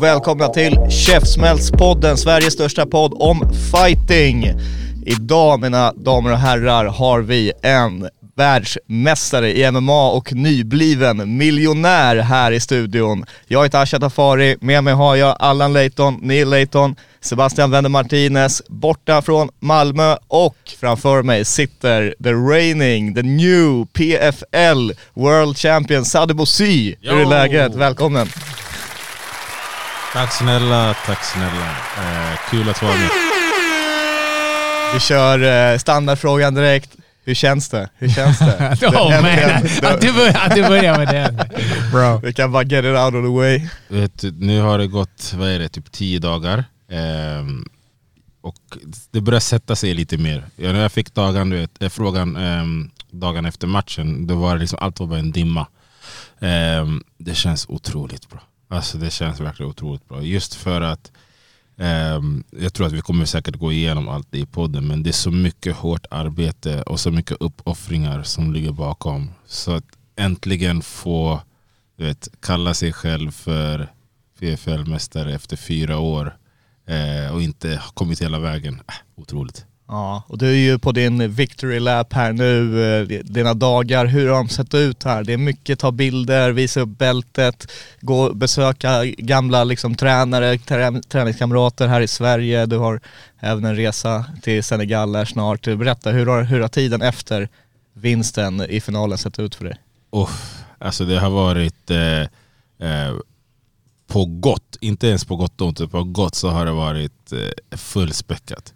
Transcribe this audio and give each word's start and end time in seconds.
Välkomna 0.00 0.48
till 0.48 0.78
Käftsmällspodden, 0.90 2.16
Sveriges 2.16 2.52
största 2.52 2.86
podd 2.86 3.14
om 3.16 3.52
fighting. 3.72 4.52
Idag, 5.06 5.60
mina 5.60 5.92
damer 5.92 6.32
och 6.32 6.38
herrar, 6.38 6.84
har 6.84 7.20
vi 7.20 7.52
en 7.62 8.08
världsmästare 8.36 9.52
i 9.58 9.70
MMA 9.70 10.10
och 10.10 10.32
nybliven 10.32 11.36
miljonär 11.36 12.16
här 12.16 12.52
i 12.52 12.60
studion. 12.60 13.24
Jag 13.48 13.64
heter 13.64 13.82
Asha 13.82 13.98
Tafari, 13.98 14.56
med 14.60 14.84
mig 14.84 14.94
har 14.94 15.16
jag 15.16 15.36
Allan 15.38 15.72
Leighton, 15.72 16.18
Neil 16.22 16.50
Leighton, 16.50 16.96
Sebastian 17.20 17.70
Wende 17.70 17.88
Martinez, 17.88 18.62
borta 18.68 19.22
från 19.22 19.48
Malmö 19.58 20.16
och 20.28 20.56
framför 20.80 21.22
mig 21.22 21.44
sitter 21.44 22.14
the 22.24 22.32
reigning, 22.32 23.14
the 23.14 23.22
new 23.22 23.86
PFL 23.86 24.92
World 25.14 25.56
Champion 25.56 26.04
Sadebo 26.04 26.46
Sy. 26.46 26.94
Hur 27.00 27.20
är 27.20 27.26
läget? 27.26 27.74
Välkommen! 27.74 28.28
Tack 30.12 30.32
snälla, 30.32 30.94
tack 31.06 31.24
snälla. 31.24 31.66
Eh, 31.98 32.38
kul 32.50 32.68
att 32.68 32.82
vara 32.82 32.92
med. 32.94 33.10
Vi 34.94 35.00
kör 35.00 35.72
eh, 35.72 35.78
standardfrågan 35.78 36.54
direkt. 36.54 36.90
Hur 37.24 37.34
känns 37.34 37.68
det? 37.68 37.88
Hur 37.98 38.08
känns 38.08 38.38
det? 38.38 38.78
Oh 38.86 39.10
Det- 39.10 39.22
man, 39.82 39.92
att 39.94 40.00
du, 40.00 40.12
börjar, 40.12 40.40
att 40.46 40.54
du 40.54 40.62
börjar 40.62 40.98
med 40.98 41.08
den. 41.08 41.36
Bro. 41.92 42.20
Vi 42.26 42.32
kan 42.32 42.52
bara 42.52 42.62
get 42.62 42.84
it 42.84 42.90
out 42.98 43.14
of 43.14 43.24
the 43.24 43.36
way. 43.36 43.68
Vet, 43.88 44.22
nu 44.38 44.60
har 44.60 44.78
det 44.78 44.86
gått, 44.86 45.32
vad 45.36 45.48
är 45.48 45.58
det, 45.58 45.68
typ 45.68 45.92
tio 45.92 46.18
dagar. 46.18 46.64
Ehm, 46.90 47.64
och 48.42 48.56
det 49.10 49.20
börjar 49.20 49.40
sätta 49.40 49.76
sig 49.76 49.94
lite 49.94 50.16
mer. 50.18 50.44
Ja, 50.56 50.72
när 50.72 50.80
jag 50.82 50.92
fick 50.92 51.14
dagen, 51.14 51.50
du 51.50 51.56
vet, 51.56 51.82
eh, 51.82 51.88
frågan 51.88 52.36
ehm, 52.36 52.90
dagen 53.10 53.46
efter 53.46 53.66
matchen, 53.66 54.26
då 54.26 54.34
var 54.34 54.54
det 54.54 54.60
liksom, 54.60 54.78
allt 54.82 55.00
var 55.00 55.06
bara 55.06 55.18
en 55.18 55.32
dimma. 55.32 55.66
Ehm, 56.40 57.02
det 57.18 57.34
känns 57.34 57.66
otroligt 57.68 58.28
bra. 58.30 58.40
Alltså 58.70 58.98
det 58.98 59.10
känns 59.10 59.40
verkligen 59.40 59.70
otroligt 59.70 60.08
bra. 60.08 60.22
Just 60.22 60.54
för 60.54 60.80
att 60.80 61.12
um, 61.76 62.44
jag 62.50 62.72
tror 62.74 62.86
att 62.86 62.92
vi 62.92 63.00
kommer 63.00 63.24
säkert 63.24 63.56
gå 63.56 63.72
igenom 63.72 64.08
allt 64.08 64.26
det 64.30 64.38
i 64.38 64.46
podden 64.46 64.88
men 64.88 65.02
det 65.02 65.10
är 65.10 65.12
så 65.12 65.30
mycket 65.30 65.76
hårt 65.76 66.06
arbete 66.10 66.82
och 66.82 67.00
så 67.00 67.10
mycket 67.10 67.36
uppoffringar 67.40 68.22
som 68.22 68.52
ligger 68.52 68.72
bakom. 68.72 69.30
Så 69.46 69.72
att 69.72 69.84
äntligen 70.16 70.82
få 70.82 71.40
du 71.96 72.04
vet, 72.04 72.28
kalla 72.40 72.74
sig 72.74 72.92
själv 72.92 73.30
för 73.30 73.88
PFL-mästare 74.38 75.34
efter 75.34 75.56
fyra 75.56 75.98
år 75.98 76.36
eh, 76.86 77.34
och 77.34 77.42
inte 77.42 77.68
ha 77.68 77.90
kommit 77.94 78.22
hela 78.22 78.38
vägen. 78.38 78.74
Äh, 78.74 78.94
otroligt. 79.22 79.66
Ja, 79.92 80.22
och 80.26 80.38
du 80.38 80.46
är 80.46 80.54
ju 80.54 80.78
på 80.78 80.92
din 80.92 81.32
victory 81.32 81.80
lap 81.80 82.12
här 82.12 82.32
nu, 82.32 82.84
eh, 82.84 83.06
dina 83.24 83.54
dagar. 83.54 84.06
Hur 84.06 84.28
har 84.28 84.36
de 84.36 84.48
sett 84.48 84.74
ut 84.74 85.04
här? 85.04 85.24
Det 85.24 85.32
är 85.32 85.36
mycket 85.36 85.78
ta 85.78 85.92
bilder, 85.92 86.52
visa 86.52 86.80
upp 86.80 86.98
bältet, 86.98 87.72
gå 88.00 88.20
och 88.20 88.36
besöka 88.36 89.04
gamla 89.04 89.64
liksom, 89.64 89.94
tränare, 89.94 90.58
trä, 90.58 91.02
träningskamrater 91.08 91.88
här 91.88 92.00
i 92.00 92.08
Sverige. 92.08 92.66
Du 92.66 92.76
har 92.76 93.00
även 93.40 93.64
en 93.64 93.76
resa 93.76 94.24
till 94.42 94.64
Senegal 94.64 95.16
här 95.16 95.24
snart. 95.24 95.62
Berätta, 95.62 96.10
hur 96.10 96.26
har, 96.26 96.42
hur 96.42 96.60
har 96.60 96.68
tiden 96.68 97.02
efter 97.02 97.48
vinsten 97.92 98.60
i 98.60 98.80
finalen 98.80 99.18
sett 99.18 99.38
ut 99.38 99.54
för 99.54 99.64
dig? 99.64 99.76
Oh, 100.10 100.30
alltså 100.78 101.04
det 101.04 101.18
har 101.18 101.30
varit 101.30 101.90
eh, 101.90 102.20
eh, 102.88 103.14
på 104.06 104.24
gott, 104.24 104.76
inte 104.80 105.08
ens 105.08 105.24
på 105.24 105.36
gott 105.36 105.60
och 105.60 105.66
ont, 105.66 105.90
på 105.90 106.04
gott 106.04 106.34
så 106.34 106.48
har 106.48 106.66
det 106.66 106.72
varit 106.72 107.32
eh, 107.32 107.76
fullspäckat. 107.76 108.74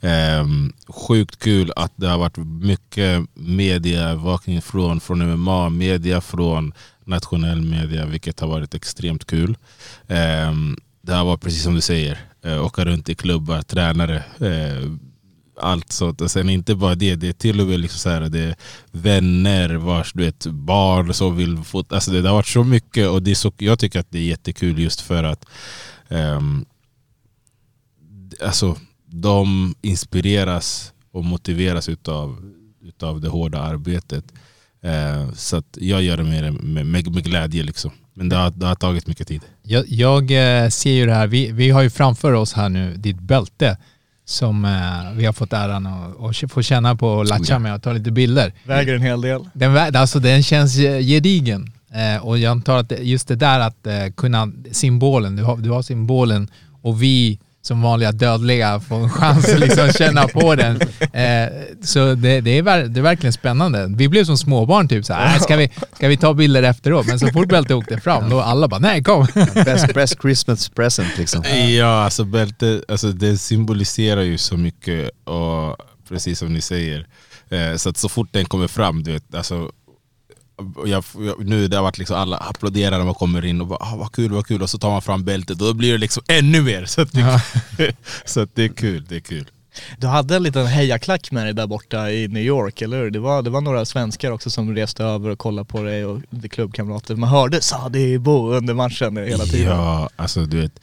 Eh, 0.00 0.46
sjukt 0.88 1.38
kul 1.38 1.72
att 1.76 1.92
det 1.96 2.08
har 2.08 2.18
varit 2.18 2.36
mycket 2.62 3.22
medievakning 3.34 4.62
från, 4.62 5.00
från 5.00 5.32
MMA, 5.32 5.68
media 5.68 6.20
från 6.20 6.72
nationell 7.04 7.62
media, 7.62 8.06
vilket 8.06 8.40
har 8.40 8.48
varit 8.48 8.74
extremt 8.74 9.24
kul. 9.24 9.56
Eh, 10.06 10.52
det 11.02 11.12
har 11.12 11.24
varit 11.24 11.40
precis 11.40 11.62
som 11.62 11.74
du 11.74 11.80
säger, 11.80 12.18
eh, 12.44 12.64
åka 12.64 12.84
runt 12.84 13.08
i 13.08 13.14
klubbar, 13.14 13.62
tränare, 13.62 14.16
eh, 14.38 14.90
allt 15.60 15.92
sånt. 15.92 16.20
Och 16.20 16.30
sen 16.30 16.48
inte 16.48 16.74
bara 16.74 16.94
det, 16.94 17.14
det 17.14 17.28
är 17.28 17.32
till 17.32 17.60
och 17.60 17.66
med 17.66 17.80
liksom 17.80 17.98
så 17.98 18.08
här, 18.08 18.20
det 18.20 18.40
är 18.40 18.56
vänner 18.92 19.74
vars 19.74 20.12
du 20.12 20.24
vet, 20.24 20.46
barn 20.46 21.14
som 21.14 21.36
vill 21.36 21.64
få... 21.64 21.84
Alltså 21.88 22.10
det, 22.10 22.22
det 22.22 22.28
har 22.28 22.36
varit 22.36 22.46
så 22.46 22.64
mycket 22.64 23.08
och 23.08 23.22
det 23.22 23.30
är 23.30 23.34
så, 23.34 23.52
jag 23.58 23.78
tycker 23.78 24.00
att 24.00 24.10
det 24.10 24.18
är 24.18 24.22
jättekul 24.22 24.78
just 24.78 25.00
för 25.00 25.24
att 25.24 25.44
ehm, 26.08 26.64
alltså, 28.40 28.76
de 29.20 29.74
inspireras 29.82 30.92
och 31.12 31.24
motiveras 31.24 31.88
utav, 31.88 32.52
utav 32.82 33.20
det 33.20 33.28
hårda 33.28 33.60
arbetet. 33.60 34.24
Eh, 34.82 35.32
så 35.32 35.56
att 35.56 35.78
jag 35.80 36.02
gör 36.02 36.16
det 36.16 36.24
med, 36.24 36.54
med, 36.54 36.86
med, 36.86 37.14
med 37.14 37.24
glädje. 37.24 37.62
Liksom. 37.62 37.90
Men 38.14 38.28
det 38.28 38.36
har, 38.36 38.50
det 38.50 38.66
har 38.66 38.74
tagit 38.74 39.06
mycket 39.06 39.28
tid. 39.28 39.42
Jag, 39.62 39.84
jag 39.88 40.22
eh, 40.62 40.68
ser 40.68 40.92
ju 40.92 41.06
det 41.06 41.14
här, 41.14 41.26
vi, 41.26 41.52
vi 41.52 41.70
har 41.70 41.82
ju 41.82 41.90
framför 41.90 42.32
oss 42.32 42.52
här 42.52 42.68
nu 42.68 42.94
ditt 42.96 43.20
bälte 43.20 43.76
som 44.24 44.64
eh, 44.64 45.16
vi 45.16 45.26
har 45.26 45.32
fått 45.32 45.52
äran 45.52 45.86
att, 45.86 46.42
att 46.44 46.52
få 46.52 46.62
känna 46.62 46.96
på 46.96 47.08
och 47.08 47.26
latcha 47.26 47.58
med 47.58 47.74
och 47.74 47.82
ta 47.82 47.92
lite 47.92 48.10
bilder. 48.10 48.52
Väger 48.64 48.94
en 48.94 49.02
hel 49.02 49.20
del. 49.20 49.48
Den, 49.52 49.96
alltså, 49.96 50.18
den 50.18 50.42
känns 50.42 50.76
gedigen. 50.76 51.72
Eh, 51.94 52.26
och 52.26 52.38
jag 52.38 52.50
antar 52.50 52.78
att 52.78 52.92
just 53.00 53.28
det 53.28 53.36
där 53.36 53.60
att 53.60 53.86
eh, 53.86 54.06
kunna 54.16 54.52
symbolen, 54.72 55.36
du 55.36 55.42
har, 55.42 55.56
du 55.56 55.70
har 55.70 55.82
symbolen 55.82 56.50
och 56.82 57.02
vi 57.02 57.38
som 57.66 57.82
vanliga 57.82 58.12
dödliga 58.12 58.80
får 58.80 58.96
en 58.96 59.10
chans 59.10 59.48
att 59.48 59.60
liksom 59.60 59.88
känna 59.92 60.28
på 60.28 60.54
den. 60.56 60.80
Eh, 61.12 61.52
så 61.82 62.14
det, 62.14 62.40
det, 62.40 62.58
är, 62.58 62.62
det 62.88 63.00
är 63.00 63.02
verkligen 63.02 63.32
spännande. 63.32 63.86
Vi 63.96 64.08
blev 64.08 64.24
som 64.24 64.38
småbarn 64.38 64.88
typ 64.88 65.04
såhär, 65.04 65.34
"Äh, 65.36 65.40
ska 65.42 65.56
vi, 65.56 65.70
ska 65.96 66.08
vi 66.08 66.16
ta 66.16 66.34
bilder 66.34 66.62
efteråt? 66.62 67.06
Men 67.06 67.18
så 67.18 67.28
fort 67.28 67.48
bältet 67.48 67.76
åkte 67.76 68.00
fram, 68.00 68.30
då 68.30 68.40
alla 68.40 68.68
bara 68.68 68.80
nej 68.80 69.02
kom. 69.02 69.26
Best, 69.54 69.94
best 69.94 70.22
Christmas 70.22 70.68
present 70.68 71.18
liksom. 71.18 71.44
Ja, 71.78 72.04
alltså 72.04 72.24
bälte, 72.24 72.82
alltså 72.88 73.08
det 73.08 73.38
symboliserar 73.38 74.22
ju 74.22 74.38
så 74.38 74.56
mycket 74.56 75.10
och 75.24 75.76
precis 76.08 76.38
som 76.38 76.52
ni 76.52 76.60
säger. 76.60 77.06
Eh, 77.50 77.76
så 77.76 77.88
att 77.88 77.96
så 77.96 78.08
fort 78.08 78.28
den 78.32 78.44
kommer 78.44 78.68
fram, 78.68 79.02
du 79.02 79.12
vet, 79.12 79.34
alltså 79.34 79.70
jag, 80.86 81.04
jag, 81.18 81.46
nu 81.46 81.68
det 81.68 81.76
har 81.76 81.82
varit 81.82 81.98
liksom 81.98 82.16
alla 82.16 82.36
applåderar 82.36 82.98
när 82.98 83.04
man 83.04 83.14
kommer 83.14 83.44
in 83.44 83.60
och 83.60 83.66
bara 83.66 83.78
ah, 83.80 83.96
vad 83.96 84.12
kul, 84.12 84.32
vad 84.32 84.46
kul 84.46 84.62
och 84.62 84.70
så 84.70 84.78
tar 84.78 84.90
man 84.90 85.02
fram 85.02 85.24
bältet 85.24 85.60
och 85.60 85.66
då 85.66 85.74
blir 85.74 85.92
det 85.92 85.98
liksom 85.98 86.22
ännu 86.28 86.62
mer. 86.62 86.84
Så 86.84 87.00
att 87.00 87.12
det, 87.12 87.40
så 88.24 88.40
att 88.40 88.54
det 88.54 88.64
är 88.64 88.68
kul, 88.68 89.04
det 89.08 89.16
är 89.16 89.20
kul. 89.20 89.50
Du 89.98 90.06
hade 90.06 90.36
en 90.36 90.42
liten 90.42 90.66
hejaklack 90.66 91.30
med 91.30 91.46
dig 91.46 91.54
där 91.54 91.66
borta 91.66 92.10
i 92.10 92.28
New 92.28 92.42
York, 92.42 92.82
eller 92.82 92.96
hur? 92.96 93.10
Det 93.10 93.18
var, 93.18 93.42
det 93.42 93.50
var 93.50 93.60
några 93.60 93.84
svenskar 93.84 94.30
också 94.30 94.50
som 94.50 94.74
reste 94.74 95.04
över 95.04 95.30
och 95.30 95.38
kollade 95.38 95.68
på 95.68 95.82
dig 95.82 96.04
och 96.04 96.20
klubbkamrater. 96.50 97.16
Man 97.16 97.28
hörde 97.28 97.60
Sadebo 97.60 98.52
under 98.52 98.74
matchen 98.74 99.16
hela 99.16 99.44
tiden. 99.44 99.76
Ja, 99.76 100.08
alltså 100.16 100.40
du 100.40 100.60
vet. 100.60 100.80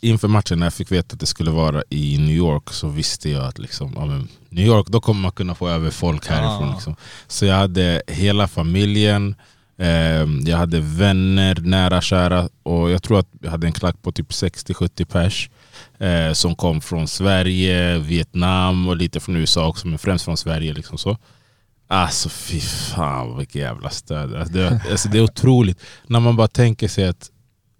Inför 0.00 0.28
matchen 0.28 0.58
när 0.58 0.66
jag 0.66 0.74
fick 0.74 0.92
veta 0.92 1.14
att 1.14 1.20
det 1.20 1.26
skulle 1.26 1.50
vara 1.50 1.82
i 1.90 2.18
New 2.18 2.34
York 2.34 2.70
så 2.70 2.88
visste 2.88 3.30
jag 3.30 3.44
att 3.44 3.58
liksom, 3.58 3.92
ja, 3.96 4.04
New 4.48 4.66
York, 4.66 4.86
då 4.88 5.00
kommer 5.00 5.20
man 5.20 5.32
kunna 5.32 5.54
få 5.54 5.68
över 5.68 5.90
folk 5.90 6.26
härifrån. 6.26 6.68
Ah. 6.68 6.72
Liksom. 6.72 6.96
Så 7.26 7.46
jag 7.46 7.56
hade 7.56 8.02
hela 8.06 8.48
familjen, 8.48 9.34
eh, 9.78 10.26
jag 10.46 10.56
hade 10.56 10.80
vänner, 10.80 11.60
nära 11.60 12.00
kära 12.00 12.48
och 12.62 12.90
jag 12.90 13.02
tror 13.02 13.18
att 13.18 13.28
jag 13.40 13.50
hade 13.50 13.66
en 13.66 13.72
klack 13.72 14.02
på 14.02 14.12
typ 14.12 14.30
60-70 14.30 15.04
pers. 15.04 15.50
Eh, 15.98 16.32
som 16.32 16.54
kom 16.54 16.80
från 16.80 17.08
Sverige, 17.08 17.98
Vietnam 17.98 18.88
och 18.88 18.96
lite 18.96 19.20
från 19.20 19.36
USA 19.36 19.66
också, 19.66 19.86
men 19.86 19.98
främst 19.98 20.24
från 20.24 20.36
Sverige. 20.36 20.72
Liksom 20.72 20.98
så. 20.98 21.16
Alltså 21.88 22.28
fy 22.28 22.60
fan 22.60 23.38
vilket 23.38 23.54
jävla 23.54 23.90
stöd. 23.90 24.34
Alltså, 24.34 24.54
det, 24.54 24.80
alltså, 24.90 25.08
det 25.08 25.18
är 25.18 25.22
otroligt. 25.22 25.80
När 26.06 26.20
man 26.20 26.36
bara 26.36 26.48
tänker 26.48 26.88
sig 26.88 27.08
att 27.08 27.30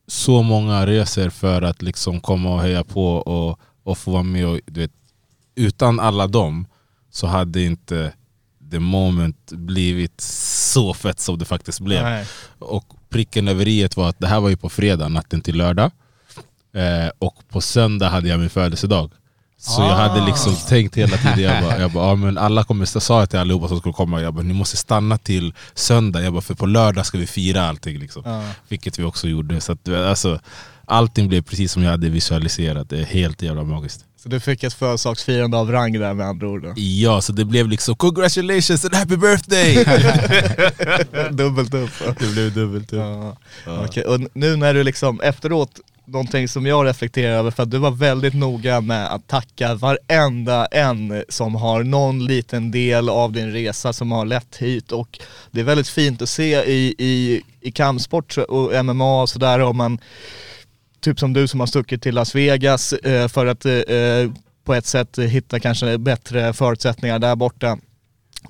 så 0.06 0.42
många 0.42 0.86
reser 0.86 1.30
för 1.30 1.62
att 1.62 1.82
liksom 1.82 2.20
komma 2.20 2.54
och 2.54 2.60
heja 2.60 2.84
på 2.84 3.16
och, 3.16 3.60
och 3.82 3.98
få 3.98 4.10
vara 4.10 4.22
med. 4.22 4.46
Och, 4.46 4.60
vet, 4.66 4.90
utan 5.54 6.00
alla 6.00 6.26
dem 6.26 6.66
så 7.10 7.26
hade 7.26 7.62
inte 7.62 8.12
the 8.70 8.78
moment 8.78 9.52
blivit 9.52 10.20
så 10.20 10.94
fett 10.94 11.20
som 11.20 11.38
det 11.38 11.44
faktiskt 11.44 11.80
blev. 11.80 12.26
Och 12.58 12.84
pricken 13.08 13.48
över 13.48 13.68
i 13.68 13.88
var 13.96 14.08
att 14.08 14.18
det 14.18 14.26
här 14.26 14.40
var 14.40 14.48
ju 14.48 14.56
på 14.56 14.68
fredag, 14.68 15.08
natten 15.08 15.40
till 15.40 15.56
lördag. 15.56 15.90
Eh, 16.72 17.10
och 17.18 17.48
på 17.48 17.60
söndag 17.60 18.08
hade 18.08 18.28
jag 18.28 18.40
min 18.40 18.50
födelsedag. 18.50 19.12
Så 19.58 19.82
jag 19.82 19.96
hade 19.96 20.26
liksom 20.26 20.56
tänkt 20.68 20.96
hela 20.96 21.16
tiden, 21.16 21.40
jag 21.40 21.62
bara, 21.62 21.80
jag 21.80 21.90
bara 21.90 22.08
ja, 22.08 22.14
men 22.14 22.38
alla 22.38 22.64
kommer, 22.64 22.88
jag 22.94 23.02
sa 23.02 23.26
till 23.26 23.38
allihopa 23.38 23.68
som 23.68 23.78
skulle 23.78 23.92
komma, 23.92 24.22
jag 24.22 24.34
bara, 24.34 24.42
ni 24.42 24.54
måste 24.54 24.76
stanna 24.76 25.18
till 25.18 25.54
söndag, 25.74 26.22
jag 26.22 26.32
bara, 26.32 26.42
för 26.42 26.54
på 26.54 26.66
lördag 26.66 27.06
ska 27.06 27.18
vi 27.18 27.26
fira 27.26 27.68
allting. 27.68 27.98
Liksom. 27.98 28.42
Vilket 28.68 28.98
vi 28.98 29.04
också 29.04 29.28
gjorde. 29.28 29.60
Så 29.60 29.72
att, 29.72 29.88
alltså, 29.88 30.40
allting 30.84 31.28
blev 31.28 31.42
precis 31.42 31.72
som 31.72 31.82
jag 31.82 31.90
hade 31.90 32.08
visualiserat, 32.08 32.90
det 32.90 32.98
är 32.98 33.04
helt 33.04 33.42
jävla 33.42 33.64
magiskt. 33.64 34.04
Så 34.22 34.28
du 34.28 34.40
fick 34.40 34.64
ett 34.64 34.74
födelsedagsfirande 34.74 35.56
av 35.56 35.72
rang 35.72 35.92
där 35.92 36.14
med 36.14 36.26
andra 36.26 36.48
ord 36.48 36.62
då. 36.62 36.72
Ja, 36.76 37.20
så 37.20 37.32
det 37.32 37.44
blev 37.44 37.68
liksom 37.68 37.94
'congratulations 37.94 38.84
and 38.84 38.94
happy 38.94 39.16
birthday' 39.16 39.84
Dubbelt 41.30 41.74
upp. 41.74 41.90
Det 42.18 42.26
blev 42.26 42.54
dubbelt 42.54 42.92
upp. 42.92 42.98
Ja. 42.98 43.36
Okej, 43.84 44.04
och 44.04 44.20
nu 44.32 44.56
när 44.56 44.74
du 44.74 44.84
liksom 44.84 45.20
efteråt, 45.20 45.80
någonting 46.06 46.48
som 46.48 46.66
jag 46.66 46.86
reflekterar 46.86 47.32
över, 47.32 47.50
för 47.50 47.62
att 47.62 47.70
du 47.70 47.78
var 47.78 47.90
väldigt 47.90 48.34
noga 48.34 48.80
med 48.80 49.14
att 49.14 49.26
tacka 49.26 49.74
varenda 49.74 50.66
en 50.66 51.24
som 51.28 51.54
har 51.54 51.84
någon 51.84 52.24
liten 52.24 52.70
del 52.70 53.08
av 53.08 53.32
din 53.32 53.52
resa 53.52 53.92
som 53.92 54.12
har 54.12 54.26
lett 54.26 54.56
hit 54.56 54.92
och 54.92 55.18
det 55.50 55.60
är 55.60 55.64
väldigt 55.64 55.88
fint 55.88 56.22
att 56.22 56.28
se 56.28 56.64
i, 56.64 56.94
i, 56.98 57.42
i 57.60 57.72
kampsport 57.72 58.38
och 58.38 58.84
MMA 58.84 59.22
och 59.22 59.28
sådär 59.28 59.60
om 59.60 59.76
man, 59.76 59.98
typ 61.00 61.18
som 61.18 61.32
du 61.32 61.48
som 61.48 61.60
har 61.60 61.66
stuckit 61.66 62.02
till 62.02 62.14
Las 62.14 62.34
Vegas 62.34 62.92
eh, 62.92 63.28
för 63.28 63.46
att 63.46 63.64
eh, 63.64 63.72
eh, 63.74 64.30
på 64.64 64.74
ett 64.74 64.86
sätt 64.86 65.18
hitta 65.18 65.60
kanske 65.60 65.98
bättre 65.98 66.52
förutsättningar 66.52 67.18
där 67.18 67.36
borta. 67.36 67.78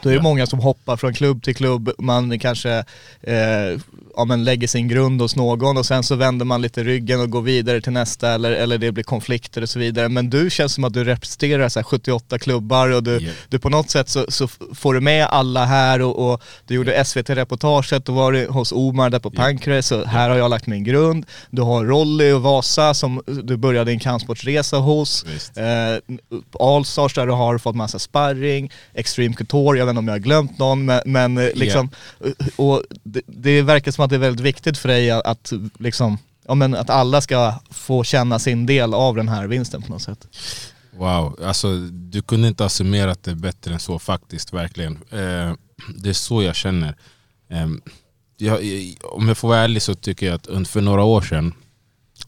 Då 0.02 0.08
är 0.10 0.14
det 0.14 0.22
många 0.22 0.46
som 0.46 0.58
hoppar 0.58 0.96
från 0.96 1.14
klubb 1.14 1.42
till 1.42 1.54
klubb, 1.56 1.90
man 1.98 2.38
kanske 2.38 2.84
eh, 3.22 3.34
ja, 4.16 4.24
men 4.24 4.44
lägger 4.44 4.68
sin 4.68 4.88
grund 4.88 5.20
hos 5.20 5.36
någon 5.36 5.76
och 5.76 5.86
sen 5.86 6.02
så 6.02 6.14
vänder 6.14 6.44
man 6.44 6.62
lite 6.62 6.84
ryggen 6.84 7.20
och 7.20 7.30
går 7.30 7.42
vidare 7.42 7.80
till 7.80 7.92
nästa 7.92 8.30
eller, 8.30 8.52
eller 8.52 8.78
det 8.78 8.92
blir 8.92 9.04
konflikter 9.04 9.62
och 9.62 9.68
så 9.68 9.78
vidare. 9.78 10.08
Men 10.08 10.30
du 10.30 10.50
känns 10.50 10.74
som 10.74 10.84
att 10.84 10.92
du 10.94 11.04
representerar 11.04 11.68
så 11.68 11.78
här 11.78 11.84
78 11.84 12.38
klubbar 12.38 12.88
och 12.88 13.02
du, 13.02 13.16
Ja. 13.20 13.30
du 13.48 13.58
på 13.58 13.68
något 13.70 13.90
sätt 13.90 14.08
så, 14.08 14.24
så 14.28 14.48
får 14.74 14.94
du 14.94 15.00
med 15.00 15.26
alla 15.26 15.64
här 15.64 16.02
och, 16.02 16.32
och 16.32 16.42
du 16.66 16.74
gjorde 16.74 17.04
SVT-reportaget 17.04 18.08
och 18.08 18.14
var 18.14 18.32
du 18.32 18.46
hos 18.46 18.72
Omar 18.72 19.10
där 19.10 19.18
på 19.18 19.30
Pancras 19.30 19.86
så 19.86 20.04
här 20.04 20.30
har 20.30 20.36
jag 20.36 20.50
lagt 20.50 20.66
min 20.66 20.84
grund. 20.84 21.26
Du 21.50 21.62
har 21.62 21.84
Rolly 21.84 22.32
och 22.32 22.42
Vasa 22.42 22.94
som 22.94 23.22
du 23.26 23.56
började 23.56 23.90
din 23.90 24.00
kampsportsresa 24.00 24.76
hos. 24.76 25.24
Visst. 25.34 25.56
Eh, 25.58 25.64
Allstars 26.60 27.14
där 27.14 27.26
du 27.26 27.32
har 27.32 27.58
fått 27.58 27.76
massa 27.76 27.98
sparring, 27.98 28.70
Extreme 28.94 29.34
Couture, 29.34 29.78
även 29.86 29.98
om 29.98 30.08
jag 30.08 30.14
har 30.14 30.18
glömt 30.18 30.58
någon 30.58 30.84
men, 30.84 31.00
men 31.06 31.38
eh, 31.38 31.48
liksom, 31.54 31.90
eh, 32.24 32.46
och 32.56 32.82
det, 33.04 33.22
det 33.26 33.62
verkar 33.62 33.92
som 33.92 34.04
att 34.04 34.10
det 34.10 34.16
är 34.16 34.20
väldigt 34.20 34.46
viktigt 34.46 34.78
för 34.78 34.88
dig 34.88 35.10
att, 35.10 35.26
att 35.26 35.52
liksom, 35.78 36.18
ja 36.48 36.54
men 36.54 36.74
att 36.74 36.90
alla 36.90 37.20
ska 37.20 37.54
få 37.70 38.04
känna 38.04 38.38
sin 38.38 38.66
del 38.66 38.94
av 38.94 39.16
den 39.16 39.28
här 39.28 39.46
vinsten 39.46 39.82
på 39.82 39.92
något 39.92 40.02
sätt. 40.02 40.28
Wow, 40.96 41.38
alltså 41.44 41.76
du 41.90 42.22
kunde 42.22 42.48
inte 42.48 42.64
ha 42.64 42.68
summerat 42.68 43.22
det 43.22 43.34
bättre 43.34 43.72
än 43.72 43.80
så 43.80 43.98
faktiskt, 43.98 44.52
verkligen. 44.52 44.92
Eh, 44.92 45.52
det 45.96 46.08
är 46.08 46.12
så 46.12 46.42
jag 46.42 46.54
känner. 46.54 46.96
Ehm, 47.50 47.80
eh, 48.40 48.46
jag, 48.46 48.60
om 49.02 49.28
jag 49.28 49.38
får 49.38 49.48
vara 49.48 49.58
ärlig 49.58 49.82
så 49.82 49.94
tycker 49.94 50.26
jag 50.26 50.34
att 50.34 50.68
för 50.68 50.80
några 50.80 51.02
år 51.02 51.22
sedan, 51.22 51.54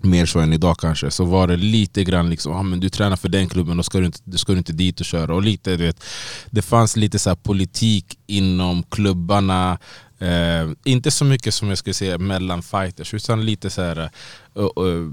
mer 0.01 0.27
så 0.27 0.39
än 0.39 0.53
idag 0.53 0.79
kanske, 0.79 1.11
så 1.11 1.25
var 1.25 1.47
det 1.47 1.57
lite 1.57 2.05
grann 2.05 2.31
liksom, 2.31 2.53
ah, 2.53 2.63
men 2.63 2.81
du 2.81 2.89
tränar 2.89 3.17
för 3.17 3.29
den 3.29 3.49
klubben, 3.49 3.77
då 3.77 3.83
ska 3.83 3.99
du 3.99 4.07
inte, 4.07 4.19
då 4.25 4.39
ska 4.39 4.53
du 4.53 4.59
inte 4.59 4.73
dit 4.73 5.01
och 5.01 5.07
köra. 5.07 5.35
Och 5.35 5.43
lite, 5.43 5.77
du 5.77 5.85
vet, 5.85 6.05
det 6.51 6.63
fanns 6.63 6.97
lite 6.97 7.19
så 7.19 7.31
här 7.31 7.37
politik 7.37 8.19
inom 8.27 8.83
klubbarna, 8.83 9.79
eh, 10.19 10.71
inte 10.85 11.11
så 11.11 11.25
mycket 11.25 11.55
som 11.55 11.69
jag 11.69 11.79
skulle 11.79 11.95
säga 11.95 12.19
mellan 12.19 12.63
fighters, 12.63 13.15
utan 13.15 13.47
lite 13.47 13.71
så 13.71 13.83
här, 13.83 13.99
eh, 13.99 14.63
och, 14.63 14.79
och, 14.79 15.13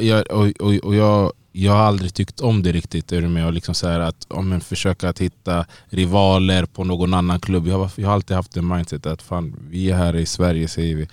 jag, 0.00 0.30
och, 0.30 0.46
och, 0.60 0.74
och 0.74 0.94
jag, 0.94 1.32
jag 1.56 1.72
har 1.72 1.82
aldrig 1.82 2.14
tyckt 2.14 2.40
om 2.40 2.62
det 2.62 2.72
riktigt. 2.72 3.12
Är 3.12 3.22
du 3.22 3.28
med? 3.28 3.46
Och 3.46 3.52
liksom 3.52 3.74
så 3.74 3.88
här 3.88 4.00
att, 4.00 4.26
om 4.28 4.48
man 4.48 4.60
försöka 4.60 5.08
att 5.08 5.18
hitta 5.18 5.66
rivaler 5.86 6.66
på 6.66 6.84
någon 6.84 7.14
annan 7.14 7.40
klubb. 7.40 7.68
Jag 7.68 7.78
har, 7.78 7.90
jag 7.96 8.08
har 8.08 8.14
alltid 8.14 8.36
haft 8.36 8.52
det 8.52 8.62
mindset 8.62 9.06
att 9.06 9.22
fan, 9.22 9.56
vi 9.70 9.90
är 9.90 9.96
här 9.96 10.16
i 10.16 10.26
Sverige 10.26 10.68
säger 10.68 10.96
vi. 10.96 11.08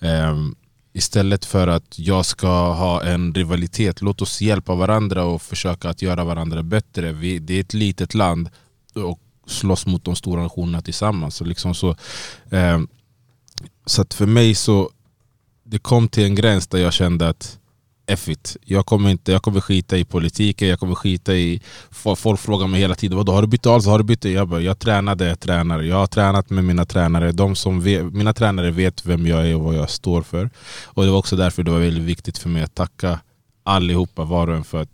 Ehm, 0.00 0.54
istället 0.92 1.44
för 1.44 1.68
att 1.68 1.98
jag 1.98 2.26
ska 2.26 2.72
ha 2.72 3.02
en 3.02 3.34
rivalitet, 3.34 4.02
låt 4.02 4.22
oss 4.22 4.40
hjälpa 4.40 4.74
varandra 4.74 5.24
och 5.24 5.42
försöka 5.42 5.88
att 5.88 6.02
göra 6.02 6.24
varandra 6.24 6.62
bättre. 6.62 7.12
Vi, 7.12 7.38
det 7.38 7.54
är 7.54 7.60
ett 7.60 7.74
litet 7.74 8.14
land 8.14 8.48
och 8.94 9.20
slåss 9.46 9.86
mot 9.86 10.04
de 10.04 10.16
stora 10.16 10.42
nationerna 10.42 10.82
tillsammans. 10.82 11.36
Så, 11.36 11.44
liksom 11.44 11.74
så, 11.74 11.96
eh, 12.50 12.80
så 13.86 14.02
att 14.02 14.14
för 14.14 14.26
mig 14.26 14.54
så 14.54 14.90
det 15.64 15.78
kom 15.78 16.08
till 16.08 16.24
en 16.24 16.34
gräns 16.34 16.66
där 16.66 16.78
jag 16.78 16.92
kände 16.92 17.28
att 17.28 17.57
F 18.10 18.28
it. 18.28 18.56
Jag 18.64 18.86
kommer, 18.86 19.10
inte, 19.10 19.32
jag 19.32 19.42
kommer 19.42 19.60
skita 19.60 19.96
i 19.96 20.04
politiken, 20.04 20.68
jag 20.68 20.80
kommer 20.80 20.94
skita 20.94 21.34
i... 21.34 21.60
Folk 22.16 22.40
frågar 22.40 22.66
mig 22.66 22.80
hela 22.80 22.94
tiden, 22.94 23.18
Vadå, 23.18 23.32
har 23.32 23.42
du 23.42 23.48
bytt 23.48 23.66
alls? 23.66 23.86
Har 23.86 23.98
du 23.98 24.04
bytt? 24.04 24.24
Jag, 24.24 24.48
bara, 24.48 24.60
jag 24.60 24.78
tränade, 24.78 25.28
jag 25.28 25.40
tränar. 25.40 25.82
Jag 25.82 25.96
har 25.96 26.06
tränat 26.06 26.50
med 26.50 26.64
mina 26.64 26.84
tränare. 26.84 27.32
De 27.32 27.56
som 27.56 27.80
vet, 27.80 28.12
mina 28.12 28.34
tränare 28.34 28.70
vet 28.70 29.06
vem 29.06 29.26
jag 29.26 29.48
är 29.48 29.54
och 29.54 29.62
vad 29.64 29.74
jag 29.74 29.90
står 29.90 30.22
för. 30.22 30.50
Och 30.84 31.04
Det 31.04 31.10
var 31.10 31.18
också 31.18 31.36
därför 31.36 31.62
det 31.62 31.70
var 31.70 31.78
väldigt 31.78 32.04
viktigt 32.04 32.38
för 32.38 32.48
mig 32.48 32.62
att 32.62 32.74
tacka 32.74 33.20
allihopa, 33.64 34.24
var 34.24 34.48
och 34.48 34.56
en. 34.56 34.64
För 34.64 34.82
att 34.82 34.90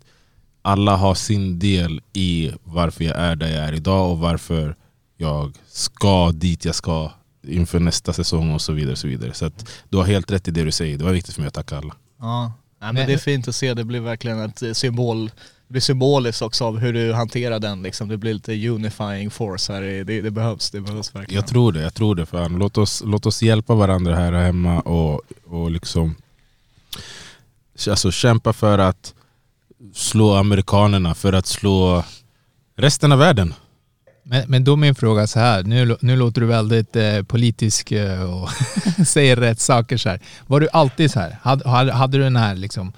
alla 0.62 0.96
har 0.96 1.14
sin 1.14 1.58
del 1.58 2.00
i 2.12 2.52
varför 2.64 3.04
jag 3.04 3.16
är 3.16 3.36
där 3.36 3.48
jag 3.48 3.64
är 3.64 3.72
idag 3.72 4.10
och 4.10 4.18
varför 4.18 4.76
jag 5.16 5.52
ska 5.66 6.32
dit 6.32 6.64
jag 6.64 6.74
ska 6.74 7.10
inför 7.46 7.80
nästa 7.80 8.12
säsong 8.12 8.54
och 8.54 8.60
så 8.60 8.72
vidare. 8.72 8.96
Så 8.96 9.08
vidare. 9.08 9.32
Så 9.34 9.46
att 9.46 9.68
du 9.88 9.96
har 9.96 10.04
helt 10.04 10.30
rätt 10.30 10.48
i 10.48 10.50
det 10.50 10.64
du 10.64 10.72
säger. 10.72 10.98
Det 10.98 11.04
var 11.04 11.12
viktigt 11.12 11.34
för 11.34 11.42
mig 11.42 11.48
att 11.48 11.54
tacka 11.54 11.78
alla. 11.78 11.94
Ja. 12.20 12.52
Nej, 12.84 12.92
men 12.92 13.06
det 13.06 13.12
är 13.12 13.18
fint 13.18 13.48
att 13.48 13.54
se, 13.54 13.74
det 13.74 13.84
blir 13.84 14.00
verkligen 14.00 14.40
ett 14.40 14.62
eh, 14.62 14.72
symbol, 14.72 15.26
det 15.66 15.72
blir 15.72 15.80
symboliskt 15.80 16.42
också 16.42 16.64
av 16.64 16.78
hur 16.78 16.92
du 16.92 17.12
hanterar 17.12 17.58
den 17.60 17.82
liksom. 17.82 18.08
Det 18.08 18.16
blir 18.16 18.34
lite 18.34 18.68
unifying 18.68 19.30
force 19.30 19.72
här, 19.72 19.82
det, 19.82 20.20
det 20.20 20.30
behövs, 20.30 20.70
det 20.70 20.80
behövs 20.80 21.14
verkligen. 21.14 21.40
Jag 21.40 21.46
tror 21.46 21.72
det, 21.72 21.82
jag 21.82 21.94
tror 21.94 22.14
det. 22.14 22.26
Fan. 22.26 22.58
Låt, 22.58 22.78
oss, 22.78 23.02
låt 23.06 23.26
oss 23.26 23.42
hjälpa 23.42 23.74
varandra 23.74 24.14
här 24.14 24.32
hemma 24.32 24.80
och, 24.80 25.20
och 25.44 25.70
liksom 25.70 26.14
alltså, 27.88 28.10
kämpa 28.10 28.52
för 28.52 28.78
att 28.78 29.14
slå 29.94 30.34
amerikanerna, 30.34 31.14
för 31.14 31.32
att 31.32 31.46
slå 31.46 32.04
resten 32.76 33.12
av 33.12 33.18
världen. 33.18 33.54
Men, 34.26 34.50
men 34.50 34.64
då 34.64 34.76
min 34.76 34.94
fråga 34.94 35.26
så 35.26 35.40
här, 35.40 35.62
nu, 35.62 35.96
nu 36.00 36.16
låter 36.16 36.40
du 36.40 36.46
väldigt 36.46 36.96
eh, 36.96 37.22
politisk 37.22 37.92
eh, 37.92 38.22
och 38.22 38.50
säger 39.06 39.36
rätt 39.36 39.60
saker 39.60 39.96
så 39.96 40.08
här. 40.08 40.20
Var 40.46 40.60
du 40.60 40.68
alltid 40.72 41.10
så 41.10 41.20
här? 41.20 41.36
Hade, 41.42 41.68
hade, 41.68 41.92
hade 41.92 42.18
du 42.18 42.24
den 42.24 42.36
här 42.36 42.54
liksom, 42.54 42.92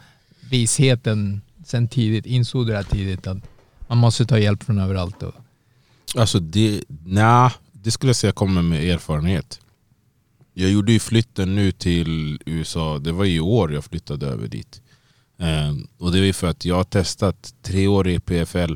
visheten 0.51 1.41
sen 1.65 1.89
tidigt, 1.89 2.27
insåg 2.27 2.67
du 2.67 2.71
det 2.73 2.77
här 2.77 2.85
tidigt 2.85 3.27
att 3.27 3.39
man 3.89 3.99
måste 3.99 4.27
ta 4.27 4.39
hjälp 4.39 4.65
från 4.65 4.79
överallt? 4.79 5.23
Och, 5.23 5.35
Alltså 6.17 6.41
det, 6.41 6.85
nah, 7.05 7.53
det 7.73 7.91
skulle 7.91 8.09
jag 8.09 8.17
säga 8.17 8.33
kommer 8.33 8.63
med 8.63 8.85
erfarenhet. 8.85 9.61
Jag 10.55 10.71
gjorde 10.71 10.93
ju 10.93 10.99
flytten 10.99 11.55
nu 11.55 11.73
till 11.73 12.39
USA, 12.47 12.99
det 12.99 13.13
var 13.13 13.25
i 13.25 13.41
år 13.41 13.73
jag 13.73 13.85
flyttade 13.85 14.27
över 14.27 14.49
dit. 14.49 14.81
Eh, 15.39 15.75
och 15.99 16.13
det 16.13 16.19
är 16.19 16.23
ju 16.23 16.33
för 16.33 16.47
att 16.47 16.65
jag 16.65 16.77
har 16.77 16.85
testat 16.85 17.55
tre 17.63 17.87
år 17.87 18.09
i 18.09 18.21
PFL, 18.21 18.75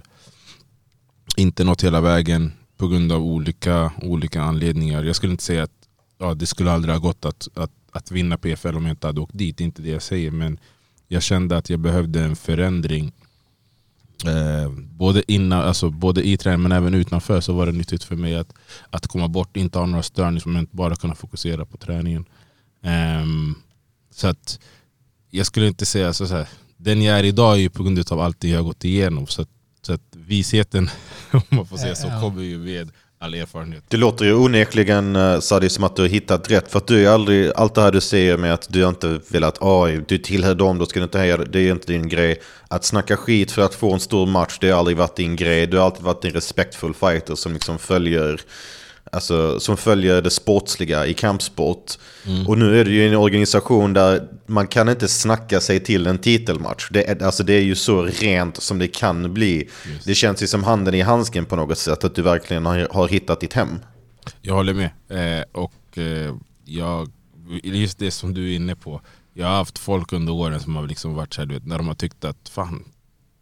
inte 1.41 1.65
nått 1.65 1.85
hela 1.85 2.01
vägen 2.01 2.53
på 2.77 2.89
grund 2.89 3.13
av 3.13 3.23
olika, 3.23 3.93
olika 4.03 4.43
anledningar. 4.43 5.05
Jag 5.05 5.17
skulle 5.17 5.33
inte 5.33 5.45
säga 5.45 5.63
att 5.63 5.89
ja, 6.19 6.35
det 6.35 6.47
skulle 6.47 6.73
aldrig 6.73 6.95
ha 6.95 7.01
gått 7.01 7.25
att, 7.25 7.49
att, 7.55 7.71
att 7.93 8.11
vinna 8.11 8.37
PFL 8.37 8.77
om 8.77 8.87
jag 8.87 8.93
inte 8.93 9.07
hade 9.07 9.21
åkt 9.21 9.39
dit, 9.39 9.57
det 9.57 9.63
är 9.63 9.67
inte 9.67 9.83
det 9.83 9.91
jag 9.91 10.03
säger. 10.03 10.31
Men 10.31 10.59
jag 11.09 11.23
kände 11.23 11.57
att 11.57 11.71
jag 11.71 11.81
behövde 11.81 12.21
en 12.21 12.37
förändring 12.37 13.13
Eh, 14.27 14.71
både, 14.71 15.33
innan, 15.33 15.61
alltså 15.61 15.91
både 15.91 16.29
i 16.29 16.37
träning 16.37 16.63
men 16.63 16.73
även 16.73 16.95
utanför 16.95 17.41
så 17.41 17.53
var 17.53 17.67
det 17.67 17.73
nyttigt 17.73 18.05
för 18.05 18.17
mig 18.17 18.37
att, 18.37 18.53
att 18.91 19.07
komma 19.07 19.29
bort, 19.29 19.57
inte 19.57 19.79
ha 19.79 19.87
några 19.87 20.03
störningsmoment, 20.03 20.73
bara 20.73 20.97
kunna 20.97 21.15
fokusera 21.15 21.65
på 21.65 21.77
träningen. 21.77 22.25
Eh, 22.83 23.27
så 24.11 24.29
att 24.29 24.61
jag 25.31 25.47
skulle 25.47 25.67
inte 25.67 25.87
säga 25.87 26.13
så, 26.13 26.27
så 26.27 26.35
här, 26.35 26.49
den 26.77 27.03
jag 27.03 27.19
är 27.19 27.25
idag 27.25 27.55
är 27.55 27.61
ju 27.61 27.71
på 27.71 27.83
grund 27.83 28.13
av 28.13 28.21
allt 28.21 28.41
det 28.41 28.49
jag 28.49 28.59
har 28.59 28.65
gått 28.65 28.85
igenom. 28.85 29.27
Så 29.27 29.43
att, 29.43 29.49
så 29.83 29.93
att 29.93 30.17
visheten, 30.17 30.91
om 31.31 31.43
man 31.49 31.67
får 31.67 31.77
säga 31.77 31.95
så, 31.95 32.09
kommer 32.21 32.43
ju 32.43 32.59
med 32.59 32.91
all 33.23 33.35
erfarenhet. 33.35 33.85
Det 33.89 33.97
låter 33.97 34.25
ju 34.25 34.35
onekligen 34.35 35.17
uh, 35.17 35.41
Sadi 35.41 35.69
som 35.69 35.85
att 35.85 35.97
du 35.97 36.03
har 36.03 36.09
hittat 36.09 36.51
rätt. 36.51 36.71
För 36.71 36.79
att 36.79 36.87
du 36.87 37.07
är 37.07 37.11
aldrig, 37.11 37.53
allt 37.57 37.75
det 37.75 37.81
här 37.81 37.93
du 37.93 38.01
säger 38.01 38.37
med 38.37 38.55
att 38.55 38.67
du 38.69 38.89
inte 38.89 39.21
velat, 39.29 39.59
oj, 39.61 40.05
du 40.09 40.19
tillhör 40.19 40.55
dem, 40.55 40.79
då 40.79 40.87
ska 40.87 41.01
du 41.01 41.05
inte 41.05 41.19
heja, 41.19 41.37
det 41.37 41.61
är 41.61 41.73
inte 41.73 41.93
din 41.93 42.09
grej. 42.09 42.41
Att 42.69 42.85
snacka 42.85 43.17
skit 43.17 43.51
för 43.51 43.63
att 43.63 43.75
få 43.75 43.95
en 43.95 44.01
stor 44.01 44.27
match, 44.27 44.59
det 44.61 44.71
har 44.71 44.79
aldrig 44.79 44.97
varit 44.97 45.17
din 45.17 45.37
grej. 45.37 45.67
Du 45.67 45.77
har 45.77 45.85
alltid 45.85 46.05
varit 46.05 46.25
en 46.25 46.31
respektfull 46.31 46.95
fighter 46.95 47.35
som 47.35 47.53
liksom 47.53 47.79
följer, 47.79 48.41
alltså, 49.13 49.61
som 49.61 49.77
följer 49.77 50.23
det 50.23 50.31
sportsliga 50.31 51.07
i 51.07 51.15
kampsport. 51.15 51.99
Och 52.49 52.59
nu 52.59 52.81
är 52.81 52.85
det 52.85 52.91
ju 52.91 53.09
en 53.09 53.17
organisation 53.17 53.93
där 53.93 54.29
man 54.47 54.67
kan 54.67 54.89
inte 54.89 55.09
snacka 55.09 55.61
sig 55.61 55.81
till 55.81 56.07
en 56.07 56.19
titelmatch. 56.19 56.89
Det 56.91 57.11
är, 57.11 57.23
alltså, 57.23 57.43
det 57.43 57.53
är 57.53 57.63
ju 57.63 57.75
så 57.75 58.03
rent 58.03 58.63
som 58.63 58.79
det 58.79 58.89
kan 58.89 59.35
bli. 59.35 59.69
Det 60.05 60.15
känns 60.15 60.43
ju 60.43 60.47
som 60.47 60.65
handen 60.65 60.95
i 60.95 61.01
handsken 61.01 61.45
på 61.45 61.57
något 61.57 61.79
sätt, 61.79 62.05
att 62.05 62.15
du 62.15 62.23
verkligen 62.23 62.67
har, 62.67 62.89
har 62.91 63.09
hittat 63.09 63.41
ditt 63.41 63.53
hem. 63.53 63.79
Jag 64.43 64.55
håller 64.55 64.75
med. 64.75 64.91
Eh, 65.09 65.45
och 65.53 65.99
eh, 65.99 66.35
jag, 66.65 67.11
just 67.63 67.99
det 67.99 68.11
som 68.11 68.35
du 68.35 68.53
är 68.53 68.57
inne 68.57 68.77
på. 68.77 69.01
Jag 69.35 69.47
har 69.47 69.55
haft 69.55 69.79
folk 69.79 70.13
under 70.13 70.33
åren 70.33 70.61
som 70.61 70.77
har 70.77 70.87
liksom 70.87 71.15
varit 71.15 71.35
så 71.35 71.41
här, 71.41 71.49
vet, 71.49 71.67
när 71.67 71.79
de 71.79 71.89
har 71.89 71.95
tyckt 71.95 72.25
att 72.25 72.49
fan, 72.49 72.85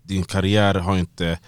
din 0.03 0.25
karriär 0.25 0.75
har 0.75 0.99
inte 0.99 1.39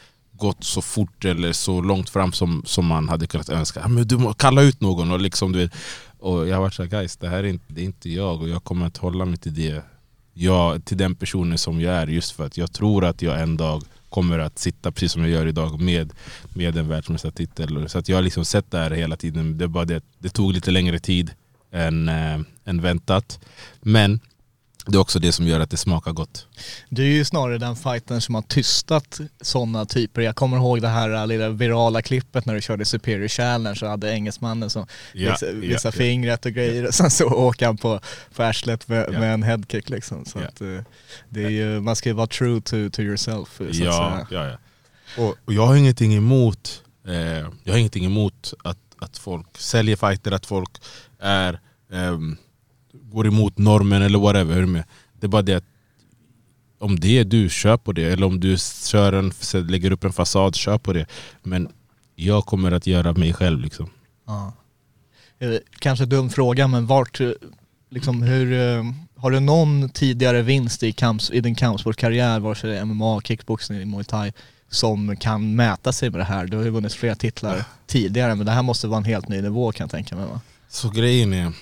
gått 0.40 0.64
så 0.64 0.82
fort 0.82 1.24
eller 1.24 1.52
så 1.52 1.80
långt 1.80 2.10
fram 2.10 2.32
som, 2.32 2.62
som 2.66 2.86
man 2.86 3.08
hade 3.08 3.26
kunnat 3.26 3.48
önska. 3.48 3.88
Men 3.88 4.08
du 4.08 4.16
må 4.16 4.32
kalla 4.32 4.62
ut 4.62 4.80
någon 4.80 5.10
och 5.10 5.20
liksom 5.20 5.52
du 5.52 5.58
vet, 5.58 5.72
och 6.18 6.48
jag 6.48 6.56
har 6.56 6.62
varit 6.62 6.74
såhär, 6.74 6.90
guys 6.90 7.16
det 7.16 7.28
här 7.28 7.38
är 7.38 7.48
inte, 7.48 7.64
det 7.68 7.80
är 7.80 7.84
inte 7.84 8.10
jag 8.10 8.42
och 8.42 8.48
jag 8.48 8.64
kommer 8.64 8.86
att 8.86 8.96
hålla 8.96 9.24
mig 9.24 9.36
till 9.36 9.54
det 9.54 9.82
jag, 10.34 10.84
till 10.84 10.96
den 10.96 11.14
personen 11.14 11.58
som 11.58 11.80
jag 11.80 11.94
är 11.94 12.06
just 12.06 12.32
för 12.32 12.46
att 12.46 12.56
jag 12.56 12.72
tror 12.72 13.04
att 13.04 13.22
jag 13.22 13.40
en 13.40 13.56
dag 13.56 13.82
kommer 14.08 14.38
att 14.38 14.58
sitta 14.58 14.92
precis 14.92 15.12
som 15.12 15.22
jag 15.22 15.30
gör 15.30 15.46
idag 15.46 15.80
med, 15.80 16.12
med 16.54 16.76
en 16.76 16.88
världsmästartitel. 16.88 17.88
Så 17.88 17.98
att 17.98 18.08
jag 18.08 18.16
har 18.16 18.22
liksom 18.22 18.44
sett 18.44 18.70
det 18.70 18.78
här 18.78 18.90
hela 18.90 19.16
tiden. 19.16 19.58
Det, 19.58 19.68
bara 19.68 19.84
det, 19.84 20.04
det 20.18 20.28
tog 20.28 20.52
lite 20.52 20.70
längre 20.70 20.98
tid 20.98 21.30
än, 21.72 22.08
äh, 22.08 22.40
än 22.64 22.80
väntat. 22.80 23.40
Men 23.80 24.20
det 24.86 24.96
är 24.96 25.00
också 25.00 25.18
det 25.18 25.32
som 25.32 25.46
gör 25.46 25.60
att 25.60 25.70
det 25.70 25.76
smakar 25.76 26.12
gott. 26.12 26.46
Du 26.88 27.02
är 27.02 27.06
ju 27.06 27.24
snarare 27.24 27.58
den 27.58 27.76
fighten 27.76 28.20
som 28.20 28.34
har 28.34 28.42
tystat 28.42 29.20
sådana 29.40 29.84
typer. 29.86 30.22
Jag 30.22 30.36
kommer 30.36 30.56
ihåg 30.56 30.82
det 30.82 30.88
här 30.88 31.26
lilla 31.26 31.48
virala 31.48 32.02
klippet 32.02 32.46
när 32.46 32.54
du 32.54 32.60
körde 32.60 32.84
Superior 32.84 33.28
Challenge 33.28 33.78
och 33.82 33.88
hade 33.88 34.12
engelsmannen 34.12 34.70
som 34.70 34.86
Ja, 35.12 35.30
visade, 35.30 35.52
ja, 35.52 35.58
visade 35.58 35.96
ja. 35.96 35.98
fingret 35.98 36.46
och 36.46 36.52
grejer 36.52 36.86
och 36.86 36.94
sen 36.94 37.10
så 37.10 37.24
åker 37.26 37.66
han 37.66 37.76
på, 37.76 38.00
på 38.34 38.42
arslet 38.42 38.88
med, 38.88 39.12
med 39.12 39.34
en 39.34 39.42
headkick 39.42 39.90
liksom. 39.90 40.24
Så 40.24 40.38
att, 40.38 40.60
eh, 40.60 40.68
det 41.28 41.44
är 41.44 41.50
ju, 41.50 41.80
man 41.80 41.96
ska 41.96 42.08
ju 42.08 42.14
vara 42.14 42.26
true 42.26 42.60
to, 42.60 42.90
to 42.92 43.02
yourself. 43.02 43.56
Så 43.56 43.64
att 43.68 43.76
säga. 43.76 44.26
ja, 44.30 44.46
ja. 44.48 44.58
Och, 45.16 45.36
och 45.44 45.52
jag 45.52 45.66
har 45.66 45.76
ingenting 45.76 46.14
emot 46.14 46.82
eh, 47.06 47.14
Jag 47.64 47.72
har 47.72 47.78
ingenting 47.78 48.04
emot 48.04 48.54
att, 48.64 48.78
att 48.98 49.18
folk 49.18 49.46
säljer 49.58 49.96
fighter, 49.96 50.32
att 50.32 50.46
folk 50.46 50.70
är 51.20 51.60
ehm, 51.92 52.36
går 53.12 53.26
emot 53.26 53.58
normen 53.58 54.02
eller 54.02 54.18
whatever. 54.18 54.66
med? 54.66 54.84
Det 55.20 55.26
är 55.26 55.28
bara 55.28 55.42
det 55.42 55.54
att 55.54 55.64
om 56.78 57.00
det 57.00 57.18
är 57.18 57.24
du, 57.24 57.48
kör 57.48 57.76
på 57.76 57.92
det. 57.92 58.04
Eller 58.04 58.26
om 58.26 58.40
du 58.40 58.56
kör 58.84 59.12
en, 59.12 59.32
lägger 59.68 59.90
upp 59.90 60.04
en 60.04 60.12
fasad, 60.12 60.54
kör 60.54 60.78
på 60.78 60.92
det. 60.92 61.06
Men 61.42 61.68
jag 62.14 62.46
kommer 62.46 62.72
att 62.72 62.86
göra 62.86 63.12
mig 63.12 63.32
själv 63.32 63.60
liksom. 63.60 63.90
Ja. 64.26 64.52
Eh, 65.38 65.54
Kanske 65.78 66.04
dum 66.06 66.30
fråga 66.30 66.68
men 66.68 66.86
vart, 66.86 67.20
eh, 67.20 67.30
liksom 67.90 68.22
hur, 68.22 68.52
eh, 68.52 68.84
har 69.16 69.30
du 69.30 69.40
någon 69.40 69.88
tidigare 69.88 70.42
vinst 70.42 70.82
i, 70.82 70.92
kamps, 70.92 71.30
i 71.30 71.40
din 71.40 71.54
kampsportkarriär, 71.54 72.40
vare 72.40 72.54
sig 72.54 72.70
det 72.70 72.78
är 72.78 72.84
MMA, 72.84 73.20
kickboxning, 73.20 73.90
muay 73.90 74.04
thai, 74.04 74.32
som 74.70 75.16
kan 75.16 75.54
mäta 75.56 75.92
sig 75.92 76.10
med 76.10 76.20
det 76.20 76.24
här? 76.24 76.46
Du 76.46 76.56
har 76.56 76.64
ju 76.64 76.70
vunnit 76.70 76.92
flera 76.92 77.14
titlar 77.14 77.64
tidigare 77.86 78.34
men 78.34 78.46
det 78.46 78.52
här 78.52 78.62
måste 78.62 78.86
vara 78.86 78.98
en 78.98 79.04
helt 79.04 79.28
ny 79.28 79.42
nivå 79.42 79.72
kan 79.72 79.84
jag 79.84 79.90
tänka 79.90 80.16
mig 80.16 80.26
va? 80.26 80.40
Så 80.68 80.90
grejen 80.90 81.32
är, 81.32 81.52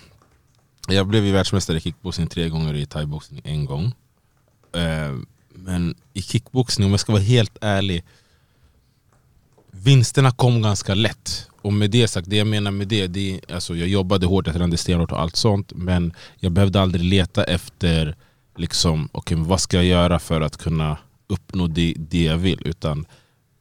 jag 0.95 1.07
blev 1.07 1.25
ju 1.25 1.33
världsmästare 1.33 1.76
i 1.76 1.80
kickboxning 1.80 2.26
tre 2.26 2.49
gånger 2.49 2.75
och 2.75 2.80
i 2.80 2.87
thaiboxning 2.87 3.40
en 3.45 3.64
gång. 3.64 3.85
Eh, 4.75 5.16
men 5.49 5.95
i 6.12 6.23
kickboxning, 6.23 6.87
om 6.87 6.90
jag 6.90 7.00
ska 7.00 7.12
vara 7.12 7.23
helt 7.23 7.59
ärlig, 7.61 8.04
vinsterna 9.71 10.30
kom 10.30 10.62
ganska 10.62 10.95
lätt. 10.95 11.49
Och 11.62 11.73
med 11.73 11.90
det 11.90 12.09
sagt, 12.09 12.30
det 12.30 12.37
jag 12.37 12.47
menar 12.47 12.71
med 12.71 12.88
det, 12.88 13.07
det 13.07 13.35
är, 13.35 13.54
alltså 13.54 13.76
jag 13.76 13.88
jobbade 13.88 14.26
hårt, 14.26 14.47
jag 14.47 14.54
tränade 14.54 14.76
stenhårt 14.76 15.12
och 15.12 15.21
allt 15.21 15.37
sånt, 15.37 15.73
men 15.75 16.12
jag 16.37 16.52
behövde 16.52 16.80
aldrig 16.80 17.04
leta 17.04 17.45
efter 17.45 18.16
liksom, 18.57 19.09
okay, 19.12 19.38
vad 19.38 19.61
ska 19.61 19.76
jag 19.76 19.87
göra 19.87 20.18
för 20.18 20.40
att 20.40 20.57
kunna 20.57 20.99
uppnå 21.26 21.66
det, 21.66 21.95
det 21.97 22.23
jag 22.23 22.37
vill. 22.38 22.62
Utan 22.64 23.07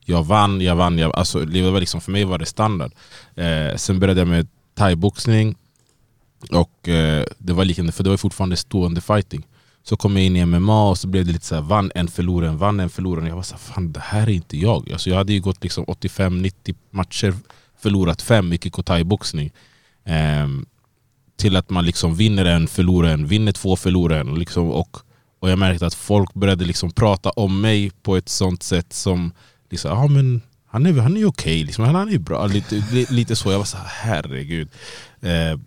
jag 0.06 0.24
vann, 0.24 0.62
jag 0.62 0.76
vann, 0.76 0.98
jag, 0.98 1.16
alltså, 1.16 1.46
det 1.46 1.72
var 1.72 1.80
liksom, 1.80 2.02
för 2.02 2.12
mig 2.12 2.24
var 2.24 2.38
det 2.38 2.46
standard. 2.46 2.92
Eh, 3.36 3.76
sen 3.76 4.00
började 4.00 4.22
jag 4.22 4.28
med 4.28 4.48
thaiboxning, 4.76 5.56
och 6.52 6.90
eh, 6.90 7.26
det 7.38 7.54
var 7.54 7.66
liknande, 7.66 7.92
för 7.92 8.04
det 8.04 8.10
var 8.10 8.18
fortfarande 8.18 8.58
stående 8.58 9.02
fighting. 9.02 9.48
Så 9.84 9.98
kom 9.98 10.18
jag 10.18 10.26
in 10.26 10.36
i 10.36 10.46
MMA 10.46 10.90
och 10.90 10.98
så 10.98 11.08
blev 11.08 11.26
det 11.26 11.32
lite 11.32 11.46
så 11.46 11.56
här, 11.56 11.62
vann 11.62 11.92
en 11.96 12.08
förlorare, 12.08 12.52
vann 12.52 12.80
en 12.80 12.90
förlorare. 12.90 13.28
Jag 13.28 13.36
var 13.36 13.44
så 13.44 13.56
här, 13.56 13.60
fan 13.60 13.92
det 13.92 14.00
här 14.00 14.22
är 14.22 14.32
inte 14.32 14.58
jag. 14.58 14.92
Alltså, 14.92 15.10
jag 15.10 15.18
hade 15.18 15.34
ju 15.34 15.40
gått 15.40 15.64
liksom 15.64 15.86
85-90 15.86 16.76
matcher, 16.92 17.34
förlorat 17.80 18.22
fem 18.22 18.54
i 18.54 18.58
kick 18.58 18.78
och 18.78 18.86
thai-boxning. 18.86 19.52
Till 21.38 21.56
att 21.56 21.70
man 21.70 21.86
liksom 21.86 22.16
vinner 22.16 22.46
en, 22.46 22.68
förlorar 22.68 23.10
en, 23.10 23.28
vinner 23.28 23.52
två, 23.52 23.76
förlorar 23.76 24.20
en. 24.20 24.36
Liksom, 24.36 24.72
och, 24.72 24.98
och 25.40 25.50
jag 25.50 25.60
märkte 25.60 25.86
att 25.86 25.94
folk 25.94 26.34
började 26.34 26.66
liksom 26.66 26.92
prata 26.92 27.30
om 27.30 27.62
mig 27.62 27.92
på 28.02 28.16
ett 28.16 28.30
sånt 28.30 28.64
sätt 28.64 28.94
som, 28.94 29.32
liksom, 29.70 29.92
ah, 29.92 30.08
men 30.08 30.42
han 30.68 30.86
är, 30.86 30.94
han 30.94 31.18
är 31.18 31.26
okej, 31.26 31.64
liksom, 31.64 31.86
han 31.86 32.08
är 32.08 32.12
ju 32.12 32.20
bra. 32.20 32.48
Lite, 32.48 32.84
lite 33.10 33.36
så, 33.36 33.52
jag 33.52 33.58
var 33.58 33.66
så 33.66 33.78
här, 33.78 33.88
herregud. 33.88 34.70
Eh, 35.22 35.60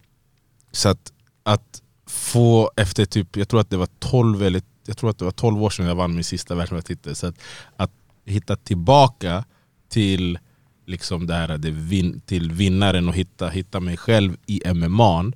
så 0.73 0.89
att, 0.89 1.13
att 1.43 1.83
få 2.07 2.71
efter 2.77 3.05
typ, 3.05 3.37
jag 3.37 3.49
tror 3.49 3.61
att 3.61 3.71
det 3.71 3.77
var 3.77 3.89
12 3.99 4.43
eller 4.43 4.63
jag 4.87 4.97
tror 4.97 5.11
att 5.11 5.19
det 5.19 5.25
var 5.25 5.33
12 5.33 5.63
år 5.63 5.71
sedan 5.71 5.87
jag 5.87 5.95
vann 5.95 6.15
min 6.15 6.25
sista 6.25 6.55
världsmästartitel. 6.55 7.17
Så 7.17 7.27
att, 7.27 7.35
att 7.77 7.91
hitta 8.25 8.57
tillbaka 8.57 9.45
till 9.89 10.39
liksom 10.87 11.27
det 11.27 11.35
här 11.35 11.59
det 11.59 11.71
vin, 11.71 12.21
till 12.27 12.53
vinnaren 12.53 13.09
och 13.09 13.15
hitta, 13.15 13.49
hitta 13.49 13.81
mig 13.81 13.97
själv 13.97 14.37
i 14.47 14.63
MMA. 14.75 15.33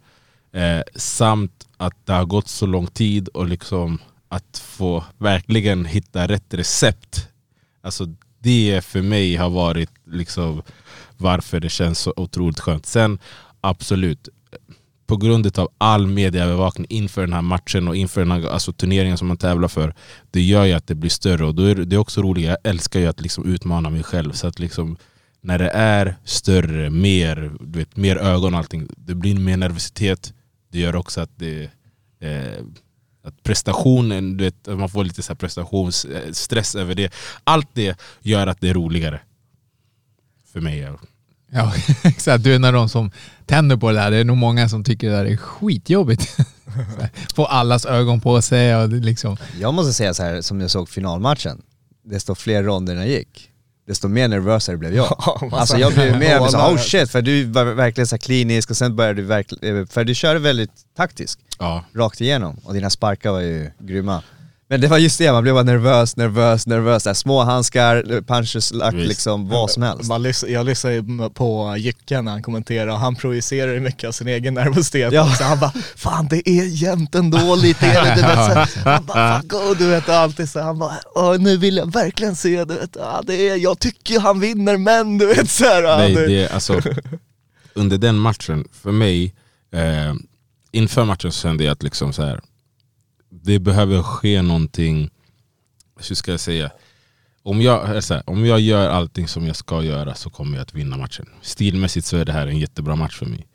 Eh, 0.53 0.83
samt 0.95 1.69
att 1.77 2.07
det 2.07 2.13
har 2.13 2.25
gått 2.25 2.49
så 2.49 2.67
lång 2.67 2.87
tid 2.87 3.29
och 3.29 3.49
liksom 3.49 3.99
att 4.29 4.59
få 4.59 5.05
verkligen 5.19 5.85
hitta 5.85 6.27
rätt 6.29 6.55
recept. 6.55 7.29
Alltså 7.83 8.07
det 8.39 8.85
för 8.85 9.03
mig 9.03 9.37
har 9.37 9.51
varit 9.51 9.91
liksom 10.05 10.63
varför 11.17 11.61
det 11.61 11.69
känns 11.69 11.99
så 11.99 12.13
otroligt 12.17 12.61
skönt. 12.61 12.87
Sen 12.87 13.19
absolut, 13.61 14.29
på 15.07 15.17
grund 15.17 15.59
av 15.59 15.69
all 15.79 16.07
medieövervakning 16.07 16.87
inför 16.91 17.21
den 17.21 17.33
här 17.33 17.43
matchen 17.43 17.89
och 17.89 17.97
inför 17.97 18.21
den 18.21 18.31
här 18.31 18.49
alltså, 18.49 18.73
turneringen 18.73 19.19
som 19.19 19.29
man 19.29 19.37
tävlar 19.37 19.69
för, 19.69 19.95
det 20.31 20.43
gör 20.43 20.65
ju 20.65 20.73
att 20.73 20.87
det 20.87 20.95
blir 20.95 21.11
större. 21.11 21.45
Och 21.45 21.55
då 21.55 21.63
är 21.63 21.75
det, 21.75 21.97
är 21.97 22.01
också 22.01 22.23
roligt, 22.23 22.45
jag 22.45 22.57
älskar 22.65 23.01
ju 23.01 23.07
att 23.07 23.21
liksom 23.21 23.47
utmana 23.47 23.91
mig 23.91 24.03
själv. 24.03 24.33
Så 24.33 24.47
att 24.47 24.59
liksom, 24.59 24.97
när 25.41 25.59
det 25.59 25.71
är 25.71 26.17
större, 26.25 26.91
mer, 26.91 27.53
du 27.61 27.79
vet, 27.79 27.97
mer 27.97 28.17
ögon 28.17 28.55
och 28.55 28.59
allting, 28.59 28.89
det 28.97 29.15
blir 29.15 29.39
mer 29.39 29.57
nervositet. 29.57 30.33
Det 30.73 30.79
gör 30.79 30.97
också 30.97 31.21
att 31.21 31.31
det 31.39 31.71
eh, 32.21 32.65
att 33.25 33.43
prestationen, 33.43 34.37
du 34.37 34.45
vet, 34.45 34.67
man 34.67 34.89
får 34.89 35.05
lite 35.05 35.23
så 35.23 35.33
här 35.33 35.37
prestationsstress 35.37 36.75
över 36.75 36.95
det. 36.95 37.13
Allt 37.45 37.69
det 37.73 38.01
gör 38.21 38.47
att 38.47 38.61
det 38.61 38.69
är 38.69 38.75
roligare. 38.75 39.21
För 40.53 40.61
mig 40.61 40.89
ja. 41.55 41.73
Exakt. 42.09 42.45
Du 42.45 42.53
är 42.53 42.57
en 42.57 42.65
av 42.65 42.73
de 42.73 42.89
som 42.89 43.11
tänder 43.47 43.77
på 43.77 43.91
det 43.91 43.97
där. 43.99 44.11
Det 44.11 44.17
är 44.17 44.25
nog 44.25 44.37
många 44.37 44.69
som 44.69 44.85
tycker 44.85 45.11
det 45.11 45.17
där 45.17 45.25
är 45.25 45.37
skitjobbigt. 45.37 46.37
Få 47.35 47.45
allas 47.45 47.87
ögon 47.87 48.21
på 48.21 48.43
sig 48.43 48.77
och 48.77 48.89
liksom... 48.89 49.37
Jag 49.61 49.75
måste 49.75 49.93
säga 49.93 50.15
så 50.15 50.23
här, 50.23 50.41
som 50.41 50.61
jag 50.61 50.71
såg 50.71 50.89
finalmatchen, 50.89 51.63
desto 52.05 52.35
fler 52.35 52.63
ronder 52.63 52.95
det 52.95 53.07
gick, 53.07 53.51
desto 53.87 54.09
mer 54.09 54.29
nervösare 54.29 54.77
blev 54.77 54.95
jag. 54.95 55.41
alltså 55.53 55.77
jag 55.79 55.93
blev 55.93 56.19
mer 56.19 56.49
så, 56.49 56.59
oh 56.59 56.77
shit, 56.77 57.11
för 57.11 57.23
du 57.23 57.45
var 57.45 57.65
verkligen 57.65 58.07
så 58.07 58.19
klinisk 58.19 58.71
och 58.71 58.77
sen 58.77 58.97
började 58.97 59.23
du 59.23 59.27
verkligen, 59.27 59.87
för 59.87 60.05
du 60.05 60.15
körde 60.15 60.39
väldigt 60.39 60.71
taktiskt, 60.97 61.41
Ja. 61.59 61.85
rakt 61.95 62.21
igenom 62.21 62.57
och 62.65 62.75
dina 62.75 62.91
sparkar 62.91 63.31
var 63.31 63.41
ju 63.41 63.71
grymma. 63.79 64.23
Men 64.69 64.81
det 64.81 64.89
var 64.89 64.99
just 64.99 65.19
det, 65.19 65.33
man 65.33 65.43
blev 65.43 65.55
bara 65.55 65.65
nervös, 65.65 66.17
nervös, 66.17 66.67
nervös. 66.67 67.07
Här, 67.07 67.15
små 67.15 67.43
handskar, 67.43 68.21
punches, 68.27 68.73
Visst. 68.73 69.09
liksom 69.09 69.49
vad 69.49 69.71
som 69.71 69.83
helst. 69.83 70.09
Man 70.09 70.33
jag 70.49 70.67
lyssnade 70.67 71.31
på 71.35 71.75
Jycke 71.79 72.23
när 72.23 72.33
han 72.33 72.43
kommenterar 72.43 72.87
och 72.89 72.99
han 72.99 73.17
projicerar 73.17 73.81
mycket 73.81 74.09
av 74.09 74.13
sin 74.13 74.29
egen 74.29 74.55
nervositet. 74.55 75.13
Ja. 75.13 75.31
Så 75.35 75.45
han 75.45 75.59
bara, 75.61 75.73
fan 75.97 76.29
det 76.31 76.49
är 76.49 76.65
jämnt 76.65 77.15
ändå 77.15 77.55
lite. 77.63 77.87
Det, 77.87 78.15
du 78.15 78.23
vet, 78.23 78.71
så 78.71 78.81
han 78.91 79.05
bara, 79.07 79.41
fuck 79.43 79.53
oh, 79.55 79.77
du 79.79 79.87
vet 79.87 80.09
alltid 80.09 80.49
så 80.49 80.61
han 80.61 80.79
bara, 80.79 80.95
nu 81.39 81.57
vill 81.57 81.77
jag 81.77 81.93
verkligen 81.93 82.37
se, 82.37 82.65
du 82.65 82.75
vet, 82.75 82.97
ja, 82.99 83.23
det 83.27 83.49
är, 83.49 83.57
jag 83.57 83.79
tycker 83.79 84.21
han 84.21 84.41
vinner 84.41 84.77
men 84.77 85.19
du 85.19 85.27
vet 85.27 85.51
så 85.51 85.65
här, 85.65 85.83
ja, 85.83 85.97
Nej, 85.97 86.15
det- 86.15 86.27
det, 86.27 86.49
alltså, 86.51 86.81
under 87.75 87.99
den 87.99 88.19
matchen, 88.19 88.65
för 88.83 88.93
mig, 88.93 89.35
eh, 89.75 90.15
inför 90.73 91.05
matchen 91.05 91.33
så 91.33 91.41
kände 91.41 91.65
jag 91.65 91.73
att 91.73 91.83
liksom 91.83 92.13
så 92.13 92.23
här, 92.23 92.41
det 93.43 93.59
behöver 93.59 94.03
ske 94.03 94.43
någonting, 94.43 95.11
hur 96.09 96.15
ska 96.15 96.31
jag 96.31 96.41
säga, 96.41 96.71
om 97.43 97.61
jag, 97.63 97.91
eller 97.91 98.01
så 98.01 98.15
här, 98.15 98.31
om 98.31 98.47
jag 98.47 98.61
gör 98.61 98.89
allting 98.89 99.29
som 99.29 99.47
jag 99.47 99.57
ska 99.57 99.83
göra 99.83 100.15
så 100.15 100.31
kommer 100.31 100.57
jag 100.57 100.63
att 100.63 100.75
vinna 100.75 100.97
matchen. 100.97 101.27
Stilmässigt 101.43 102.07
så 102.07 102.17
är 102.17 102.25
det 102.25 102.33
här 102.33 102.47
en 102.47 102.59
jättebra 102.59 102.97
match 102.97 103.19
för 103.19 103.27
mig. 103.27 103.47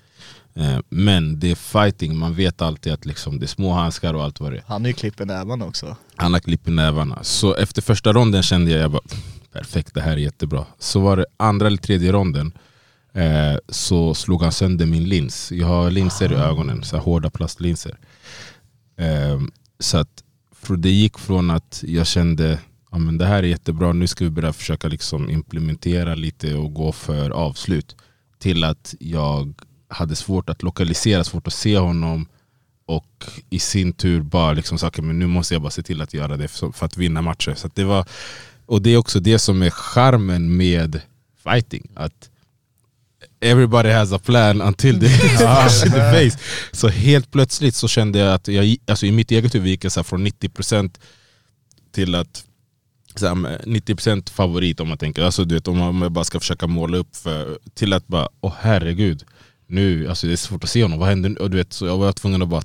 Eh, 0.53 0.79
men 0.89 1.39
det 1.39 1.51
är 1.51 1.55
fighting, 1.55 2.17
man 2.17 2.35
vet 2.35 2.61
alltid 2.61 2.93
att 2.93 3.05
liksom, 3.05 3.39
det 3.39 3.45
är 3.45 3.47
små 3.47 3.73
handskar 3.73 4.13
och 4.13 4.23
allt 4.23 4.39
vad 4.39 4.51
det 4.51 4.57
är. 4.57 4.63
Han 4.67 4.85
är 4.85 4.89
ju 4.89 4.93
klipp 4.93 5.21
i 5.21 5.25
näven 5.25 5.61
också. 5.61 5.95
Han 6.15 6.33
har 6.33 6.39
klipp 6.39 6.67
i 6.67 6.71
nävarna. 6.71 7.23
Så 7.23 7.55
efter 7.55 7.81
första 7.81 8.13
ronden 8.13 8.43
kände 8.43 8.71
jag, 8.71 8.81
jag 8.81 8.91
bara, 8.91 9.01
perfekt 9.51 9.93
det 9.93 10.01
här 10.01 10.11
är 10.11 10.17
jättebra. 10.17 10.65
Så 10.79 10.99
var 10.99 11.17
det 11.17 11.25
andra 11.37 11.67
eller 11.67 11.77
tredje 11.77 12.11
ronden 12.11 12.51
eh, 13.13 13.57
så 13.69 14.13
slog 14.13 14.43
han 14.43 14.51
sönder 14.51 14.85
min 14.85 15.09
lins. 15.09 15.51
Jag 15.51 15.67
har 15.67 15.91
linser 15.91 16.31
i 16.31 16.35
ögonen, 16.35 16.83
så 16.83 16.97
hårda 16.97 17.29
plastlinser. 17.29 17.97
Eh, 18.97 19.39
så 19.79 19.97
att 19.97 20.23
det 20.77 20.89
gick 20.91 21.19
från 21.19 21.49
att 21.49 21.83
jag 21.87 22.07
kände 22.07 22.59
ja, 22.91 22.97
men 22.97 23.17
det 23.17 23.25
här 23.25 23.43
är 23.43 23.47
jättebra, 23.47 23.93
nu 23.93 24.07
ska 24.07 24.23
vi 24.23 24.29
börja 24.29 24.53
försöka 24.53 24.87
liksom 24.87 25.29
implementera 25.29 26.15
lite 26.15 26.55
och 26.55 26.73
gå 26.73 26.91
för 26.91 27.29
avslut. 27.29 27.95
Till 28.39 28.63
att 28.63 28.95
jag 28.99 29.53
hade 29.87 30.15
svårt 30.15 30.49
att 30.49 30.63
lokalisera, 30.63 31.23
svårt 31.23 31.47
att 31.47 31.53
se 31.53 31.77
honom 31.77 32.27
och 32.85 33.25
i 33.49 33.59
sin 33.59 33.93
tur 33.93 34.21
bara 34.21 34.53
liksom 34.53 34.77
sa 34.77 34.87
"Okej, 34.87 35.03
men 35.03 35.19
nu 35.19 35.27
måste 35.27 35.55
jag 35.55 35.61
bara 35.61 35.71
se 35.71 35.83
till 35.83 36.01
att 36.01 36.13
göra 36.13 36.37
det 36.37 36.47
för, 36.47 36.85
att 36.85 36.97
vinna 36.97 37.21
matcher. 37.21 37.53
Så 37.55 37.67
att 37.67 37.75
det 37.75 37.83
var, 37.83 38.05
och 38.65 38.81
det 38.81 38.89
är 38.89 38.97
också 38.97 39.19
det 39.19 39.39
som 39.39 39.61
är 39.61 39.69
charmen 39.69 40.57
med 40.57 41.01
fighting. 41.43 41.91
Att 41.93 42.29
everybody 43.41 43.89
has 43.89 44.13
a 44.13 44.19
plan 44.19 44.61
until 44.61 44.99
they 44.99 45.09
push 45.37 45.85
in 45.85 45.91
the 45.91 46.11
face. 46.11 46.37
Så 46.71 46.87
helt 46.87 47.31
plötsligt 47.31 47.75
så 47.75 47.87
kände 47.87 48.19
jag 48.19 48.33
att 48.33 48.47
jag, 48.47 48.75
alltså 48.87 49.05
i 49.05 49.11
mitt 49.11 49.31
eget 49.31 49.55
huvud 49.55 49.67
gick 49.67 49.83
jag 49.83 49.91
så 49.91 50.03
från 50.03 50.27
90% 50.27 50.99
till 51.91 52.15
att 52.15 52.43
så 53.15 53.27
här, 53.27 53.35
med 53.35 53.61
90% 53.61 54.29
favorit 54.29 54.79
om 54.79 54.87
man 54.87 54.97
tänker, 54.97 55.23
alltså 55.23 55.45
du 55.45 55.55
vet 55.55 55.67
om 55.67 56.01
jag 56.01 56.11
bara 56.11 56.25
ska 56.25 56.39
försöka 56.39 56.67
måla 56.67 56.97
upp 56.97 57.15
för, 57.15 57.57
till 57.73 57.93
att 57.93 58.07
bara, 58.07 58.27
åh 58.41 58.53
herregud, 58.59 59.23
nu, 59.67 60.09
alltså 60.09 60.27
det 60.27 60.33
är 60.33 60.37
svårt 60.37 60.63
att 60.63 60.69
se 60.69 60.83
honom, 60.83 60.99
vad 60.99 61.09
händer 61.09 61.29
nu? 61.29 61.35
Och 61.35 61.49
du 61.49 61.57
vet, 61.57 61.73
så 61.73 61.85
jag 61.85 61.97
var 61.97 62.11
tvungen 62.11 62.41
att 62.41 62.49
bara 62.49 62.63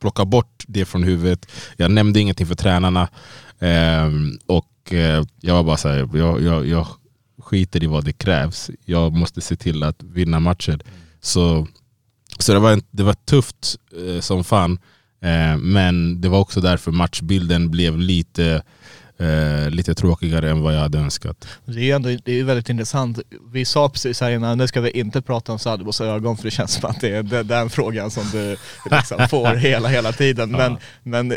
plocka 0.00 0.24
bort 0.24 0.64
det 0.66 0.84
från 0.84 1.02
huvudet. 1.02 1.46
Jag 1.76 1.90
nämnde 1.90 2.20
ingenting 2.20 2.46
för 2.46 2.54
tränarna. 2.54 3.08
Ehm, 3.58 4.38
och 4.46 4.92
eh, 4.92 5.24
jag 5.40 5.54
var 5.54 5.62
bara 5.62 5.76
så 5.76 5.88
här, 5.88 6.08
jag, 6.14 6.42
jag, 6.42 6.66
jag 6.66 6.86
skiter 7.44 7.84
i 7.84 7.86
vad 7.86 8.04
det 8.04 8.12
krävs. 8.12 8.70
Jag 8.84 9.12
måste 9.12 9.40
se 9.40 9.56
till 9.56 9.82
att 9.82 10.02
vinna 10.02 10.40
matcher. 10.40 10.80
Så, 11.20 11.66
så 12.38 12.52
det, 12.52 12.58
var 12.58 12.72
en, 12.72 12.82
det 12.90 13.02
var 13.02 13.14
tufft 13.14 13.76
eh, 14.06 14.20
som 14.20 14.44
fan. 14.44 14.78
Eh, 15.22 15.56
men 15.56 16.20
det 16.20 16.28
var 16.28 16.38
också 16.38 16.60
därför 16.60 16.92
matchbilden 16.92 17.70
blev 17.70 17.98
lite, 17.98 18.62
eh, 19.18 19.70
lite 19.70 19.94
tråkigare 19.94 20.50
än 20.50 20.60
vad 20.62 20.74
jag 20.74 20.80
hade 20.80 20.98
önskat. 20.98 21.48
Det 21.64 21.80
är 21.80 21.84
ju 21.84 21.90
ändå, 21.90 22.08
det 22.24 22.32
är 22.32 22.44
väldigt 22.44 22.68
intressant. 22.68 23.18
Vi 23.52 23.64
sa 23.64 23.88
precis 23.88 24.20
här 24.20 24.30
innan, 24.30 24.58
nu 24.58 24.66
ska 24.66 24.80
vi 24.80 24.90
inte 24.90 25.22
prata 25.22 25.52
om 25.52 25.58
Sadibos 25.58 26.00
ögon 26.00 26.36
för 26.36 26.44
det 26.44 26.50
känns 26.50 26.72
som 26.72 26.90
att 26.90 27.00
det 27.00 27.16
är 27.16 27.22
den, 27.22 27.46
den 27.46 27.70
frågan 27.70 28.10
som 28.10 28.24
du 28.32 28.56
liksom 28.90 29.18
får 29.30 29.54
hela, 29.54 29.88
hela 29.88 30.12
tiden. 30.12 30.50
Men, 30.50 30.76
men 31.02 31.36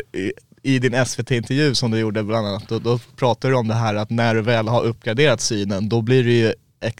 i, 0.62 0.78
din 0.78 1.06
SVT-intervju 1.06 1.74
som 1.74 1.90
du 1.90 1.98
gjorde 1.98 2.22
bland 2.22 2.46
annat, 2.46 2.68
då, 2.68 2.78
då 2.78 2.98
pratar 3.16 3.48
du 3.48 3.54
om 3.54 3.68
det 3.68 3.74
här 3.74 3.94
att 3.94 4.10
när 4.10 4.34
du 4.34 4.42
väl 4.42 4.68
har 4.68 4.84
uppgraderat 4.84 5.40
synen, 5.40 5.88
då 5.88 6.02
blir 6.02 6.24
det 6.24 6.32
ju 6.32 6.52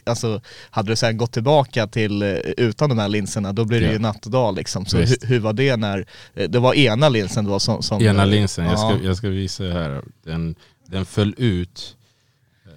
Alltså, 0.03 0.41
hade 0.69 0.91
du 0.91 0.95
sen 0.95 1.17
gått 1.17 1.31
tillbaka 1.31 1.87
till 1.87 2.21
eh, 2.21 2.29
utan 2.57 2.89
de 2.89 2.99
här 2.99 3.07
linserna, 3.07 3.53
då 3.53 3.65
blir 3.65 3.79
det 3.79 3.85
Ja. 3.85 3.91
ju 3.91 3.99
natt 3.99 4.25
och 4.25 4.31
dag 4.31 4.55
liksom. 4.55 4.85
Så 4.85 4.97
hur, 4.97 5.27
hur 5.27 5.39
var 5.39 5.53
det 5.53 5.75
när, 5.75 6.05
eh, 6.35 6.49
det 6.49 6.59
var 6.59 6.73
ena 6.73 7.09
linsen 7.09 7.45
då 7.45 7.59
som... 7.59 7.83
som 7.83 8.01
Ena 8.01 8.25
linsen, 8.25 8.65
jag 8.65 8.79
ska, 8.79 8.89
Ja. 8.89 8.97
jag 9.03 9.17
ska 9.17 9.29
visa 9.29 9.63
här. 9.63 10.01
Den, 10.23 10.55
den 10.87 11.05
föll 11.05 11.35
ut. 11.37 11.95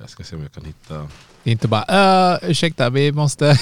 Jag 0.01 0.11
ska 0.11 0.23
se 0.23 0.37
om 0.37 0.43
jag 0.43 0.53
kan 0.53 0.65
hitta. 0.65 1.09
Det 1.43 1.51
är 1.51 1.53
inte 1.53 1.69
bara 1.69 2.33
uh, 2.35 2.51
ursäkta, 2.51 2.91
vi 2.91 3.13
måste... 3.13 3.45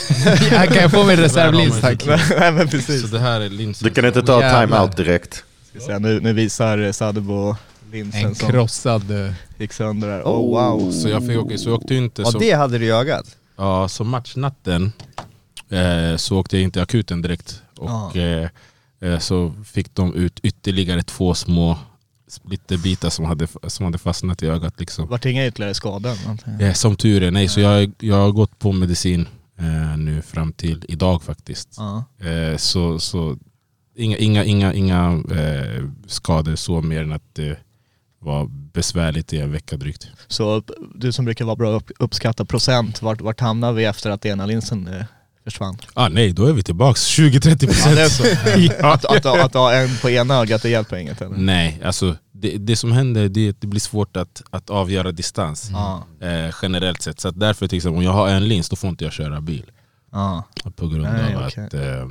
jag 0.50 0.69
kan 0.69 0.77
jag 0.77 0.91
få 0.91 1.05
min 1.05 1.17
reservlins 1.17 1.81
tack? 1.81 2.07
Nej 2.39 2.53
men 2.53 2.69
precis. 2.69 3.00
Så 3.03 3.07
det 3.07 3.19
här 3.19 3.41
är 3.41 3.49
linsen. 3.49 3.89
Du 3.89 3.95
kan 3.95 4.05
inte 4.05 4.23
ta 4.23 4.41
time-out 4.41 4.97
direkt. 4.97 5.45
Ska 5.71 5.81
se, 5.81 5.99
nu, 5.99 6.21
nu 6.21 6.33
visar 6.33 6.93
Sadebo 6.93 7.55
linsen 7.93 8.27
En 8.27 8.35
som 8.35 8.49
krossad... 8.50 9.27
eh, 9.27 9.33
gick 9.59 9.73
sönder 9.73 10.09
där. 10.09 10.23
Oh 10.23 10.50
wow. 10.61 10.93
Så 10.93 11.09
jag 11.09 11.27
fick 11.27 11.39
åka, 11.39 11.59
så 11.59 11.69
jag 11.69 11.77
åkte 11.79 11.95
ju 11.95 12.00
inte. 12.05 12.23
Ja 12.23 12.31
Så, 12.31 12.39
det 12.39 12.53
hade 12.53 12.79
du 12.79 12.87
jagat. 12.87 13.37
ja, 13.57 13.89
så 13.89 14.05
matchnatten 14.05 14.93
eh, 15.69 16.17
så 16.17 16.39
åkte 16.39 16.57
jag 16.57 16.62
inte 16.62 16.73
till 16.73 16.83
akuten 16.83 17.23
direkt. 17.23 17.62
Och 17.77 18.17
eh, 18.17 18.49
eh, 19.00 19.19
så 19.19 19.55
fick 19.65 19.95
de 19.95 20.15
ut 20.15 20.41
ytterligare 20.43 21.03
två 21.03 21.35
små 21.35 21.79
splitterbitar 22.29 23.11
som 23.11 23.25
hade, 23.25 23.47
som 23.67 23.85
hade 23.85 23.99
fastnat 23.99 24.43
i 24.43 24.47
ögat. 24.47 24.81
Liksom. 24.81 25.09
Vart 25.09 25.25
inga 25.27 25.47
ytterligare 25.47 25.75
skador? 25.75 26.12
antar 26.29 26.53
jag. 26.53 26.62
Eh, 26.69 26.73
som 26.73 26.97
tur 26.97 27.23
är, 27.23 27.31
nej. 27.31 27.49
Så 27.49 27.61
jag, 27.61 27.93
jag 27.99 28.17
har 28.17 28.31
gått 28.31 28.59
på 28.59 28.73
medicin 28.73 29.29
eh, 29.59 29.97
nu 29.99 30.23
fram 30.23 30.53
till 30.53 30.85
idag 30.89 31.23
faktiskt. 31.23 31.69
Ja. 31.77 32.05
Eh, 32.27 32.57
så, 32.57 32.99
så 32.99 33.37
inga, 34.00 34.16
inga, 34.16 34.45
inga, 34.45 34.75
inga 34.75 35.23
eh, 35.33 35.85
skador 36.07 36.57
så 36.57 36.80
mer 36.83 37.02
än 37.02 37.12
att 37.12 37.35
det 37.35 37.59
var 38.19 38.47
besvärligt 38.73 39.33
i 39.33 39.38
en 39.38 39.52
vecka 39.52 39.76
drygt. 39.76 40.09
Så 40.28 40.62
du 40.95 41.12
som 41.12 41.25
brukar 41.25 41.45
vara 41.45 41.57
bra 41.57 41.71
upp, 41.71 41.90
uppskatta 41.99 42.45
procent, 42.45 43.02
vart, 43.02 43.20
vart 43.20 43.40
hamnar 43.40 43.72
vi 43.72 43.85
efter 43.85 44.11
att 44.11 44.27
ena 44.27 44.46
linsen 44.46 44.87
eh, 44.88 45.05
försvann? 45.44 45.79
Ah, 45.94 46.09
nej, 46.09 46.33
då 46.33 46.46
är 46.46 46.53
vi 46.53 46.62
tillbaks 46.62 47.18
20-30 47.18 48.70
Ja. 48.83 48.92
Att, 48.92 49.05
att, 49.05 49.27
att 49.27 49.55
ha 49.55 49.72
en 49.75 49.96
på 50.03 50.11
ena 50.11 50.35
ögat, 50.35 50.62
det 50.62 50.68
hjälper 50.68 50.96
inget 50.96 51.20
eller? 51.20 51.37
Nej, 51.37 51.81
alltså 51.85 52.16
det, 52.33 52.59
det 52.59 52.77
som 52.77 52.92
händer 52.92 53.29
det 53.29 53.46
är 53.46 53.51
att 53.51 53.61
det 53.61 53.66
blir 53.66 53.81
svårt 53.81 54.16
att, 54.16 54.42
att 54.51 54.70
avgöra 54.70 55.12
distans 55.12 55.70
Ja. 55.72 56.05
eh, 56.20 56.55
generellt 56.62 57.03
sett. 57.03 57.20
Så 57.20 57.29
att 57.29 57.40
därför 57.40 57.68
till 57.68 57.77
exempel, 57.77 57.98
om 57.98 58.05
jag 58.05 58.12
har 58.12 58.29
en 58.29 58.48
lins 58.48 58.68
då 58.68 58.77
får 58.77 58.90
inte 58.90 59.05
jag 59.05 59.12
köra 59.12 59.40
bil. 59.40 59.70
Ja. 60.12 60.44
På 60.77 60.88
grund 60.88 61.03
Nej, 61.03 61.35
av 61.35 61.46
okej. 61.46 61.64
att... 61.64 61.75
Eh, 61.75 62.07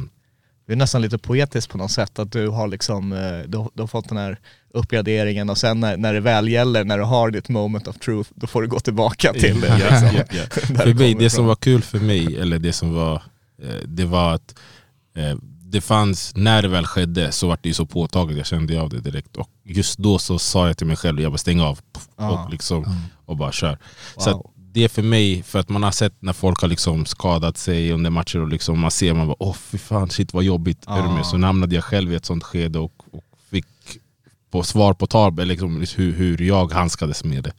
Det 0.69 0.73
är 0.73 0.77
nästan 0.77 1.01
lite 1.01 1.17
poetiskt 1.17 1.71
på 1.71 1.77
något 1.77 1.91
sätt 1.91 2.19
att 2.19 2.31
du 2.31 2.47
har 2.47 2.67
liksom, 2.67 3.13
eh, 3.13 3.19
du, 3.47 3.65
du 3.73 3.81
har 3.81 3.87
fått 3.87 4.09
den 4.09 4.17
här 4.17 4.37
uppgraderingen 4.73 5.49
och 5.49 5.57
sen 5.57 5.79
när, 5.79 5.97
när 5.97 6.13
det 6.13 6.19
väl 6.19 6.49
gäller, 6.49 6.83
när 6.83 6.97
du 6.97 7.03
har 7.03 7.31
ditt 7.31 7.49
moment 7.49 7.87
of 7.87 7.99
truth, 7.99 8.29
då 8.35 8.47
får 8.47 8.61
du 8.61 8.67
gå 8.67 8.79
tillbaka 8.79 9.33
till 9.33 9.61
det. 9.61 9.77
Liksom. 9.77 10.09
ja. 10.15 10.23
Där 10.69 10.83
För 10.83 10.93
mig, 10.93 11.13
det 11.13 11.29
som 11.29 11.45
var 11.45 11.55
kul 11.55 11.81
för 11.81 11.99
mig, 11.99 12.39
eller 12.39 12.59
det 12.59 12.73
som 12.73 12.93
var, 12.93 13.15
eh, 13.63 13.75
det 13.85 14.05
var 14.05 14.33
att 14.33 14.55
eh, 15.15 15.37
det 15.63 15.81
fanns, 15.81 16.35
när 16.35 16.61
det 16.61 16.67
väl 16.67 16.85
skedde 16.85 17.31
så 17.31 17.47
var 17.47 17.57
det 17.61 17.69
ju 17.69 17.73
så 17.73 17.85
påtagligt, 17.85 18.37
jag 18.37 18.47
kände 18.47 18.81
av 18.81 18.89
det 18.89 18.99
direkt. 19.01 19.37
Och 19.37 19.49
just 19.65 19.97
då 19.97 20.19
så 20.19 20.39
sa 20.39 20.67
jag 20.67 20.77
till 20.77 20.87
mig 20.87 20.95
själv, 20.95 21.21
jag 21.21 21.31
bara 21.31 21.37
stäng 21.37 21.59
av 21.61 21.79
Ja. 22.17 22.29
och, 22.45 22.51
liksom, 22.51 22.95
och 23.25 23.37
bara 23.37 23.51
kör. 23.51 23.77
Så 24.17 24.31
Wow. 24.31 24.39
att 24.39 24.58
det 24.71 24.83
är 24.83 24.87
för 24.87 25.01
mig, 25.01 25.43
för 25.43 25.59
att 25.59 25.69
man 25.69 25.83
har 25.83 25.91
sett 25.91 26.13
när 26.21 26.33
folk 26.33 26.61
har 26.61 26.67
liksom 26.67 27.05
skadat 27.05 27.57
sig 27.57 27.91
under 27.91 28.09
matcher 28.09 28.39
och 28.39 28.47
liksom 28.47 28.79
man 28.79 28.91
ser, 28.91 29.13
man 29.13 29.27
bara 29.27 29.35
åh 29.43 29.53
fy 29.55 29.77
fan 29.77 30.09
shit 30.09 30.33
vad 30.33 30.43
jobbigt. 30.43 30.83
Är 30.87 31.03
du 31.03 31.09
med? 31.09 31.25
Så 31.25 31.37
hamnade 31.37 31.75
jag 31.75 31.83
själv 31.83 32.13
i 32.13 32.15
ett 32.15 32.25
sånt 32.25 32.43
skede 32.43 32.79
och, 32.79 32.93
och 33.11 33.23
fick 33.51 33.65
på 34.51 34.63
svar 34.63 34.93
på 34.93 35.07
tal 35.07 35.35
liksom, 35.35 35.85
hur, 35.95 36.13
hur 36.13 36.41
jag 36.41 36.73
handskades 36.73 37.23
med 37.23 37.43
det. 37.43 37.51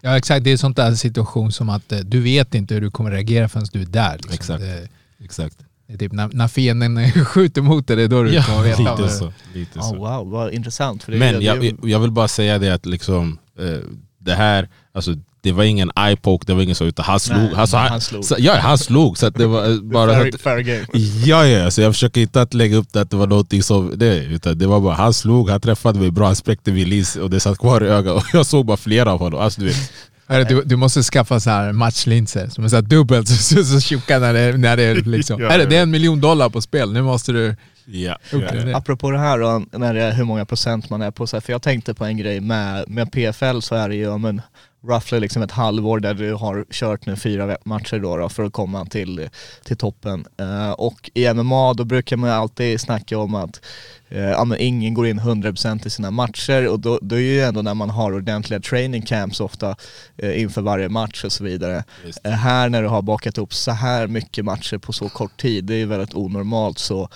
Ja 0.00 0.16
exakt, 0.16 0.44
det 0.44 0.50
är 0.52 0.56
sånt 0.56 0.76
där 0.76 0.94
situation 0.94 1.52
som 1.52 1.68
att 1.68 1.92
eh, 1.92 1.98
du 1.98 2.20
vet 2.20 2.54
inte 2.54 2.74
hur 2.74 2.80
du 2.80 2.90
kommer 2.90 3.10
reagera 3.10 3.48
förrän 3.48 3.66
du 3.72 3.82
är 3.82 3.86
där. 3.86 4.14
Liksom. 4.16 4.32
Exakt. 4.34 4.60
Det, 4.60 4.88
Exakt. 5.24 5.56
det 5.86 5.92
är 5.94 5.98
typ 5.98 6.12
när, 6.12 6.28
när 6.32 6.48
fienden 6.48 7.12
skjuter 7.24 7.62
mot 7.62 7.86
dig, 7.86 7.96
det 7.96 8.02
är 8.02 8.08
då 8.08 8.22
du 8.22 8.42
kommer 8.42 8.62
veta. 8.62 8.96
lite 8.96 9.08
så. 9.14 9.32
Lite 9.54 9.70
Ja, 9.74 9.82
så. 9.82 9.96
wow, 9.96 10.30
vad 10.30 10.52
intressant. 10.52 11.02
För 11.02 11.12
det 11.12 11.18
är- 11.18 11.32
Men 11.32 11.42
jag, 11.42 11.76
jag 11.82 12.00
vill 12.00 12.10
bara 12.10 12.28
säga 12.28 12.58
det 12.58 12.74
att 12.74 12.86
liksom, 12.86 13.38
eh, 13.58 13.78
det 14.18 14.34
här, 14.34 14.68
alltså, 14.92 15.14
det 15.46 15.52
var 15.52 15.64
ingen 15.64 15.90
eye-poke, 15.90 16.46
det 16.46 16.54
var 16.54 16.62
ingen 16.62 16.74
så, 16.74 16.84
utan 16.84 17.04
han 17.04 17.20
slog. 17.20 17.38
Nej, 17.38 17.54
alltså, 17.56 17.76
han, 17.76 17.88
han 17.88 18.00
slog. 18.00 18.24
Så, 18.24 18.36
ja, 18.38 18.56
han 18.56 18.78
slog. 18.78 19.18
Så 19.18 19.26
att 19.26 19.34
det 19.34 19.46
var 19.46 19.70
eh, 19.70 19.76
bara 19.76 20.14
fair, 20.14 20.28
att, 20.34 20.40
fair 20.40 20.58
game. 20.58 20.86
Ja, 21.24 21.46
ja, 21.46 21.70
så 21.70 21.80
jag 21.80 21.92
försöker 21.92 22.20
inte 22.20 22.42
att 22.42 22.54
lägga 22.54 22.76
upp 22.76 22.92
det 22.92 23.00
att 23.00 23.10
det 23.10 23.16
var 23.16 23.26
någonting 23.26 23.62
som 23.62 23.92
det, 23.98 24.24
utan 24.24 24.58
det 24.58 24.66
var 24.66 24.80
bara 24.80 24.94
han 24.94 25.14
slog, 25.14 25.50
han 25.50 25.60
träffade 25.60 25.98
mig 25.98 26.10
bra, 26.10 26.26
han 26.26 26.36
spräckte 26.36 26.72
min 26.72 26.88
lins 26.88 27.16
och 27.16 27.30
det 27.30 27.40
satt 27.40 27.58
kvar 27.58 27.84
i 27.84 27.88
ögat 27.88 28.16
och 28.16 28.24
jag 28.32 28.46
såg 28.46 28.66
bara 28.66 28.76
flera 28.76 29.12
av 29.12 29.18
honom. 29.18 29.40
Alltså, 29.40 29.60
du 29.60 29.66
vet, 29.66 30.48
Du, 30.48 30.62
du 30.62 30.76
måste 30.76 31.02
skaffa 31.02 31.40
så 31.40 31.50
här 31.50 31.72
matchlinser 31.72 32.48
som 32.48 32.64
är 32.64 32.68
så 32.68 32.76
här 32.76 32.82
dubbelt 32.82 33.28
så, 33.28 33.64
så 33.64 33.80
tjocka 33.80 34.18
när 34.18 34.32
det, 34.32 34.56
när 34.58 34.76
det 34.76 34.82
är 34.82 34.94
liksom... 34.94 35.40
Ja, 35.42 35.58
det 35.58 35.76
är 35.76 35.82
en 35.82 35.90
miljon 35.90 36.20
dollar 36.20 36.48
på 36.48 36.60
spel, 36.60 36.92
nu 36.92 37.02
måste 37.02 37.32
du... 37.32 37.56
ja, 37.86 38.18
ja. 38.30 38.76
Apropå 38.76 39.10
det 39.10 39.18
här 39.18 39.38
då, 39.38 39.62
när 39.78 39.94
det 39.94 40.02
är 40.02 40.12
hur 40.12 40.24
många 40.24 40.44
procent 40.44 40.90
man 40.90 41.02
är 41.02 41.10
på, 41.10 41.26
så 41.26 41.36
här, 41.36 41.40
för 41.40 41.52
jag 41.52 41.62
tänkte 41.62 41.94
på 41.94 42.04
en 42.04 42.16
grej 42.16 42.40
med, 42.40 42.84
med 42.88 43.12
PFL 43.12 43.60
så 43.60 43.74
är 43.74 43.88
det 43.88 43.94
ju 43.94 44.18
men, 44.18 44.42
roughly 44.88 45.20
liksom 45.20 45.42
ett 45.42 45.50
halvår 45.50 46.00
där 46.00 46.14
du 46.14 46.34
har 46.34 46.64
kört 46.70 47.06
nu 47.06 47.16
fyra 47.16 47.56
matcher 47.64 47.98
då, 47.98 48.16
då 48.16 48.28
för 48.28 48.44
att 48.44 48.52
komma 48.52 48.84
till, 48.84 49.28
till 49.64 49.76
toppen. 49.76 50.26
Eh, 50.36 50.70
och 50.70 51.10
i 51.14 51.34
MMA 51.34 51.74
då 51.74 51.84
brukar 51.84 52.16
man 52.16 52.30
ju 52.30 52.36
alltid 52.36 52.80
snacka 52.80 53.18
om 53.18 53.34
att 53.34 53.60
eh, 54.08 54.20
ja, 54.20 54.56
ingen 54.56 54.94
går 54.94 55.06
in 55.06 55.20
100% 55.20 55.86
i 55.86 55.90
sina 55.90 56.10
matcher 56.10 56.68
och 56.68 56.80
då, 56.80 56.98
då 57.02 57.16
är 57.16 57.20
ju 57.20 57.40
ändå 57.40 57.62
när 57.62 57.74
man 57.74 57.90
har 57.90 58.14
ordentliga 58.14 58.60
training 58.60 59.02
camps 59.02 59.40
ofta 59.40 59.76
eh, 60.16 60.40
inför 60.40 60.62
varje 60.62 60.88
match 60.88 61.24
och 61.24 61.32
så 61.32 61.44
vidare. 61.44 61.84
Här 62.24 62.68
när 62.68 62.82
du 62.82 62.88
har 62.88 63.02
bakat 63.02 63.38
upp 63.38 63.54
så 63.54 63.70
här 63.70 64.06
mycket 64.06 64.44
matcher 64.44 64.78
på 64.78 64.92
så 64.92 65.08
kort 65.08 65.40
tid, 65.40 65.64
det 65.64 65.74
är 65.74 65.78
ju 65.78 65.86
väldigt 65.86 66.14
onormalt 66.14 66.78
så 66.78 67.08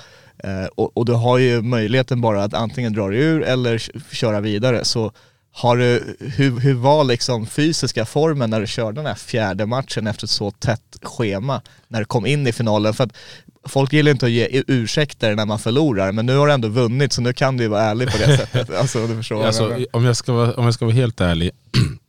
och, 0.75 0.97
och 0.97 1.05
du 1.05 1.13
har 1.13 1.39
ju 1.39 1.63
möjligheten 1.63 2.21
bara 2.21 2.45
att 2.45 2.55
antingen 2.55 2.93
dra 2.93 3.09
dig 3.09 3.19
ur 3.19 3.43
eller 3.43 3.79
köra 4.15 4.41
vidare. 4.41 4.85
Så 4.85 5.13
har 5.53 5.77
du, 5.77 6.17
hur, 6.21 6.61
hur 6.61 6.75
var 6.75 7.05
liksom 7.05 7.47
fysiska 7.47 8.05
formen 8.05 8.51
när 8.51 8.61
du 8.61 8.67
körde 8.67 8.99
den 8.99 9.07
här 9.07 9.15
fjärde 9.15 9.67
matchen 9.67 10.07
efter 10.07 10.27
ett 10.27 10.31
så 10.31 10.51
tätt 10.51 10.97
schema 11.03 11.63
när 11.89 11.99
du 11.99 12.05
kom 12.05 12.27
in 12.27 12.47
i 12.47 12.53
finalen? 12.53 12.95
För 12.95 13.05
att 13.05 13.17
folk 13.65 13.93
gillar 13.93 14.11
inte 14.11 14.27
att 14.27 14.33
ge 14.33 14.63
ursäkter 14.67 15.35
när 15.37 15.47
man 15.47 15.59
förlorar, 15.59 16.13
men 16.13 16.27
nu 16.27 16.37
har 16.37 16.47
du 16.47 16.53
ändå 16.53 16.69
vunnit 16.69 17.13
så 17.13 17.23
nu 17.23 17.33
kan 17.33 17.57
du 17.57 17.63
ju 17.63 17.69
vara 17.69 17.83
ärlig 17.83 18.11
på 18.11 18.19
det 18.19 18.37
sättet. 18.37 18.71
Alltså 18.71 19.07
du 19.07 19.17
förstår 19.17 19.39
jag 19.39 19.47
Alltså, 19.47 19.87
om, 19.93 20.05
jag 20.05 20.17
ska 20.17 20.33
vara, 20.33 20.55
om 20.55 20.65
jag 20.65 20.75
ska 20.75 20.85
vara 20.85 20.95
helt 20.95 21.21
ärlig, 21.21 21.51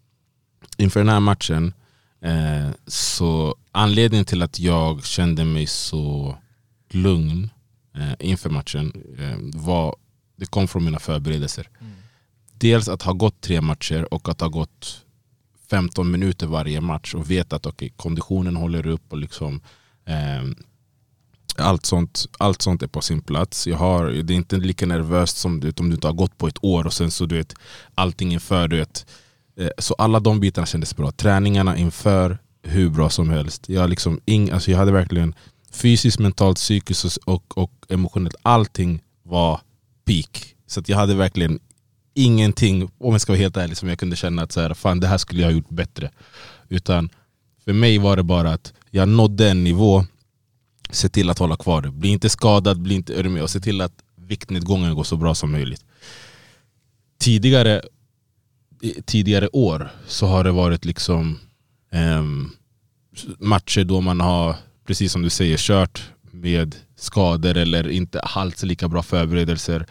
inför 0.77 0.99
den 0.99 1.09
här 1.09 1.19
matchen, 1.19 1.73
eh, 2.21 2.69
så 2.87 3.55
anledningen 3.71 4.25
till 4.25 4.41
att 4.41 4.59
jag 4.59 5.05
kände 5.05 5.45
mig 5.45 5.67
så 5.67 6.37
lugn 6.89 7.49
eh, 7.95 8.13
inför 8.19 8.49
matchen 8.49 9.03
eh, 9.19 9.59
var, 9.61 9.95
det 10.35 10.45
kom 10.45 10.67
från 10.67 10.85
mina 10.85 10.99
förberedelser. 10.99 11.69
Dels 12.61 12.87
att 12.87 13.01
ha 13.01 13.13
gått 13.13 13.41
tre 13.41 13.61
matcher 13.61 14.13
och 14.13 14.29
att 14.29 14.41
ha 14.41 14.47
gått 14.47 15.05
15 15.69 16.11
minuter 16.11 16.47
varje 16.47 16.81
match 16.81 17.13
och 17.13 17.31
veta 17.31 17.55
att 17.55 17.65
okay, 17.65 17.89
konditionen 17.95 18.55
håller 18.55 18.87
upp 18.87 19.11
och 19.11 19.17
liksom, 19.17 19.61
eh, 20.05 20.43
allt 21.57 21.85
sånt, 21.85 22.25
allt 22.39 22.61
sånt 22.61 22.83
är 22.83 22.87
på 22.87 23.01
sin 23.01 23.21
plats. 23.21 23.67
Jag 23.67 23.77
har, 23.77 24.05
det 24.05 24.33
är 24.33 24.35
inte 24.35 24.57
lika 24.57 24.85
nervöst 24.85 25.37
som 25.37 25.59
du 25.59 25.73
om 25.79 25.89
du 25.89 25.95
inte 25.95 26.07
har 26.07 26.13
gått 26.13 26.37
på 26.37 26.47
ett 26.47 26.63
år 26.63 26.85
och 26.85 26.93
sen 26.93 27.11
så 27.11 27.25
du 27.25 27.37
vet 27.37 27.55
allting 27.95 28.33
inför. 28.33 28.67
Du 28.67 28.77
vet. 28.77 29.05
Eh, 29.57 29.69
Så 29.77 29.93
alla 29.93 30.19
de 30.19 30.39
bitarna 30.39 30.67
kändes 30.67 30.95
bra. 30.95 31.11
Träningarna 31.11 31.77
inför, 31.77 32.37
hur 32.63 32.89
bra 32.89 33.09
som 33.09 33.29
helst. 33.29 33.69
Jag, 33.69 33.89
liksom 33.89 34.19
ing, 34.25 34.49
alltså 34.49 34.71
jag 34.71 34.77
hade 34.77 34.91
verkligen 34.91 35.35
fysiskt, 35.71 36.19
mentalt, 36.19 36.57
psykiskt 36.57 37.05
och, 37.05 37.17
och, 37.25 37.57
och 37.57 37.85
emotionellt. 37.89 38.35
Allting 38.41 39.01
var 39.23 39.61
peak. 40.05 40.55
Så 40.67 40.79
att 40.79 40.89
jag 40.89 40.97
hade 40.97 41.15
verkligen 41.15 41.59
ingenting, 42.13 42.91
om 42.97 43.11
jag 43.11 43.21
ska 43.21 43.31
vara 43.31 43.41
helt 43.41 43.57
ärlig, 43.57 43.77
som 43.77 43.89
jag 43.89 43.99
kunde 43.99 44.15
känna 44.15 44.41
att 44.41 44.51
så 44.51 44.61
här, 44.61 44.73
fan 44.73 44.99
det 44.99 45.07
här 45.07 45.17
skulle 45.17 45.41
jag 45.41 45.47
ha 45.47 45.53
gjort 45.53 45.69
bättre. 45.69 46.11
Utan 46.69 47.09
för 47.65 47.73
mig 47.73 47.97
var 47.97 48.17
det 48.17 48.23
bara 48.23 48.53
att 48.53 48.73
jag 48.89 49.09
nådde 49.09 49.49
en 49.49 49.63
nivå, 49.63 50.05
se 50.89 51.09
till 51.09 51.29
att 51.29 51.39
hålla 51.39 51.55
kvar 51.55 51.81
det. 51.81 51.91
Bli 51.91 52.09
inte 52.09 52.29
skadad, 52.29 52.81
bli 52.81 52.95
inte 52.95 53.19
örmig 53.19 53.43
och 53.43 53.49
se 53.49 53.59
till 53.59 53.81
att 53.81 53.93
viktnedgången 54.15 54.95
går 54.95 55.03
så 55.03 55.17
bra 55.17 55.35
som 55.35 55.51
möjligt. 55.51 55.85
Tidigare, 57.19 57.81
tidigare 59.05 59.47
år 59.47 59.91
så 60.07 60.25
har 60.25 60.43
det 60.43 60.51
varit 60.51 60.85
liksom 60.85 61.39
ehm, 61.91 62.49
matcher 63.39 63.83
då 63.83 64.01
man 64.01 64.21
har, 64.21 64.55
precis 64.87 65.11
som 65.11 65.21
du 65.21 65.29
säger, 65.29 65.57
kört 65.57 66.11
med 66.31 66.75
skador 66.95 67.57
eller 67.57 67.89
inte 67.89 68.19
alls 68.19 68.63
lika 68.63 68.87
bra 68.87 69.03
förberedelser. 69.03 69.85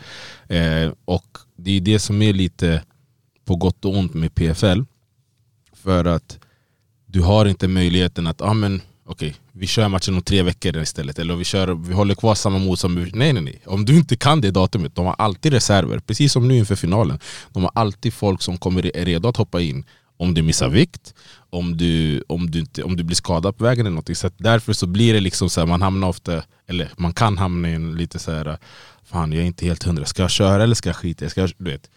Eh, 0.49 0.93
och 1.05 1.39
det 1.65 1.77
är 1.77 1.81
det 1.81 1.99
som 1.99 2.23
är 2.23 2.33
lite 2.33 2.83
på 3.45 3.57
gott 3.57 3.85
och 3.85 3.97
ont 3.97 4.15
med 4.15 4.35
PFL. 4.35 4.83
För 5.73 6.05
att 6.05 6.39
du 7.07 7.21
har 7.21 7.47
inte 7.47 7.69
möjligheten 7.69 8.27
att, 8.27 8.41
ah, 8.41 8.55
men 8.55 8.83
okej, 9.07 9.35
vi 9.53 9.67
kör 9.67 9.89
matchen 9.89 10.15
om 10.15 10.23
tre 10.23 10.43
veckor 10.43 10.77
istället. 10.77 11.19
Eller 11.19 11.37
vi, 11.37 11.45
kör, 11.45 11.75
vi 11.75 11.95
håller 11.95 12.15
kvar 12.15 12.35
samma 12.35 12.59
motstånd. 12.59 12.99
Nej, 13.15 13.33
nej, 13.33 13.43
nej. 13.43 13.63
Om 13.67 13.85
du 13.85 13.97
inte 13.97 14.17
kan 14.17 14.41
det 14.41 14.51
datumet, 14.51 14.95
de 14.95 15.07
har 15.07 15.15
alltid 15.19 15.53
reserver. 15.53 15.99
Precis 15.99 16.33
som 16.33 16.49
nu 16.49 16.57
inför 16.57 16.77
finalen. 16.77 17.19
De 17.53 17.63
har 17.63 17.73
alltid 17.75 18.15
folk 18.15 18.43
som 18.43 18.59
kommer 18.59 18.97
är 18.97 19.05
redo 19.05 19.29
att 19.29 19.37
hoppa 19.37 19.61
in 19.61 19.85
om 20.21 20.35
du 20.35 20.43
missar 20.43 20.69
vikt, 20.69 21.15
om 21.51 21.77
du, 21.77 22.23
om 22.27 22.51
du, 22.51 22.59
inte, 22.59 22.83
om 22.83 22.97
du 22.97 23.03
blir 23.03 23.17
skadad 23.17 23.57
på 23.57 23.65
vägen 23.65 23.87
eller 23.87 23.95
någonting. 23.95 24.17
Så 24.17 24.31
därför 24.37 24.73
så 24.73 24.87
blir 24.87 25.15
det 25.15 25.21
liksom 25.21 25.51
så 25.51 25.61
här, 25.61 25.67
man 25.67 25.83
hamnar 25.83 26.09
ofta, 26.09 26.43
eller 26.67 26.89
man 26.97 27.13
kan 27.13 27.39
hamna 27.39 27.71
i 27.71 27.75
en 27.75 27.97
lite 27.97 28.19
så 28.19 28.33
här, 28.33 28.59
fan 29.05 29.33
jag 29.33 29.43
är 29.43 29.47
inte 29.47 29.67
helt 29.67 29.83
hundra, 29.83 30.05
ska 30.05 30.23
jag 30.23 30.31
köra 30.31 30.63
eller 30.63 30.75
ska 30.75 30.89
jag 30.89 30.97
skita? 30.97 31.25
Jag 31.25 31.33
ska, 31.33 31.49
du 31.59 31.71
vet. 31.71 31.91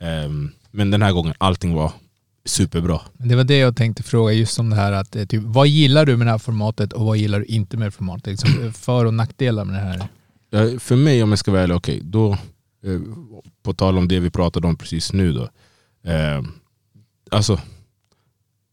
Ehm, 0.00 0.50
men 0.70 0.90
den 0.90 1.02
här 1.02 1.12
gången, 1.12 1.34
allting 1.38 1.74
var 1.74 1.92
superbra. 2.44 3.00
Det 3.12 3.36
var 3.36 3.44
det 3.44 3.58
jag 3.58 3.76
tänkte 3.76 4.02
fråga 4.02 4.32
just 4.32 4.58
om 4.58 4.70
det 4.70 4.76
här 4.76 4.92
att 4.92 5.16
eh, 5.16 5.24
typ, 5.24 5.42
vad 5.44 5.66
gillar 5.66 6.06
du 6.06 6.16
med 6.16 6.26
det 6.26 6.30
här 6.30 6.38
formatet 6.38 6.92
och 6.92 7.06
vad 7.06 7.16
gillar 7.16 7.40
du 7.40 7.44
inte 7.44 7.76
med 7.76 7.94
formatet? 7.94 8.26
Liksom, 8.26 8.72
för 8.72 9.04
och 9.04 9.14
nackdelar 9.14 9.64
med 9.64 9.74
det 9.74 9.80
här. 9.80 10.78
För 10.78 10.96
mig 10.96 11.22
om 11.22 11.30
jag 11.30 11.38
ska 11.38 11.50
vara 11.50 11.62
ärlig, 11.62 11.76
okej, 11.76 12.00
då, 12.02 12.32
eh, 12.84 13.00
på 13.62 13.74
tal 13.74 13.98
om 13.98 14.08
det 14.08 14.20
vi 14.20 14.30
pratade 14.30 14.66
om 14.66 14.76
precis 14.76 15.12
nu 15.12 15.32
då. 15.32 15.48
Eh, 16.10 16.42
alltså, 17.30 17.60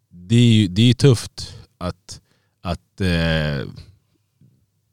det 0.09 0.35
är 0.35 0.53
ju 0.53 0.67
det 0.67 0.89
är 0.89 0.93
tufft 0.93 1.57
att, 1.77 2.21
att 2.61 3.01
eh, 3.01 3.67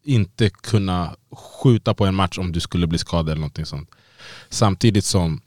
inte 0.05 0.51
kunna 0.51 1.17
skjuta 1.63 1.95
på 1.95 2.07
en 2.07 2.15
match 2.15 2.39
om 2.39 2.53
du 2.53 2.61
skulle 2.61 2.87
bli 2.87 2.99
skadad 2.99 3.29
eller 3.29 3.41
någonting 3.41 3.67
sånt. 3.67 3.91
Samtidigt 4.49 5.05
som 5.05 5.41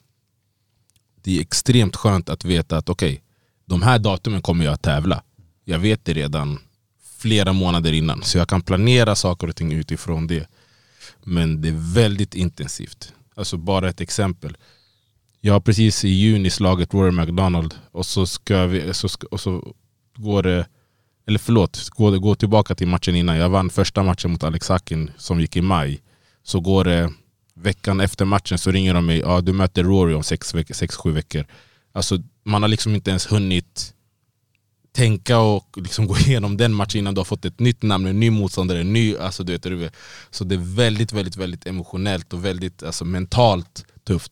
det 1.21 1.37
är 1.37 1.41
extremt 1.41 1.95
skönt 1.95 2.29
att 2.29 2.45
veta 2.45 2.77
att 2.77 2.89
okej, 2.89 3.23
de 3.65 3.81
här 3.81 3.99
datumen 3.99 4.41
kommer 4.41 4.65
jag 4.65 4.73
att 4.73 4.81
tävla. 4.81 5.23
Jag 5.65 5.79
vet 5.79 6.05
det 6.05 6.13
redan 6.13 6.59
flera 7.17 7.53
månader 7.53 7.93
innan. 7.93 8.23
Så 8.23 8.37
jag 8.37 8.49
kan 8.49 8.61
planera 8.61 9.15
saker 9.15 9.47
och 9.47 9.55
ting 9.55 9.71
utifrån 9.71 10.27
det. 10.27 10.47
Men 11.23 11.61
det 11.61 11.67
är 11.67 11.93
väldigt 11.93 12.35
intensivt. 12.35 13.13
Alltså 13.35 13.57
bara 13.57 13.89
ett 13.89 14.01
exempel. 14.01 14.57
Jag 15.41 15.53
har 15.53 15.59
precis 15.59 16.05
i 16.05 16.09
juni 16.09 16.49
slagit 16.49 16.93
Rory 16.93 17.11
McDonald 17.11 17.75
och 17.91 18.05
så, 18.05 18.25
ska 18.25 18.65
vi, 18.65 18.93
så, 18.93 19.09
ska, 19.09 19.27
och 19.31 19.39
så 19.39 19.73
går 20.15 20.43
det, 20.43 20.67
eller 21.27 21.39
förlåt, 21.39 21.89
går, 21.89 22.17
går 22.17 22.35
tillbaka 22.35 22.75
till 22.75 22.87
matchen 22.87 23.15
innan. 23.15 23.37
Jag 23.37 23.49
vann 23.49 23.69
första 23.69 24.03
matchen 24.03 24.31
mot 24.31 24.43
Alex 24.43 24.69
Hakin 24.69 25.11
som 25.17 25.39
gick 25.39 25.55
i 25.55 25.61
maj. 25.61 26.01
Så 26.43 26.59
går 26.59 26.83
det 26.83 27.13
veckan 27.53 27.99
efter 27.99 28.25
matchen 28.25 28.57
så 28.57 28.71
ringer 28.71 28.93
de 28.93 29.05
mig, 29.05 29.19
ja 29.19 29.41
du 29.41 29.53
möter 29.53 29.83
Rory 29.83 30.13
om 30.13 30.23
sex, 30.23 30.55
veck- 30.55 30.73
sex 30.73 30.95
sju 30.95 31.11
veckor. 31.11 31.45
Alltså 31.93 32.17
man 32.43 32.61
har 32.61 32.69
liksom 32.69 32.95
inte 32.95 33.09
ens 33.09 33.31
hunnit 33.31 33.93
tänka 34.91 35.39
och 35.39 35.77
liksom 35.77 36.07
gå 36.07 36.17
igenom 36.17 36.57
den 36.57 36.73
matchen 36.73 36.99
innan 36.99 37.13
du 37.13 37.19
har 37.19 37.25
fått 37.25 37.45
ett 37.45 37.59
nytt 37.59 37.81
namn, 37.81 38.07
en 38.07 38.19
ny 38.19 38.29
motståndare, 38.29 38.79
en 38.79 38.93
ny, 38.93 39.17
alltså 39.17 39.43
du 39.43 39.51
vet, 39.53 39.63
du 39.63 39.75
vet. 39.75 39.95
Så 40.29 40.43
det 40.43 40.55
är 40.55 40.75
väldigt, 40.75 41.13
väldigt, 41.13 41.37
väldigt 41.37 41.67
emotionellt 41.67 42.33
och 42.33 42.45
väldigt 42.45 42.83
alltså, 42.83 43.05
mentalt 43.05 43.85
tufft. 44.03 44.31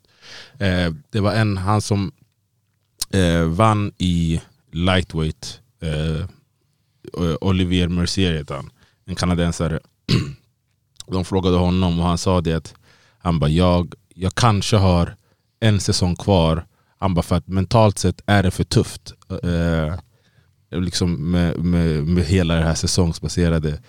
Eh, 0.60 0.94
det 1.10 1.20
var 1.20 1.34
en, 1.34 1.58
han 1.58 1.82
som 1.82 2.12
eh, 3.10 3.44
vann 3.44 3.92
i 3.98 4.42
lightweight, 4.72 5.62
eh, 5.82 6.26
Olivier 7.42 7.88
Mercier 7.88 8.34
heter 8.34 8.56
han, 8.56 8.72
en 9.06 9.16
kanadensare. 9.16 9.80
De 11.08 11.26
frågade 11.26 11.58
honom 11.58 12.00
och 12.00 12.06
han 12.06 12.18
sa 12.18 12.42
det 12.42 12.54
att 12.54 12.74
han 13.20 13.40
bara, 13.40 13.50
jag, 13.50 13.94
jag 14.16 14.36
kanske 14.36 14.78
har 14.78 15.16
en 15.60 15.80
säsong 15.80 16.16
kvar. 16.16 16.66
Han 17.00 17.14
bara, 17.14 17.22
för 17.22 17.36
att 17.36 17.48
mentalt 17.48 18.00
sett 18.00 18.22
är 18.26 18.44
det 18.44 18.52
för 18.52 18.64
tufft. 18.64 19.14
Eh, 19.44 19.94
eh 20.72 20.82
liksom 20.82 21.32
med, 21.32 21.60
med, 21.60 22.04
med 22.08 22.26
hela 22.26 22.56
det 22.56 22.64
här 22.64 22.76
säsongsbaserade 22.76 23.80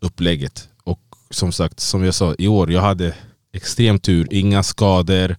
upplägget. 0.00 0.68
Och 0.84 1.00
som 1.30 1.52
sagt, 1.52 1.80
som 1.80 2.04
jag 2.04 2.14
sa, 2.14 2.34
i 2.38 2.48
år 2.48 2.72
jag 2.72 2.80
hade 2.80 3.14
extrem 3.52 3.98
tur, 3.98 4.28
inga 4.30 4.62
skador. 4.62 5.36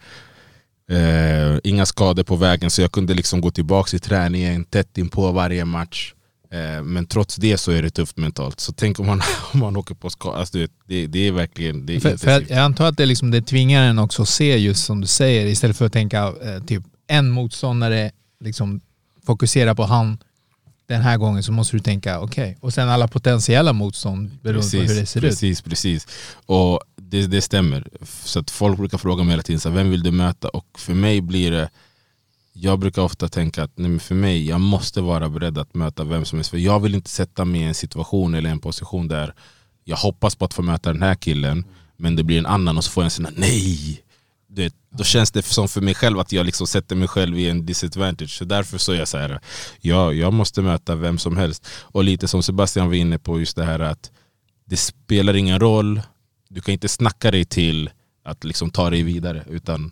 Eh, 0.91 1.59
inga 1.63 1.85
skador 1.85 2.23
på 2.23 2.35
vägen 2.35 2.71
så 2.71 2.81
jag 2.81 2.91
kunde 2.91 3.13
liksom 3.13 3.41
gå 3.41 3.51
tillbaka 3.51 3.89
till 3.89 3.99
träningen 3.99 4.65
tätt 4.65 4.97
in 4.97 5.09
på 5.09 5.31
varje 5.31 5.65
match. 5.65 6.13
Eh, 6.51 6.83
men 6.83 7.05
trots 7.05 7.35
det 7.35 7.57
så 7.57 7.71
är 7.71 7.81
det 7.81 7.89
tufft 7.89 8.17
mentalt. 8.17 8.59
Så 8.59 8.73
tänk 8.73 8.99
om 8.99 9.05
man, 9.05 9.21
om 9.53 9.59
man 9.59 9.77
åker 9.77 9.95
på 9.95 10.09
skada. 10.09 10.37
Alltså, 10.37 10.57
det, 10.87 11.07
det 11.07 11.27
är 11.27 11.31
verkligen 11.31 11.85
det 11.85 11.95
är 11.95 11.99
För, 11.99 12.17
för 12.17 12.45
jag 12.49 12.59
antar 12.59 12.85
att 12.85 12.97
det, 12.97 13.05
liksom, 13.05 13.31
det 13.31 13.41
tvingar 13.41 13.83
en 13.83 13.99
också 13.99 14.21
att 14.21 14.29
se 14.29 14.57
just 14.57 14.85
som 14.85 15.01
du 15.01 15.07
säger 15.07 15.45
istället 15.45 15.77
för 15.77 15.85
att 15.85 15.93
tänka 15.93 16.33
eh, 16.41 16.63
typ 16.63 16.83
en 17.07 17.29
motståndare, 17.29 18.11
liksom 18.39 18.81
fokusera 19.25 19.75
på 19.75 19.83
han 19.83 20.17
den 20.87 21.01
här 21.01 21.17
gången 21.17 21.43
så 21.43 21.51
måste 21.51 21.75
du 21.75 21.79
tänka 21.79 22.19
okej. 22.19 22.57
Och 22.59 22.73
sen 22.73 22.89
alla 22.89 23.07
potentiella 23.07 23.73
motstånd 23.73 24.31
beroende 24.41 24.71
på 24.71 24.77
hur 24.77 24.99
det 24.99 25.05
ser 25.05 25.19
ut. 25.19 25.29
precis, 25.29 25.61
Precis, 25.61 26.07
Och 26.45 26.79
det, 27.09 27.27
det 27.27 27.41
stämmer. 27.41 27.87
Så 28.23 28.39
att 28.39 28.51
folk 28.51 28.77
brukar 28.77 28.97
fråga 28.97 29.23
mig 29.23 29.31
hela 29.31 29.43
tiden, 29.43 29.59
så 29.59 29.69
här, 29.69 29.75
vem 29.75 29.91
vill 29.91 30.03
du 30.03 30.11
möta? 30.11 30.49
Och 30.49 30.65
för 30.77 30.93
mig 30.93 31.21
blir 31.21 31.51
det, 31.51 31.69
jag 32.53 32.79
brukar 32.79 33.01
ofta 33.01 33.27
tänka 33.27 33.63
att 33.63 33.71
nej, 33.75 33.99
för 33.99 34.15
mig, 34.15 34.47
jag 34.47 34.61
måste 34.61 35.01
vara 35.01 35.29
beredd 35.29 35.57
att 35.57 35.73
möta 35.73 36.03
vem 36.03 36.25
som 36.25 36.37
helst. 36.37 36.51
För 36.51 36.57
jag 36.57 36.79
vill 36.79 36.95
inte 36.95 37.09
sätta 37.09 37.45
mig 37.45 37.61
i 37.61 37.63
en 37.63 37.73
situation 37.73 38.33
eller 38.33 38.49
en 38.49 38.59
position 38.59 39.07
där 39.07 39.33
jag 39.83 39.97
hoppas 39.97 40.35
på 40.35 40.45
att 40.45 40.53
få 40.53 40.61
möta 40.61 40.93
den 40.93 41.01
här 41.01 41.15
killen, 41.15 41.65
men 41.97 42.15
det 42.15 42.23
blir 42.23 42.37
en 42.37 42.45
annan 42.45 42.77
och 42.77 42.83
så 42.83 42.91
får 42.91 43.01
jag 43.01 43.05
en 43.05 43.11
sån 43.11 43.25
här 43.25 43.33
nej. 43.37 44.03
Vet, 44.49 44.73
då 44.89 45.03
känns 45.03 45.31
det 45.31 45.45
som 45.45 45.67
för 45.67 45.81
mig 45.81 45.95
själv 45.95 46.19
att 46.19 46.31
jag 46.31 46.45
liksom 46.45 46.67
sätter 46.67 46.95
mig 46.95 47.07
själv 47.07 47.39
i 47.39 47.49
en 47.49 47.65
disadvantage. 47.65 48.29
Så 48.29 48.45
därför 48.45 48.77
så 48.77 48.91
är 48.91 48.95
jag 48.95 49.07
så 49.07 49.17
här, 49.17 49.39
ja, 49.81 50.13
jag 50.13 50.33
måste 50.33 50.61
möta 50.61 50.95
vem 50.95 51.17
som 51.17 51.37
helst. 51.37 51.67
Och 51.81 52.03
lite 52.03 52.27
som 52.27 52.43
Sebastian 52.43 52.87
var 52.87 52.95
inne 52.95 53.19
på, 53.19 53.39
just 53.39 53.55
det 53.55 53.65
här 53.65 53.79
att 53.79 54.11
det 54.65 54.77
spelar 54.77 55.35
ingen 55.35 55.59
roll, 55.59 56.01
du 56.49 56.61
kan 56.61 56.73
inte 56.73 56.87
snacka 56.87 57.31
dig 57.31 57.45
till 57.45 57.89
att 58.23 58.43
liksom 58.43 58.69
ta 58.71 58.89
dig 58.89 59.03
vidare. 59.03 59.43
Utan 59.49 59.91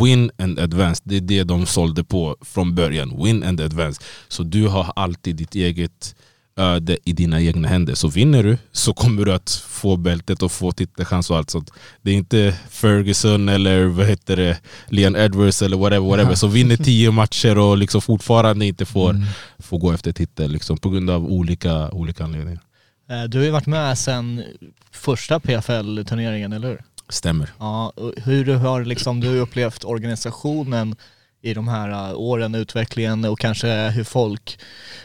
win 0.00 0.30
and 0.38 0.58
advance, 0.58 1.02
det 1.04 1.16
är 1.16 1.20
det 1.20 1.44
de 1.44 1.66
sålde 1.66 2.04
på 2.04 2.36
från 2.40 2.74
början. 2.74 3.24
Win 3.24 3.42
and 3.44 3.60
advance. 3.60 4.00
Så 4.28 4.42
du 4.42 4.68
har 4.68 4.92
alltid 4.96 5.36
ditt 5.36 5.54
eget 5.54 6.14
öde 6.56 6.98
i 7.04 7.12
dina 7.12 7.40
egna 7.40 7.68
händer. 7.68 7.94
Så 7.94 8.08
vinner 8.08 8.42
du 8.42 8.58
så 8.72 8.94
kommer 8.94 9.24
du 9.24 9.32
att 9.32 9.50
få 9.68 9.96
bältet 9.96 10.42
och 10.42 10.52
få 10.52 10.72
titelchans 10.72 11.30
och 11.30 11.36
allt 11.36 11.50
sånt. 11.50 11.70
Det 12.02 12.10
är 12.10 12.14
inte 12.14 12.56
Ferguson 12.70 13.48
eller 13.48 13.84
vad 13.84 14.06
heter 14.06 14.36
det, 14.36 14.60
Leon 14.88 15.16
Edwards 15.16 15.62
eller 15.62 15.76
whatever, 15.76 16.08
whatever. 16.08 16.34
Så 16.34 16.46
vinner 16.46 16.76
tio 16.76 17.10
matcher 17.10 17.58
och 17.58 17.78
liksom 17.78 18.02
fortfarande 18.02 18.66
inte 18.66 18.84
får, 18.86 19.10
Mm. 19.10 19.26
får 19.58 19.78
gå 19.78 19.92
efter 19.92 20.12
titel 20.12 20.50
liksom, 20.52 20.76
på 20.78 20.90
grund 20.90 21.10
av 21.10 21.24
olika, 21.26 21.90
olika 21.90 22.24
anledningar. 22.24 22.60
Eh, 23.08 23.24
Du 23.24 23.38
har 23.38 23.44
ju 23.44 23.50
varit 23.50 23.66
med 23.66 23.98
sedan 23.98 24.44
första 24.90 25.40
PFL-turneringen, 25.40 26.52
eller 26.52 26.68
hur? 26.68 26.82
Stämmer. 27.08 27.50
Ja, 27.58 27.92
hur 28.16 28.54
har 28.54 28.84
liksom 28.84 29.20
du 29.20 29.38
upplevt 29.38 29.84
organisationen 29.84 30.96
i 31.42 31.54
de 31.54 31.68
här 31.68 31.90
eh, 32.10 32.14
åren, 32.18 32.54
utvecklingen 32.54 33.24
och 33.24 33.38
kanske 33.38 33.88
hur 33.90 34.04
folk, 34.04 34.58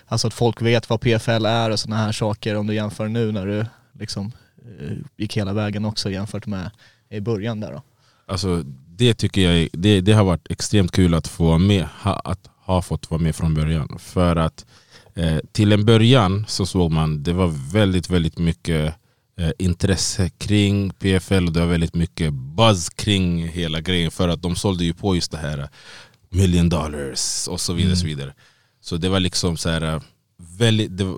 alltså 0.08 0.28
att 0.28 0.34
folk 0.34 0.62
vet 0.62 0.90
vad 0.90 1.02
PFL 1.02 1.46
är 1.46 1.70
och 1.70 1.80
sådana 1.80 2.02
här 2.02 2.12
saker 2.12 2.56
om 2.56 2.68
du 2.68 2.74
jämför 2.74 3.08
nu 3.08 3.32
när 3.32 3.46
du 3.46 3.66
liksom 4.00 4.32
eh, 4.80 4.98
gick 5.18 5.38
hela 5.38 5.54
vägen 5.54 5.86
också 5.86 6.12
jämfört 6.12 6.46
med 6.46 6.72
i 7.10 7.20
början 7.20 7.60
där 7.60 7.72
då? 7.72 7.82
Alltså, 8.26 8.64
det 8.88 9.14
tycker 9.14 9.52
jag 9.52 9.70
det, 9.74 10.02
det 10.02 10.14
har 10.14 10.24
varit 10.24 10.52
extremt 10.52 10.92
kul 10.92 11.14
att 11.14 11.28
få 11.28 11.44
vara 11.44 11.58
med, 11.58 11.88
ha, 12.02 12.14
att 12.16 12.50
ha 12.66 12.82
fått 12.82 13.12
vara 13.12 13.22
med 13.22 13.36
från 13.36 13.54
början. 13.54 14.00
För 14.00 14.36
att 14.36 14.66
eh, 15.16 15.38
till 15.52 15.72
en 15.72 15.86
början 15.86 16.46
så 16.48 16.66
såg 16.66 16.92
man, 16.92 17.24
det 17.24 17.34
var 17.34 17.72
väldigt, 17.72 18.10
väldigt 18.10 18.38
mycket 18.38 18.96
eh, 19.38 19.52
intresse 19.60 20.30
kring 20.30 20.90
PFL 20.90 21.48
och 21.48 21.54
det 21.54 21.60
var 21.60 21.68
väldigt 21.68 21.96
mycket 21.96 22.34
buzz 22.34 22.90
kring 22.90 23.48
hela 23.48 23.82
grejen 23.82 24.12
för 24.12 24.28
att 24.28 24.42
de 24.42 24.56
sålde 24.56 24.84
ju 24.84 24.94
på 24.94 25.16
just 25.16 25.32
det 25.32 25.38
här 25.38 25.58
eh, 25.58 25.68
million 26.30 26.70
dollars 26.70 27.48
och 27.48 27.62
så 27.62 27.74
vidare. 27.74 27.96
Så, 27.96 28.06
vidare. 28.06 28.34
så 28.82 28.98
det 28.98 29.10
var 29.10 29.20
liksom 29.20 29.58
så 29.58 29.70
här, 29.70 29.82
eh, 29.82 30.02
väldigt, 30.58 30.98
det, 30.98 31.14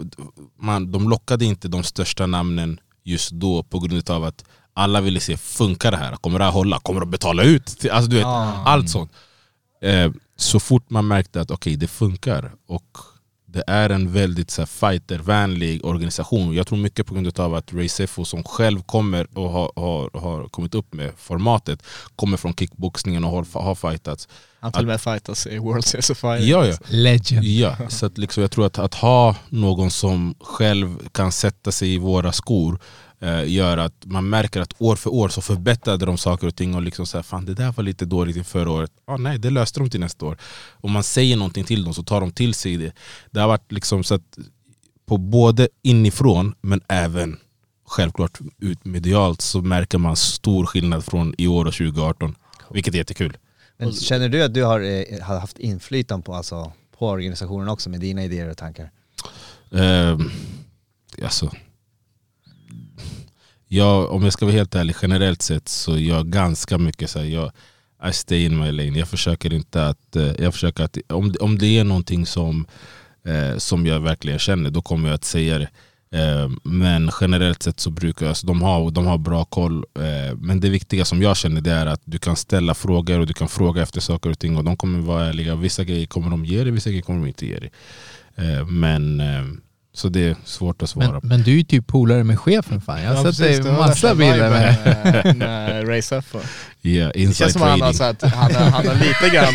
man, 0.59 0.91
de 0.91 1.09
lockade 1.09 1.45
inte 1.45 1.67
de 1.67 1.83
största 1.83 2.25
namnen 2.25 2.79
just 3.03 3.31
då 3.31 3.63
på 3.63 3.79
grund 3.79 4.09
av 4.09 4.23
att 4.23 4.45
alla 4.73 5.01
ville 5.01 5.19
se, 5.19 5.37
funkar 5.37 5.91
det 5.91 5.97
här? 5.97 6.15
Kommer 6.15 6.39
det 6.39 6.45
här 6.45 6.51
hålla? 6.51 6.79
Kommer 6.79 6.99
de 6.99 7.11
betala 7.11 7.43
ut? 7.43 7.85
Alltså, 7.91 8.09
du 8.09 8.15
vet, 8.15 8.25
Allt 8.65 8.89
sånt. 8.89 9.11
Eh, 9.81 10.11
så 10.35 10.59
fort 10.59 10.89
man 10.89 11.07
märkte 11.07 11.41
att 11.41 11.51
okej, 11.51 11.75
det 11.75 11.87
funkar 11.87 12.51
och 12.67 12.97
det 13.55 13.63
är 13.67 13.89
en 13.89 14.11
väldigt 14.11 14.51
så 14.51 14.61
här, 14.61 14.65
fightervänlig 14.65 15.85
organisation. 15.85 16.53
Jag 16.55 16.67
tror 16.67 16.77
mycket 16.77 17.05
på 17.05 17.13
grund 17.13 17.39
av 17.39 17.55
att 17.55 17.73
Ray 17.73 17.89
Sefo 17.89 18.25
som 18.25 18.43
själv 18.43 18.81
kommer 18.81 19.27
och 19.37 19.49
har, 19.49 19.71
har, 19.75 20.19
har 20.19 20.47
kommit 20.47 20.75
upp 20.75 20.93
med 20.93 21.11
formatet 21.17 21.83
kommer 22.15 22.37
från 22.37 22.53
kickboxningen 22.53 23.23
och 23.23 23.31
har, 23.31 23.61
har 23.61 23.75
fightats. 23.75 24.27
Han 24.59 24.71
till 24.71 24.81
och 24.81 24.87
med 24.87 25.01
fightas 25.01 25.47
i 25.47 25.57
World 25.57 25.85
Series 25.85 26.09
of 26.09 26.17
Fighting. 26.17 26.49
Ja, 26.49 26.65
ja. 26.65 26.77
Legend. 26.87 27.43
Ja, 27.43 27.77
så 27.89 28.05
att 28.05 28.17
liksom, 28.17 28.41
jag 28.41 28.51
tror 28.51 28.65
att, 28.65 28.79
att 28.79 28.93
ha 28.93 29.35
någon 29.49 29.91
som 29.91 30.35
själv 30.39 31.09
kan 31.11 31.31
sätta 31.31 31.71
sig 31.71 31.93
i 31.93 31.97
våra 31.97 32.31
skor 32.31 32.79
gör 33.45 33.77
att 33.77 34.05
man 34.05 34.29
märker 34.29 34.61
att 34.61 34.73
år 34.77 34.95
för 34.95 35.13
år 35.13 35.29
så 35.29 35.41
förbättrade 35.41 36.05
de 36.05 36.17
saker 36.17 36.47
och 36.47 36.55
ting 36.55 36.75
och 36.75 36.81
liksom 36.81 37.05
så 37.05 37.17
här, 37.17 37.23
fan 37.23 37.45
det 37.45 37.53
där 37.53 37.71
var 37.71 37.83
lite 37.83 38.05
dåligt 38.05 38.37
i 38.37 38.43
förra 38.43 38.71
året. 38.71 38.91
Ah, 39.05 39.17
nej, 39.17 39.39
det 39.39 39.49
löste 39.49 39.79
de 39.79 39.89
till 39.89 39.99
nästa 39.99 40.25
år. 40.25 40.37
Om 40.71 40.91
man 40.91 41.03
säger 41.03 41.37
någonting 41.37 41.63
till 41.63 41.83
dem 41.83 41.93
så 41.93 42.03
tar 42.03 42.21
de 42.21 42.31
till 42.31 42.53
sig 42.53 42.77
det. 42.77 42.93
Det 43.31 43.39
har 43.39 43.47
varit 43.47 43.71
liksom 43.71 44.03
så 44.03 44.15
att 44.15 44.37
på 45.05 45.17
både 45.17 45.69
inifrån 45.83 46.55
men 46.61 46.81
även 46.87 47.37
självklart 47.87 48.39
ut 48.59 48.85
medialt 48.85 49.41
så 49.41 49.61
märker 49.61 49.97
man 49.97 50.15
stor 50.15 50.65
skillnad 50.65 51.05
från 51.05 51.35
i 51.37 51.47
år 51.47 51.65
och 51.65 51.73
2018. 51.73 52.35
Vilket 52.71 52.93
är 52.93 52.97
jättekul. 52.97 53.37
Men 53.77 53.93
känner 53.93 54.29
du 54.29 54.43
att 54.43 54.53
du 54.53 54.63
har, 54.63 54.79
eh, 54.79 55.21
har 55.21 55.39
haft 55.39 55.59
inflytande 55.59 56.25
på, 56.25 56.33
alltså, 56.33 56.71
på 56.97 57.09
organisationen 57.09 57.69
också 57.69 57.89
med 57.89 57.99
dina 57.99 58.23
idéer 58.23 58.49
och 58.49 58.57
tankar? 58.57 58.91
Ehm, 59.71 60.31
alltså, 61.23 61.51
jag, 63.67 64.11
om 64.11 64.23
jag 64.23 64.33
ska 64.33 64.45
vara 64.45 64.55
helt 64.55 64.75
ärlig, 64.75 64.95
generellt 65.01 65.41
sett 65.41 65.69
så 65.69 65.97
jag 65.97 66.27
ganska 66.27 66.77
mycket 66.77 67.09
så 67.09 67.19
här, 67.19 67.25
jag, 67.25 67.51
I 68.09 68.13
stay 68.13 68.45
in 68.45 68.57
my 68.57 68.71
lane. 68.71 68.99
Jag 68.99 69.07
försöker 69.07 69.53
inte 69.53 69.87
att, 69.87 70.15
eh, 70.15 70.31
jag 70.39 70.53
försöker 70.53 70.83
att 70.83 70.97
om, 71.09 71.35
om 71.39 71.57
det 71.57 71.79
är 71.79 71.83
någonting 71.83 72.25
som, 72.25 72.67
eh, 73.25 73.57
som 73.57 73.85
jag 73.85 73.99
verkligen 73.99 74.39
känner, 74.39 74.69
då 74.69 74.81
kommer 74.81 75.09
jag 75.09 75.15
att 75.15 75.23
säga 75.25 75.57
det. 75.57 75.69
Eh, 76.11 76.49
men 76.63 77.11
generellt 77.21 77.63
sett 77.63 77.79
så 77.79 77.89
brukar 77.89 78.25
jag, 78.25 78.29
alltså, 78.29 78.47
de, 78.47 78.61
ha, 78.61 78.89
de 78.89 79.05
har 79.05 79.17
bra 79.17 79.45
koll. 79.45 79.77
Eh, 79.77 80.37
men 80.37 80.59
det 80.59 80.69
viktiga 80.69 81.05
som 81.05 81.21
jag 81.21 81.37
känner 81.37 81.61
det 81.61 81.71
är 81.71 81.85
att 81.85 82.01
du 82.05 82.17
kan 82.17 82.35
ställa 82.35 82.73
frågor 82.73 83.19
och 83.19 83.27
du 83.27 83.33
kan 83.33 83.47
fråga 83.47 83.81
efter 83.81 84.01
saker 84.01 84.29
och 84.29 84.39
ting 84.39 84.57
och 84.57 84.63
de 84.63 84.77
kommer 84.77 84.99
vara 84.99 85.25
ärliga. 85.25 85.55
Vissa 85.55 85.83
grejer 85.83 86.05
kommer 86.05 86.29
de 86.29 86.45
ge 86.45 86.63
dig, 86.63 86.71
vissa 86.71 86.89
grejer 86.89 87.03
kommer 87.03 87.19
de 87.19 87.27
inte 87.27 87.45
ge 87.45 87.59
dig. 87.59 87.71
Eh, 88.35 88.67
men 88.67 89.19
eh, 89.19 89.43
så 89.95 90.09
det 90.09 90.19
är 90.19 90.35
svårt 90.45 90.81
att 90.81 90.89
svara 90.89 91.11
Men, 91.11 91.21
på. 91.21 91.27
men 91.27 91.41
du 91.43 91.51
är 91.51 91.55
ju 91.55 91.63
typ 91.63 91.87
polare 91.87 92.23
med 92.23 92.39
chefen 92.39 92.81
fan. 92.81 93.01
Jag 93.03 93.09
har 93.09 93.25
Ja, 93.25 93.33
sett 93.33 93.37
dig 93.43 93.57
det 93.57 93.69
var 93.71 93.77
massa 93.87 94.15
bilder 94.15 94.49
med 94.49 95.25
eh, 95.25 95.35
med 95.35 95.87
Ray 95.87 96.01
Sefo. 96.01 96.39
Yeah, 96.81 97.11
Det 97.13 97.19
inside 97.19 97.35
känns 97.37 97.53
som 97.53 97.61
att 97.63 97.69
han 97.69 97.81
har, 97.81 97.93
trading. 97.93 98.09
att 98.09 98.33
han, 98.33 98.55
har- 98.55 98.69
han 98.71 98.87
har 98.87 98.95
lite 98.95 99.29
grann, 99.35 99.53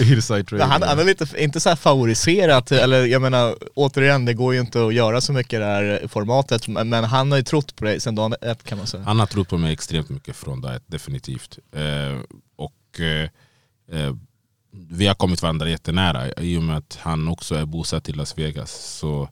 inside 0.16 0.46
trading. 0.48 0.66
han, 0.66 0.82
han 0.82 0.98
är 0.98 1.04
lite, 1.04 1.26
inte 1.42 1.60
så 1.60 1.68
här 1.68 1.76
favoriserat, 1.76 2.72
eller 2.72 3.04
jag 3.06 3.22
menar 3.22 3.54
återigen 3.74 4.24
det 4.24 4.34
går 4.34 4.54
ju 4.54 4.60
inte 4.60 4.86
att 4.86 4.94
göra 4.94 5.20
så 5.20 5.32
mycket 5.32 5.52
i 5.52 5.56
det 5.56 5.64
här 5.64 6.02
formatet, 6.08 6.68
men 6.68 6.88
men 6.88 7.04
han 7.04 7.30
har 7.30 7.38
ju 7.38 7.44
trott 7.44 7.76
på 7.76 7.84
dig 7.84 8.00
sedan 8.00 8.14
dagen 8.14 8.34
ett 8.42 8.64
kan 8.64 8.78
man 8.78 8.86
säga. 8.86 9.02
Han 9.02 9.18
har 9.18 9.26
trott 9.26 9.48
på 9.48 9.58
mig 9.58 9.72
extremt 9.72 10.08
mycket 10.08 10.36
från 10.36 10.60
dag 10.60 10.74
ett, 10.76 10.82
definitivt. 10.86 11.58
Eh, 11.76 12.18
och 12.56 13.00
eh, 13.00 13.28
eh, 14.00 14.14
vi 14.72 15.06
har 15.06 15.14
kommit 15.14 15.42
varandra 15.42 15.70
jättenära 15.70 16.32
i 16.32 16.56
och 16.56 16.62
med 16.62 16.76
att 16.76 16.98
han 17.00 17.28
också 17.28 17.54
är 17.54 17.64
bosatt 17.64 18.08
i 18.08 18.12
Las 18.12 18.38
Vegas. 18.38 18.98
Så, 18.98 19.28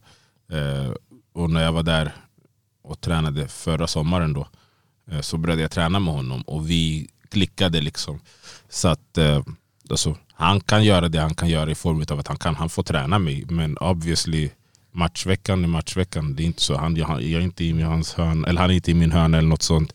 eh, 0.52 0.92
och 1.32 1.50
när 1.50 1.62
jag 1.62 1.72
var 1.72 1.82
där 1.82 2.12
och 2.82 3.00
tränade 3.00 3.48
förra 3.48 3.86
sommaren 3.86 4.32
då, 4.32 4.48
eh, 5.10 5.20
så 5.20 5.36
började 5.36 5.62
jag 5.62 5.70
träna 5.70 5.98
med 5.98 6.14
honom 6.14 6.42
och 6.42 6.70
vi 6.70 7.08
klickade 7.28 7.80
liksom. 7.80 8.20
Så 8.68 8.88
att 8.88 9.18
eh, 9.18 9.42
alltså, 9.90 10.16
han 10.32 10.60
kan 10.60 10.84
göra 10.84 11.08
det 11.08 11.20
han 11.20 11.34
kan 11.34 11.48
göra 11.48 11.70
i 11.70 11.74
form 11.74 12.04
av 12.10 12.18
att 12.18 12.28
han 12.28 12.38
kan, 12.38 12.54
han 12.54 12.70
får 12.70 12.82
träna 12.82 13.18
mig. 13.18 13.44
Men 13.48 13.76
obviously 13.76 14.50
matchveckan 14.92 15.64
är 15.64 15.68
matchveckan. 15.68 16.36
Det 16.36 16.42
är 16.42 16.44
inte 16.44 16.62
så. 16.62 16.76
Han, 16.76 16.96
jag, 16.96 17.22
jag 17.22 17.40
är 17.40 17.44
inte 17.44 17.64
i 17.64 17.82
hans 17.82 18.14
hörn, 18.14 18.44
eller 18.44 18.60
han 18.60 18.70
är 18.70 18.74
inte 18.74 18.90
i 18.90 18.94
min 18.94 19.12
hörna 19.12 19.38
eller 19.38 19.48
något 19.48 19.62
sånt. 19.62 19.94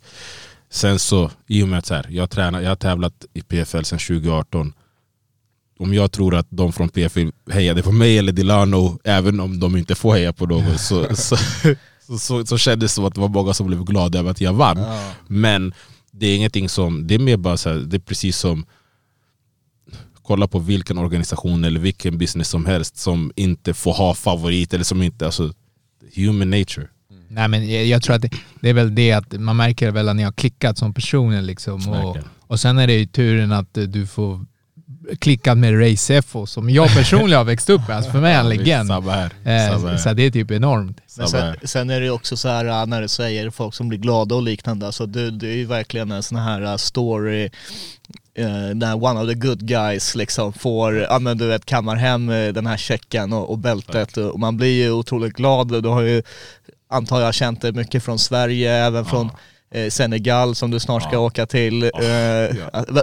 Sen 0.70 1.00
så, 1.00 1.32
i 1.48 1.64
och 1.64 1.68
med 1.68 1.80
att 1.80 1.86
så 1.86 1.94
här, 1.94 2.08
jag, 2.10 2.30
tränar, 2.30 2.62
jag 2.62 2.70
har 2.70 2.76
tävlat 2.76 3.26
i 3.34 3.42
PFL 3.42 3.84
sedan 3.84 4.00
2018. 4.00 4.74
Om 5.80 5.94
jag 5.94 6.12
tror 6.12 6.36
att 6.36 6.48
de 6.50 6.74
från 6.74 6.90
PFL 6.90 7.30
hejade 7.52 7.84
på 7.84 7.92
mig 7.92 8.18
eller 8.18 8.32
Dilano, 8.32 9.00
även 9.04 9.40
om 9.40 9.60
de 9.60 9.78
inte 9.78 9.96
får 9.96 10.14
heja 10.14 10.34
på 10.34 10.46
någon, 10.46 10.78
så, 10.78 11.16
så, 11.16 11.38
så, 12.00 12.18
så, 12.18 12.46
så 12.46 12.58
kändes 12.58 12.92
det 12.92 12.96
som 12.96 13.06
att 13.06 13.16
det 13.16 13.22
var 13.22 13.30
många 13.30 13.54
som 13.54 13.68
blev 13.68 13.84
glada 13.84 14.20
över 14.20 14.32
att 14.32 14.42
jag 14.42 14.54
vann. 14.54 14.80
Men 15.28 15.74
det 16.12 16.28
är 16.28 16.36
ingenting 16.36 16.70
som, 16.70 17.08
det 17.08 17.16
är 17.16 17.20
mer 17.20 17.38
bara 17.38 17.58
så 17.58 17.70
här, 17.70 17.78
det 17.78 17.98
är 17.98 18.00
precis 18.00 18.38
som 18.38 18.66
kolla 20.26 20.48
på 20.48 20.60
vilken 20.60 20.98
organisation 20.98 21.64
eller 21.64 21.80
vilken 21.80 22.18
business 22.18 22.50
som 22.50 22.66
helst 22.66 22.98
som 22.98 23.32
inte 23.36 23.74
får 23.74 23.94
ha 23.94 24.14
favorit 24.14 24.74
eller 24.74 24.84
som 24.84 25.02
inte, 25.02 25.26
alltså 25.26 25.54
human 26.16 26.50
nature. 26.50 26.88
Nej 27.28 27.48
men 27.48 27.70
jag, 27.70 27.86
jag 27.86 28.04
tror 28.04 28.16
att 28.16 28.22
det, 28.22 28.30
det 28.62 28.70
är 28.70 28.74
väl 28.74 28.96
det 28.96 29.12
att 29.12 29.40
man 29.40 29.58
märker 29.58 29.92
väl 29.92 30.10
att 30.10 30.16
ni 30.16 30.24
har 30.24 30.32
klickat 30.32 30.78
som 30.78 30.94
personer 30.94 31.42
liksom. 31.42 31.90
Och, 31.90 32.18
och 32.48 32.60
sen 32.60 32.78
är 32.78 32.88
det 32.88 32.94
ju 32.94 33.06
turen 33.06 33.52
att 33.52 33.74
du 33.74 34.08
får 34.08 34.46
klicka 35.20 35.56
med 35.56 35.80
Ray 35.80 35.98
Sefo 35.98 36.46
som 36.46 36.70
jag 36.70 36.94
personligen 36.94 37.38
har 37.38 37.46
växt 37.46 37.70
upp 37.70 37.88
med. 37.88 37.98
Alltså 37.98 38.12
för 38.12 38.20
mig 38.20 38.34
är 38.34 38.38
han 38.38 38.52
en 38.52 38.58
legend. 38.58 38.92
Eh, 38.92 39.98
så 39.98 40.14
det 40.14 40.24
är 40.24 40.32
typ 40.32 40.52
enormt. 40.52 41.02
Men 41.18 41.28
sen, 41.28 41.56
sen 41.64 41.90
är 41.90 42.02
det 42.02 42.10
också 42.10 42.38
så 42.38 42.48
här 42.48 42.66
äh, 42.66 42.86
när 42.86 43.02
du 43.02 43.08
säger 43.08 43.50
folk 43.50 43.74
som 43.74 43.90
blir 43.90 44.00
glada 44.00 44.36
och 44.36 44.42
liknande, 44.42 44.86
alltså 44.86 45.06
du, 45.06 45.32
du 45.32 45.52
är 45.52 45.56
ju 45.56 45.66
verkligen 45.66 46.12
en 46.12 46.24
sån 46.24 46.38
här 46.38 46.62
äh, 46.62 46.76
story 46.76 47.50
eh, 48.36 48.76
när 48.76 49.04
one 49.04 49.22
of 49.22 49.30
the 49.30 49.36
good 49.36 49.68
guys 49.68 50.16
liksom 50.16 50.54
får, 50.54 50.96
ja 50.96 51.20
men 51.20 51.38
du 51.38 51.48
vet 51.48 51.66
kammar 51.66 51.96
hem 51.96 52.30
eh, 52.30 52.54
den 52.54 52.68
här 52.68 52.78
checken 52.78 53.34
och, 53.34 53.50
och 53.50 53.58
bältet 53.58 54.18
och 54.18 54.40
man 54.40 54.58
blir 54.58 54.84
ju 54.84 54.92
otroligt 54.92 55.34
glad. 55.34 55.84
Du 55.84 55.90
har 55.90 56.02
ju, 56.02 56.24
antar 56.90 57.22
jag, 57.22 57.34
känt 57.34 57.62
det 57.62 57.72
mycket 57.72 58.04
från 58.04 58.20
Sverige, 58.20 58.72
även 58.72 59.06
från 59.06 59.26
eh, 59.26 59.34
Senegal 59.90 60.56
som 60.56 60.72
du 60.72 60.80
snart 60.80 61.04
ska 61.04 61.20
åka 61.20 61.46
till. 61.46 61.84
Eh, 61.84 61.90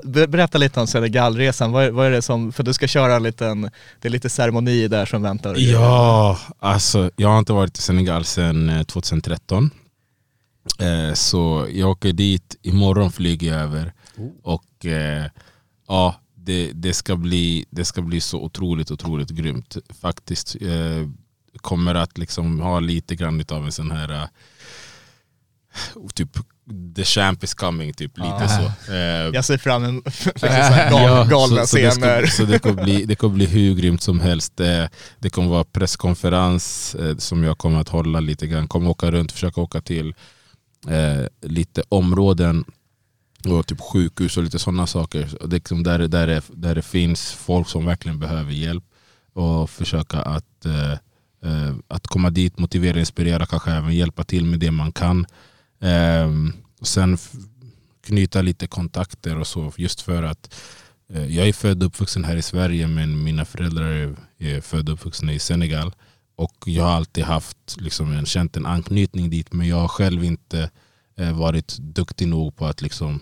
ber- 0.04 0.26
Berätta 0.26 0.58
lite 0.58 0.80
om 0.80 0.86
Senegalresan, 0.86 1.72
vad 1.72 1.84
är, 1.84 1.90
vad 1.90 2.06
är 2.06 2.10
det 2.10 2.22
som, 2.22 2.52
för 2.52 2.62
du 2.62 2.72
ska 2.74 2.86
köra 2.86 3.14
en 3.16 3.22
liten, 3.22 3.70
det 4.00 4.08
är 4.08 4.10
lite 4.12 4.28
ceremoni 4.30 4.88
där 4.88 5.06
som 5.06 5.22
väntar. 5.22 5.54
Ja, 5.58 6.38
alltså 6.58 7.10
jag 7.16 7.28
har 7.28 7.38
inte 7.38 7.52
varit 7.52 7.78
i 7.78 7.82
Senegal 7.82 8.24
sedan 8.24 8.68
eh, 8.68 8.82
2013. 8.82 9.70
Eh, 10.78 11.14
så 11.14 11.66
jag 11.72 11.90
åker 11.90 12.12
dit, 12.12 12.56
imorgon 12.62 13.12
flyger 13.12 13.52
jag 13.52 13.60
över. 13.60 13.92
Och 14.42 14.86
eh, 14.86 15.24
ja, 15.88 16.14
det, 16.34 16.70
det, 16.74 16.92
ska 16.94 17.16
bli, 17.16 17.64
det 17.70 17.84
ska 17.84 18.02
bli 18.02 18.20
så 18.20 18.40
otroligt, 18.42 18.90
otroligt 18.90 19.30
grymt. 19.30 19.76
Faktiskt 20.00 20.56
eh, 20.60 21.08
kommer 21.56 21.94
att 21.94 22.18
liksom 22.18 22.60
ha 22.60 22.80
lite 22.80 23.14
grann 23.14 23.44
av 23.50 23.64
en 23.64 23.72
sån 23.72 23.90
här 23.90 24.12
eh, 24.12 24.24
typ 26.14 26.28
the 26.96 27.04
champ 27.04 27.44
is 27.44 27.54
coming, 27.54 27.92
typ 27.92 28.18
lite 28.18 28.48
så. 28.48 28.92
Eh, 28.92 28.98
Jag 29.34 29.44
ser 29.44 29.58
fram 29.58 29.84
emot 29.84 30.04
liksom 30.26 30.76
gal, 30.90 31.28
galna 31.28 31.60
så, 31.60 31.66
så 31.66 31.76
det 31.76 31.90
scener. 31.90 32.26
ska, 32.26 32.36
så 32.36 32.44
det 32.52 32.58
kommer, 32.58 32.84
bli, 32.84 33.04
det 33.04 33.14
kommer 33.14 33.34
bli 33.34 33.46
hur 33.46 33.74
grymt 33.74 34.02
som 34.02 34.20
helst. 34.20 34.56
Det, 34.56 34.90
det 35.18 35.30
kommer 35.30 35.48
vara 35.48 35.64
presskonferens 35.64 36.94
eh, 36.94 37.16
som 37.16 37.44
jag 37.44 37.58
kommer 37.58 37.80
att 37.80 37.88
hålla 37.88 38.20
lite 38.20 38.46
grann. 38.46 38.68
Kommer 38.68 38.90
åka 38.90 39.10
runt, 39.10 39.32
försöka 39.32 39.60
åka 39.60 39.80
till 39.80 40.14
eh, 40.88 41.26
lite 41.42 41.82
områden 41.88 42.64
och 43.46 43.66
typ 43.66 43.80
sjukhus 43.80 44.36
och 44.36 44.42
lite 44.42 44.58
sådana 44.58 44.86
saker. 44.86 45.28
Det 45.40 45.54
liksom 45.56 45.82
där, 45.82 45.98
där, 45.98 46.26
det, 46.26 46.42
där 46.48 46.74
det 46.74 46.82
finns 46.82 47.32
folk 47.32 47.68
som 47.68 47.84
verkligen 47.86 48.18
behöver 48.18 48.52
hjälp. 48.52 48.84
Och 49.34 49.70
försöka 49.70 50.18
att, 50.22 50.64
eh, 50.66 50.92
eh, 51.50 51.74
att 51.88 52.06
komma 52.06 52.30
dit, 52.30 52.58
motivera, 52.58 52.98
inspirera, 52.98 53.46
kanske 53.46 53.70
även 53.70 53.94
hjälpa 53.94 54.24
till 54.24 54.44
med 54.44 54.58
det 54.60 54.70
man 54.70 54.92
kan. 54.92 55.26
Ehm, 55.82 56.52
och 56.80 56.86
sen 56.86 57.18
knyta 58.00 58.42
lite 58.42 58.66
kontakter 58.66 59.38
och 59.38 59.46
så. 59.46 59.72
Just 59.76 60.00
för 60.00 60.22
att 60.22 60.54
eh, 61.12 61.36
jag 61.36 61.48
är 61.48 61.52
född 61.52 61.82
och 61.82 61.86
uppvuxen 61.86 62.24
här 62.24 62.36
i 62.36 62.42
Sverige 62.42 62.86
men 62.86 63.24
mina 63.24 63.44
föräldrar 63.44 63.84
är, 63.86 64.16
är 64.38 64.60
födda 64.60 64.92
och 64.92 64.98
uppvuxna 64.98 65.32
i 65.32 65.38
Senegal. 65.38 65.92
Och 66.36 66.54
jag 66.64 66.84
har 66.84 66.90
alltid 66.90 67.24
haft 67.24 67.76
liksom, 67.80 68.12
en, 68.12 68.26
känt 68.26 68.56
en 68.56 68.66
anknytning 68.66 69.30
dit 69.30 69.52
men 69.52 69.68
jag 69.68 69.76
har 69.76 69.88
själv 69.88 70.24
inte 70.24 70.70
eh, 71.16 71.38
varit 71.38 71.76
duktig 71.78 72.28
nog 72.28 72.56
på 72.56 72.66
att 72.66 72.82
liksom, 72.82 73.20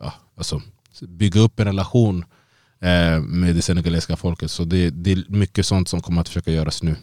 ja, 0.00 0.14
alltså, 0.36 0.62
bygga 1.00 1.40
upp 1.40 1.60
en 1.60 1.66
relation 1.66 2.24
eh, 2.80 3.20
med 3.20 3.54
det 3.54 3.62
senegalesiska 3.62 4.16
folket. 4.16 4.50
Så 4.50 4.64
det, 4.64 4.90
det 4.90 5.12
är 5.12 5.24
mycket 5.28 5.66
sånt 5.66 5.88
som 5.88 6.00
kommer 6.00 6.20
att 6.20 6.28
försöka 6.28 6.52
göras 6.52 6.82
nu. 6.82 6.96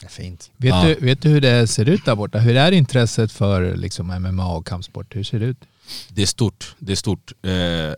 Det 0.00 0.06
är 0.06 0.10
fint. 0.10 0.50
Vet, 0.56 0.70
Ja. 0.70 0.84
du, 0.84 0.94
vet 1.06 1.22
du 1.22 1.28
hur 1.28 1.40
det 1.40 1.66
ser 1.66 1.88
ut 1.88 2.04
där 2.04 2.14
borta? 2.14 2.38
Hur 2.38 2.56
är 2.56 2.72
intresset 2.72 3.32
för 3.32 3.76
liksom 3.76 4.06
MMA 4.06 4.54
och 4.54 4.66
kampsport? 4.66 5.16
Hur 5.16 5.24
ser 5.24 5.40
det 5.40 5.46
ut? 5.46 5.58
Det 6.08 6.22
är 6.22 6.26
stort. 6.26 6.74
Det 6.78 6.92
är 6.92 6.96
stort. 6.96 7.32
Eh, 7.42 7.52
eh, 7.52 7.94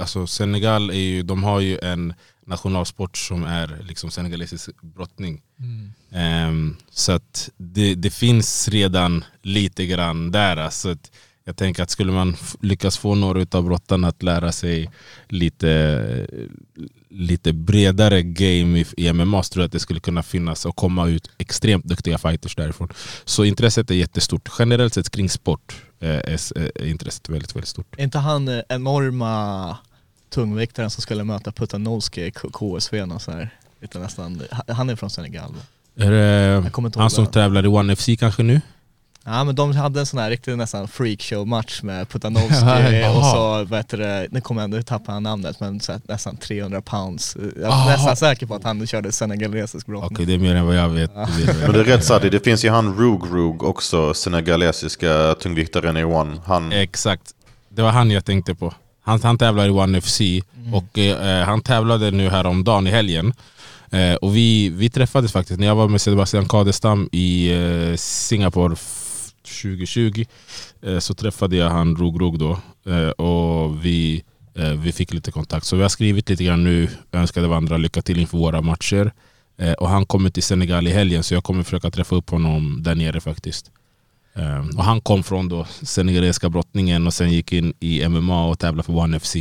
alltså 0.00 0.26
Senegal 0.26 0.90
är 0.90 0.94
ju, 0.94 1.22
de 1.22 1.42
har 1.44 1.60
ju 1.60 1.78
en 1.82 2.14
nationalsport 2.46 3.16
som 3.16 3.44
är 3.44 3.80
liksom 3.82 4.10
senegalesisk 4.10 4.82
brottning. 4.82 5.42
Ehm, 6.12 6.76
så 6.90 7.12
att 7.12 7.50
det, 7.56 7.94
det 7.94 8.10
finns 8.10 8.68
redan 8.68 9.24
lite 9.42 9.86
grann 9.86 10.30
där. 10.30 10.56
Alltså 10.56 10.90
att 10.90 11.10
jag 11.44 11.56
tänker 11.56 11.82
att 11.82 11.90
skulle 11.90 12.12
man 12.12 12.36
lyckas 12.60 12.98
få 12.98 13.14
några 13.14 13.46
av 13.50 13.64
brottarna 13.64 14.08
att 14.08 14.22
lära 14.22 14.52
sig 14.52 14.90
lite, 15.28 16.26
lite 17.08 17.52
bredare 17.52 18.22
game 18.22 18.84
i, 18.96 19.12
MMA 19.12 19.42
så 19.42 19.52
tror 19.52 19.62
jag 19.62 19.66
att 19.66 19.72
det 19.72 19.80
skulle 19.80 20.00
kunna 20.00 20.22
finnas 20.22 20.66
och 20.66 20.76
komma 20.76 21.08
ut 21.08 21.30
extremt 21.38 21.84
duktiga 21.84 22.18
fighters 22.18 22.56
därifrån. 22.56 22.88
Så 23.24 23.44
intresset 23.44 23.90
är 23.90 23.94
jättestort. 23.94 24.48
Generellt 24.58 24.94
sett 24.94 25.10
kring 25.10 25.30
sport 25.30 25.82
eh, 26.00 26.10
är, 26.10 26.58
är 26.58 26.86
intresset 26.86 27.28
väldigt, 27.28 27.56
väldigt 27.56 27.68
stort. 27.68 27.94
Är 27.98 28.04
inte 28.04 28.18
han 28.18 28.48
eh, 28.48 28.60
enorma 28.68 29.76
tungviktaren 30.30 30.90
som 30.90 31.02
skulle 31.02 31.24
möta 31.24 31.52
Putanowski 31.52 32.26
i 32.26 32.30
KSV 32.30 33.06
någon 33.06 33.20
sån 33.20 33.34
här, 33.34 33.50
lite 33.80 33.98
nästan, 33.98 34.42
han 34.68 34.90
är 34.90 34.96
från 34.96 35.10
Senegal? 35.10 35.54
Är 35.96 36.10
det 36.10 36.70
han 36.96 37.10
som 37.10 37.26
tävlar 37.26 37.64
i 37.64 37.68
One 37.68 37.96
FC 37.96 38.08
kanske 38.18 38.42
nu? 38.42 38.60
Ja 39.26 39.44
men 39.44 39.54
de 39.54 39.76
hade 39.76 40.00
en 40.00 40.06
sån 40.06 40.18
här 40.18 40.30
riktig 40.30 40.56
nästan 40.58 40.88
freakshow-match 40.88 41.82
med 41.82 42.08
Putanowski 42.08 42.54
Jaha. 42.66 43.18
och 43.18 43.24
så, 43.24 43.64
vad 43.64 43.78
heter 43.78 43.98
det, 43.98 44.28
nu 44.30 44.40
kommer 44.40 44.60
jag 44.60 44.64
ändå 44.64 44.82
tappa 44.82 45.12
han 45.12 45.22
namnet 45.22 45.60
men 45.60 45.80
så 45.80 45.92
här, 45.92 46.00
nästan 46.08 46.36
300 46.36 46.82
pounds. 46.82 47.36
Jag 47.56 47.64
är 47.64 47.68
Aha. 47.68 47.90
nästan 47.90 48.16
säker 48.16 48.46
på 48.46 48.54
att 48.54 48.64
han 48.64 48.86
körde 48.86 49.12
senegalesisk 49.12 49.86
brottning. 49.86 50.16
Okej, 50.16 50.26
det 50.26 50.34
är 50.34 50.38
mer 50.38 50.54
än 50.54 50.66
vad 50.66 50.76
jag 50.76 50.88
vet. 50.88 51.14
Men 51.14 51.72
det 51.72 51.80
är 51.80 51.84
rätt 51.84 52.04
Sadi, 52.04 52.30
det 52.30 52.40
finns 52.40 52.64
ju 52.64 52.70
han 52.70 52.98
Rug 52.98 53.20
Rug 53.32 53.62
också, 53.62 54.14
senegalesiska 54.14 55.34
tungviktaren 55.40 55.96
i 55.96 56.04
One. 56.04 56.36
Han, 56.46 56.72
Exakt. 56.72 57.22
Det 57.68 57.82
var 57.82 57.90
han 57.90 58.10
jag 58.10 58.24
tänkte 58.24 58.54
på. 58.54 58.74
Han, 59.02 59.20
han 59.22 59.38
tävlar 59.38 59.66
i 59.66 59.70
One 59.70 60.00
FC 60.00 60.20
och 60.72 60.98
eh, 60.98 61.44
han 61.44 61.60
tävlade 61.60 62.10
nu 62.10 62.28
häromdagen 62.28 62.86
i 62.86 62.90
helgen. 62.90 63.32
Eh, 63.90 64.14
och 64.14 64.36
vi, 64.36 64.68
vi 64.68 64.90
träffades 64.90 65.32
faktiskt 65.32 65.60
när 65.60 65.66
jag 65.66 65.74
var 65.74 65.88
med 65.88 66.00
Sebastian 66.00 66.48
Kadestam 66.48 67.08
i 67.12 67.52
eh, 67.52 67.96
Singapore 67.96 68.76
2020. 69.44 70.24
Eh, 70.82 70.98
så 70.98 71.14
träffade 71.14 71.56
jag 71.56 71.70
han 71.70 71.96
Rog 71.96 72.20
Rog 72.20 72.38
då 72.38 72.58
eh, 72.86 73.08
och 73.08 73.84
vi, 73.84 74.24
eh, 74.54 74.72
vi 74.72 74.92
fick 74.92 75.12
lite 75.12 75.32
kontakt. 75.32 75.66
Så 75.66 75.76
vi 75.76 75.82
har 75.82 75.88
skrivit 75.88 76.28
lite 76.28 76.44
grann 76.44 76.64
nu, 76.64 76.88
önskade 77.12 77.48
varandra 77.48 77.76
lycka 77.76 78.02
till 78.02 78.20
inför 78.20 78.38
våra 78.38 78.62
matcher. 78.62 79.12
Eh, 79.56 79.72
och 79.72 79.88
han 79.88 80.06
kommer 80.06 80.30
till 80.30 80.42
Senegal 80.42 80.86
i 80.86 80.90
helgen 80.90 81.22
så 81.22 81.34
jag 81.34 81.44
kommer 81.44 81.62
försöka 81.62 81.90
träffa 81.90 82.16
upp 82.16 82.30
honom 82.30 82.82
där 82.82 82.94
nere 82.94 83.20
faktiskt. 83.20 83.70
Eh, 84.34 84.76
och 84.76 84.84
han 84.84 85.00
kom 85.00 85.22
från 85.22 85.48
då 85.48 85.66
senegalesiska 85.82 86.48
brottningen 86.48 87.06
och 87.06 87.14
sen 87.14 87.32
gick 87.32 87.52
in 87.52 87.74
i 87.80 88.08
MMA 88.08 88.46
och 88.46 88.58
tävlade 88.58 88.82
för 88.82 88.96
One 88.96 89.20
FC. 89.20 89.36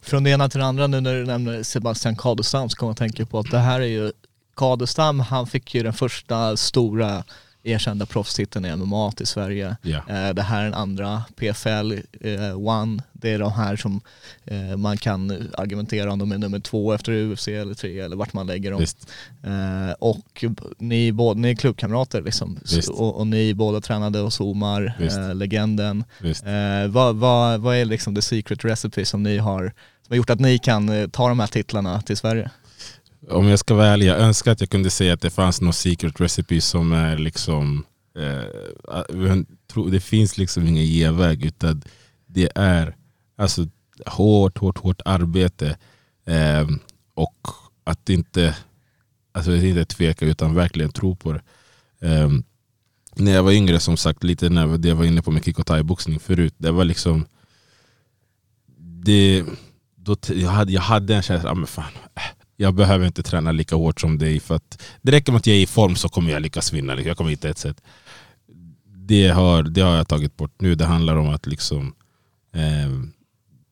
Från 0.00 0.24
det 0.24 0.30
ena 0.30 0.48
till 0.48 0.60
det 0.60 0.66
andra 0.66 0.86
nu 0.86 1.00
när 1.00 1.14
du 1.14 1.26
nämner 1.26 1.62
Sebastian 1.62 2.16
Kadestam 2.16 2.70
så 2.70 2.76
kommer 2.76 2.88
jag 2.88 2.92
att 2.92 2.98
tänka 2.98 3.26
på 3.26 3.38
att 3.38 3.50
det 3.50 3.58
här 3.58 3.80
är 3.80 3.86
ju, 3.86 4.12
Kadestam 4.56 5.20
han 5.20 5.46
fick 5.46 5.74
ju 5.74 5.82
den 5.82 5.92
första 5.92 6.56
stora 6.56 7.24
erkända 7.68 8.06
proffstiteln 8.06 8.64
i 8.64 8.76
MMA 8.76 9.12
till 9.12 9.26
Sverige. 9.26 9.76
Eh, 10.08 10.34
Det 10.34 10.42
här 10.42 10.60
är 10.60 10.64
den 10.64 10.74
andra, 10.74 11.22
PFL 11.36 11.92
eh, 12.20 12.58
One, 12.68 13.02
det 13.12 13.30
är 13.30 13.38
de 13.38 13.52
här 13.52 13.76
som 13.76 14.00
eh, 14.44 14.76
man 14.76 14.96
kan 14.96 15.48
argumentera 15.58 16.12
om 16.12 16.18
de 16.18 16.32
är 16.32 16.38
nummer 16.38 16.60
två 16.60 16.92
efter 16.92 17.12
UFC 17.12 17.48
eller 17.48 17.74
tre 17.74 18.00
eller 18.00 18.16
vart 18.16 18.32
man 18.32 18.46
lägger 18.46 18.70
dem. 18.70 18.80
Visst. 18.80 19.08
Eh, 19.42 19.92
och 19.98 20.44
ni, 20.78 21.12
båda, 21.12 21.40
ni 21.40 21.50
är 21.50 21.54
klubbkamrater 21.54 22.22
liksom. 22.22 22.58
Och, 22.90 23.20
och 23.20 23.26
ni 23.26 23.54
båda 23.54 23.80
tränade 23.80 24.18
hos 24.18 24.40
Omar, 24.40 24.92
Visst. 24.98 25.18
legenden. 25.34 26.04
Visst. 26.20 26.44
Vad, 26.88 27.16
vad, 27.16 27.60
vad 27.60 27.76
är 27.76 27.84
liksom 27.84 28.14
the 28.14 28.22
secret 28.22 28.64
recipe 28.64 29.04
som 29.04 29.22
ni 29.22 29.38
har, 29.38 29.62
som 30.02 30.08
har 30.08 30.16
gjort 30.16 30.30
att 30.30 30.40
ni 30.40 30.58
kan 30.58 31.10
ta 31.10 31.28
de 31.28 31.40
här 31.40 31.46
titlarna 31.46 32.02
till 32.02 32.16
Sverige? 32.16 32.50
Om 33.28 33.48
jag 33.48 33.58
ska 33.58 33.74
vara 33.74 33.86
ärlig, 33.86 34.06
jag 34.06 34.18
önskar 34.18 34.52
att 34.52 34.60
jag 34.60 34.70
kunde 34.70 34.90
säga 34.90 35.14
att 35.14 35.20
det 35.20 35.30
fanns 35.30 35.60
någon 35.60 35.72
secret 35.72 36.20
recipe 36.20 36.60
som 36.60 36.92
är 36.92 37.18
liksom 37.18 37.84
eh, 38.18 39.36
det 39.90 40.00
finns 40.00 40.38
liksom 40.38 40.66
ingen 40.66 40.84
genväg 40.84 41.44
utan 41.44 41.82
det 42.26 42.48
är 42.54 42.96
alltså 43.36 43.66
hårt, 44.06 44.58
hårt, 44.58 44.78
hårt 44.78 45.00
arbete 45.04 45.76
eh, 46.26 46.68
och 47.14 47.46
att 47.84 48.08
inte 48.08 48.56
alltså 49.32 49.54
inte 49.54 49.84
tveka 49.84 50.26
utan 50.26 50.54
verkligen 50.54 50.92
tro 50.92 51.16
på 51.16 51.32
det. 51.32 51.42
Eh, 52.00 52.28
när 53.14 53.32
jag 53.32 53.42
var 53.42 53.52
yngre, 53.52 53.80
som 53.80 53.96
sagt, 53.96 54.24
lite 54.24 54.48
när 54.48 54.86
jag 54.88 54.96
var 54.96 55.04
inne 55.04 55.22
på 55.22 55.30
med 55.30 55.44
kick 55.44 55.58
och 55.58 55.66
thai-boxning 55.66 56.18
förut, 56.18 56.54
det 56.58 56.70
var 56.70 56.84
liksom 56.84 57.26
det, 58.76 59.44
då, 59.96 60.16
jag, 60.28 60.50
hade, 60.50 60.72
jag 60.72 60.80
hade 60.80 61.14
en 61.14 61.22
känsla, 61.22 61.50
ah, 61.50 61.54
men 61.54 61.66
fan, 61.66 61.92
äh, 62.14 62.22
jag 62.60 62.74
behöver 62.74 63.06
inte 63.06 63.22
träna 63.22 63.52
lika 63.52 63.76
hårt 63.76 64.00
som 64.00 64.18
dig 64.18 64.40
för 64.40 64.54
att 64.54 64.82
det 65.02 65.12
räcker 65.12 65.32
med 65.32 65.38
att 65.38 65.46
jag 65.46 65.56
är 65.56 65.60
i 65.60 65.66
form 65.66 65.96
så 65.96 66.08
kommer 66.08 66.30
jag 66.30 66.42
lyckas 66.42 66.72
vinna. 66.72 66.94
Liksom. 66.94 67.08
Jag 67.08 67.16
kommer 67.16 67.30
hitta 67.30 67.48
ett 67.48 67.58
sätt. 67.58 67.82
Det 68.86 69.28
har, 69.28 69.62
det 69.62 69.80
har 69.80 69.96
jag 69.96 70.08
tagit 70.08 70.36
bort 70.36 70.60
nu. 70.60 70.74
Det 70.74 70.84
handlar 70.84 71.16
om 71.16 71.28
att 71.28 71.46
liksom 71.46 71.94
eh, 72.54 73.10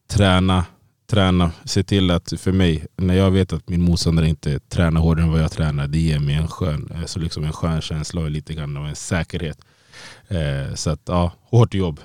träna, 0.09 0.64
träna, 1.11 1.51
se 1.64 1.83
till 1.83 2.11
att 2.11 2.33
för 2.38 2.53
mig, 2.53 2.87
när 2.96 3.14
jag 3.14 3.31
vet 3.31 3.53
att 3.53 3.68
min 3.68 3.83
motståndare 3.83 4.29
inte 4.29 4.59
tränar 4.59 5.01
hårdare 5.01 5.25
än 5.25 5.33
vad 5.33 5.42
jag 5.42 5.53
tränar, 5.53 5.87
det 5.87 5.99
ger 5.99 6.18
mig 6.18 6.35
en 6.35 6.49
skön, 6.49 6.92
så 7.07 7.18
liksom 7.18 7.44
en 7.44 7.53
skön 7.53 7.81
känsla 7.81 8.20
och 8.20 8.31
lite 8.31 8.55
grann 8.55 8.77
av 8.77 8.87
en 8.87 8.96
säkerhet. 8.96 9.59
Eh, 10.29 10.75
så 10.75 10.90
att 10.90 11.03
ja, 11.05 11.33
hårt 11.42 11.75
jobb. 11.75 12.01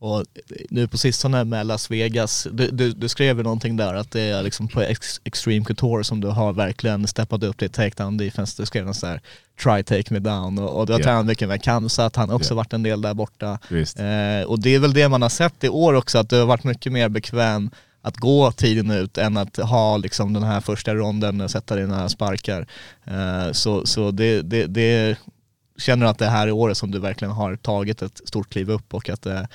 Och 0.00 0.24
nu 0.70 0.88
på 0.88 0.98
sistone 0.98 1.44
med 1.44 1.66
Las 1.66 1.90
Vegas, 1.90 2.46
du, 2.52 2.70
du, 2.70 2.92
du 2.92 3.08
skrev 3.08 3.36
ju 3.36 3.42
någonting 3.42 3.76
där 3.76 3.94
att 3.94 4.10
det 4.10 4.20
är 4.20 4.42
liksom 4.42 4.68
på 4.68 4.82
ex, 4.82 5.20
Extreme 5.24 5.64
Couture 5.64 6.04
som 6.04 6.20
du 6.20 6.28
har 6.28 6.52
verkligen 6.52 7.06
steppat 7.06 7.42
upp 7.42 7.58
ditt 7.58 7.72
takedown 7.72 8.16
defense. 8.16 8.62
Du 8.62 8.66
skrev 8.66 8.84
någon 8.84 8.94
sån 8.94 9.08
här 9.08 9.20
try 9.62 9.82
take 9.82 10.12
me 10.14 10.18
down 10.18 10.58
och, 10.58 10.80
och 10.80 10.86
du 10.86 10.92
har 10.92 11.00
Ja. 11.00 11.04
tränat 11.04 11.26
mycket 11.26 11.48
med 11.48 11.62
Kamsat, 11.62 12.16
han 12.16 12.28
har 12.28 12.36
också 12.36 12.52
Ja. 12.54 12.56
varit 12.56 12.72
en 12.72 12.82
del 12.82 13.00
där 13.02 13.14
borta. 13.14 13.58
Eh, 13.70 14.42
och 14.46 14.60
det 14.60 14.74
är 14.74 14.78
väl 14.78 14.92
det 14.92 15.08
man 15.08 15.22
har 15.22 15.28
sett 15.28 15.64
i 15.64 15.68
år 15.68 15.94
också, 15.94 16.18
att 16.18 16.30
du 16.30 16.38
har 16.38 16.46
varit 16.46 16.64
mycket 16.64 16.92
mer 16.92 17.08
bekväm 17.08 17.70
att 18.02 18.16
gå 18.16 18.52
tiden 18.52 18.90
ut 18.90 19.18
än 19.18 19.36
att 19.36 19.56
ha 19.56 19.96
liksom 19.96 20.32
den 20.32 20.42
här 20.42 20.60
första 20.60 20.94
ronden 20.94 21.40
och 21.40 21.50
sätta 21.50 21.76
dina 21.76 22.08
sparkar. 22.08 22.66
Eh, 23.04 23.52
så 23.52 23.86
så 23.86 24.10
det, 24.10 24.42
det, 24.42 24.66
det 24.66 25.18
känner 25.78 26.06
du 26.06 26.10
att 26.10 26.18
det 26.18 26.26
här 26.26 26.46
är 26.46 26.52
året 26.52 26.76
som 26.76 26.90
du 26.90 26.98
verkligen 26.98 27.32
har 27.32 27.56
tagit 27.56 28.02
ett 28.02 28.20
stort 28.28 28.50
kliv 28.50 28.70
upp 28.70 28.94
och 28.94 29.08
att 29.08 29.26
är 29.26 29.48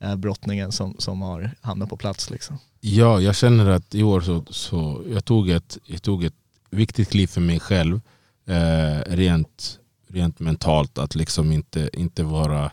Eh, 0.00 0.16
brottningen 0.16 0.72
som, 0.72 0.96
som 0.98 1.22
har 1.22 1.50
hamnat 1.60 1.88
på 1.88 1.96
plats 1.96 2.30
liksom. 2.30 2.58
Ja, 2.80 3.20
jag 3.20 3.36
känner 3.36 3.70
att 3.70 3.94
i 3.94 4.02
år 4.02 4.20
så, 4.20 4.44
så 4.50 5.02
jag 5.12 5.24
tog 5.24 5.50
ett, 5.50 5.78
jag 5.84 6.02
tog 6.02 6.24
ett 6.24 6.34
viktigt 6.70 7.10
kliv 7.10 7.26
för 7.26 7.40
mig 7.40 7.60
själv. 7.60 8.00
Eh, 8.46 9.00
rent, 9.06 9.78
rent 10.08 10.40
mentalt, 10.40 10.98
att 10.98 11.14
liksom 11.14 11.52
inte, 11.52 11.90
inte 11.92 12.22
vara, 12.22 12.70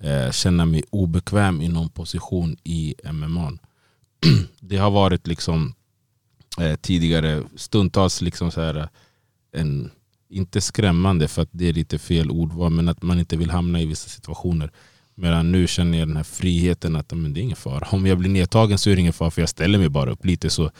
eh, 0.00 0.30
känna 0.30 0.66
mig 0.66 0.84
obekväm 0.90 1.62
i 1.62 1.68
någon 1.68 1.88
position 1.88 2.56
i 2.64 2.94
MMA. 3.12 3.52
Det 4.60 4.76
har 4.76 4.90
varit 4.90 5.26
liksom 5.26 5.74
eh, 6.60 6.76
tidigare 6.76 7.42
stundtals 7.56 8.20
liksom 8.20 8.50
så 8.50 8.60
här, 8.60 8.76
eh, 8.76 8.86
en, 9.52 9.90
inte 10.28 10.60
skrämmande 10.60 11.28
för 11.28 11.42
att 11.42 11.48
det 11.52 11.68
är 11.68 11.72
lite 11.72 11.98
fel 11.98 12.30
ordval, 12.30 12.70
men 12.70 12.88
att 12.88 13.02
man 13.02 13.18
inte 13.18 13.36
vill 13.36 13.50
hamna 13.50 13.80
i 13.80 13.86
vissa 13.86 14.08
situationer. 14.08 14.70
Medan 15.16 15.52
nu 15.52 15.66
känner 15.66 15.98
jag 15.98 16.08
den 16.08 16.16
här 16.16 16.24
friheten 16.24 16.96
att 16.96 17.12
men 17.12 17.34
det 17.34 17.40
är 17.40 17.42
ingen 17.42 17.56
fara. 17.56 17.88
Om 17.90 18.06
jag 18.06 18.18
blir 18.18 18.30
nedtagen 18.30 18.78
så 18.78 18.90
är 18.90 18.94
det 18.94 19.00
ingen 19.00 19.12
fara 19.12 19.30
för 19.30 19.42
jag 19.42 19.48
ställer 19.48 19.78
mig 19.78 19.88
bara 19.88 20.10
upp 20.10 20.24
lite 20.24 20.50
så. 20.50 20.70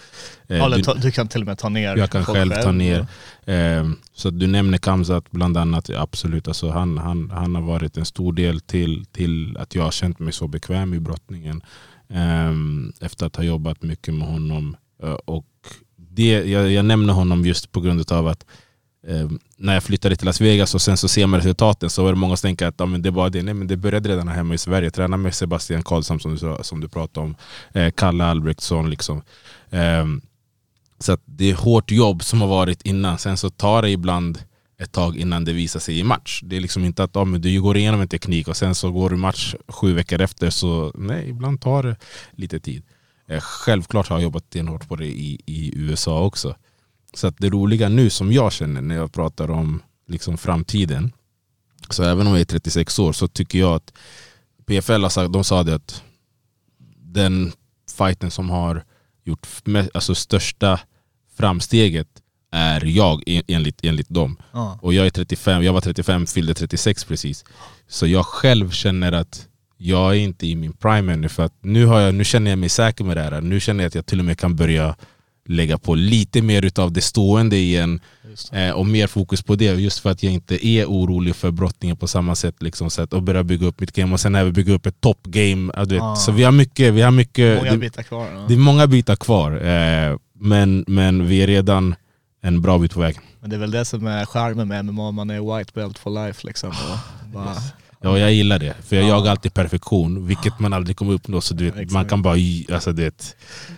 eh, 0.49 0.71
du- 0.71 0.83
ta, 0.83 0.95
du 0.95 1.11
kan 1.11 1.29
till 1.29 1.41
och 1.41 1.47
med 1.47 1.59
ta 1.59 1.69
ner 1.69 1.97
jag 1.97 2.11
kan 2.11 2.25
själv 2.25 2.51
ta 2.63 2.73
ner. 2.73 3.07
Eh, 3.45 3.91
så 4.15 4.31
du 4.31 4.47
nämner 4.47 4.79
Kamzat 4.79 5.31
bland 5.31 5.57
annat, 5.57 5.91
absolut. 5.91 6.49
Alltså 6.49 6.71
han, 6.71 6.99
han, 6.99 7.31
han 7.31 7.55
har 7.55 7.63
varit 7.63 7.97
en 7.97 8.05
stor 8.05 8.33
del 8.33 8.61
till, 8.61 9.05
till 9.13 9.57
att 9.57 9.75
jag 9.75 9.83
har 9.83 9.91
känt 9.91 10.19
mig 10.19 10.33
så 10.33 10.49
bekväm 10.49 10.95
i 10.95 11.01
brottningen. 11.01 11.63
Eh, 12.11 12.53
efter 13.07 13.27
att 13.27 13.37
ha 13.37 13.43
jobbat 13.45 13.83
mycket 13.83 14.15
med 14.15 14.29
honom. 14.29 14.77
Eh, 15.03 15.13
och 15.13 15.47
det, 15.97 16.29
jag, 16.45 16.71
jag 16.73 16.85
nämner 16.85 17.13
honom 17.13 17.45
just 17.47 17.73
på 17.73 17.81
grund 17.81 18.13
av 18.13 18.27
att 18.29 18.45
eh, 19.07 19.31
när 19.57 19.75
jag 19.75 19.83
flyttade 19.83 20.17
till 20.17 20.27
Las 20.27 20.41
Vegas 20.41 20.75
och 20.75 20.83
sen 20.83 20.97
så 20.97 21.09
ser 21.09 21.27
man 21.27 21.41
resultaten 21.41 21.91
så 21.91 22.05
var 22.05 22.13
det 22.13 22.19
många 22.19 22.37
som 22.37 22.49
tänker 22.49 22.67
att 22.67 22.75
ja, 22.79 22.87
men 22.87 23.03
det 23.03 23.11
var 23.11 23.31
det. 23.31 23.43
Nej, 23.43 23.55
men 23.55 23.67
det 23.67 23.77
började 23.77 24.09
redan 24.09 24.29
här 24.29 24.35
hemma 24.35 24.55
i 24.55 24.59
Sverige. 24.59 24.91
träna 24.91 25.17
med 25.17 25.35
Sebastian 25.35 25.83
Karlsson 25.83 26.21
som 26.21 26.37
du, 26.37 26.57
som 26.63 26.81
du 26.81 26.89
pratade 26.89 27.27
om. 27.27 27.37
Eh, 27.73 27.91
Kalle 27.97 28.25
Albrektsson. 28.25 28.91
Liksom. 28.91 29.23
Eh, 29.71 30.07
så 30.99 31.13
att 31.13 31.23
det 31.25 31.51
är 31.51 31.55
hårt 31.55 31.91
jobb 31.91 32.25
som 32.25 32.41
har 32.41 32.49
varit 32.49 32.83
innan. 32.83 33.19
Sen 33.19 33.37
så 33.37 33.51
tar 33.51 33.83
det 33.83 33.91
ibland 33.91 34.39
ett 34.79 34.93
tag 34.93 35.17
innan 35.17 35.45
det 35.45 35.53
visar 35.53 35.81
sig 35.81 35.99
i 35.99 36.03
match. 36.03 36.41
Det 36.45 36.57
är 36.57 36.61
liksom 36.61 36.85
inte 36.85 37.05
att 37.05 37.17
ah, 37.17 37.25
men 37.25 37.41
du 37.41 37.63
går 37.63 37.77
igenom 37.77 38.01
en 38.01 38.09
teknik 38.09 38.49
och 38.49 38.57
sen 38.57 38.75
så 38.75 38.91
går 38.91 39.11
du 39.11 39.17
match 39.17 39.55
sju 39.69 39.95
veckor 39.95 40.21
efter. 40.21 40.51
Så 40.51 40.93
nej, 40.95 41.29
ibland 41.29 41.61
tar 41.61 41.83
det 41.83 41.97
lite 42.33 42.61
tid. 42.61 42.83
Eh, 43.29 43.41
Självklart 43.41 44.09
har 44.09 44.17
jag 44.17 44.23
jobbat 44.23 44.57
hårt 44.69 44.89
på 44.89 44.97
det 44.97 45.07
i, 45.07 45.41
i 45.47 45.73
USA 45.77 46.21
också. 46.21 46.55
Så 47.15 47.27
att 47.27 47.35
det 47.39 47.49
roliga 47.51 47.89
nu 47.89 48.11
som 48.11 48.33
jag 48.33 48.53
känner 48.53 48.81
när 48.81 48.95
jag 48.95 49.13
pratar 49.13 49.51
om 49.51 49.83
liksom 50.09 50.39
framtiden. 50.39 51.13
Så 51.91 52.03
även 52.03 52.27
om 52.27 52.33
jag 52.33 52.41
är 52.41 52.45
36 52.45 52.99
år 52.99 53.13
så 53.13 53.29
tycker 53.29 53.59
jag 53.59 53.73
att 53.75 53.93
PFL 54.67 55.03
har 55.03 55.09
sagt, 55.09 55.33
de 55.33 55.45
sa 55.45 55.63
det 55.63 55.75
att 55.75 56.03
den 56.99 57.53
fighten 57.99 58.31
som 58.31 58.51
har 58.51 58.85
gjort 59.25 59.47
alltså 59.95 60.15
största 60.15 60.81
framsteget 61.37 62.09
är 62.53 62.85
jag 62.85 63.23
en- 63.27 63.43
enligt, 63.49 63.85
enligt 63.85 64.09
dem. 64.09 64.37
Ja. 64.53 64.79
Och 64.83 64.95
jag 64.95 65.07
är 65.07 65.11
35, 65.11 65.63
jag 65.63 65.73
var 65.73 65.81
35, 65.81 66.27
fyllde 66.27 66.55
36 66.55 67.05
precis. 67.05 67.45
Så 67.89 68.07
jag 68.07 68.27
själv 68.27 68.71
känner 68.71 69.13
att 69.13 69.49
jag 69.77 70.11
är 70.11 70.19
inte 70.19 70.47
i 70.47 70.57
min 70.57 70.73
prime 70.73 71.13
ännu. 71.13 71.29
För 71.29 71.43
att 71.43 71.55
nu, 71.61 71.87
har 71.87 72.01
jag, 72.01 72.15
nu 72.15 72.25
känner 72.25 72.51
jag 72.51 72.59
mig 72.59 72.69
säker 72.69 73.05
med 73.05 73.17
det 73.17 73.23
här. 73.23 73.41
Nu 73.41 73.61
känner 73.61 73.85
jag 73.85 73.89
att 73.89 73.95
jag 73.95 74.07
till 74.07 74.19
och 74.19 74.25
med 74.25 74.39
kan 74.39 74.57
börja 74.57 74.97
lägga 75.47 75.79
på 75.79 75.95
lite 75.95 76.43
mer 76.43 76.65
utav 76.65 76.93
det 76.93 77.01
stående 77.01 77.57
igen. 77.57 78.01
Eh, 78.53 78.71
och 78.71 78.87
mer 78.87 79.07
fokus 79.07 79.43
på 79.43 79.55
det. 79.55 79.65
Just 79.65 79.99
för 79.99 80.11
att 80.11 80.23
jag 80.23 80.33
inte 80.33 80.67
är 80.67 80.87
orolig 80.87 81.37
för 81.37 81.51
brottningen 81.51 81.97
på 81.97 82.07
samma 82.07 82.35
sätt. 82.35 82.63
Liksom, 82.63 82.91
så 82.91 83.03
att, 83.03 83.13
och 83.13 83.23
börja 83.23 83.45
bygga 83.45 83.67
upp 83.67 83.81
mitt 83.81 83.93
game. 83.93 84.13
Och 84.13 84.21
sen 84.21 84.35
även 84.35 84.53
bygga 84.53 84.73
upp 84.75 84.87
ett 84.87 85.01
vet. 85.95 86.03
Ah. 86.03 86.17
Så 86.17 86.33
vi 86.33 86.43
har 86.43 86.53
mycket. 86.53 86.95
Vi 86.95 87.03
har 87.03 87.11
mycket 87.11 87.59
Många 87.59 87.73
det, 87.73 87.79
bitar 87.79 88.03
kvar. 88.03 88.29
Ja. 88.35 88.45
det 88.49 88.55
är 88.55 88.59
många 88.59 88.87
bitar 88.87 89.17
kvar. 89.17 89.53
Eh, 89.53 90.19
men, 90.39 90.85
men 90.87 91.27
vi 91.27 91.43
är 91.43 91.47
redan 91.47 91.95
en 92.43 92.63
bra 92.63 92.79
bit 92.79 92.95
på 92.95 93.01
väg. 93.01 93.19
Men 93.41 93.51
det 93.51 93.57
är 93.57 93.61
väl 93.61 93.71
det 93.71 93.85
som 93.85 94.07
är 94.07 94.27
charmen 94.27 94.69
med 94.69 94.85
MMA, 94.85 95.11
man 95.11 95.31
är 95.31 95.59
white 95.59 95.73
belt 95.75 95.99
for 95.99 96.27
life 96.27 96.47
liksom. 96.47 96.69
Och 96.69 97.29
bara, 97.33 97.57
Ja, 98.05 98.19
jag 98.19 98.33
gillar 98.33 98.59
det. 98.59 98.75
För 98.83 98.97
jag 98.97 99.05
Ja. 99.05 99.09
jagar 99.09 99.31
alltid 99.31 99.55
perfektion, 99.55 100.27
vilket 100.27 100.59
man 100.59 100.73
aldrig 100.73 100.97
kommer 100.97 101.13
uppnå. 101.13 101.41
Så 101.41 101.55
du 101.55 101.65
vet, 101.65 101.75
man 101.75 101.83
Exakt. 101.85 102.11
kan 102.11 102.23
bara... 102.23 102.37
Alltså, 102.73 102.93
det, 102.93 103.35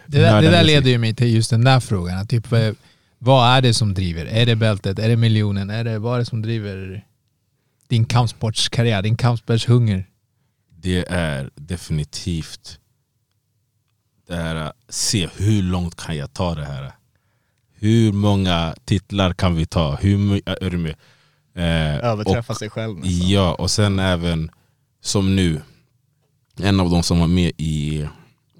Det 0.06 0.18
där, 0.18 0.42
det 0.42 0.48
där 0.50 0.62
musik. 0.62 0.66
leder 0.66 0.90
ju 0.90 0.98
mig 0.98 1.14
till 1.14 1.34
just 1.34 1.50
den 1.50 1.64
där 1.64 1.80
frågan. 1.80 2.18
Att 2.18 2.28
Typ, 2.28 2.52
eh, 2.52 2.70
vad 3.18 3.48
är 3.56 3.62
det 3.62 3.74
som 3.74 3.94
driver? 3.94 4.26
Är 4.26 4.46
det 4.46 4.56
bältet? 4.56 4.98
Är 4.98 5.08
det 5.08 5.16
miljonen? 5.16 5.70
Är 5.70 5.84
det, 5.84 5.98
vad 5.98 6.14
är 6.14 6.18
det 6.18 6.24
som 6.24 6.42
driver 6.42 7.04
din 7.88 8.04
kampsportskarriär? 8.04 9.02
Din 9.02 9.16
kampsportshunger? 9.16 10.06
det 10.78 11.04
är 11.08 11.50
definitivt 11.54 12.78
det 14.28 14.36
här, 14.36 14.72
se 14.88 15.28
hur 15.36 15.62
långt 15.62 15.96
kan 15.96 16.16
jag 16.16 16.32
ta 16.32 16.54
det 16.54 16.64
här? 16.64 16.92
Hur 17.78 18.12
många 18.12 18.74
titlar 18.84 19.32
kan 19.32 19.54
vi 19.56 19.66
ta? 19.66 19.96
Hur, 19.96 20.40
är 20.46 20.70
du 20.70 20.76
med? 20.76 20.94
Eh, 21.56 22.04
överträffa 22.04 22.52
och- 22.52 22.58
sig 22.58 22.70
själv 22.70 22.96
nästan. 22.98 23.28
Ja, 23.28 23.54
och 23.54 23.70
sen 23.70 23.98
även 23.98 24.50
som 25.00 25.36
nu, 25.36 25.62
en 26.60 26.80
av 26.80 26.90
de 26.90 27.02
som 27.02 27.20
var 27.20 27.26
med 27.26 27.52
i, 27.56 28.00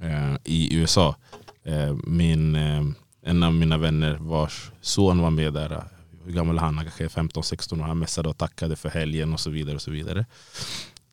eh, 0.01 0.34
i 0.44 0.74
USA, 0.76 1.16
eh, 1.64 1.94
min, 2.05 2.57
eh, 2.57 2.84
en 3.22 3.42
av 3.42 3.55
mina 3.55 3.78
vänner 3.78 4.14
vars 4.20 4.70
son 4.80 5.18
var 5.18 5.30
med 5.30 5.53
där, 5.53 5.82
hur 6.24 6.32
gammal 6.32 6.59
han? 6.59 6.76
Kanske 6.82 7.05
är 7.05 7.09
15-16 7.09 7.80
och 7.80 7.86
han 7.86 7.99
messade 7.99 8.28
och 8.28 8.38
tackade 8.38 8.76
för 8.76 8.88
helgen 8.88 9.32
och 9.32 9.40
så 9.40 9.51
vidare. 9.51 9.74
och 9.76 9.82
så 9.82 9.90
vidare. 9.90 10.26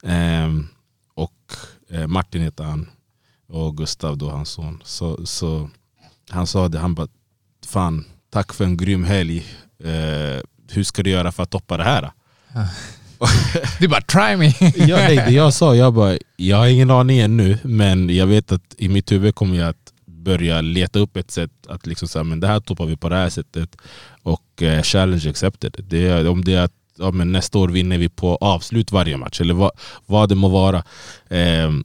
Ehm, 0.04 0.68
och 1.14 1.54
eh, 1.90 2.08
Martin 2.08 2.42
heter 2.42 2.64
han 2.64 2.90
och 3.48 3.78
Gustav 3.78 4.18
då 4.18 4.30
hans 4.30 4.50
son. 4.50 4.82
Så, 4.86 5.26
så 5.26 5.70
han 6.30 6.48
sa 6.48 6.68
det, 6.68 6.80
han 6.80 6.96
bara 6.96 7.08
fan 7.66 8.06
tack 8.30 8.54
för 8.54 8.66
en 8.66 8.78
grym 8.78 9.04
helg. 9.04 9.46
Eh, 9.84 10.42
hur 10.72 10.84
ska 10.84 11.04
du 11.04 11.10
göra 11.10 11.32
för 11.32 11.44
att 11.44 11.52
toppa 11.52 11.78
det 11.78 11.84
här? 11.84 12.12
Du 13.80 13.88
bara 13.88 14.02
try 14.02 14.36
me! 14.38 14.54
Ja, 14.88 14.98
nej, 14.98 15.16
det 15.16 15.32
jag 15.32 15.54
sa, 15.54 15.76
jag 15.76 15.94
bara, 15.94 16.18
jag 16.36 16.58
har 16.58 16.68
ingen 16.68 16.92
aning 16.92 17.20
ännu, 17.20 17.58
men 17.64 18.10
jag 18.10 18.28
vet 18.28 18.52
att 18.52 18.76
i 18.78 18.90
mitt 18.90 19.12
huvud 19.12 19.36
kommer 19.36 19.58
jag 19.58 19.70
att 19.70 19.94
börja 20.06 20.62
leta 20.62 21.00
upp 21.00 21.18
ett 21.18 21.32
sätt 21.32 21.52
att 21.68 21.86
liksom 21.88 22.08
säga, 22.08 22.24
men 22.24 22.40
det 22.40 22.48
här 22.48 22.60
toppar 22.60 22.86
vi 22.86 22.98
på 22.98 23.10
det 23.10 23.16
här 23.16 23.30
sättet. 23.30 23.76
Och 24.24 24.62
eh, 24.62 24.84
challenge 24.84 25.30
accepted. 25.30 25.76
Det 25.88 26.08
är, 26.08 26.28
om 26.28 26.44
det 26.44 26.54
är 26.54 26.64
att 26.64 26.74
ja, 26.98 27.12
men 27.12 27.32
nästa 27.32 27.58
år 27.58 27.70
vinner 27.70 27.98
vi 27.98 28.10
på 28.10 28.36
avslut 28.36 28.92
varje 28.92 29.18
match, 29.18 29.42
eller 29.42 29.54
vad, 29.54 29.72
vad 30.06 30.30
det 30.30 30.36
må 30.36 30.50
vara. 30.50 30.84
Ehm, 31.30 31.84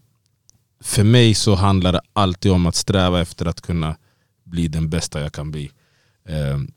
för 0.80 1.04
mig 1.04 1.34
så 1.34 1.54
handlar 1.54 1.92
det 1.92 2.00
alltid 2.12 2.52
om 2.52 2.66
att 2.66 2.74
sträva 2.74 3.20
efter 3.20 3.46
att 3.46 3.60
kunna 3.60 3.96
bli 4.44 4.68
den 4.68 4.90
bästa 4.90 5.20
jag 5.20 5.32
kan 5.32 5.50
bli. 5.50 5.70
Ehm, 6.28 6.70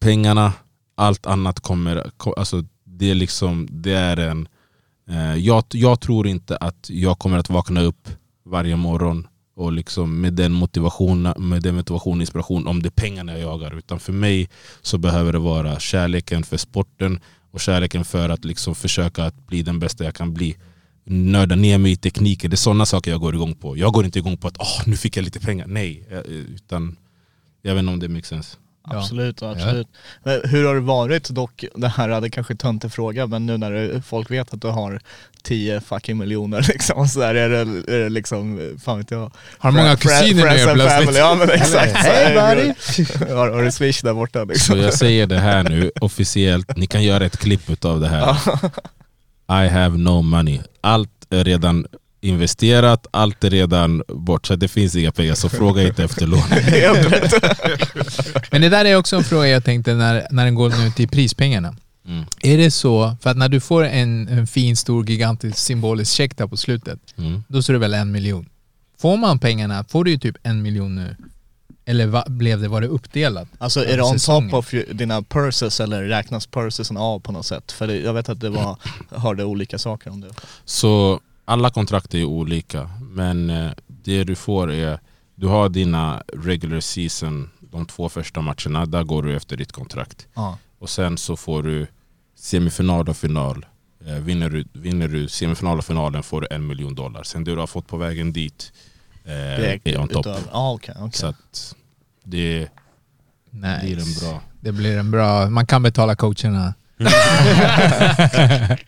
pengarna, 0.00 0.52
allt 0.94 1.26
annat 1.26 1.60
kommer... 1.60 2.10
Alltså 2.36 2.64
det, 2.84 3.10
är 3.10 3.14
liksom, 3.14 3.68
det 3.70 3.92
är 3.92 4.16
en... 4.16 4.48
Eh, 5.08 5.36
jag, 5.36 5.64
jag 5.70 6.00
tror 6.00 6.26
inte 6.26 6.56
att 6.56 6.90
jag 6.90 7.18
kommer 7.18 7.38
att 7.38 7.50
vakna 7.50 7.80
upp 7.80 8.08
varje 8.44 8.76
morgon 8.76 9.26
och 9.60 9.72
liksom 9.72 10.20
med 10.20 10.32
den 10.32 10.52
motivationen 10.52 11.34
med 11.36 11.62
den 11.62 11.74
motivation 11.74 12.18
och 12.18 12.22
inspiration 12.22 12.66
om 12.66 12.82
det 12.82 12.88
är 12.88 12.90
pengarna 12.90 13.32
jag 13.32 13.40
jagar. 13.40 13.78
Utan 13.78 14.00
för 14.00 14.12
mig 14.12 14.48
så 14.82 14.98
behöver 14.98 15.32
det 15.32 15.38
vara 15.38 15.80
kärleken 15.80 16.42
för 16.42 16.56
sporten 16.56 17.20
och 17.50 17.60
kärleken 17.60 18.04
för 18.04 18.28
att 18.28 18.44
liksom 18.44 18.74
försöka 18.74 19.24
att 19.24 19.46
bli 19.46 19.62
den 19.62 19.78
bästa 19.78 20.04
jag 20.04 20.14
kan 20.14 20.34
bli. 20.34 20.56
Nörda 21.04 21.56
ner 21.56 21.78
mig 21.78 21.92
i 21.92 21.96
tekniker, 21.96 22.48
det 22.48 22.54
är 22.54 22.56
sådana 22.56 22.86
saker 22.86 23.10
jag 23.10 23.20
går 23.20 23.34
igång 23.34 23.54
på. 23.54 23.76
Jag 23.76 23.92
går 23.92 24.04
inte 24.04 24.18
igång 24.18 24.36
på 24.36 24.48
att 24.48 24.58
oh, 24.58 24.82
nu 24.86 24.96
fick 24.96 25.16
jag 25.16 25.24
lite 25.24 25.40
pengar. 25.40 25.66
Nej, 25.66 26.06
eh, 26.10 26.18
utan 26.20 26.96
jag 27.62 27.74
vet 27.74 27.80
inte 27.80 27.92
om 27.92 28.00
det 28.00 28.08
makes 28.08 28.28
sense. 28.28 28.56
Absolut, 28.82 29.42
absolut. 29.42 29.88
Men 30.22 30.40
Hur 30.44 30.66
har 30.66 30.74
det 30.74 30.80
varit 30.80 31.28
dock, 31.28 31.64
det 31.74 31.88
här 31.88 32.20
det 32.20 32.30
kanske 32.30 32.52
är 32.52 32.56
töntig 32.56 32.92
fråga, 32.92 33.26
men 33.26 33.46
nu 33.46 33.56
när 33.56 34.00
folk 34.00 34.30
vet 34.30 34.54
att 34.54 34.62
du 34.62 34.68
har 34.68 35.00
10 35.42 35.80
fucking 35.80 36.18
miljoner 36.18 36.62
liksom, 36.68 37.08
så 37.08 37.20
där 37.20 37.34
är 37.34 37.48
det, 37.48 37.94
är 37.94 37.98
det 37.98 38.08
liksom, 38.08 38.76
fan 38.84 38.98
vet 38.98 39.10
jag. 39.10 39.32
Har 39.58 39.70
många 39.70 39.96
kusiner 39.96 40.66
nu 40.66 40.74
plötsligt? 40.74 41.18
Ja 41.18 41.34
men 41.34 41.50
exakt. 41.50 42.04
Så 42.04 42.12
det 42.12 42.34
buddy. 42.34 43.34
Har, 43.34 43.50
har 43.50 43.62
du 43.62 43.72
swish 43.72 44.02
där 44.02 44.14
borta 44.14 44.38
Så 44.38 44.44
liksom? 44.44 44.78
jag 44.78 44.94
säger 44.94 45.26
det 45.26 45.38
här 45.38 45.62
nu 45.62 45.90
officiellt, 46.00 46.76
ni 46.76 46.86
kan 46.86 47.02
göra 47.02 47.24
ett 47.24 47.36
klipp 47.36 47.84
av 47.84 48.00
det 48.00 48.08
här. 48.08 48.36
I 49.64 49.68
have 49.68 49.98
no 49.98 50.22
money. 50.22 50.60
Allt 50.80 51.10
är 51.30 51.44
redan 51.44 51.86
investerat, 52.20 53.06
allt 53.10 53.44
är 53.44 53.50
redan 53.50 54.02
bort. 54.08 54.46
Så 54.46 54.56
det 54.56 54.68
finns 54.68 54.96
inga 54.96 55.12
pengar, 55.12 55.34
så 55.34 55.48
fråga 55.48 55.82
inte 55.82 56.04
efter 56.04 56.26
lån. 56.26 56.40
Men 58.50 58.60
det 58.60 58.68
där 58.68 58.84
är 58.84 58.96
också 58.96 59.16
en 59.16 59.24
fråga 59.24 59.48
jag 59.48 59.64
tänkte 59.64 59.94
när, 59.94 60.26
när 60.30 60.44
den 60.44 60.54
går 60.54 60.70
nu 60.70 60.90
till 60.90 61.08
prispengarna. 61.08 61.76
Mm. 62.06 62.24
Är 62.42 62.58
det 62.58 62.70
så, 62.70 63.16
för 63.22 63.30
att 63.30 63.36
när 63.36 63.48
du 63.48 63.60
får 63.60 63.84
en, 63.84 64.28
en 64.28 64.46
fin, 64.46 64.76
stor, 64.76 65.10
gigantisk 65.10 65.58
symbolisk 65.58 66.12
check 66.12 66.36
där 66.36 66.46
på 66.46 66.56
slutet, 66.56 66.98
Mm. 67.18 67.42
då 67.48 67.62
står 67.62 67.72
det 67.72 67.78
väl 67.78 67.94
en 67.94 68.12
miljon. 68.12 68.48
Får 69.00 69.16
man 69.16 69.38
pengarna, 69.38 69.84
får 69.88 70.04
du 70.04 70.10
ju 70.10 70.18
typ 70.18 70.36
en 70.42 70.62
miljon 70.62 70.96
nu. 70.96 71.16
Eller 71.84 72.06
va, 72.06 72.24
blev 72.28 72.60
det, 72.60 72.68
var 72.68 72.80
det 72.80 72.86
uppdelat? 72.86 73.48
Alltså 73.58 73.84
är 73.84 73.96
det 73.96 74.02
on 74.02 74.18
top 74.18 74.54
of 74.54 74.74
dina 74.92 75.22
purses 75.22 75.80
eller 75.80 76.02
räknas 76.02 76.46
pursesen 76.46 76.96
av 76.96 77.20
på 77.20 77.32
något 77.32 77.46
sätt? 77.46 77.72
För 77.72 77.86
det, 77.86 77.96
jag 77.96 78.14
vet 78.14 78.28
att 78.28 78.40
det 78.40 78.50
var, 78.50 78.76
hörde 79.10 79.44
olika 79.44 79.78
saker 79.78 80.10
om 80.10 80.20
det. 80.20 80.28
Så 80.64 81.20
alla 81.50 81.70
kontrakt 81.70 82.14
är 82.14 82.24
olika, 82.24 82.90
men 83.00 83.50
eh, 83.50 83.70
det 83.86 84.24
du 84.24 84.34
får 84.34 84.72
är, 84.72 85.00
du 85.34 85.46
har 85.46 85.68
dina 85.68 86.22
regular 86.32 86.80
season, 86.80 87.50
de 87.60 87.86
två 87.86 88.08
första 88.08 88.40
matcherna, 88.40 88.86
där 88.86 89.02
går 89.04 89.22
du 89.22 89.36
efter 89.36 89.56
ditt 89.56 89.72
kontrakt. 89.72 90.26
Ja. 90.34 90.58
Och 90.78 90.90
sen 90.90 91.18
så 91.18 91.36
får 91.36 91.62
du 91.62 91.86
semifinal 92.34 93.08
och 93.08 93.16
final. 93.16 93.66
Eh, 94.06 94.14
Vinner 94.14 94.50
du, 94.50 94.64
vinner 94.72 95.08
du 95.08 95.28
semifinal 95.28 95.78
och 95.78 95.84
finalen 95.84 96.22
får 96.22 96.40
du 96.40 96.46
en 96.50 96.66
miljon 96.66 96.94
dollar. 96.94 97.22
Sen 97.22 97.44
det 97.44 97.50
du 97.54 97.60
har 97.60 97.66
fått 97.66 97.86
på 97.86 97.96
vägen 97.96 98.32
dit 98.32 98.72
eh, 99.24 99.32
är 99.84 100.00
on 100.00 100.08
top. 100.08 100.26
Ja 100.52 100.72
okej, 100.72 100.94
okej. 100.98 101.12
Så 101.12 101.26
att 101.26 101.74
det 102.24 102.68
Nej. 103.50 103.80
blir 103.84 103.98
en 103.98 104.14
bra... 104.20 104.40
Det 104.60 104.72
blir 104.72 104.98
en 104.98 105.10
bra, 105.10 105.50
man 105.50 105.66
kan 105.66 105.82
betala 105.82 106.16
coacherna. 106.16 106.74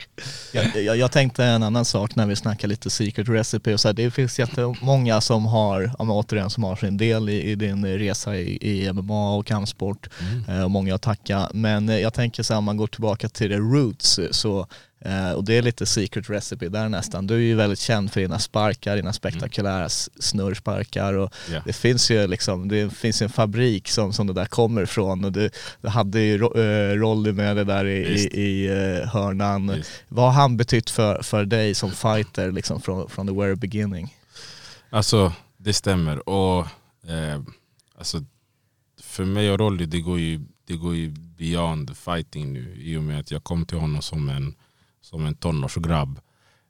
Jag, 0.55 0.77
jag, 0.77 0.97
jag 0.97 1.13
tänkte 1.13 1.45
en 1.45 1.63
annan 1.63 1.85
sak 1.85 2.17
när 2.17 2.27
vi 2.27 2.37
snackar 2.37 2.69
lite 2.69 2.91
secret 2.91 3.29
recipe 3.29 3.75
och 3.75 3.81
så 3.81 3.89
här, 3.89 3.93
det 3.93 4.11
finns 4.11 4.39
jättemånga 4.39 5.21
som 5.21 5.47
har, 5.47 5.93
ja, 5.99 6.05
återigen, 6.05 6.51
som 6.51 6.65
har 6.65 6.77
sin 6.77 6.97
del 6.97 7.29
i, 7.29 7.43
i 7.43 7.55
din 7.55 7.87
resa 7.87 8.37
i, 8.37 8.59
i 8.61 8.93
MMA 8.93 9.35
och 9.35 9.47
kampsport. 9.47 10.09
Eh, 10.49 10.63
och 10.63 10.71
många 10.71 10.95
att 10.95 11.03
tacka. 11.03 11.49
Men 11.55 11.89
eh, 11.89 11.99
jag 11.99 12.15
tänker 12.15 12.43
så 12.43 12.53
här, 12.53 12.59
om 12.59 12.65
man 12.65 12.77
går 12.77 12.87
tillbaka 12.87 13.29
till 13.29 13.51
the 13.51 13.57
roots 13.57 14.21
så 14.31 14.67
eh, 15.05 15.33
och 15.33 15.45
det 15.45 15.55
är 15.59 15.63
lite 15.63 15.87
secret 15.87 16.31
recipe 16.31 16.69
där 16.69 16.89
nästan. 16.89 17.27
Du 17.27 17.35
är 17.35 17.39
ju 17.39 17.55
väldigt 17.55 17.79
känd 17.79 18.13
för 18.13 18.21
dina 18.21 18.39
sparkar, 18.39 18.97
dina 18.97 19.13
spektakulära 19.13 19.85
s- 19.87 20.11
snurrsparkar 20.21 21.15
och 21.15 21.35
Ja. 21.53 21.63
det 21.67 21.73
finns 21.73 22.11
ju 22.11 22.27
liksom, 22.27 22.69
det 22.69 22.91
finns 22.95 23.23
en 23.23 23.29
fabrik 23.31 23.89
som, 23.89 24.13
som 24.13 24.27
det 24.27 24.33
där 24.33 24.45
kommer 24.47 24.83
ifrån 24.83 25.25
och 25.25 25.33
du, 25.33 25.51
du 25.81 25.89
hade 25.89 26.21
ju 26.21 26.35
eh, 26.35 26.97
Rolly 26.97 27.33
med 27.33 27.57
det 27.57 27.65
där 27.65 27.85
i, 27.85 27.97
i, 27.99 28.41
i 28.41 28.67
eh, 28.67 29.09
hörnan. 29.09 29.69
Visst. 29.77 29.91
Vad 30.09 30.25
har 30.25 30.33
han 30.43 30.57
betytt 30.57 30.91
för, 30.91 31.23
för 31.23 31.45
dig 31.45 31.75
som 31.75 31.91
fighter 31.91 32.53
liksom 32.53 32.81
från, 32.81 33.09
från 33.09 33.27
the 33.27 33.33
very 33.35 33.55
beginning? 33.55 34.17
Alltså 34.91 35.33
det 35.57 35.73
stämmer. 35.73 36.29
Och 36.29 36.59
eh, 37.09 37.41
alltså, 37.99 38.25
För 39.03 39.25
mig 39.25 39.51
och 39.51 39.59
Rolly 39.59 39.87
det 39.87 40.01
går, 40.01 40.19
ju, 40.19 40.41
det 40.67 40.77
går 40.77 40.95
ju 40.97 41.09
beyond 41.39 41.97
fighting 41.97 42.53
nu. 42.53 42.75
I 42.79 42.97
och 42.97 43.03
med 43.03 43.21
att 43.21 43.31
jag 43.31 43.45
kom 43.45 43.67
till 43.67 43.79
honom 43.79 44.03
som 44.03 44.29
en, 44.29 44.55
som 45.03 45.27
en 45.27 45.35
tonårsgrabb. 45.35 46.21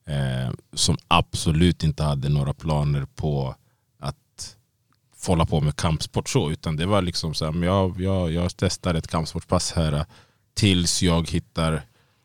Eh, 0.07 0.53
som 0.73 0.97
absolut 1.09 1.83
inte 1.85 2.03
hade 2.03 2.29
några 2.29 2.55
planer 2.55 3.07
på 3.15 3.55
att 3.99 4.57
få 5.17 5.33
hålla 5.33 5.47
på 5.47 5.61
med 5.61 5.77
kampsport 5.77 6.29
så. 6.29 6.51
Utan 6.51 6.77
det 6.77 6.87
var 6.87 7.03
liksom 7.03 7.35
så 7.35 7.45
här, 7.45 7.53
men 7.53 7.69
jag, 7.69 8.01
jag, 8.01 8.33
jag 8.33 8.57
testar 8.57 8.95
ett 8.95 9.09
kampsportspass 9.09 9.73
här. 9.73 10.05
tills 10.55 11.03
jag 11.03 11.31
hittar 11.31 11.83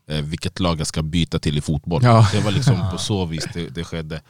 eh, 0.08 0.22
vilket 0.22 0.60
lag 0.60 0.80
jag 0.80 0.88
ska 0.88 1.04
byta 1.04 1.40
till 1.40 1.58
i 1.58 1.62
fotboll. 1.62 2.04
Ja. 2.04 2.30
Det 2.32 2.40
var 2.40 2.52
liksom 2.52 2.76
på 2.92 2.98
så 2.98 3.26
vis 3.26 3.48
det, 3.54 3.70
det 3.70 3.84
skedde. 3.84 4.22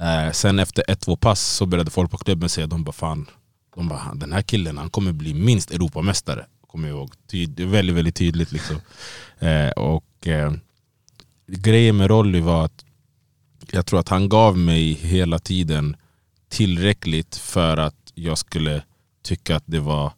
Eh, 0.00 0.32
sen 0.32 0.58
efter 0.58 0.84
ett, 0.88 1.00
två 1.00 1.16
pass 1.16 1.40
så 1.40 1.66
började 1.66 1.90
folk 1.90 2.10
på 2.10 2.18
klubben 2.18 2.48
säga 2.48 2.66
de 2.66 2.84
bara 2.84 2.92
fan, 2.92 3.26
de 3.74 3.88
bara, 3.88 4.14
den 4.14 4.32
här 4.32 4.42
killen 4.42 4.78
han 4.78 4.90
kommer 4.90 5.12
bli 5.12 5.34
minst 5.34 5.70
Europamästare. 5.70 6.46
Kommer 6.66 6.88
jag 6.88 6.96
ihåg. 6.96 7.12
Tyd, 7.30 7.60
väldigt, 7.60 7.96
väldigt 7.96 8.16
tydligt. 8.16 8.52
Liksom. 8.52 8.76
Eh, 9.38 9.70
och 9.70 10.26
eh, 10.26 10.52
Grejen 11.52 11.96
med 11.96 12.10
Rolly 12.10 12.40
var 12.40 12.64
att 12.64 12.84
jag 13.70 13.86
tror 13.86 14.00
att 14.00 14.08
han 14.08 14.28
gav 14.28 14.58
mig 14.58 14.92
hela 14.92 15.38
tiden 15.38 15.96
tillräckligt 16.48 17.36
för 17.36 17.76
att 17.76 18.12
jag 18.14 18.38
skulle 18.38 18.82
tycka 19.22 19.56
att 19.56 19.64
det 19.66 19.80
var 19.80 20.12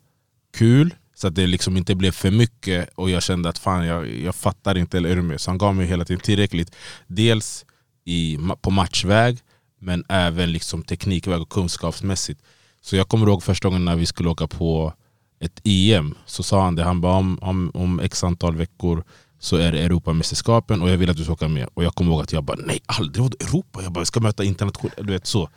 kul. 0.57 0.95
Så 1.14 1.28
att 1.28 1.35
det 1.35 1.47
liksom 1.47 1.76
inte 1.76 1.95
blev 1.95 2.12
för 2.12 2.30
mycket 2.30 2.89
och 2.95 3.11
jag 3.11 3.22
kände 3.22 3.49
att 3.49 3.59
fan 3.59 3.87
jag, 3.87 4.14
jag 4.14 4.35
fattar 4.35 4.78
inte 4.78 4.97
eller 4.97 5.11
är 5.16 5.22
med? 5.22 5.41
Så 5.41 5.51
han 5.51 5.59
gav 5.59 5.74
mig 5.74 5.87
hela 5.87 6.05
tiden 6.05 6.20
tillräckligt. 6.20 6.74
Dels 7.07 7.64
i, 8.05 8.39
på 8.61 8.70
matchväg 8.70 9.39
men 9.78 10.05
även 10.09 10.53
liksom 10.53 10.83
teknikväg 10.83 11.41
och 11.41 11.49
kunskapsmässigt. 11.49 12.41
Så 12.80 12.97
jag 12.97 13.09
kommer 13.09 13.26
ihåg 13.26 13.43
första 13.43 13.68
gången 13.68 13.85
när 13.85 13.97
vi 13.97 14.07
skulle 14.07 14.28
åka 14.28 14.47
på 14.47 14.93
ett 15.41 15.61
EM 15.64 16.14
så 16.26 16.43
sa 16.43 16.64
han 16.64 16.74
det, 16.74 16.85
han 16.85 17.01
bara 17.01 17.14
om, 17.14 17.39
om, 17.43 17.70
om 17.74 18.01
x 18.01 18.24
antal 18.24 18.57
veckor 18.57 19.05
så 19.43 19.57
är 19.57 19.72
det 19.72 19.78
Europamästerskapen 19.78 20.82
och 20.82 20.90
jag 20.90 20.97
vill 20.97 21.11
att 21.11 21.16
du 21.16 21.24
ska 21.24 21.32
åka 21.32 21.49
med. 21.49 21.68
Och 21.74 21.84
jag 21.84 21.95
kommer 21.95 22.12
ihåg 22.12 22.22
att 22.22 22.32
jag 22.32 22.45
bara 22.45 22.57
nej 22.66 22.80
aldrig 22.86 23.22
vadå 23.22 23.36
Europa, 23.40 23.82
jag 23.82 23.93
bara, 23.93 24.01
jag 24.01 24.07
ska 24.07 24.20
möta 24.20 24.45
internationellt, 24.45 24.97
du 25.07 25.12
vet 25.12 25.26
så. 25.26 25.49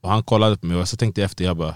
Och 0.00 0.10
han 0.10 0.22
kollade 0.22 0.56
på 0.56 0.66
mig 0.66 0.76
och 0.76 0.88
så 0.88 0.96
tänkte 0.96 1.20
jag 1.20 1.26
efter, 1.26 1.44
jag 1.44 1.56
bara 1.56 1.74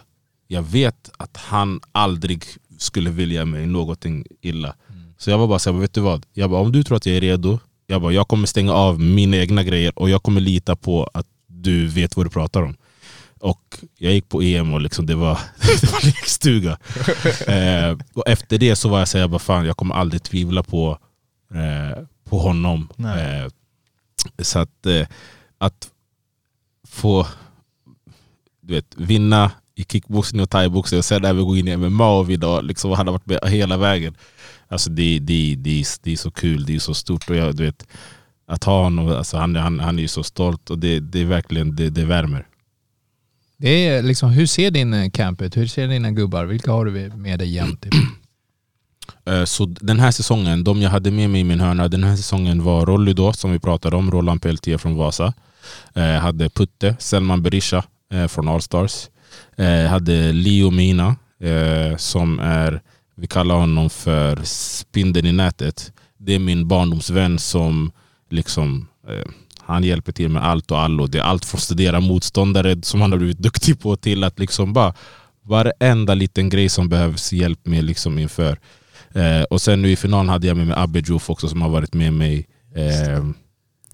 jag 0.52 0.62
vet 0.62 1.10
att 1.18 1.36
han 1.36 1.80
aldrig 1.92 2.44
skulle 2.78 3.10
vilja 3.10 3.44
mig 3.44 3.66
någonting 3.66 4.26
illa. 4.40 4.74
Så 5.18 5.30
jag 5.30 5.38
var 5.38 5.46
bara 5.46 5.58
såhär, 5.58 5.78
vet 5.78 5.94
du 5.94 6.00
vad? 6.00 6.26
Jag 6.32 6.50
bara, 6.50 6.60
om 6.60 6.72
du 6.72 6.84
tror 6.84 6.96
att 6.96 7.06
jag 7.06 7.16
är 7.16 7.20
redo, 7.20 7.58
jag, 7.86 8.02
bara, 8.02 8.12
jag 8.12 8.28
kommer 8.28 8.46
stänga 8.46 8.72
av 8.72 9.00
mina 9.00 9.36
egna 9.36 9.62
grejer 9.62 9.98
och 9.98 10.10
jag 10.10 10.22
kommer 10.22 10.40
lita 10.40 10.76
på 10.76 11.10
att 11.14 11.26
du 11.46 11.86
vet 11.86 12.16
vad 12.16 12.26
du 12.26 12.30
pratar 12.30 12.62
om. 12.62 12.76
Och 13.40 13.78
jag 13.98 14.12
gick 14.12 14.28
på 14.28 14.42
EM 14.42 14.74
och 14.74 14.80
liksom 14.80 15.06
det, 15.06 15.14
var, 15.14 15.38
det 15.80 15.92
var 15.92 16.06
lekstuga. 16.06 16.78
eh, 17.46 17.98
och 18.14 18.28
efter 18.28 18.58
det 18.58 18.76
så 18.76 18.88
var 18.88 18.98
jag 18.98 19.08
såhär, 19.08 19.22
jag 19.22 19.30
bara, 19.30 19.38
fan 19.38 19.66
jag 19.66 19.76
kommer 19.76 19.94
aldrig 19.94 20.22
tvivla 20.22 20.62
på, 20.62 20.98
eh, 21.54 22.04
på 22.24 22.38
honom. 22.38 22.88
Eh, 22.98 23.50
så 24.38 24.58
att, 24.58 24.86
eh, 24.86 25.06
att 25.58 25.90
få 26.88 27.26
du 28.60 28.74
vet, 28.74 28.94
vinna 28.96 29.50
i 29.74 29.84
kickboxning 29.84 30.42
och 30.42 30.50
thaiboxning 30.50 30.98
och 30.98 31.04
sen 31.04 31.24
även 31.24 31.44
gå 31.44 31.56
in 31.56 31.68
i 31.68 31.76
MMA 31.76 32.18
och 32.18 32.30
vinna. 32.30 32.60
Liksom, 32.60 32.90
han 32.90 33.06
har 33.06 33.12
varit 33.12 33.26
med 33.26 33.38
hela 33.46 33.76
vägen. 33.76 34.14
Alltså 34.68 34.90
det, 34.90 35.18
det, 35.18 35.54
det, 35.58 35.84
det 36.02 36.12
är 36.12 36.16
så 36.16 36.30
kul, 36.30 36.64
det 36.64 36.74
är 36.74 36.78
så 36.78 36.94
stort. 36.94 37.30
Och 37.30 37.36
jag, 37.36 37.56
du 37.56 37.64
vet, 37.64 37.86
att 38.46 38.64
ha 38.64 38.82
honom, 38.82 39.08
alltså 39.08 39.36
han, 39.36 39.56
han, 39.56 39.80
han 39.80 39.98
är 39.98 40.02
ju 40.02 40.08
så 40.08 40.22
stolt 40.22 40.70
och 40.70 40.78
det, 40.78 41.00
det 41.00 41.20
är 41.20 41.24
verkligen, 41.24 41.76
det, 41.76 41.90
det 41.90 42.04
värmer. 42.04 42.46
Det 43.56 43.86
är 43.88 44.02
liksom, 44.02 44.30
hur 44.30 44.46
ser 44.46 44.70
din 44.70 44.94
eh, 44.94 45.10
camp 45.10 45.42
ut? 45.42 45.56
Hur 45.56 45.66
ser 45.66 45.88
dina 45.88 46.10
gubbar? 46.10 46.44
Vilka 46.44 46.72
har 46.72 46.84
du 46.84 47.10
med 47.16 47.38
dig 47.38 47.54
jämt? 47.54 47.86
Eh, 49.24 49.44
så 49.44 49.66
den 49.66 50.00
här 50.00 50.10
säsongen, 50.10 50.64
de 50.64 50.82
jag 50.82 50.90
hade 50.90 51.10
med 51.10 51.30
mig 51.30 51.40
i 51.40 51.44
min 51.44 51.60
hörna, 51.60 51.88
den 51.88 52.04
här 52.04 52.16
säsongen 52.16 52.62
var 52.62 52.86
Rolly 52.86 53.12
då, 53.12 53.32
som 53.32 53.52
vi 53.52 53.58
pratade 53.58 53.96
om, 53.96 54.10
Roland 54.10 54.42
PLT 54.42 54.80
från 54.80 54.96
Vasa. 54.96 55.32
Jag 55.92 56.20
hade 56.20 56.48
Putte, 56.48 56.96
Selman 56.98 57.42
Berisha 57.42 57.84
eh, 58.12 58.26
från 58.26 58.48
Allstars. 58.48 59.08
Jag 59.56 59.88
hade 59.88 60.32
Leo 60.32 60.70
Mina, 60.70 61.16
som 61.96 62.40
är, 62.40 62.80
vi 63.16 63.26
kallar 63.26 63.54
honom 63.54 63.90
för 63.90 64.40
spindeln 64.44 65.26
i 65.26 65.32
nätet. 65.32 65.92
Det 66.18 66.34
är 66.34 66.38
min 66.38 66.68
barndomsvän 66.68 67.38
som 67.38 67.92
liksom 68.30 68.86
han 69.58 69.84
hjälper 69.84 70.12
till 70.12 70.28
med 70.28 70.44
allt 70.44 70.70
och 70.70 70.80
allo. 70.80 71.06
Det 71.06 71.18
är 71.18 71.22
allt 71.22 71.44
från 71.44 71.58
att 71.58 71.62
studera 71.62 72.00
motståndare 72.00 72.82
som 72.82 73.00
han 73.00 73.12
har 73.12 73.18
blivit 73.18 73.38
duktig 73.38 73.80
på 73.80 73.96
till 73.96 74.24
att 74.24 74.38
liksom 74.38 74.72
bara 74.72 74.94
varenda 75.42 76.14
liten 76.14 76.48
grej 76.48 76.68
som 76.68 76.88
behövs 76.88 77.32
hjälp 77.32 77.66
med 77.66 77.84
liksom 77.84 78.18
inför. 78.18 78.58
Eh, 79.14 79.42
och 79.42 79.60
sen 79.60 79.82
nu 79.82 79.90
i 79.90 79.96
finalen 79.96 80.28
hade 80.28 80.46
jag 80.46 80.56
med 80.56 80.66
mig 80.66 80.76
Abbe 80.78 81.02
Joof 81.04 81.30
också 81.30 81.48
som 81.48 81.62
har 81.62 81.68
varit 81.68 81.94
med 81.94 82.12
mig 82.12 82.46
eh, 82.74 83.24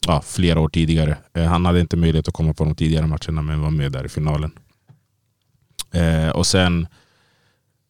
ja, 0.07 0.23
flera 0.27 0.61
år 0.61 0.69
tidigare. 0.69 1.17
Eh, 1.35 1.45
han 1.45 1.65
hade 1.65 1.81
inte 1.81 1.97
möjlighet 1.97 2.29
att 2.29 2.35
komma 2.35 2.55
på 2.55 2.65
de 2.65 2.75
tidigare 2.75 3.07
matcherna 3.07 3.43
men 3.43 3.61
var 3.61 3.71
med 3.71 3.93
där 3.93 4.05
i 4.05 4.09
finalen. 4.09 4.51
Eh, 5.93 6.29
och 6.29 6.47
sen 6.47 6.87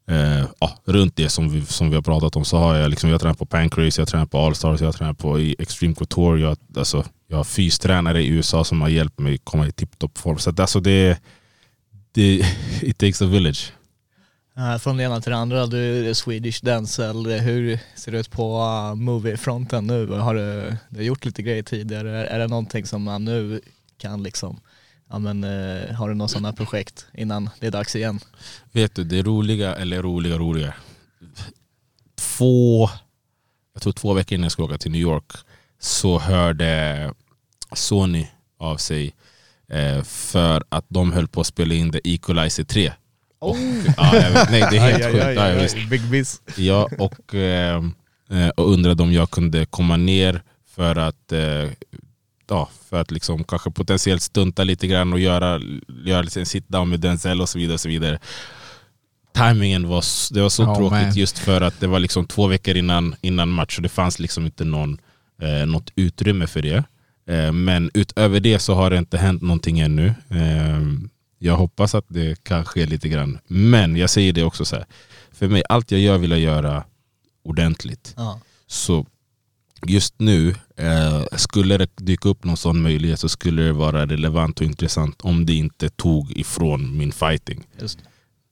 eh, 0.09 0.45
ja, 0.61 0.79
runt 0.85 1.17
det 1.17 1.29
som 1.29 1.49
vi, 1.49 1.67
som 1.67 1.89
vi 1.89 1.95
har 1.95 2.03
pratat 2.03 2.37
om 2.37 2.45
så 2.45 2.57
har 2.57 2.75
jag 2.75 2.91
liksom, 2.91 3.11
jag 3.11 3.21
tränat 3.21 3.39
på 3.39 3.47
Pancrase, 3.47 4.01
jag 4.01 4.09
tränat 4.09 4.31
på 4.31 4.39
Allstars, 4.39 4.81
jag 4.81 4.95
tränat 4.95 5.19
på 5.19 5.39
Extreme 5.39 5.95
Couture. 5.95 6.41
Jag, 6.41 6.59
alltså, 6.77 7.05
jag 7.29 7.37
har 7.37 7.45
fystränare 7.45 8.23
i 8.23 8.29
USA 8.29 8.65
som 8.65 8.81
har 8.81 8.89
hjälpt 8.89 9.19
mig 9.19 9.39
komma 9.39 9.67
i 9.67 9.73
tipptopp 9.73 10.19
form. 10.19 10.39
Så 10.39 10.51
att, 10.51 10.61
alltså, 10.61 10.81
det, 10.81 11.19
det, 12.13 12.43
it 12.83 12.99
takes 12.99 13.23
a 13.23 13.27
village. 13.27 13.73
Eh, 14.59 14.79
från 14.79 14.97
det 14.97 15.03
ena 15.03 15.21
till 15.21 15.31
det 15.31 15.39
andra, 15.39 15.67
du 15.67 16.09
är 16.09 16.15
Swedish 16.15 16.61
Denzel. 16.63 17.27
Eh, 17.27 17.39
hur 17.39 17.79
ser 17.95 18.13
det 18.13 18.19
ut 18.19 18.31
på 18.31 18.59
eh, 18.59 18.95
moviefronten 18.95 19.87
nu? 19.87 20.07
Har 20.07 20.35
du, 20.35 20.77
du 20.89 20.97
har 20.97 21.03
gjort 21.03 21.25
lite 21.25 21.43
grejer 21.43 21.63
tidigare. 21.63 22.27
Är 22.27 22.39
det 22.39 22.47
någonting 22.47 22.87
som 22.87 23.03
man 23.03 23.25
nu 23.25 23.61
kan 23.99 24.23
liksom, 24.23 24.61
ja 25.11 25.19
men 25.19 25.43
har 25.95 26.09
du 26.09 26.15
några 26.15 26.29
sådana 26.29 26.53
projekt 26.53 27.07
innan 27.15 27.51
det 27.61 27.67
är 27.67 27.71
dags 27.71 27.97
igen? 27.97 28.21
Vet 28.73 28.95
du, 28.95 29.05
det 29.05 29.23
roliga, 29.23 29.77
eller 29.77 30.03
roliga, 30.03 30.39
roliga. 30.39 30.75
Två, 32.15 32.91
jag 33.75 33.83
tror 33.83 33.93
två 33.93 34.13
veckor 34.13 34.35
innan 34.35 34.43
jag 34.43 34.53
skulle 34.53 34.67
åka 34.67 34.79
till 34.79 34.91
New 34.91 35.01
York 35.01 35.33
så 35.79 36.19
hörde 36.19 37.13
Sony 37.73 38.27
av 38.59 38.77
sig 38.77 39.15
för 40.05 40.65
att 40.69 40.85
de 40.89 41.13
höll 41.13 41.29
på 41.29 41.41
att 41.41 41.47
spela 41.47 41.75
in 41.75 41.93
The 41.93 42.01
Equalizer 42.05 42.65
3. 42.65 42.93
Och, 43.39 43.57
ja, 43.97 44.17
jag 44.17 44.31
vet, 44.31 44.51
nej, 44.51 44.65
det 44.71 44.77
är 44.77 44.81
helt 44.81 45.05
sjukt. 45.05 45.37
Ja, 45.37 45.49
jag 45.49 45.63
visst. 45.63 45.89
Big 45.91 46.03
biz. 46.11 46.41
Ja, 46.57 46.89
och, 46.99 47.35
eh, 47.35 47.83
eh, 48.31 48.49
och 48.49 48.73
undrade 48.73 49.03
om 49.03 49.13
jag 49.13 49.31
kunde 49.31 49.67
komma 49.67 49.97
ner 49.97 50.43
för 50.77 50.97
att, 50.97 51.33
eh, 51.33 51.71
ja, 52.49 52.69
för 52.91 53.01
att 53.01 53.11
liksom 53.11 53.45
kanske 53.45 53.71
potentiellt 53.71 54.23
stunta 54.23 54.65
lite 54.65 54.87
grann 54.87 55.13
och 55.13 55.21
göra, 55.21 55.61
göra 56.05 56.21
en 56.21 56.27
sit-down 56.47 56.85
med 56.85 57.01
Denzel 57.01 57.41
och 57.41 57.49
så 57.49 57.59
vidare. 57.59 57.75
Och 57.75 57.81
så 57.81 57.89
vidare. 57.89 58.19
Timingen 59.35 59.89
var, 59.89 60.05
det 60.35 60.41
var 60.43 60.49
så 60.49 60.63
Oh, 60.65 60.77
tråkigt 60.77 61.07
man. 61.07 61.15
just 61.15 61.39
för 61.39 61.61
att 61.61 61.81
det 61.81 61.87
var 61.87 61.99
liksom 61.99 62.27
två 62.27 62.47
veckor 62.47 62.77
innan, 62.77 63.15
innan 63.21 63.49
match 63.49 63.77
och 63.77 63.83
det 63.83 63.89
fanns 63.89 64.19
liksom 64.19 64.45
inte 64.45 64.65
någon, 64.65 64.99
eh, 65.43 65.67
något 65.67 65.93
utrymme 65.97 66.47
för 66.47 66.63
det. 66.63 66.85
Eh, 67.29 67.53
men 67.53 67.91
utöver 67.95 68.41
det 68.41 68.59
så 68.59 68.75
har 68.75 68.91
det 68.91 68.99
inte 68.99 69.19
hänt 69.19 69.43
någonting 69.43 69.81
ännu. 69.81 70.15
Jag 71.39 71.57
hoppas 71.57 71.95
att 71.95 72.05
det 72.09 72.45
kan 72.45 72.65
ske 72.65 72.87
lite 72.87 73.09
grann. 73.09 73.39
Men 73.47 73.97
jag 73.97 74.11
säger 74.11 74.33
det 74.33 74.43
också 74.45 74.65
så 74.65 74.77
här. 74.77 74.87
För 75.33 75.49
mig, 75.49 75.63
allt 75.69 75.91
jag 75.91 76.01
gör 76.01 76.19
vill 76.19 76.31
jag 76.31 76.41
göra 76.41 76.85
ordentligt. 77.43 78.15
Ja. 78.17 78.41
Så 78.67 79.07
just 79.87 80.15
nu, 80.19 80.55
eh, 80.77 81.23
skulle 81.33 81.77
det 81.77 81.91
dyka 81.97 82.29
upp 82.29 82.45
någon 82.45 82.57
sån 82.57 82.83
möjlighet 82.83 83.21
så 83.21 83.29
skulle 83.29 83.63
det 83.63 83.73
vara 83.73 84.07
relevant 84.07 84.61
och 84.61 84.67
intressant 84.67 85.21
om 85.21 85.47
det 85.47 85.55
inte 85.55 85.89
tog 85.89 86.33
ifrån 86.33 86.99
min 86.99 87.13
fighting. 87.13 87.67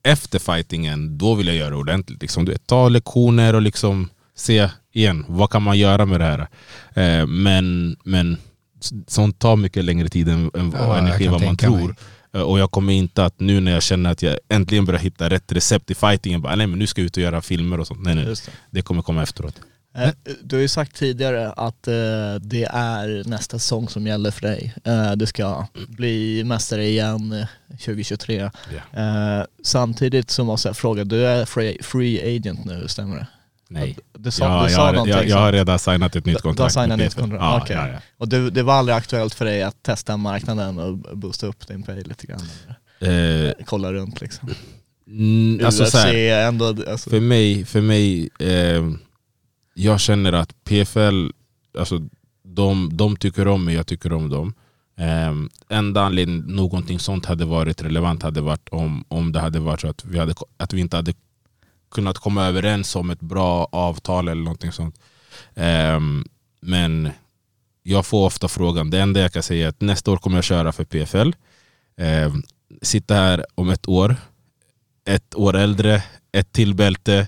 Efter 0.03 0.39
fightingen, 0.39 1.17
då 1.17 1.35
vill 1.35 1.47
jag 1.47 1.55
göra 1.55 1.69
det 1.69 1.75
ordentligt. 1.75 2.21
Liksom, 2.21 2.45
du 2.45 2.51
vet, 2.51 2.67
ta 2.67 2.89
lektioner 2.89 3.53
och 3.53 3.61
liksom 3.61 4.09
se 4.35 4.69
igen, 4.91 5.25
vad 5.27 5.49
kan 5.49 5.63
man 5.63 5.77
göra 5.77 6.05
med 6.05 6.19
det 6.19 6.25
här? 6.25 6.47
Eh, 6.93 7.27
men, 7.27 7.97
men 8.03 8.37
sånt 9.07 9.39
tar 9.39 9.55
mycket 9.55 9.85
längre 9.85 10.09
tid 10.09 10.29
än, 10.29 10.51
än 10.53 10.73
Ja, 10.75 10.97
energi 10.97 11.27
vad 11.27 11.43
man 11.43 11.57
tänka 11.57 11.71
mig. 11.71 11.95
Eh, 12.33 12.41
Och 12.41 12.59
jag 12.59 12.71
kommer 12.71 12.93
inte 12.93 13.25
att 13.25 13.39
nu 13.39 13.59
när 13.59 13.71
jag 13.71 13.83
känner 13.83 14.11
att 14.11 14.21
jag 14.21 14.37
äntligen 14.49 14.85
börjar 14.85 14.99
hitta 14.99 15.29
rätt 15.29 15.51
recept 15.51 15.91
i 15.91 15.95
fightingen, 15.95 16.41
bara, 16.41 16.55
nej 16.55 16.67
men 16.67 16.79
nu 16.79 16.87
ska 16.87 17.01
jag 17.01 17.05
ut 17.05 17.17
och 17.17 17.23
göra 17.23 17.41
filmer 17.41 17.79
och 17.79 17.87
sånt. 17.87 17.99
Nej, 18.03 18.15
nej. 18.15 18.25
Det. 18.25 18.41
Det 18.71 18.81
kommer 18.81 19.01
komma 19.01 19.23
efteråt. 19.23 19.61
Eh, 19.97 20.09
Du 20.41 20.55
har 20.55 20.61
ju 20.61 20.67
sagt 20.67 20.95
tidigare 20.95 21.51
att 21.51 21.87
eh, 21.87 21.93
det 22.41 22.63
är 22.73 23.29
nästa 23.29 23.59
säsong 23.59 23.89
som 23.89 24.07
gäller 24.07 24.31
för 24.31 24.41
dig. 24.41 24.73
Du 25.15 25.25
ska 25.25 25.67
bli 25.87 26.43
mästare 26.43 26.85
igen 26.87 27.31
eh, 27.31 27.77
2023. 27.77 28.39
Eh, 28.41 28.51
Samtidigt 29.63 30.29
så 30.31 30.43
måste 30.43 30.69
jag 30.69 30.77
fråga, 30.77 31.03
du 31.03 31.25
är 31.27 31.45
free 31.83 32.35
agent 32.37 32.65
nu, 32.65 32.87
stämmer 32.87 33.15
det? 33.15 33.27
Nej. 33.69 33.97
Du 34.17 34.31
sa, 34.31 34.45
Ja, 34.45 34.57
du 34.57 34.63
jag, 34.63 34.71
sa 34.71 34.85
har, 34.85 34.93
någonting 34.93 35.15
jag, 35.17 35.27
jag 35.27 35.37
har 35.37 35.51
redan 35.51 35.79
signat 35.79 36.15
ett 36.15 36.25
nytt 36.25 36.35
Du- 36.37 36.41
du 36.41 36.47
har 36.47 36.53
kontrakt. 36.53 36.73
signat 36.73 36.99
nytt 36.99 37.07
PFL. 37.15 37.19
kontrakt, 37.21 37.41
Ja, 37.43 37.59
okej. 37.63 37.75
ja, 37.75 37.87
ja. 37.87 37.99
Och 38.17 38.29
du, 38.29 38.49
det 38.49 38.63
var 38.63 38.73
aldrig 38.73 38.95
aktuellt 38.97 39.33
för 39.33 39.45
dig 39.45 39.63
att 39.63 39.83
testa 39.83 40.17
marknaden 40.17 40.79
och 40.79 41.17
boosta 41.17 41.47
upp 41.47 41.67
din 41.67 41.83
pay 41.83 42.03
lite 42.03 42.27
grann? 42.27 42.41
Eh, 42.99 43.51
Kolla 43.65 43.93
runt 43.93 44.21
liksom? 44.21 44.49
mm, 45.07 45.65
alltså, 45.65 45.83
UFC 45.83 45.93
här, 45.93 46.13
är 46.13 46.47
ändå, 46.47 46.65
alltså, 46.87 47.09
för 47.09 47.19
mig, 47.19 47.65
för 47.65 47.81
mig 47.81 48.29
eh, 48.39 48.91
jag 49.73 49.99
känner 49.99 50.33
att 50.33 50.63
PFL, 50.63 51.29
alltså, 51.79 52.01
de, 52.43 52.89
de 52.97 53.15
tycker 53.15 53.47
om 53.47 53.65
mig, 53.65 53.75
jag 53.75 53.87
tycker 53.87 54.13
om 54.13 54.29
dem. 54.29 54.53
Eh, 54.99 55.33
enda 55.77 56.01
anledningen 56.01 56.41
någonting 56.55 56.99
sånt 56.99 57.25
hade 57.25 57.45
varit 57.45 57.81
relevant 57.81 58.23
hade 58.23 58.41
varit 58.41 58.69
om, 58.71 59.05
om 59.07 59.31
det 59.31 59.39
hade 59.39 59.59
varit 59.59 59.81
så 59.81 59.87
att 59.89 60.05
vi, 60.05 60.19
hade, 60.19 60.33
att 60.57 60.73
vi 60.73 60.81
inte 60.81 60.95
hade 60.95 61.13
kunnat 61.91 62.17
komma 62.17 62.45
överens 62.45 62.95
om 62.95 63.09
ett 63.09 63.19
bra 63.19 63.67
avtal 63.71 64.27
eller 64.27 64.43
någonting 64.43 64.71
sånt. 64.71 64.99
Ehm, 65.55 66.25
men 66.61 67.09
jag 67.83 68.05
får 68.05 68.25
ofta 68.25 68.47
frågan, 68.47 68.89
det 68.89 68.99
enda 68.99 69.19
jag 69.19 69.33
kan 69.33 69.43
säga 69.43 69.65
är 69.65 69.69
att 69.69 69.81
nästa 69.81 70.11
år 70.11 70.17
kommer 70.17 70.37
jag 70.37 70.43
köra 70.43 70.71
för 70.71 70.83
PFL. 70.83 71.31
Ehm, 71.97 72.43
sitta 72.81 73.15
här 73.15 73.45
om 73.55 73.69
ett 73.69 73.87
år, 73.87 74.15
ett 75.05 75.35
år 75.35 75.55
äldre, 75.55 76.03
ett 76.31 76.51
till 76.51 76.73
bälte. 76.73 77.27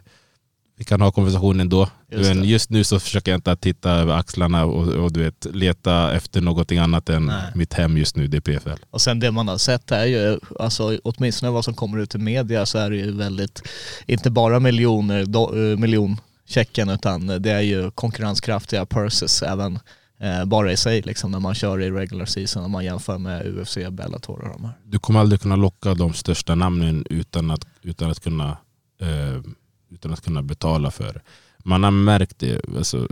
Vi 0.78 0.84
kan 0.84 1.02
ha 1.02 1.12
konversationen 1.12 1.70
då. 1.70 1.90
Just 2.12 2.36
Men 2.36 2.44
just 2.44 2.70
nu 2.70 2.84
så 2.84 3.00
försöker 3.00 3.32
jag 3.32 3.38
inte 3.38 3.52
att 3.52 3.62
titta 3.62 3.92
över 3.92 4.14
axlarna 4.14 4.66
och, 4.66 4.88
och 4.88 5.14
du 5.14 5.24
vet, 5.24 5.48
leta 5.54 6.14
efter 6.14 6.42
någonting 6.42 6.78
annat 6.78 7.10
än 7.10 7.26
Nej. 7.26 7.52
mitt 7.56 7.74
hem 7.74 7.98
just 7.98 8.16
nu, 8.16 8.28
det 8.28 8.38
är 8.38 8.42
PFL. 8.42 8.84
Och 8.90 9.02
sen 9.02 9.20
det 9.20 9.32
man 9.32 9.48
har 9.48 9.58
sett 9.58 9.92
är 9.92 10.06
ju, 10.06 10.40
alltså 10.60 11.00
åtminstone 11.04 11.52
vad 11.52 11.66
som 11.66 11.74
kommer 11.74 11.98
ut 11.98 12.16
i 12.16 12.18
media 12.18 12.66
så 12.66 12.78
är 12.78 12.90
det 12.90 12.96
ju 12.98 13.12
väldigt, 13.12 13.62
inte 14.06 14.30
bara 14.30 14.60
miljoner, 14.60 15.26
do, 15.26 15.72
eh, 15.72 15.78
miljonchecken 15.78 16.90
utan 16.90 17.28
det 17.28 17.52
är 17.52 17.62
ju 17.62 17.92
konkurrenskraftiga 17.92 18.86
purses 18.86 19.42
även 19.44 19.80
eh, 20.20 20.46
bara 20.46 20.72
i 20.72 20.78
sig 20.78 21.02
liksom 21.02 21.32
när 21.32 21.40
man 21.40 21.56
kör 21.56 21.82
i 21.82 21.92
regular 21.92 22.26
season 22.26 22.64
om 22.64 22.72
man 22.72 22.86
jämför 22.86 23.18
med 23.18 23.48
UFC, 23.48 23.78
Bellator 23.92 24.42
och 24.42 24.50
de 24.50 24.66
här. 24.66 24.74
Du 24.84 25.00
kommer 25.00 25.20
aldrig 25.20 25.42
kunna 25.42 25.56
locka 25.56 25.94
de 25.94 26.14
största 26.14 26.56
namnen 26.56 27.06
utan 27.10 27.52
att, 27.52 27.66
utan 27.82 28.12
att, 28.12 28.20
kunna, 28.20 28.58
eh, 29.02 29.42
utan 29.92 30.14
att 30.14 30.22
kunna 30.22 30.44
betala 30.44 30.92
för 30.92 31.14
det. 31.14 31.22
Man 31.70 31.84
har 31.84 31.92
märkt 31.92 32.40
det. 32.40 32.62
Alltså, 32.78 33.08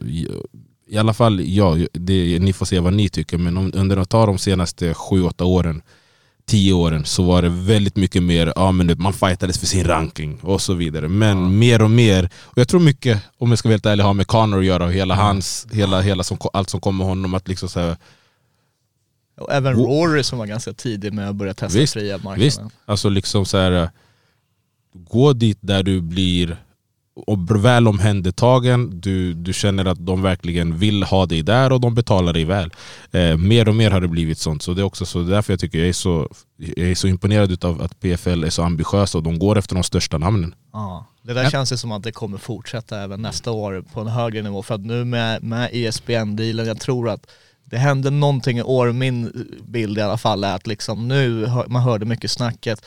i, 0.87 0.97
alla 0.97 1.13
fall 1.13 1.41
jag, 1.45 1.87
det, 1.93 2.39
ni 2.39 2.53
får 2.53 2.65
se 2.65 2.79
vad 2.79 2.93
ni 2.93 3.09
tycker, 3.09 3.37
men 3.37 3.57
om, 3.57 3.71
under 3.73 3.97
att 3.97 4.09
ta 4.09 4.25
de 4.25 4.37
senaste 4.37 4.93
sju 4.93 5.23
åtta 5.23 5.45
åren, 5.45 5.81
tio 6.45 6.73
åren 6.73 7.05
så 7.05 7.23
var 7.23 7.41
det 7.41 7.49
väldigt 7.49 7.95
mycket 7.95 8.23
mer, 8.23 8.53
ja, 8.55 8.71
men 8.71 8.95
man 8.97 9.13
fightades 9.13 9.59
för 9.59 9.65
sin 9.65 9.83
ranking 9.83 10.39
och 10.41 10.61
så 10.61 10.73
vidare. 10.73 11.07
Men 11.07 11.59
mer 11.59 11.81
och 11.81 11.91
mer, 11.91 12.29
och 12.35 12.57
jag 12.57 12.67
tror 12.67 12.79
mycket, 12.79 13.23
om 13.37 13.49
jag 13.49 13.59
ska 13.59 13.69
vara 13.69 13.73
helt 13.73 13.85
ärlig, 13.85 14.03
har 14.03 14.13
med 14.13 14.27
Conor 14.27 14.59
att 14.59 14.65
göra 14.65 14.85
och 14.85 14.91
hela 14.91 15.15
hans, 15.15 15.67
hela, 15.71 16.01
hela 16.01 16.23
som, 16.23 16.37
allt 16.53 16.69
som 16.69 16.81
kommer 16.81 17.05
honom 17.05 17.33
att 17.33 17.47
liksom 17.47 17.69
så 17.69 17.79
här, 17.79 17.97
Och 19.41 19.53
även 19.53 19.73
Rory 19.73 20.23
som 20.23 20.39
var 20.39 20.45
ganska 20.45 20.73
tidig 20.73 21.13
med 21.13 21.29
att 21.29 21.35
börja 21.35 21.53
testa 21.53 21.79
Visst, 21.79 21.93
fria 21.93 22.13
marknaden. 22.13 22.39
Visst, 22.43 22.61
alltså 22.85 23.09
liksom 23.09 23.45
så 23.45 23.57
här, 23.57 23.89
gå 24.93 25.33
dit 25.33 25.57
där 25.61 25.83
du 25.83 26.01
blir 26.01 26.57
och 27.27 27.65
väl 27.65 27.87
omhändertagen, 27.87 28.99
du, 28.99 29.33
du 29.33 29.53
känner 29.53 29.85
att 29.85 30.05
de 30.05 30.21
verkligen 30.21 30.77
vill 30.77 31.03
ha 31.03 31.25
dig 31.25 31.41
där 31.43 31.71
och 31.71 31.81
de 31.81 31.95
betalar 31.95 32.33
dig 32.33 32.45
väl. 32.45 32.71
Eh, 33.11 33.37
mer 33.37 33.67
och 33.69 33.75
mer 33.75 33.91
har 33.91 34.01
det 34.01 34.07
blivit 34.07 34.37
sånt, 34.37 34.61
så 34.61 34.73
det 34.73 34.81
är 34.81 34.83
också 34.83 35.05
så 35.05 35.19
det 35.19 35.25
är 35.31 35.35
därför 35.35 35.53
jag 35.53 35.59
tycker 35.59 35.77
jag 35.79 35.87
är 35.87 35.93
så, 35.93 36.29
jag 36.57 36.89
är 36.89 36.95
så 36.95 37.07
imponerad 37.07 37.65
av 37.65 37.81
att 37.81 37.99
PFL 37.99 38.43
är 38.43 38.49
så 38.49 38.63
ambitiösa 38.63 39.17
och 39.17 39.23
de 39.23 39.39
går 39.39 39.57
efter 39.57 39.75
de 39.75 39.83
största 39.83 40.17
namnen. 40.17 40.55
Ja, 40.73 41.05
det 41.23 41.33
där 41.33 41.43
Ja. 41.43 41.49
känns 41.49 41.71
ju 41.73 41.77
som 41.77 41.91
att 41.91 42.03
det 42.03 42.11
kommer 42.11 42.37
fortsätta 42.37 43.01
även 43.01 43.21
nästa 43.21 43.51
år 43.51 43.83
på 43.93 44.01
en 44.01 44.07
högre 44.07 44.41
nivå. 44.41 44.63
För 44.63 44.75
att 44.75 44.81
nu 44.85 45.05
med, 45.05 45.43
med 45.43 45.69
ESPN-dealen, 45.73 46.67
jag 46.67 46.79
tror 46.79 47.09
att 47.09 47.27
det 47.69 47.77
hände 47.77 48.09
någonting 48.09 48.57
i 48.57 48.61
år, 48.61 48.91
min 48.91 49.47
bild 49.67 49.97
i 49.97 50.01
alla 50.01 50.17
fall 50.17 50.43
är 50.43 50.55
att 50.55 50.67
liksom 50.67 51.07
nu, 51.07 51.45
hör- 51.45 51.67
man 51.67 51.81
hörde 51.81 52.05
mycket 52.05 52.31
snacket, 52.31 52.85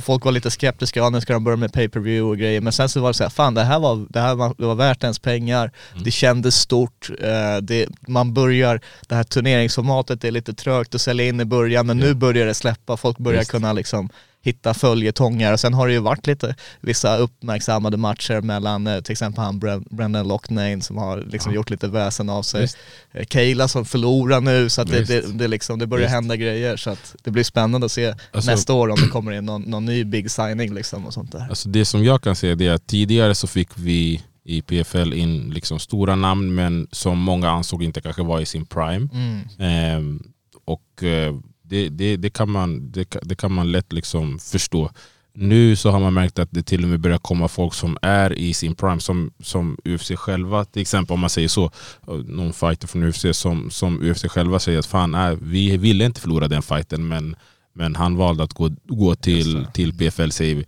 folk 0.00 0.24
var 0.24 0.32
lite 0.32 0.50
skeptiska, 0.50 1.00
ja 1.00 1.10
nu 1.10 1.20
ska 1.20 1.32
de 1.32 1.44
börja 1.44 1.56
med 1.56 1.72
pay-per-view 1.72 2.30
och 2.30 2.38
grejer, 2.38 2.60
men 2.60 2.72
sen 2.72 2.88
så 2.88 3.00
var 3.00 3.08
det 3.08 3.14
så 3.14 3.22
här, 3.22 3.30
fan 3.30 3.54
det 3.54 3.62
här 3.62 3.78
var, 3.78 4.06
det 4.08 4.20
här 4.20 4.34
var, 4.34 4.54
det 4.58 4.66
var 4.66 4.74
värt 4.74 5.02
ens 5.02 5.18
pengar, 5.18 5.70
det 6.04 6.10
kändes 6.10 6.54
stort, 6.54 7.10
eh, 7.20 7.56
det, 7.62 7.86
man 8.08 8.34
börjar, 8.34 8.80
det 9.08 9.14
här 9.14 9.24
turneringsformatet 9.24 10.24
är 10.24 10.30
lite 10.30 10.54
trögt 10.54 10.94
att 10.94 11.00
sälja 11.00 11.26
in 11.26 11.40
i 11.40 11.44
början, 11.44 11.86
men 11.86 11.98
nu 11.98 12.14
börjar 12.14 12.46
det 12.46 12.54
släppa, 12.54 12.96
folk 12.96 13.18
börjar 13.18 13.38
Visst. 13.38 13.50
kunna 13.50 13.72
liksom 13.72 14.10
hitta 14.42 14.74
följetongar 14.74 15.52
och 15.52 15.60
sen 15.60 15.74
har 15.74 15.86
det 15.86 15.92
ju 15.92 15.98
varit 15.98 16.26
lite 16.26 16.54
vissa 16.80 17.16
uppmärksammade 17.16 17.96
matcher 17.96 18.40
mellan 18.40 18.86
eh, 18.86 19.00
till 19.00 19.12
exempel 19.12 19.44
han 19.44 19.60
Bren- 19.60 19.86
Brendan 19.90 20.28
Loughnane 20.28 20.80
som 20.80 20.96
har 20.96 21.18
liksom 21.30 21.54
gjort 21.54 21.70
lite 21.70 21.88
väsen 21.88 22.30
av 22.30 22.42
sig. 22.42 22.60
Visst. 22.62 22.76
Eh, 23.12 23.24
Kayla 23.26 23.68
som 23.68 23.84
förlorar 23.84 24.40
nu 24.40 24.68
så 24.70 24.82
att 24.82 24.88
det, 24.88 25.04
det, 25.04 25.38
det, 25.38 25.48
liksom, 25.48 25.78
det 25.78 25.86
börjar 25.86 26.04
Visst. 26.04 26.14
hända 26.14 26.36
grejer 26.36 26.76
så 26.76 26.90
att 26.90 27.14
det 27.22 27.30
blir 27.30 27.44
spännande 27.44 27.84
att 27.84 27.92
se 27.92 28.14
Alltså- 28.32 28.50
nästa 28.50 28.72
år 28.72 28.88
om 28.88 28.96
det 29.00 29.06
kommer 29.08 29.32
in 29.32 29.44
någon, 29.44 29.62
någon 29.62 29.84
ny 29.84 30.04
big 30.04 30.30
signing 30.30 30.74
liksom 30.74 31.06
och 31.06 31.14
sånt 31.14 31.32
där. 31.32 31.46
Alltså 31.48 31.68
det 31.68 31.84
som 31.84 32.04
jag 32.04 32.22
kan 32.22 32.36
säga 32.36 32.52
är 32.70 32.74
att 32.74 32.86
tidigare 32.86 33.34
så 33.34 33.46
fick 33.46 33.68
vi 33.74 34.22
i 34.44 34.62
PFL 34.62 35.12
in 35.12 35.50
liksom 35.50 35.78
stora 35.78 36.16
namn 36.16 36.54
men 36.54 36.88
som 36.92 37.18
många 37.18 37.50
ansåg 37.50 37.82
inte 37.82 38.00
kanske 38.00 38.22
var 38.22 38.40
i 38.40 38.46
sin 38.46 38.66
prime. 38.66 39.08
Mm. 39.12 39.40
Ehm, 39.58 40.22
och 40.64 41.02
eh, 41.04 41.34
det, 41.70 41.88
det, 41.88 42.16
det, 42.16 42.30
kan 42.30 42.50
man, 42.50 42.90
det, 42.92 43.04
kan- 43.04 43.22
det 43.24 43.34
kan 43.34 43.52
man 43.52 43.72
lätt 43.72 43.92
liksom 43.92 44.38
förstå. 44.38 44.90
Nu 45.34 45.76
så 45.76 45.90
har 45.90 46.00
man 46.00 46.14
märkt 46.14 46.38
att 46.38 46.48
det 46.52 46.62
till 46.62 46.82
och 46.82 46.88
med 46.88 47.00
börjar 47.00 47.18
komma 47.18 47.48
folk 47.48 47.74
som 47.74 47.98
är 48.02 48.32
i 48.32 48.54
sin 48.54 48.74
prime, 48.74 49.00
som, 49.00 49.30
som 49.42 49.76
UFC 49.84 50.12
själva, 50.16 50.64
till 50.64 50.82
exempel 50.82 51.14
om 51.14 51.20
man 51.20 51.30
säger 51.30 51.48
så, 51.48 51.64
eh, 52.08 52.14
någon 52.14 52.52
fighter 52.52 52.86
från 52.88 53.02
UFC 53.04 53.24
som, 53.32 53.70
som 53.70 54.02
UFC 54.02 54.24
själva 54.28 54.58
säger 54.58 54.78
att 54.78 54.86
fan, 54.86 55.10
nej, 55.10 55.36
vi 55.42 55.76
ville 55.76 56.04
inte 56.04 56.20
förlora 56.20 56.48
den 56.48 56.62
fighten 56.62 57.08
men, 57.08 57.36
men 57.72 57.96
han 57.96 58.16
valde 58.16 58.42
att 58.44 58.52
gå, 58.52 58.70
gå 58.84 59.14
till, 59.14 59.66
till 59.74 59.92
PFL 59.98 60.30
säger 60.30 60.54
vi. 60.54 60.64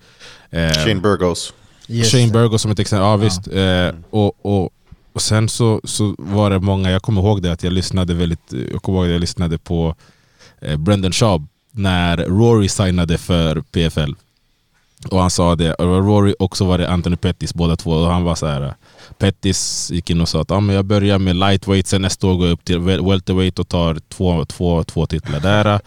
Ehm, 0.50 0.72
Shane 0.72 1.00
Burgos. 1.00 1.54
Shane 2.12 2.32
Burgos 2.32 2.62
som 2.62 2.70
ett 2.70 2.78
exempel, 2.78 3.04
ja, 3.04 3.16
visst. 3.16 3.48
Eh, 3.48 3.90
och, 4.10 4.46
och, 4.46 4.70
och 5.12 5.22
sen 5.22 5.48
så, 5.48 5.80
så 5.84 6.14
var 6.18 6.50
det 6.50 6.58
många, 6.60 6.90
jag 6.90 7.02
kommer 7.02 7.22
ihåg 7.22 7.42
det 7.42 7.52
att 7.52 7.62
jag 7.62 7.72
lyssnade 7.72 8.14
väldigt, 8.14 8.52
jag 8.72 8.82
kommer 8.82 8.98
ihåg 8.98 9.06
att 9.06 9.12
jag 9.12 9.20
lyssnade 9.20 9.58
på 9.58 9.88
eh, 9.88 9.94
Eh, 10.62 10.76
Brendan 10.76 11.12
Schaub 11.12 11.46
när 11.70 12.16
Rory 12.16 12.68
signade 12.68 13.18
för 13.18 13.60
PFL. 13.60 14.12
Och 15.10 15.20
han 15.20 15.30
sa 15.30 15.56
det, 15.56 15.74
och 15.74 16.04
Rory 16.06 16.34
också 16.38 16.64
var 16.64 16.78
det 16.78 16.90
Anthony 16.90 17.16
Pettis 17.16 17.54
båda 17.54 17.76
två 17.76 17.90
och 17.90 18.10
han 18.10 18.24
var 18.24 18.34
så 18.34 18.46
här. 18.46 18.74
Pettis 19.18 19.90
gick 19.90 20.10
in 20.10 20.20
och 20.20 20.28
sa 20.28 20.40
att 20.40 20.50
ah, 20.50 20.60
men 20.60 20.76
jag 20.76 20.84
börjar 20.84 21.18
med 21.18 21.36
lightweight, 21.36 21.86
sen 21.86 22.02
nästa 22.02 22.26
år 22.26 22.34
går 22.34 22.46
jag 22.46 22.52
upp 22.52 22.64
till 22.64 22.78
welterweight 22.78 23.58
och 23.58 23.68
tar 23.68 24.00
två, 24.08 24.44
två, 24.44 24.84
två 24.84 25.06
titlar 25.06 25.40
där. 25.40 25.80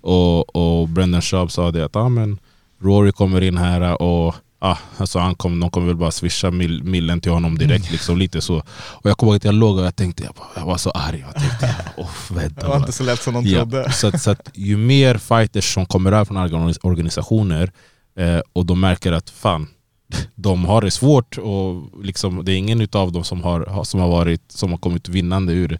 Och, 0.00 0.56
och 0.56 0.88
Brendan 0.88 1.22
Schaub 1.22 1.50
sa 1.50 1.70
det 1.70 1.84
att 1.84 1.96
ah, 1.96 2.08
men 2.08 2.38
Rory 2.82 3.12
kommer 3.12 3.40
in 3.40 3.58
här 3.58 4.02
och 4.02 4.34
ah, 4.60 4.76
alltså 4.96 5.18
han 5.18 5.34
kom, 5.34 5.60
de 5.60 5.70
kommer 5.70 5.86
väl 5.86 5.96
bara 5.96 6.10
swisha 6.10 6.50
mil, 6.50 6.82
millen 6.84 7.20
till 7.20 7.32
honom 7.32 7.58
direkt. 7.58 7.90
Liksom, 7.92 8.18
lite 8.18 8.40
så. 8.40 8.56
Och 8.76 9.10
jag 9.10 9.16
kommer 9.18 9.32
ihåg 9.32 9.36
att 9.36 9.44
jag 9.44 9.54
låg 9.54 9.78
och 9.78 9.84
jag 9.84 9.96
tänkte, 9.96 10.22
jag, 10.24 10.34
bara, 10.34 10.46
jag 10.56 10.66
var 10.66 10.76
så 10.76 10.90
arg. 10.90 11.24
Jag 11.34 11.34
tänkte, 11.42 11.74
oh, 11.96 12.10
vänta 12.30 12.60
Det 12.60 12.68
var 12.68 12.76
inte 12.76 12.92
så 12.92 13.02
lätt 13.04 13.22
som 13.22 13.34
de 13.34 13.46
Ja, 13.46 13.58
trodde. 13.58 13.92
så, 13.92 14.06
att, 14.08 14.22
så 14.22 14.30
att 14.30 14.50
ju 14.54 14.76
mer 14.76 15.18
fighters 15.18 15.74
som 15.74 15.86
kommer 15.86 16.12
över 16.12 16.24
från 16.24 16.36
organis- 16.36 16.78
organisationer 16.82 17.72
eh, 18.18 18.40
och 18.52 18.66
de 18.66 18.80
märker 18.80 19.12
att 19.12 19.30
fan, 19.30 19.66
de 20.34 20.64
har 20.64 20.82
det 20.82 20.90
svårt 20.90 21.38
och 21.38 22.04
liksom, 22.04 22.44
det 22.44 22.52
är 22.52 22.56
ingen 22.56 22.88
av 22.92 23.12
dem 23.12 23.24
som 23.24 23.42
har, 23.42 23.84
som 23.84 24.00
har, 24.00 24.08
varit, 24.08 24.52
som 24.52 24.70
har 24.70 24.78
kommit 24.78 25.08
vinnande 25.08 25.52
ur 25.52 25.68
det. 25.68 25.78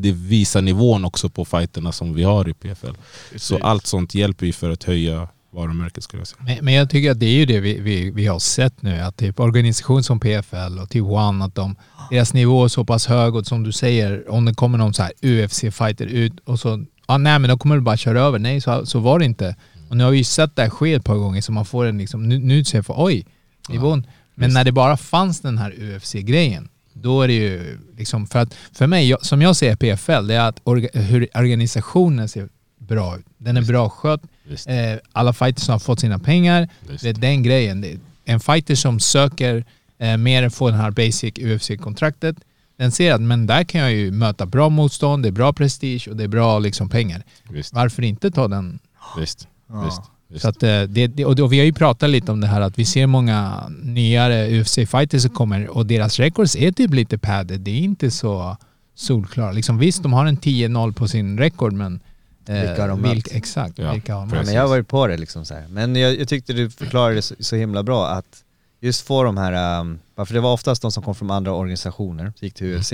Det 0.00 0.12
visar 0.12 0.62
nivån 0.62 1.04
också 1.04 1.28
på 1.28 1.44
fighterna 1.44 1.92
som 1.92 2.14
vi 2.14 2.22
har 2.22 2.48
i 2.48 2.54
PFL. 2.54 2.94
Så 3.36 3.58
allt 3.58 3.86
sånt 3.86 4.14
hjälper 4.14 4.46
ju 4.46 4.52
för 4.52 4.70
att 4.70 4.84
höja 4.84 5.28
varumärket 5.50 6.04
skulle 6.04 6.20
jag 6.20 6.28
säga. 6.28 6.42
Men, 6.44 6.64
men 6.64 6.74
jag 6.74 6.90
tycker 6.90 7.10
att 7.10 7.20
det 7.20 7.26
är 7.26 7.38
ju 7.38 7.46
det 7.46 7.60
vi, 7.60 7.80
vi, 7.80 8.10
vi 8.10 8.26
har 8.26 8.38
sett 8.38 8.82
nu, 8.82 9.00
att 9.00 9.16
typ 9.16 9.40
organisation 9.40 10.02
som 10.02 10.20
PFL 10.20 10.78
och 10.82 10.88
T1, 10.88 11.44
att 11.44 11.54
de, 11.54 11.76
deras 12.10 12.34
nivå 12.34 12.64
är 12.64 12.68
så 12.68 12.84
pass 12.84 13.06
hög 13.06 13.34
och 13.34 13.46
som 13.46 13.62
du 13.62 13.72
säger, 13.72 14.30
om 14.30 14.44
det 14.44 14.54
kommer 14.54 14.78
någon 14.78 14.94
så 14.94 15.02
här 15.02 15.12
UFC-fighter 15.22 16.06
ut 16.06 16.40
och 16.44 16.60
så, 16.60 16.84
ah, 17.06 17.18
nej 17.18 17.38
men 17.38 17.50
då 17.50 17.58
kommer 17.58 17.74
du 17.74 17.80
bara 17.82 17.96
köra 17.96 18.20
över. 18.20 18.38
Nej, 18.38 18.60
så, 18.60 18.86
så 18.86 18.98
var 18.98 19.18
det 19.18 19.24
inte. 19.24 19.56
Och 19.88 19.96
nu 19.96 20.04
har 20.04 20.10
vi 20.10 20.18
ju 20.18 20.24
sett 20.24 20.56
det 20.56 20.62
här 20.62 20.70
ske 20.70 20.94
ett 20.94 21.04
par 21.04 21.16
gånger 21.16 21.40
så 21.40 21.52
man 21.52 21.64
får 21.64 21.86
en 21.86 21.98
liksom, 21.98 22.28
nu, 22.28 22.38
nu 22.38 22.64
ser 22.64 22.78
jag 22.78 22.86
för 22.86 23.04
oj, 23.04 23.26
nivån. 23.68 24.06
Men 24.34 24.52
när 24.52 24.64
det 24.64 24.72
bara 24.72 24.96
fanns 24.96 25.40
den 25.40 25.58
här 25.58 25.70
UFC-grejen, 25.70 26.68
då 26.92 27.22
är 27.22 27.28
det 27.28 27.34
ju 27.34 27.78
liksom, 27.96 28.26
för 28.26 28.38
att 28.38 28.54
för 28.72 28.86
mig, 28.86 29.08
jag, 29.08 29.26
som 29.26 29.42
jag 29.42 29.56
ser 29.56 29.76
PFL, 29.76 30.26
det 30.26 30.34
är 30.34 30.48
att 30.48 30.60
orga, 30.64 30.88
hur 30.92 31.28
organisationen 31.34 32.28
ser 32.28 32.48
bra 32.78 33.16
ut. 33.18 33.26
Den 33.38 33.56
är 33.56 33.62
bra 33.62 33.88
skött. 33.88 34.22
Eh, 34.66 34.98
alla 35.12 35.32
fighters 35.32 35.64
som 35.64 35.72
har 35.72 35.78
fått 35.78 36.00
sina 36.00 36.18
pengar, 36.18 36.68
Visst. 36.88 37.02
det 37.02 37.08
är 37.08 37.12
den 37.14 37.42
grejen. 37.42 38.00
En 38.24 38.40
fighter 38.40 38.74
som 38.74 39.00
söker 39.00 39.64
eh, 39.98 40.16
mer 40.16 40.42
än 40.42 40.50
få 40.50 40.70
den 40.70 40.80
här 40.80 40.90
basic 40.90 41.34
UFC-kontraktet, 41.38 42.36
den 42.78 42.92
ser 42.92 43.14
att 43.14 43.20
men 43.20 43.46
där 43.46 43.64
kan 43.64 43.80
jag 43.80 43.92
ju 43.92 44.10
möta 44.10 44.46
bra 44.46 44.68
motstånd, 44.68 45.22
det 45.22 45.28
är 45.28 45.32
bra 45.32 45.52
prestige 45.52 46.08
och 46.10 46.16
det 46.16 46.24
är 46.24 46.28
bra 46.28 46.58
liksom 46.58 46.88
pengar. 46.88 47.22
Visst, 47.50 47.74
Varför 47.74 48.02
inte 48.02 48.30
ta 48.30 48.48
den? 48.48 48.78
visst, 49.18 49.48
visst, 49.84 50.02
visst. 50.28 50.42
Så 50.42 50.48
att, 50.48 50.62
eh, 50.62 50.82
det, 50.82 51.06
det, 51.06 51.24
och, 51.24 51.40
och 51.40 51.52
vi 51.52 51.58
har 51.58 51.64
ju 51.66 51.72
pratat 51.72 52.10
lite 52.10 52.32
om 52.32 52.40
det 52.40 52.46
här 52.46 52.60
att 52.60 52.78
vi 52.78 52.84
ser 52.84 53.06
många 53.06 53.68
nyare 53.82 54.48
UFC-fighters 54.50 55.18
som 55.18 55.30
kommer 55.30 55.68
och 55.68 55.86
deras 55.86 56.18
records 56.18 56.56
är 56.56 56.72
typ 56.72 56.94
lite 56.94 57.18
padded. 57.18 57.60
Det 57.60 57.70
är 57.70 57.78
inte 57.80 58.10
så 58.10 58.56
solklara. 58.94 59.52
Liksom, 59.52 59.78
visst, 59.78 60.02
de 60.02 60.12
har 60.12 60.26
en 60.26 60.38
10-0 60.38 60.92
på 60.92 61.08
sin 61.08 61.38
record 61.38 61.72
men... 61.72 62.00
eh, 62.48 62.60
Vilka 62.66 62.80
har 62.82 62.88
de 62.88 63.00
mött? 63.02 63.12
vilka, 63.14 63.34
Exakt, 63.36 63.78
Ja, 63.78 63.92
vilka 63.92 64.14
har 64.14 64.20
de 64.20 64.28
Ja, 64.30 64.34
mött? 64.36 64.46
men 64.46 64.54
jag 64.54 64.62
har 64.62 64.68
varit 64.68 64.88
på 64.88 65.06
det 65.06 65.16
liksom 65.16 65.44
så 65.44 65.54
här. 65.54 65.66
Men 65.68 65.96
jag, 65.96 66.18
jag 66.20 66.28
tyckte 66.28 66.52
du 66.52 66.70
förklarade 66.70 67.22
så, 67.22 67.34
så 67.40 67.56
himla 67.56 67.82
bra 67.82 68.08
att 68.08 68.44
just 68.80 69.06
få 69.06 69.22
de 69.22 69.36
här, 69.36 69.80
um, 69.80 69.98
för 70.26 70.34
det 70.34 70.40
var 70.40 70.52
oftast 70.52 70.82
de 70.82 70.92
som 70.92 71.02
kom 71.02 71.14
från 71.14 71.30
andra 71.30 71.52
organisationer, 71.52 72.32
gick 72.40 72.54
till 72.54 72.76
UFC, 72.76 72.92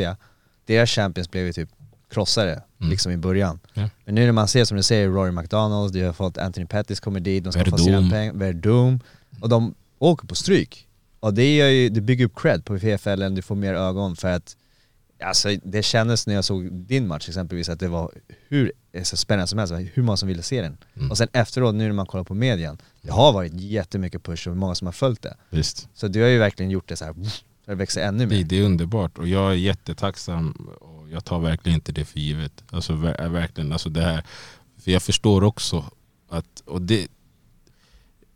deras 0.67 0.91
champions 0.91 1.31
blev 1.31 1.47
ju 1.47 1.53
typ 1.53 1.69
krossade 2.11 2.63
Mm. 2.81 2.91
liksom 2.91 3.13
i 3.13 3.17
början. 3.17 3.59
Ja. 3.75 3.89
Men 4.05 4.15
nu 4.15 4.25
när 4.25 4.33
man 4.33 4.49
ser 4.49 4.65
som 4.65 4.77
du 4.77 4.83
säger 4.83 5.09
Rory 5.09 5.31
McDonald, 5.31 5.93
du 5.93 6.05
har 6.07 6.13
fått 6.13 6.39
Anthony 6.39 6.67
Pettis 6.67 7.01
kommer 7.01 7.21
dit, 7.21 7.45
de 7.45 7.53
ska 7.53 7.65
få 7.65 7.71
Verdum. 7.71 7.85
sina 7.85 8.11
pengar, 8.11 8.33
Verdum, 8.33 9.01
och 9.41 9.49
de 9.49 9.75
åker 9.99 10.27
på 10.27 10.35
stryk. 10.35 10.87
Och 11.21 11.35
det, 11.35 11.57
gör 11.57 11.69
ju, 11.69 11.89
det 11.89 12.01
bygger 12.01 12.25
upp 12.25 12.33
cred 12.37 12.65
på 12.65 12.79
PFL, 12.79 13.35
du 13.35 13.43
får 13.43 13.55
mer 13.55 13.75
ögon 13.75 14.17
för 14.17 14.29
att 14.29 14.57
Alltså 15.25 15.49
det 15.63 15.83
kändes 15.83 16.27
när 16.27 16.35
jag 16.35 16.45
såg 16.45 16.73
din 16.73 17.07
match 17.07 17.29
exempelvis 17.29 17.69
att 17.69 17.81
det 17.81 17.89
var 17.89 18.13
hur 18.49 18.73
så 19.03 19.17
spännande 19.17 19.47
som 19.47 19.59
helst, 19.59 19.75
hur 19.95 20.03
många 20.03 20.17
som 20.17 20.29
ville 20.29 20.43
se 20.43 20.63
den. 20.63 20.77
Mm. 20.95 21.11
Och 21.11 21.19
sen 21.19 21.29
efteråt, 21.33 21.75
nu 21.75 21.87
när 21.87 21.93
man 21.93 22.07
kollar 22.07 22.25
på 22.25 22.35
median, 22.35 22.79
det 23.03 23.11
har 23.11 23.33
varit 23.33 23.53
jättemycket 23.55 24.23
push 24.23 24.49
och 24.49 24.57
många 24.57 24.75
som 24.75 24.87
har 24.87 24.93
följt 24.93 25.23
det. 25.23 25.37
Visst. 25.51 25.89
Så 25.95 26.09
du 26.09 26.23
har 26.23 26.29
ju 26.29 26.39
verkligen 26.39 26.71
gjort 26.71 26.89
det 26.89 26.97
så 26.97 27.05
här, 27.05 27.15
så 27.65 27.71
det 27.71 27.75
växer 27.75 28.07
ännu 28.09 28.27
mer. 28.27 28.45
det 28.45 28.59
är 28.59 28.63
underbart 28.63 29.19
och 29.19 29.29
jag 29.29 29.51
är 29.51 29.55
jättetacksam 29.55 30.53
och 30.81 31.11
jag 31.11 31.25
tar 31.25 31.41
verkligen 31.41 31.75
inte 31.75 31.93
det 31.93 32.05
för 32.05 32.21
givet. 32.21 32.65
Alltså 32.71 32.93
ver- 32.93 33.29
verkligen, 33.29 33.73
alltså 33.73 33.89
det 33.89 34.03
här, 34.03 34.25
för 34.79 34.91
jag 34.91 35.03
förstår 35.03 35.45
också 35.45 35.85
att, 36.29 36.63
och 36.65 36.83
det, 36.83 37.09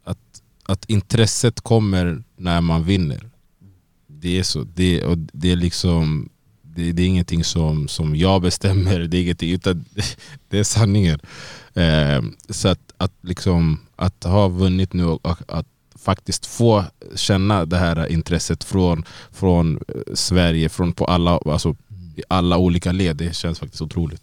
att, 0.05 0.43
att 0.63 0.91
intresset 0.91 1.61
kommer 1.61 2.23
när 2.37 2.61
man 2.61 2.85
vinner. 2.85 3.31
Det 4.07 4.39
är 4.39 4.43
så. 4.43 4.65
Det, 4.75 5.05
och 5.05 5.19
det 5.19 5.53
är 5.53 5.57
liksom 5.57 6.29
det, 6.79 6.93
det 6.93 7.03
är 7.03 7.07
ingenting 7.07 7.45
som, 7.45 7.89
som 7.89 8.17
jag 8.17 8.43
bestämmer, 8.43 9.01
det 9.01 9.17
är 9.17 9.23
ingenting, 9.23 9.51
utan 9.51 9.85
det 10.49 10.59
är 10.59 10.65
sanningen. 10.65 11.21
Eh, 11.75 12.23
så 12.49 12.69
att, 12.69 12.93
att, 12.97 13.13
liksom, 13.21 13.81
att 13.97 14.25
ha 14.25 14.49
vunnit 14.49 14.93
nu 14.93 15.05
och 15.05 15.39
att, 15.49 15.67
faktiskt 15.99 16.47
få 16.47 16.85
känna 17.15 17.65
det 17.65 17.77
här 17.77 18.13
intresset 18.13 18.65
från, 18.65 19.05
från 19.33 19.77
eh, 19.77 20.15
Sverige, 20.15 20.69
från 20.69 20.93
på 20.93 21.05
alla, 21.05 21.39
alltså, 21.39 21.77
alla 22.29 22.57
olika 22.59 22.93
led, 22.93 23.17
det 23.17 23.37
känns 23.37 23.59
faktiskt 23.59 23.83
otroligt. 23.83 24.23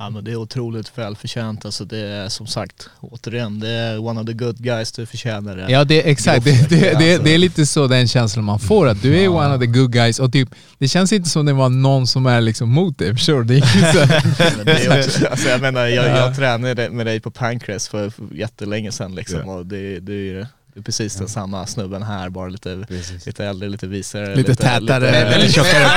Ja 0.00 0.10
men 0.10 0.24
det 0.24 0.30
är 0.30 0.36
otroligt 0.36 0.98
välförtjänt. 0.98 1.64
Alltså 1.64 1.84
det 1.84 1.98
är 1.98 2.28
som 2.28 2.46
sagt, 2.46 2.90
återigen, 3.00 3.60
det 3.60 3.68
är 3.68 3.98
one 3.98 4.20
of 4.20 4.26
the 4.26 4.32
good 4.32 4.58
guys 4.58 4.92
du 4.92 5.06
förtjänar 5.06 5.56
det. 5.56 5.72
Ja 5.72 5.84
det, 5.84 6.10
exakt, 6.10 6.44
det, 6.44 6.68
det, 6.68 6.98
det, 6.98 7.24
det 7.24 7.34
är 7.34 7.38
lite 7.38 7.66
så 7.66 7.86
den 7.86 8.08
känslan 8.08 8.44
man 8.44 8.58
får, 8.58 8.88
att 8.88 9.02
du 9.02 9.18
är 9.18 9.28
one 9.28 9.54
of 9.54 9.60
the 9.60 9.66
good 9.66 9.92
guys 9.92 10.18
och 10.18 10.32
typ, 10.32 10.48
det 10.78 10.88
känns 10.88 11.12
inte 11.12 11.28
som 11.28 11.46
det 11.46 11.52
var 11.52 11.68
någon 11.68 12.06
som 12.06 12.26
är 12.26 12.40
liksom 12.40 12.68
mot 12.68 12.98
dig, 12.98 13.14
förstår 13.14 13.42
du? 13.42 13.54
Alltså 15.30 15.48
jag 15.48 15.60
menar, 15.60 15.86
jag, 15.86 16.06
jag 16.06 16.36
tränade 16.36 16.90
med 16.90 17.06
dig 17.06 17.20
på 17.20 17.30
Pancrase 17.30 17.90
för, 17.90 18.12
jättelänge 18.32 18.92
sedan 18.92 19.14
liksom 19.14 19.40
Ja. 19.46 19.52
och 19.54 19.66
det, 19.66 20.00
det 20.00 20.12
är 20.12 20.16
ju 20.16 20.46
det 20.74 20.80
är 20.80 20.82
precis 20.82 21.16
den 21.16 21.28
samma 21.28 21.66
snubben 21.66 22.02
här, 22.02 22.28
bara 22.30 22.48
lite, 22.48 22.84
Precis. 22.88 23.26
lite 23.26 23.44
äldre, 23.44 23.68
lite 23.68 23.86
visare. 23.86 24.36
Lite 24.36 24.54
tätare. 24.54 25.24
Lite, 25.24 25.38
lite 25.38 25.52
tjockare. 25.52 25.84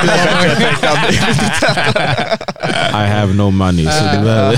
I 2.90 3.06
have 3.10 3.34
no 3.34 3.50
money. 3.50 3.84
Så 3.84 4.04
det 4.04 4.22
var, 4.24 4.56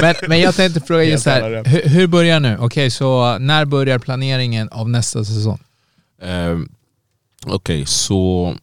men, 0.00 0.14
men 0.28 0.40
jag 0.40 0.54
tänkte 0.54 0.80
fråga 0.80 1.04
just 1.04 1.26
här, 1.26 1.64
hur, 1.64 1.88
hur 1.88 2.06
börjar 2.06 2.40
nu? 2.40 2.56
Okej, 2.60 2.90
så 2.90 3.38
när 3.38 3.64
börjar 3.64 3.98
planeringen 3.98 4.68
av 4.68 4.88
nästa 4.88 5.24
säsong? 5.24 5.58
Eh, 6.22 6.58
Okej, 7.46 7.86
så 7.86 8.54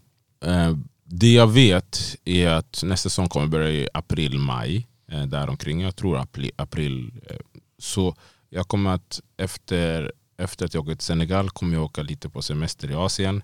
eh, 0.46 0.74
det 1.06 1.34
jag 1.34 1.48
vet 1.48 2.16
är 2.26 2.48
att 2.48 2.82
nästa 2.84 3.10
säsong 3.10 3.30
kommer 3.30 3.48
börja 3.48 3.70
i 3.70 3.88
april, 3.94 4.40
maj. 4.40 4.88
Eh, 5.12 5.24
däromkring. 5.24 5.82
Jag 5.82 5.96
tror 5.96 6.18
april. 6.18 6.52
april 6.56 7.12
eh, 7.30 7.36
så 7.80 8.16
jag 8.50 8.68
kommer 8.68 8.94
att 8.94 9.20
efter, 9.38 10.12
efter 10.40 10.66
att 10.66 10.74
jag 10.74 10.84
åker 10.84 10.96
till 10.96 11.06
Senegal 11.06 11.50
kommer 11.50 11.74
jag 11.76 11.84
åka 11.84 12.02
lite 12.04 12.30
på 12.30 12.42
semester 12.42 12.92
i 12.92 12.94
Asien. 12.94 13.44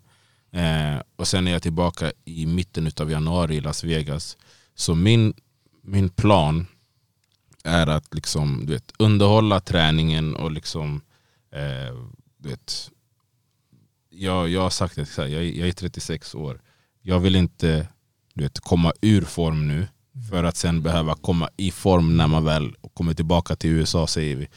Eh, 0.51 1.01
och 1.15 1.27
sen 1.27 1.47
är 1.47 1.51
jag 1.51 1.61
tillbaka 1.61 2.11
i 2.25 2.45
mitten 2.45 2.91
av 2.99 3.11
januari 3.11 3.55
i 3.55 3.61
Las 3.61 3.83
Vegas. 3.83 4.37
Så 4.75 4.95
min, 4.95 5.33
min 5.83 6.09
plan 6.09 6.67
är 7.63 7.87
att 7.87 8.13
liksom, 8.13 8.65
du 8.65 8.73
vet, 8.73 8.93
underhålla 8.99 9.59
träningen 9.59 10.35
och 10.35 10.51
liksom, 10.51 11.01
eh, 11.51 11.95
du 12.37 12.49
vet, 12.49 12.91
jag, 14.09 14.49
jag 14.49 14.61
har 14.61 14.69
sagt 14.69 14.95
det, 14.95 15.17
jag, 15.17 15.29
är- 15.29 15.59
jag 15.59 15.67
är 15.67 15.71
36 15.71 16.35
år. 16.35 16.61
Jag 17.01 17.19
vill 17.19 17.35
inte 17.35 17.87
du 18.33 18.43
vet, 18.43 18.59
komma 18.59 18.93
ur 19.01 19.21
form 19.21 19.67
nu 19.67 19.87
för 20.29 20.43
att 20.43 20.57
sen 20.57 20.81
behöva 20.83 21.15
komma 21.15 21.49
i 21.57 21.71
form 21.71 22.17
när 22.17 22.27
man 22.27 22.43
väl 22.45 22.75
kommer 22.93 23.13
tillbaka 23.13 23.55
till 23.55 23.69
USA 23.69 24.07
säger 24.07 24.35
vi. 24.35 24.47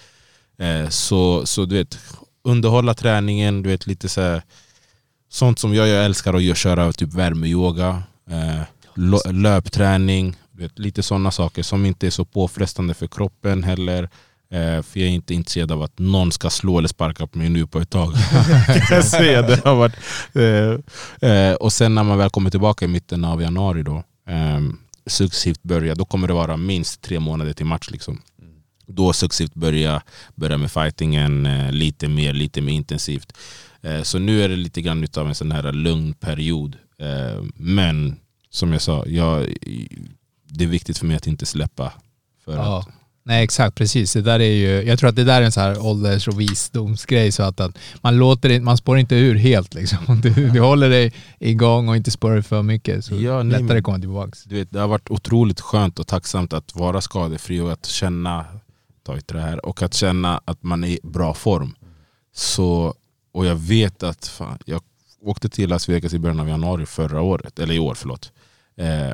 Eh, 0.65 0.89
så, 0.89 1.47
så 1.47 1.65
du 1.65 1.75
vet, 1.77 1.99
underhålla 2.49 2.95
träningen, 2.95 3.63
du 3.63 3.69
vet 3.69 3.87
lite 3.87 4.09
så 4.09 4.21
här, 4.21 4.43
sånt 5.31 5.59
som 5.59 5.75
jag, 5.75 5.89
jag 5.89 6.05
älskar 6.05 6.35
att 6.35 6.43
göra, 6.43 6.57
köra 6.57 6.93
typ 6.93 7.15
värmeyoga, 7.15 8.03
eh, 8.31 8.63
löpträning, 9.33 10.37
du 10.51 10.63
vet, 10.63 10.79
lite 10.79 11.03
sådana 11.03 11.31
saker 11.31 11.63
som 11.63 11.87
inte 11.87 12.07
är 12.07 12.11
så 12.11 12.25
påfrestande 12.25 12.95
för 12.95 13.07
kroppen 13.07 13.65
heller. 13.65 14.03
Eh, 14.51 14.83
för 14.83 15.01
jag 15.01 15.09
är 15.09 15.13
inte 15.13 15.35
intresserad 15.35 15.73
av 15.73 15.83
att 15.83 15.99
någon 15.99 16.33
ska 16.33 16.51
slå 16.51 16.79
eller 16.79 16.89
sparka 16.89 17.27
på 17.27 17.39
mig 17.39 17.49
nu 17.49 17.67
på 17.67 17.79
ett 17.79 17.91
tag. 17.91 18.13
Jag 18.91 19.05
säga. 19.05 19.43
det 19.43 19.65
har 19.65 19.75
varit, 19.75 19.97
eh, 20.35 21.31
eh, 21.31 21.55
och 21.55 21.73
sen 21.73 21.95
när 21.95 22.03
man 22.03 22.19
väl 22.19 22.31
kommer 22.31 22.51
tillbaka 22.51 22.85
i 22.85 22.89
mitten 22.89 23.25
av 23.25 23.43
januari 23.43 23.83
då, 23.83 23.97
eh, 24.29 24.61
successivt 25.07 25.63
börja, 25.63 25.95
då 25.95 26.05
kommer 26.05 26.29
det 26.29 26.35
vara 26.35 26.57
minst 26.57 27.03
tre 27.03 27.21
månader 27.21 27.53
till 27.53 27.67
match. 27.67 27.91
Liksom. 27.91 28.23
Då 28.89 29.13
successivt 29.13 29.55
börja, 29.55 30.03
börja 30.35 30.59
med 30.59 30.71
fightingen 30.73 31.47
eh, 31.47 31.73
lite 31.73 32.09
mer, 32.09 32.33
lite 32.33 32.61
mer 32.61 32.73
intensivt. 32.73 33.33
Eh, 33.83 34.03
så 34.03 34.19
nu 34.19 34.43
är 34.43 34.49
det 34.49 34.57
lite 34.57 34.81
grann 34.83 35.05
utav 35.05 35.29
en 35.29 35.35
sån 35.35 35.53
här 35.53 35.73
lugn 35.73 36.13
period. 36.13 36.77
Eh, 36.99 37.43
men 37.55 38.17
som 38.51 38.73
jag 38.73 38.83
sa, 38.83 39.05
jag, 39.07 39.47
det 40.49 40.65
är 40.65 40.69
viktigt 40.69 40.99
för 40.99 41.07
mig 41.07 41.17
att 41.17 41.27
inte 41.27 41.47
släppa. 41.47 41.93
För 42.45 42.53
Ja. 42.57 42.79
att, 42.79 42.89
Nej 43.23 43.45
exakt, 43.45 43.75
precis. 43.77 44.13
Det 44.13 44.23
där 44.23 44.41
är 44.41 44.53
ju, 44.53 44.83
jag 44.89 44.99
tror 44.99 45.09
att 45.11 45.17
det 45.17 45.25
där 45.25 45.41
är 45.41 45.45
en 45.45 45.53
så 45.53 45.61
här 45.61 45.87
ålders 45.87 46.29
och 46.29 46.41
visdomsgrej 46.41 47.33
så 47.33 47.43
att, 47.43 47.61
att 47.61 47.79
man, 48.01 48.17
låter 48.19 48.61
man 48.61 48.77
spår 48.77 48.99
inte 48.99 49.17
ur 49.17 49.35
helt 49.35 49.75
liksom. 49.75 50.21
Du, 50.23 50.49
du 50.51 50.61
håller 50.61 50.91
dig 50.91 51.13
igång 51.41 51.89
och 51.89 51.97
inte 51.97 52.11
spårar 52.11 52.41
för 52.43 52.63
mycket 52.63 53.05
så 53.05 53.15
Ja, 53.15 53.43
nej, 53.43 53.53
lättare 53.61 53.75
men- 53.75 53.83
komma 53.83 53.99
tillbaka. 53.99 54.33
du 54.45 54.55
vet, 54.55 54.71
det 54.73 54.81
har 54.81 54.89
varit 54.89 55.11
otroligt 55.11 55.61
skönt 55.61 55.99
och 55.99 56.07
tacksamt 56.07 56.53
att 56.53 56.75
vara 56.75 57.01
skadefri 57.01 57.61
och 57.61 57.73
att 57.73 57.87
känna 57.87 58.45
tagit 59.09 59.29
det 59.29 59.41
här, 59.41 59.67
och 59.67 59.83
att 59.83 59.95
känna 59.95 60.41
att 60.45 60.63
man 60.63 60.85
är 60.85 60.89
i 60.89 61.01
bra 61.03 61.35
form. 61.35 61.75
Så, 62.33 62.95
och 63.33 63.47
jag 63.47 63.57
vet 63.57 64.03
att 64.03 64.27
fan, 64.27 64.59
jag 64.65 64.83
åkte 65.21 65.49
till 65.49 65.69
Las 65.69 65.89
Vegas 65.89 66.15
i 66.15 66.19
början 66.19 66.41
av 66.41 66.49
januari 66.49 66.87
förra 66.87 67.21
året, 67.21 67.59
eller 67.59 67.75
i 67.75 67.79
år 67.79 67.95
förlåt. 67.95 68.33
Eh, 68.77 69.13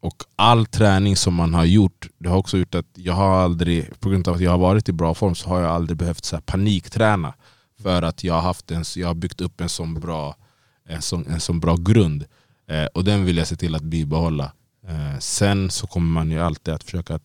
och 0.00 0.22
all 0.36 0.66
träning 0.66 1.16
som 1.16 1.34
man 1.34 1.54
har 1.54 1.64
gjort, 1.64 2.08
det 2.18 2.28
har 2.28 2.36
också 2.36 2.58
gjort 2.58 2.74
att 2.74 2.86
jag 2.94 3.12
har 3.14 3.36
aldrig, 3.36 4.00
på 4.00 4.08
grund 4.08 4.28
av 4.28 4.34
att 4.34 4.40
jag 4.40 4.50
har 4.50 4.58
varit 4.58 4.88
i 4.88 4.92
bra 4.92 5.14
form, 5.14 5.34
så 5.34 5.48
har 5.48 5.60
jag 5.60 5.70
aldrig 5.70 5.98
behövt 5.98 6.24
så 6.24 6.36
här 6.36 6.40
panikträna. 6.40 7.34
För 7.82 8.02
att 8.02 8.24
jag 8.24 8.34
har, 8.34 8.40
haft 8.40 8.70
en, 8.70 8.84
jag 8.96 9.08
har 9.08 9.14
byggt 9.14 9.40
upp 9.40 9.60
en 9.60 9.68
sån 9.68 9.94
bra, 9.94 10.36
en 10.88 11.02
sån, 11.02 11.26
en 11.26 11.40
sån 11.40 11.60
bra 11.60 11.76
grund. 11.76 12.24
Eh, 12.68 12.86
och 12.94 13.04
den 13.04 13.24
vill 13.24 13.36
jag 13.36 13.46
se 13.46 13.56
till 13.56 13.74
att 13.74 13.82
bibehålla. 13.82 14.52
Eh, 14.88 15.18
sen 15.18 15.70
så 15.70 15.86
kommer 15.86 16.12
man 16.12 16.30
ju 16.30 16.40
alltid 16.40 16.74
att 16.74 16.84
försöka 16.84 17.18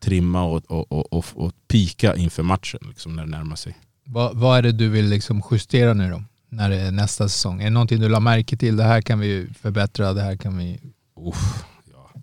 trimma 0.00 0.42
och, 0.42 0.70
och, 0.70 0.92
och, 0.92 1.12
och, 1.12 1.24
och 1.34 1.52
pika 1.68 2.16
inför 2.16 2.42
matchen 2.42 2.80
liksom, 2.88 3.16
när 3.16 3.24
det 3.24 3.30
närmar 3.30 3.56
sig. 3.56 3.76
Vad, 4.04 4.36
vad 4.36 4.58
är 4.58 4.62
det 4.62 4.72
du 4.72 4.88
vill 4.88 5.08
liksom 5.08 5.42
justera 5.50 5.94
nu 5.94 6.10
då? 6.10 6.24
När 6.48 6.70
det 6.70 6.76
är 6.76 6.90
nästa 6.90 7.28
säsong? 7.28 7.60
Är 7.60 7.64
det 7.64 7.70
någonting 7.70 8.00
du 8.00 8.08
la 8.08 8.20
märke 8.20 8.56
till? 8.56 8.76
Det 8.76 8.84
här 8.84 9.00
kan 9.00 9.18
vi 9.18 9.48
förbättra, 9.60 10.12
det 10.12 10.22
här 10.22 10.36
kan 10.36 10.58
vi... 10.58 10.80
Uff, 11.16 11.64
ja. 11.92 12.20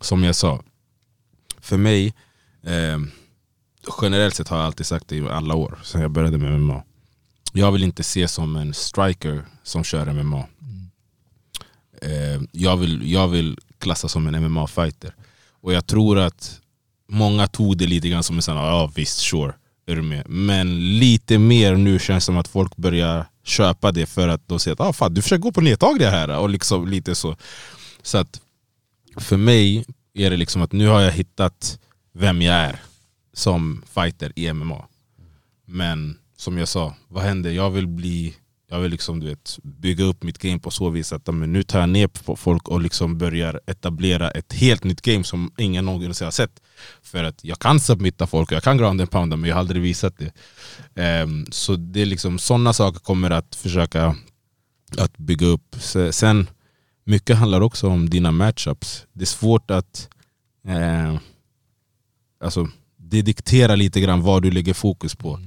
Som 0.00 0.24
jag 0.24 0.34
sa, 0.34 0.62
för 1.60 1.76
mig, 1.76 2.14
eh, 2.62 2.98
generellt 4.02 4.34
sett 4.34 4.48
har 4.48 4.56
jag 4.56 4.66
alltid 4.66 4.86
sagt 4.86 5.08
det 5.08 5.16
i 5.16 5.28
alla 5.28 5.54
år 5.54 5.78
sedan 5.84 6.00
jag 6.00 6.10
började 6.10 6.38
med 6.38 6.60
MMA. 6.60 6.82
Jag 7.52 7.72
vill 7.72 7.84
inte 7.84 8.02
se 8.02 8.28
som 8.28 8.56
en 8.56 8.74
striker 8.74 9.44
som 9.62 9.84
kör 9.84 10.12
MMA. 10.12 10.44
Eh, 12.02 12.42
jag, 12.52 12.76
vill, 12.76 13.12
jag 13.12 13.28
vill 13.28 13.58
klassas 13.78 14.12
som 14.12 14.26
en 14.26 14.34
MMA-fighter. 14.44 15.14
Och 15.50 15.72
jag 15.72 15.86
tror 15.86 16.18
att 16.18 16.60
många 17.10 17.46
tog 17.46 17.76
det 17.76 17.86
lite 17.86 18.08
grann 18.08 18.22
som 18.22 18.36
en 18.36 18.42
sån, 18.42 18.56
ja 18.56 18.92
visst, 18.94 19.18
sure. 19.18 19.54
Är 19.86 19.96
du 19.96 20.02
med? 20.02 20.28
Men 20.28 20.98
lite 20.98 21.38
mer 21.38 21.74
nu 21.74 21.98
känns 21.98 22.24
det 22.24 22.26
som 22.26 22.36
att 22.36 22.48
folk 22.48 22.76
börjar 22.76 23.26
köpa 23.44 23.92
det 23.92 24.06
för 24.06 24.28
att 24.28 24.48
de 24.48 24.58
säger 24.60 24.72
att 24.72 24.80
ah, 24.80 24.92
fan, 24.92 25.14
du 25.14 25.22
försöker 25.22 25.42
gå 25.42 25.52
på 25.52 25.60
nedtagningar 25.60 26.10
här. 26.10 26.38
Och 26.38 26.50
liksom 26.50 26.88
lite 26.88 27.14
så. 27.14 27.36
Så 28.02 28.18
att 28.18 28.40
för 29.16 29.36
mig 29.36 29.84
är 30.14 30.30
det 30.30 30.36
liksom 30.36 30.62
att 30.62 30.72
nu 30.72 30.86
har 30.86 31.00
jag 31.00 31.12
hittat 31.12 31.78
vem 32.12 32.42
jag 32.42 32.54
är 32.54 32.80
som 33.32 33.82
fighter 33.94 34.32
i 34.36 34.52
MMA. 34.52 34.84
Men 35.66 36.18
som 36.36 36.58
jag 36.58 36.68
sa, 36.68 36.94
vad 37.08 37.24
händer? 37.24 37.50
Jag 37.50 37.70
vill 37.70 37.86
bli 37.86 38.34
jag 38.72 38.80
vill 38.80 38.90
liksom, 38.90 39.20
du 39.20 39.26
vet, 39.26 39.58
bygga 39.62 40.04
upp 40.04 40.22
mitt 40.22 40.38
game 40.38 40.58
på 40.58 40.70
så 40.70 40.90
vis 40.90 41.12
att 41.12 41.26
men 41.26 41.52
nu 41.52 41.62
tar 41.62 41.80
jag 41.80 41.88
ner 41.88 42.06
på 42.06 42.36
folk 42.36 42.68
och 42.68 42.80
liksom 42.80 43.18
börjar 43.18 43.60
etablera 43.66 44.30
ett 44.30 44.52
helt 44.52 44.84
nytt 44.84 45.02
game 45.02 45.24
som 45.24 45.52
ingen 45.58 45.84
någonsin 45.84 46.24
har 46.24 46.32
sett. 46.32 46.62
För 47.02 47.24
att 47.24 47.44
jag 47.44 47.58
kan 47.58 47.80
submitta 47.80 48.26
folk 48.26 48.50
och 48.50 48.56
jag 48.56 48.62
kan 48.62 48.78
ground 48.78 49.00
and 49.00 49.10
pounda 49.10 49.36
men 49.36 49.48
jag 49.48 49.56
har 49.56 49.60
aldrig 49.60 49.82
visat 49.82 50.14
det. 50.18 51.22
Um, 51.22 51.46
så 51.50 51.76
det 51.76 52.02
är 52.02 52.06
liksom 52.06 52.38
sådana 52.38 52.72
saker 52.72 53.00
kommer 53.00 53.30
att 53.30 53.54
försöka 53.54 54.16
att 54.98 55.18
bygga 55.18 55.46
upp. 55.46 55.76
Sen, 56.10 56.50
mycket 57.04 57.36
handlar 57.36 57.60
också 57.60 57.88
om 57.88 58.10
dina 58.10 58.32
matchups. 58.32 59.06
Det 59.12 59.22
är 59.22 59.26
svårt 59.26 59.70
att 59.70 60.08
eh, 60.66 61.16
alltså, 62.44 62.68
det 62.96 63.22
dikterar 63.22 63.76
lite 63.76 64.00
grann 64.00 64.22
vad 64.22 64.42
du 64.42 64.50
lägger 64.50 64.74
fokus 64.74 65.14
på. 65.14 65.40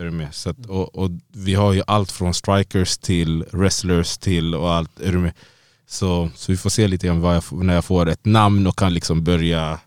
Är 0.00 0.04
du 0.04 0.10
med? 0.10 0.34
Så 0.34 0.50
att, 0.50 0.66
och, 0.66 0.94
och 0.98 1.10
vi 1.32 1.54
har 1.54 1.72
ju 1.72 1.82
allt 1.86 2.12
från 2.12 2.34
strikers 2.34 2.98
till 2.98 3.44
wrestlers 3.52 4.18
till 4.18 4.54
och 4.54 4.72
allt. 4.72 5.00
Är 5.00 5.12
du 5.12 5.18
med? 5.18 5.32
Så, 5.88 6.30
så 6.34 6.52
vi 6.52 6.58
får 6.58 6.70
se 6.70 6.88
lite 6.88 7.06
grann 7.06 7.20
vad 7.20 7.36
jag, 7.36 7.42
när 7.52 7.74
jag 7.74 7.84
får 7.84 8.08
ett 8.08 8.24
namn 8.24 8.66
och 8.66 8.76
kan 8.78 8.94
liksom 8.94 9.24
börja, 9.24 9.78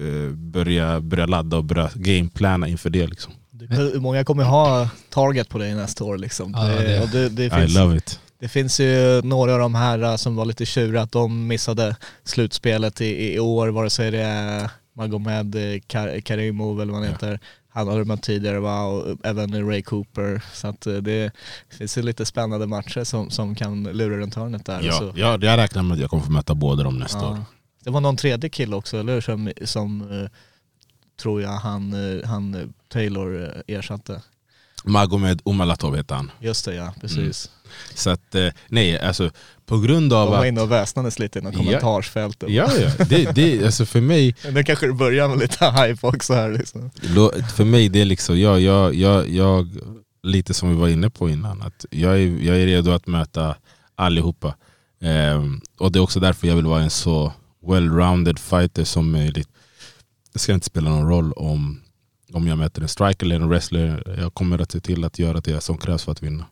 eh, 0.00 0.32
börja, 0.34 1.00
börja 1.00 1.26
ladda 1.26 1.56
och 1.56 1.64
börja 1.64 1.90
gameplana 1.94 2.68
inför 2.68 2.90
det. 2.90 3.06
Liksom. 3.06 3.32
Det- 3.50 4.00
Många 4.00 4.24
kommer 4.24 4.44
ha 4.44 4.88
target 5.10 5.48
på 5.48 5.58
dig 5.58 5.74
nästa 5.74 6.04
år 6.04 6.18
liksom. 6.18 6.52
Ja, 6.56 6.64
det, 6.64 6.82
det- 6.82 7.00
och 7.02 7.08
det, 7.08 7.28
det, 7.28 7.44
I 7.44 7.50
finns, 7.50 7.74
love 7.74 7.96
it. 7.96 8.20
det 8.40 8.48
finns 8.48 8.80
ju 8.80 9.22
några 9.22 9.52
av 9.54 9.58
de 9.58 9.74
här 9.74 9.98
äh, 10.02 10.16
som 10.16 10.36
var 10.36 10.44
lite 10.44 10.66
tjuriga 10.66 11.02
att 11.02 11.12
de 11.12 11.46
missade 11.46 11.96
slutspelet 12.24 13.00
i, 13.00 13.34
i 13.34 13.38
år, 13.40 13.68
vare 13.68 13.90
sig 13.90 14.10
det 14.10 14.20
är 14.22 14.70
Magomed 14.96 15.54
eh, 15.54 15.80
Kar- 15.86 16.20
Karimov 16.20 16.80
eller 16.82 16.92
vad 16.92 17.02
han 17.04 17.16
Ja. 17.20 17.38
Han 17.72 17.88
har 17.88 18.04
mött 18.04 18.22
tidigare 18.22 18.60
va? 18.60 18.82
och 18.82 19.16
även 19.24 19.66
Ray 19.68 19.82
Cooper. 19.82 20.42
Så 20.52 20.68
att 20.68 20.86
eh, 20.86 20.94
det 20.94 21.32
finns 21.68 21.98
ju 21.98 22.02
lite 22.02 22.26
spännande 22.26 22.66
matcher 22.66 23.04
som, 23.04 23.30
som 23.30 23.54
kan 23.54 23.82
lura 23.82 24.16
runt 24.16 24.34
hörnet 24.34 24.66
där. 24.66 24.82
Ja, 24.82 24.92
så, 24.92 25.12
ja, 25.16 25.38
jag 25.40 25.58
räknar 25.58 25.82
med 25.82 25.94
att 25.94 26.00
jag 26.00 26.10
kommer 26.10 26.22
få 26.22 26.32
möta 26.32 26.54
båda 26.54 26.82
dem 26.82 26.98
nästa 26.98 27.30
år. 27.30 27.36
ja. 27.36 27.44
Det 27.84 27.90
var 27.90 28.00
någon 28.00 28.16
tredje 28.16 28.50
kille 28.50 28.76
också, 28.76 28.98
eller 28.98 29.14
hur? 29.14 29.20
Som, 29.20 29.52
som 29.64 30.00
eh, 30.22 30.30
tror 31.22 31.42
jag 31.42 31.50
han, 31.50 31.92
eh, 31.92 32.28
han 32.28 32.72
Taylor 32.88 33.62
ersatte. 33.66 34.22
Magomed 34.84 35.40
Omalatov 35.44 35.96
heter 35.96 36.14
han. 36.14 36.30
Just 36.40 36.64
det 36.64 36.74
ja, 36.74 36.94
precis. 37.00 37.50
Så 37.94 38.10
att, 38.10 38.34
eh, 38.34 38.48
nej, 38.68 38.98
alltså 39.00 39.30
på 39.66 39.78
grund 39.78 40.12
av 40.12 40.26
De 40.26 40.30
var 40.32 40.40
att... 40.40 40.46
inne 40.46 40.60
och 40.60 40.70
väsnades 40.72 41.18
lite 41.18 41.38
i 41.38 41.42
Ja. 41.44 41.52
kommentarsfält. 41.52 42.44
Ja, 42.48 42.70
ja. 42.80 43.04
Det, 43.04 43.34
det, 43.34 43.64
alltså 43.64 43.86
för 43.86 44.00
mig, 44.00 44.34
Nu 44.52 44.64
kanske 44.64 44.86
det 44.86 44.92
börjar 44.92 45.28
med 45.28 45.38
lite 45.38 45.64
hype 45.70 46.06
också 46.06 46.34
här 46.34 46.50
liksom. 46.50 46.90
För 47.56 47.64
mig 47.64 47.88
det 47.88 48.00
är 48.00 48.04
liksom, 48.04 48.40
jag, 48.40 48.60
jag, 48.60 48.94
jag, 48.94 49.28
jag, 49.28 49.68
lite 50.22 50.54
som 50.54 50.68
vi 50.70 50.74
var 50.76 50.88
inne 50.88 51.10
på 51.10 51.30
innan, 51.30 51.62
att 51.62 51.84
jag 51.90 52.12
är, 52.14 52.44
jag 52.44 52.56
är 52.60 52.66
redo 52.66 52.90
att 52.90 53.06
möta 53.06 53.56
allihopa. 53.94 54.54
Ehm, 55.02 55.60
och 55.78 55.92
det 55.92 55.98
är 55.98 56.02
också 56.02 56.20
därför 56.20 56.46
jag 56.48 56.56
vill 56.56 56.66
vara 56.66 56.82
en 56.82 56.90
så 56.90 57.32
well-rounded 57.66 58.38
fighter 58.38 58.84
som 58.84 59.10
möjligt. 59.12 59.48
Det 60.32 60.38
ska 60.38 60.52
inte 60.52 60.66
spela 60.66 60.90
någon 60.90 61.08
roll 61.08 61.32
om, 61.32 61.80
om 62.32 62.46
jag 62.46 62.58
möter 62.58 62.82
en 62.82 62.88
striker 62.88 63.26
eller 63.26 63.36
en 63.36 63.48
wrestler. 63.48 64.14
Jag 64.18 64.34
kommer 64.34 64.58
att 64.62 64.72
se 64.72 64.80
till 64.80 65.04
att 65.04 65.18
göra 65.18 65.40
det 65.40 65.60
som 65.60 65.78
krävs 65.78 66.04
för 66.04 66.12
att 66.12 66.22
vinna. 66.22 66.46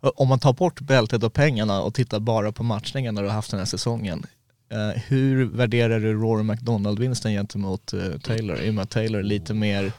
Om 0.00 0.28
man 0.28 0.38
tar 0.38 0.52
bort 0.52 0.80
bältet 0.80 1.22
och 1.22 1.32
pengarna 1.32 1.80
och 1.82 1.94
tittar 1.94 2.20
bara 2.20 2.52
på 2.52 2.62
matchningarna 2.62 3.20
du 3.20 3.26
har 3.26 3.34
haft 3.34 3.50
den 3.50 3.58
här 3.60 3.66
säsongen. 3.66 4.26
eh, 4.72 5.02
hur 5.02 5.44
värderar 5.44 6.00
du 6.00 6.12
Rory 6.12 6.42
McDonald-vinsten 6.42 7.32
gentemot 7.32 7.92
eh, 7.92 8.00
Taylor? 8.22 8.60
I 8.60 8.70
och 8.70 8.74
med 8.74 8.82
att 8.82 8.90
Taylor 8.90 9.18
är 9.18 9.24
lite 9.24 9.54
mer... 9.54 9.92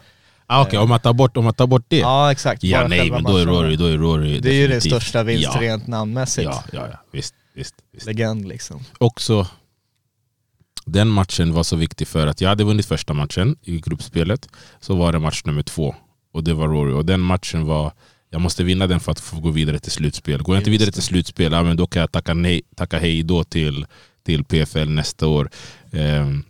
Ah, 0.46 0.62
Okej, 0.62 0.78
om, 0.78 0.88
man 0.88 1.00
tar 1.00 1.12
bort, 1.12 1.36
om 1.36 1.44
man 1.44 1.54
tar 1.54 1.66
bort 1.66 1.84
det? 1.88 1.98
Ja 1.98 2.32
exakt. 2.32 2.62
Ja, 2.64 2.86
nej 2.88 3.10
men 3.10 3.24
då 3.24 3.36
är. 3.36 3.46
Rory, 3.46 3.76
då 3.76 3.86
är 3.86 3.98
Rory 3.98 4.38
Det 4.40 4.50
är 4.50 4.54
ju 4.54 4.68
den 4.68 4.70
definitivt- 4.78 4.90
största 4.90 5.22
vinsten 5.22 5.52
ja, 5.54 5.60
rent 5.72 5.86
namnmässigt. 5.86 6.44
ja, 6.44 6.64
ja, 6.72 6.88
ja, 6.90 6.98
visst, 7.12 7.34
visst, 7.54 7.74
visst. 7.92 8.06
Legend 8.06 8.48
liksom. 8.48 8.80
också 8.98 9.46
den 10.86 11.08
matchen 11.08 11.52
var 11.52 11.62
så 11.62 11.76
viktig 11.76 12.08
för 12.08 12.26
att 12.26 12.40
jag 12.40 12.48
hade 12.48 12.64
vunnit 12.64 12.86
första 12.86 13.12
matchen 13.14 13.56
i 13.62 13.78
gruppspelet. 13.80 14.48
Så 14.80 14.94
var 14.94 15.12
det 15.12 15.18
match 15.18 15.42
nummer 15.44 15.62
två 15.62 15.94
och 16.32 16.44
det 16.44 16.54
var 16.54 16.68
Rory. 16.68 16.92
Och 16.92 17.04
den 17.06 17.20
matchen 17.20 17.66
var, 17.66 17.92
jag 18.30 18.40
måste 18.40 18.64
vinna 18.64 18.86
den 18.86 19.00
för 19.00 19.12
att 19.12 19.20
få 19.20 19.40
gå 19.40 19.50
vidare 19.50 19.78
till 19.78 19.92
slutspel. 19.92 20.42
Går 20.42 20.54
jag 20.56 20.60
inte 20.60 20.70
vidare 20.70 20.86
det. 20.86 20.92
till 20.92 21.02
slutspel, 21.02 21.52
ja, 21.52 21.62
men 21.62 21.76
då 21.76 21.86
kan 21.86 22.00
jag 22.00 22.12
tacka, 22.12 22.34
nej, 22.34 22.62
tacka 22.76 22.98
hej 22.98 23.22
då 23.22 23.44
till, 23.44 23.86
till 24.26 24.44
PFL 24.44 24.88
nästa 24.88 25.26
år. 25.26 25.50
Ehm, 25.92 26.44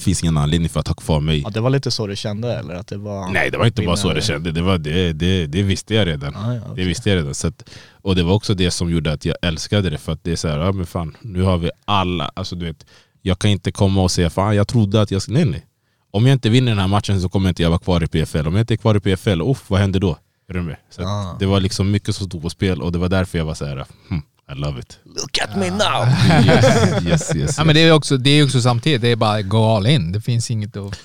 finns 0.00 0.22
ingen 0.22 0.36
anledning 0.36 0.68
för 0.68 0.80
att 0.80 0.88
ha 0.88 0.94
kvar 0.94 1.20
mig. 1.20 1.40
Ja, 1.40 1.50
det 1.50 1.60
var 1.60 1.70
lite 1.70 1.90
så 1.90 2.06
du 2.06 2.16
kände 2.16 2.52
eller? 2.58 2.74
Att 2.74 2.86
det 2.86 2.96
var 2.96 3.30
Nej 3.32 3.50
det 3.50 3.58
var 3.58 3.66
inte 3.66 3.82
bara 3.82 3.96
så 3.96 4.12
det 4.12 4.22
kände, 4.22 4.52
det, 4.52 4.62
var, 4.62 4.78
det, 4.78 5.12
det, 5.12 5.46
det 5.46 5.62
visste 5.62 5.94
jag 5.94 6.06
redan. 6.06 6.36
Ah, 6.36 6.54
ja, 6.54 6.60
Det 6.60 6.70
okej. 6.72 6.86
visste 6.86 7.10
jag 7.10 7.16
redan. 7.16 7.34
Så 7.34 7.46
att, 7.46 7.70
och 7.92 8.16
det 8.16 8.22
var 8.22 8.34
också 8.34 8.54
det 8.54 8.70
som 8.70 8.90
gjorde 8.90 9.12
att 9.12 9.24
jag 9.24 9.36
älskade 9.42 9.90
det. 9.90 9.98
För 9.98 10.12
att 10.12 10.24
det 10.24 10.32
är 10.32 10.36
så 10.36 10.48
här, 10.48 10.58
ja 10.58 10.72
men 10.72 10.86
fan, 10.86 11.16
nu 11.20 11.42
har 11.42 11.58
vi 11.58 11.70
alla, 11.84 12.30
alltså 12.34 12.56
du 12.56 12.64
vet, 12.66 12.86
jag 13.26 13.38
kan 13.38 13.50
inte 13.50 13.72
komma 13.72 14.02
och 14.02 14.10
säga 14.10 14.30
fan 14.30 14.56
jag 14.56 14.68
trodde 14.68 15.02
att 15.02 15.10
jag 15.10 15.22
skulle, 15.22 15.38
nej 15.38 15.46
nej. 15.50 15.66
Om 16.10 16.26
jag 16.26 16.32
inte 16.32 16.48
vinner 16.50 16.72
den 16.72 16.78
här 16.78 16.88
matchen 16.88 17.20
så 17.20 17.28
kommer 17.28 17.48
inte 17.48 17.62
jag 17.62 17.70
vara 17.70 17.78
kvar 17.78 18.04
i 18.04 18.06
PFL. 18.06 18.46
Om 18.46 18.54
jag 18.54 18.62
inte 18.62 18.74
är 18.74 18.76
kvar 18.76 18.94
i 18.94 19.00
PFL, 19.00 19.40
uff, 19.42 19.64
vad 19.68 19.80
händer 19.80 20.00
då? 20.00 20.16
Är 20.48 20.54
du 20.54 20.62
med? 20.62 20.76
Så 20.90 21.02
Ah. 21.02 21.36
Det 21.38 21.46
var 21.46 21.60
liksom 21.60 21.90
mycket 21.90 22.16
som 22.16 22.26
stod 22.26 22.42
på 22.42 22.50
spel 22.50 22.82
och 22.82 22.92
det 22.92 22.98
var 22.98 23.08
därför 23.08 23.38
jag 23.38 23.44
var 23.44 23.54
så 23.54 23.64
här, 23.64 23.84
hmm, 24.08 24.22
I 24.52 24.54
love 24.54 24.80
it. 24.80 24.98
Look 25.04 25.38
at 25.38 25.56
me 25.56 25.70
now! 25.70 26.06
Yes, 26.46 27.06
yes, 27.06 27.36
yes. 27.36 27.58
Ja, 27.58 27.64
men 27.64 27.74
det 27.74 27.80
är 27.80 27.92
också, 27.92 28.16
det 28.16 28.30
är 28.30 28.44
också 28.44 28.60
samtidigt, 28.60 29.00
det 29.00 29.08
är 29.08 29.16
bara 29.16 29.42
gå 29.42 29.64
all 29.76 29.86
in. 29.86 30.12
Det 30.12 30.20
finns 30.20 30.50
inget 30.50 30.76
att... 30.76 31.00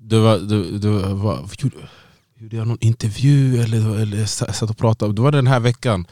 det 0.00 0.18
var, 0.18 0.38
det, 0.38 0.78
det 0.78 0.88
var, 1.14 1.48
gjorde, 1.58 1.76
gjorde 2.40 2.56
jag 2.56 2.66
någon 2.68 2.78
intervju 2.80 3.62
eller, 3.62 3.98
eller 3.98 4.18
jag 4.18 4.28
satt 4.28 4.70
och 4.70 4.78
pratade? 4.78 5.12
Det 5.12 5.22
var 5.22 5.32
den 5.32 5.46
här 5.46 5.60
veckan 5.60 6.06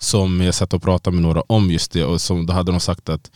som 0.00 0.40
jag 0.40 0.54
satt 0.54 0.72
och 0.74 0.82
pratade 0.82 1.14
med 1.14 1.22
några 1.22 1.40
om 1.40 1.70
just 1.70 1.92
det 1.92 2.04
och 2.04 2.20
som, 2.20 2.46
då 2.46 2.52
hade 2.52 2.72
de 2.72 2.80
sagt 2.80 3.08
att 3.08 3.30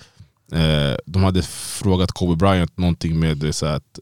eh, 0.53 0.97
de 1.07 1.23
hade 1.25 1.43
frågat 1.43 2.13
Kobe 2.13 2.37
Bryant 2.37 2.79
någonting 2.79 3.19
med 3.19 3.37
det, 3.37 3.53
så 3.53 3.67
att 3.67 3.99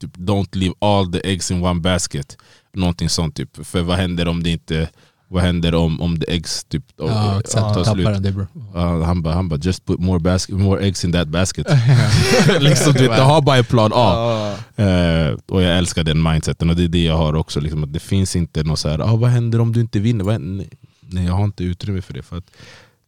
typ, 0.00 0.16
Don't 0.16 0.56
leave 0.56 0.74
all 0.78 1.12
the 1.12 1.30
eggs 1.32 1.50
in 1.50 1.64
one 1.64 1.80
basket. 1.80 2.36
Någonting 2.72 3.08
sånt 3.08 3.36
typ. 3.36 3.66
För 3.66 3.82
vad 3.82 3.96
händer 3.96 4.28
om 4.28 4.42
det 4.42 4.50
inte 4.50 4.88
vad 5.28 5.42
händer 5.42 5.74
om, 5.74 6.00
om 6.00 6.20
the 6.20 6.32
eggs 6.32 6.64
typ, 6.64 6.84
Ja, 6.96 7.40
exakt. 7.40 7.74
tar 7.74 7.84
slut? 7.84 8.22
det. 8.22 8.46
Ja, 8.74 9.04
han 9.04 9.22
bara, 9.22 9.34
han 9.34 9.60
just 9.62 9.84
put 9.84 10.00
more, 10.00 10.20
basket, 10.20 10.56
more 10.56 10.80
eggs 10.86 11.04
in 11.04 11.12
that 11.12 11.28
basket. 11.28 11.66
liksom, 12.60 12.92
du 12.92 13.08
vet, 13.08 13.18
ha 13.18 13.40
bara 13.40 13.56
en 13.56 13.64
plan 13.64 13.90
A. 13.94 14.54
Eh, 14.76 15.38
och 15.46 15.62
jag 15.62 15.78
älskar 15.78 16.04
den 16.04 16.22
mindseten 16.22 16.70
och 16.70 16.76
det 16.76 16.84
är 16.84 16.88
det 16.88 17.04
jag 17.04 17.16
har 17.16 17.34
också. 17.34 17.60
Liksom, 17.60 17.84
att 17.84 17.92
det 17.92 18.00
finns 18.00 18.36
inte 18.36 18.62
något 18.62 18.78
så 18.78 18.88
här, 18.88 18.98
ah, 18.98 19.16
vad 19.16 19.30
händer 19.30 19.60
om 19.60 19.72
du 19.72 19.80
inte 19.80 20.00
vinner? 20.00 20.38
Nej, 20.38 21.24
jag 21.24 21.32
har 21.32 21.44
inte 21.44 21.64
utrymme 21.64 22.02
för 22.02 22.14
det. 22.14 22.22
För 22.22 22.36
att 22.36 22.50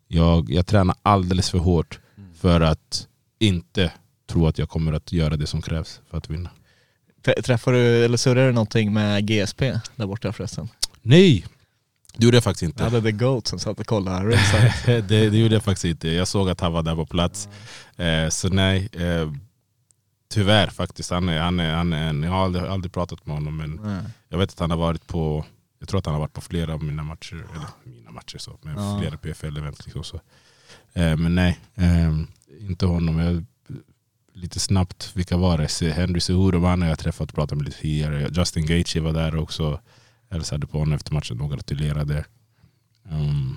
jag, 0.09 0.51
jag 0.51 0.67
tränar 0.67 0.97
alldeles 1.03 1.51
för 1.51 1.59
hårt 1.59 1.99
för 2.41 2.61
att 2.61 3.07
inte 3.39 3.93
tro 4.31 4.47
att 4.47 4.59
jag 4.59 4.69
kommer 4.69 4.93
att 4.93 5.13
göra 5.13 5.37
det 5.37 5.47
som 5.47 5.63
krävs 5.63 6.01
för 6.11 6.19
att 6.19 6.31
vinna. 6.31 6.51
Trä- 7.23 7.43
Träffar 7.43 7.73
du, 7.73 8.05
eller 8.05 8.17
surrar 8.17 8.47
du 8.47 8.53
någonting 8.53 8.93
med 8.93 9.27
GSP 9.27 9.81
där 9.97 10.07
borta 10.07 10.33
förresten? 10.33 10.69
Nej! 11.03 11.47
Det 12.17 12.25
gjorde 12.25 12.37
jag 12.37 12.45
faktiskt 12.45 12.63
Jag 12.63 12.69
inte. 12.69 12.85
hade 12.85 13.03
The 13.03 13.13
Goat 13.13 13.47
som 13.47 13.59
satt 13.59 13.81
och 13.81 13.87
kollade 13.87 14.29
det, 14.87 15.01
det 15.31 15.39
gjorde 15.39 15.55
jag 15.55 15.65
faktiskt 15.65 15.85
inte. 15.85 16.09
Jag 16.09 16.29
såg 16.29 16.51
att 16.51 16.61
han 16.61 16.73
var 16.73 16.83
där 16.83 16.95
på 16.95 17.07
plats. 17.07 17.49
Eh, 17.97 18.29
så 18.29 18.49
nej, 18.49 18.89
eh, 18.93 19.33
tyvärr 20.31 20.67
faktiskt. 20.67 21.11
Han 21.11 21.29
är, 21.29 21.41
han 21.41 21.61
är, 21.61 21.75
han 21.75 21.93
är 21.93 22.09
en, 22.09 22.23
jag 22.23 22.31
har 22.31 22.45
aldrig, 22.45 22.65
aldrig 22.65 22.93
pratat 22.93 23.27
med 23.27 23.37
honom 23.37 23.57
men 23.57 23.81
Nej. 23.83 24.03
jag 24.29 24.39
vet 24.39 24.51
att 24.51 24.59
han 24.59 24.71
har 24.71 24.79
varit 24.79 25.07
på 25.07 25.45
jag 25.81 25.89
tror 25.89 25.99
att 25.99 26.07
han 26.07 26.15
har 26.15 26.21
varit 26.21 26.33
på 26.33 26.41
flera 26.41 26.75
av 26.75 26.83
mina 26.83 27.03
matcher, 27.03 27.35
eller 27.55 27.95
mina 27.97 28.11
matcher 28.11 28.39
så, 28.39 28.59
men 28.63 28.75
Ja. 28.85 28.99
flera 29.01 29.17
PFL-event. 29.17 29.83
Liksom 29.85 30.05
så. 30.05 30.21
Eh, 30.95 31.17
men 31.17 31.35
nej, 31.35 31.59
eh, 31.75 32.15
inte 32.69 32.87
honom. 32.87 33.19
Jag, 33.19 33.45
lite 34.33 34.61
snabbt, 34.61 35.11
vilka 35.15 35.37
var 35.37 35.59
det? 35.59 35.69
Se- 35.69 35.91
Henry 35.91 36.21
Cejudo 36.21 36.59
var 36.59 36.87
jag 36.87 36.99
träffat 36.99 37.29
och 37.29 37.35
pratat 37.35 37.59
med 37.59 37.65
lite 37.67 37.79
tidigare. 37.81 38.29
Justin 38.33 38.67
Gaethje 38.67 39.03
var 39.03 39.13
där 39.13 39.37
också. 39.37 39.81
Hälsade 40.31 40.67
på 40.67 40.79
honom 40.79 40.95
efter 40.95 41.13
matchen 41.15 41.41
och 41.41 41.51
gratulerade. 41.51 42.25
Um, 43.11 43.57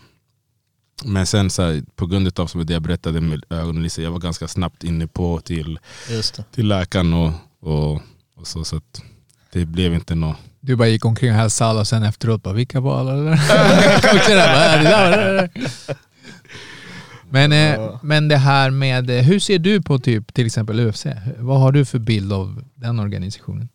men 1.06 1.26
sen 1.26 1.50
så 1.50 1.62
här, 1.62 1.84
på 1.96 2.06
grund 2.06 2.40
av 2.40 2.48
som 2.48 2.66
det 2.66 2.74
jag 2.74 2.82
berättade 2.82 3.22
med 3.22 3.44
ögonen, 3.50 3.84
Lisa, 3.84 4.02
jag 4.02 4.12
var 4.12 4.20
ganska 4.20 4.48
snabbt 4.48 4.84
inne 4.84 5.08
på 5.08 5.40
till, 5.42 5.80
Just 6.10 6.36
det. 6.36 6.44
till 6.52 6.68
läkaren 6.68 7.14
och, 7.14 7.32
och, 7.60 7.94
och 8.36 8.48
så. 8.48 8.64
så 8.64 8.76
att 8.78 9.02
det 9.52 9.66
blev 9.66 9.94
inte 9.94 10.16
något. 10.16 10.38
Du 10.60 10.76
bara 10.76 10.88
gick 10.88 11.06
omkring 11.06 11.32
och 11.32 11.38
hälsade 11.38 11.70
alla 11.70 11.80
och 11.80 11.88
sen 11.88 12.04
efteråt 12.04 12.44
bara, 12.44 12.54
vilka 12.54 12.80
var 12.80 13.00
alla 13.00 13.14
där? 13.16 13.40
Men, 17.32 17.52
eh, 17.52 18.00
men 18.04 18.28
det 18.28 18.38
här 18.38 18.70
med, 18.72 19.10
eh, 19.10 19.24
hur 19.24 19.40
ser 19.40 19.60
du 19.60 19.82
på 19.82 20.00
typ 20.00 20.34
till 20.34 20.46
exempel 20.46 20.80
UFC? 20.80 21.06
Vad 21.38 21.60
har 21.60 21.72
du 21.72 21.86
för 21.86 22.00
bild 22.00 22.34
av 22.34 22.64
den 22.76 23.00
organisationen? 23.00 23.70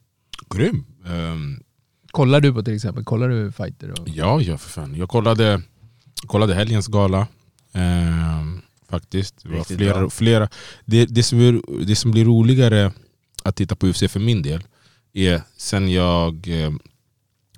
Grym! 0.54 0.84
Um, 1.07 1.62
Kollar 2.11 2.40
du 2.40 2.52
på 2.52 2.62
till 2.62 2.74
exempel, 2.74 3.04
kollar 3.04 3.28
du 3.28 3.52
fighter? 3.52 3.90
Och, 4.00 4.09
Ja, 4.09 4.40
ja 4.40 4.59
för 4.59 4.70
fan. 4.70 4.94
Jag 4.94 5.09
kollade, 5.09 5.62
kollade 6.26 6.54
helgens 6.54 6.86
gala. 6.86 7.26
ehm, 7.72 8.61
faktiskt. 8.90 9.42
Det, 9.42 9.48
var 9.48 9.57
Riktigt 9.59 9.76
flera, 9.76 9.98
bra. 9.98 10.11
flera. 10.11 10.48
Det, 10.84 11.04
det, 11.07 11.22
som 11.22 11.40
är, 11.40 11.84
det 11.86 11.96
som 11.96 12.11
blir 12.11 12.24
roligare 12.24 12.92
att 13.44 13.57
titta 13.57 13.76
på 13.76 13.86
UFC 13.86 13.98
för 14.12 14.20
min 14.20 14.42
del 14.42 14.62
är 15.12 15.42
sen 15.57 15.88
jag 15.92 16.48
eh, 16.48 16.72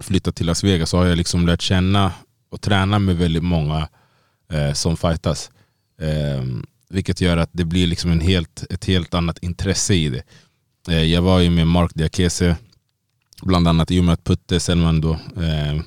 flyttade 0.01 0.35
till 0.37 0.47
Las 0.47 0.65
Vegas 0.65 0.91
så 0.91 0.97
har 0.97 1.07
jag 1.07 1.17
liksom 1.19 1.47
lärt 1.47 1.63
känna 1.63 2.13
och 2.51 2.61
träna 2.61 2.99
med 2.99 3.17
väldigt 3.17 3.45
många 3.45 3.89
eh, 4.53 4.73
som 4.73 4.97
fightas. 4.97 5.51
Eh, 6.01 6.45
vilket 6.89 7.21
gör 7.21 7.37
att 7.37 7.51
det 7.53 7.65
blir 7.65 7.87
liksom 7.87 8.11
en 8.11 8.21
helt, 8.21 8.65
ett 8.71 8.85
helt 8.85 9.15
annat 9.15 9.39
intresse 9.39 9.95
i 9.95 10.09
det. 10.09 10.23
Eh, 10.89 11.03
jag 11.03 11.23
var 11.23 11.41
ju 11.41 11.51
med 11.51 11.67
Mark 11.67 11.95
Diakese 11.95 12.57
bland 13.43 13.69
annat 13.69 13.91
i 13.91 14.01
och 14.01 14.05
med 14.05 14.13
att 14.13 14.25
Putte 14.25 14.61
Selman 14.61 15.01
då 15.01 15.13
eh, 15.13 15.81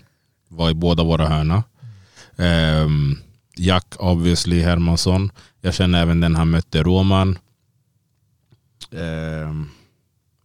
var 0.47 0.69
i 0.69 0.73
båda 0.73 1.03
våra 1.03 1.27
hörna. 1.27 1.63
Ehm, 2.37 3.17
Jack 3.55 3.95
obviously 3.99 4.61
Hermansson. 4.61 5.31
Jag 5.61 5.73
känner 5.73 6.01
även 6.01 6.19
den 6.21 6.35
han 6.35 6.49
mötte, 6.49 6.83
Roman. 6.83 7.37
Ehm, 8.91 9.69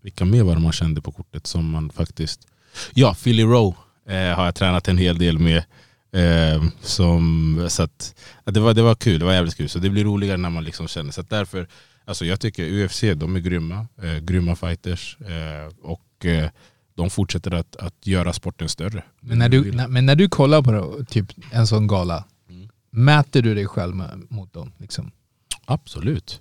vilka 0.02 0.24
mer 0.24 0.42
var 0.42 0.54
det 0.54 0.60
man 0.60 0.72
kände 0.72 1.00
på 1.00 1.12
kortet 1.12 1.46
som 1.46 1.70
man 1.70 1.90
faktiskt... 1.90 2.46
Ja, 2.94 3.14
Philly 3.14 3.42
Rowe 3.42 3.76
eh, 4.08 4.36
har 4.36 4.44
jag 4.44 4.54
tränat 4.54 4.88
en 4.88 4.98
hel 4.98 5.18
del 5.18 5.38
med. 5.38 5.64
Eh, 6.12 6.64
som, 6.80 7.66
så 7.70 7.82
att, 7.82 8.14
det, 8.44 8.60
var, 8.60 8.74
det 8.74 8.82
var 8.82 8.94
kul, 8.94 9.18
det 9.18 9.24
var 9.24 9.32
jävligt 9.32 9.56
kul. 9.56 9.68
Så 9.68 9.78
det 9.78 9.90
blir 9.90 10.04
roligare 10.04 10.36
när 10.36 10.50
man 10.50 10.64
liksom 10.64 10.88
känner. 10.88 11.12
Så 11.12 11.22
därför, 11.22 11.68
alltså 12.04 12.24
jag 12.24 12.40
tycker 12.40 12.84
UFC, 12.84 13.00
de 13.16 13.36
är 13.36 13.40
grymma. 13.40 13.86
Eh, 14.02 14.16
grymma 14.18 14.56
fighters. 14.56 15.16
Eh, 15.20 15.72
och 15.82 16.26
eh, 16.26 16.50
de 16.94 17.10
fortsätter 17.10 17.54
att, 17.54 17.76
att 17.76 18.06
göra 18.06 18.32
sporten 18.32 18.68
större. 18.68 19.02
Men 19.20 19.38
när 19.38 19.48
du, 19.48 19.72
när, 19.72 19.88
men 19.88 20.06
när 20.06 20.14
du 20.16 20.28
kollar 20.28 20.62
på 20.62 20.72
det, 20.72 21.04
typ 21.04 21.26
en 21.50 21.66
sån 21.66 21.86
gala, 21.86 22.24
Mm. 22.48 22.68
mäter 22.90 23.42
du 23.42 23.54
dig 23.54 23.66
själv 23.66 23.96
med, 23.96 24.22
mot 24.28 24.52
dem? 24.52 24.72
Liksom? 24.78 25.10
Absolut. 25.64 26.40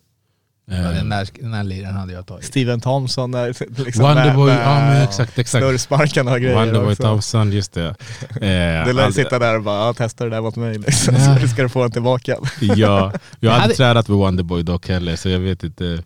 Ja, 0.67 0.75
Eh, 0.75 0.91
den, 0.91 1.09
där, 1.09 1.27
den 1.41 1.51
där 1.51 1.63
liraren 1.63 1.95
hade 1.95 2.13
jag 2.13 2.25
tagit. 2.25 2.45
Steven 2.45 2.81
Thompson 2.81 3.31
där, 3.31 3.47
liksom 3.85 4.03
Wonderboy, 4.03 4.45
med- 4.51 4.61
ja 4.67 4.75
men 4.79 4.89
med 4.93 5.03
exakt, 5.03 5.39
exakt. 5.39 5.65
Snurrsparkarna 5.65 6.31
och 6.31 6.41
grejer 6.41 6.55
Wonderboy 6.55 6.91
också. 6.91 7.03
Thompson, 7.03 7.51
just 7.51 7.73
det. 7.73 7.85
Eh, 8.29 8.37
Du 8.39 8.43
lär 8.43 8.87
aldrig- 9.03 9.13
sitta 9.13 9.39
där 9.39 9.55
och 9.55 9.63
bara, 9.63 9.93
testa 9.93 10.23
det 10.23 10.29
där 10.29 10.41
mot 10.41 10.55
mig 10.55 10.77
liksom. 10.77 11.15
Ja. 11.15 11.39
Så 11.39 11.47
ska 11.47 11.63
du 11.63 11.69
få 11.69 11.81
den 11.81 11.91
tillbaka. 11.91 12.37
Ja, 12.61 12.75
jag 12.75 13.49
har 13.49 13.53
hade- 13.53 13.63
aldrig 13.63 13.77
tränat 13.77 14.07
med 14.07 14.17
Wonderboy 14.17 14.63
dock 14.63 14.87
heller, 14.87 15.15
så 15.15 15.29
jag 15.29 15.39
vet 15.39 15.63
inte. 15.63 16.03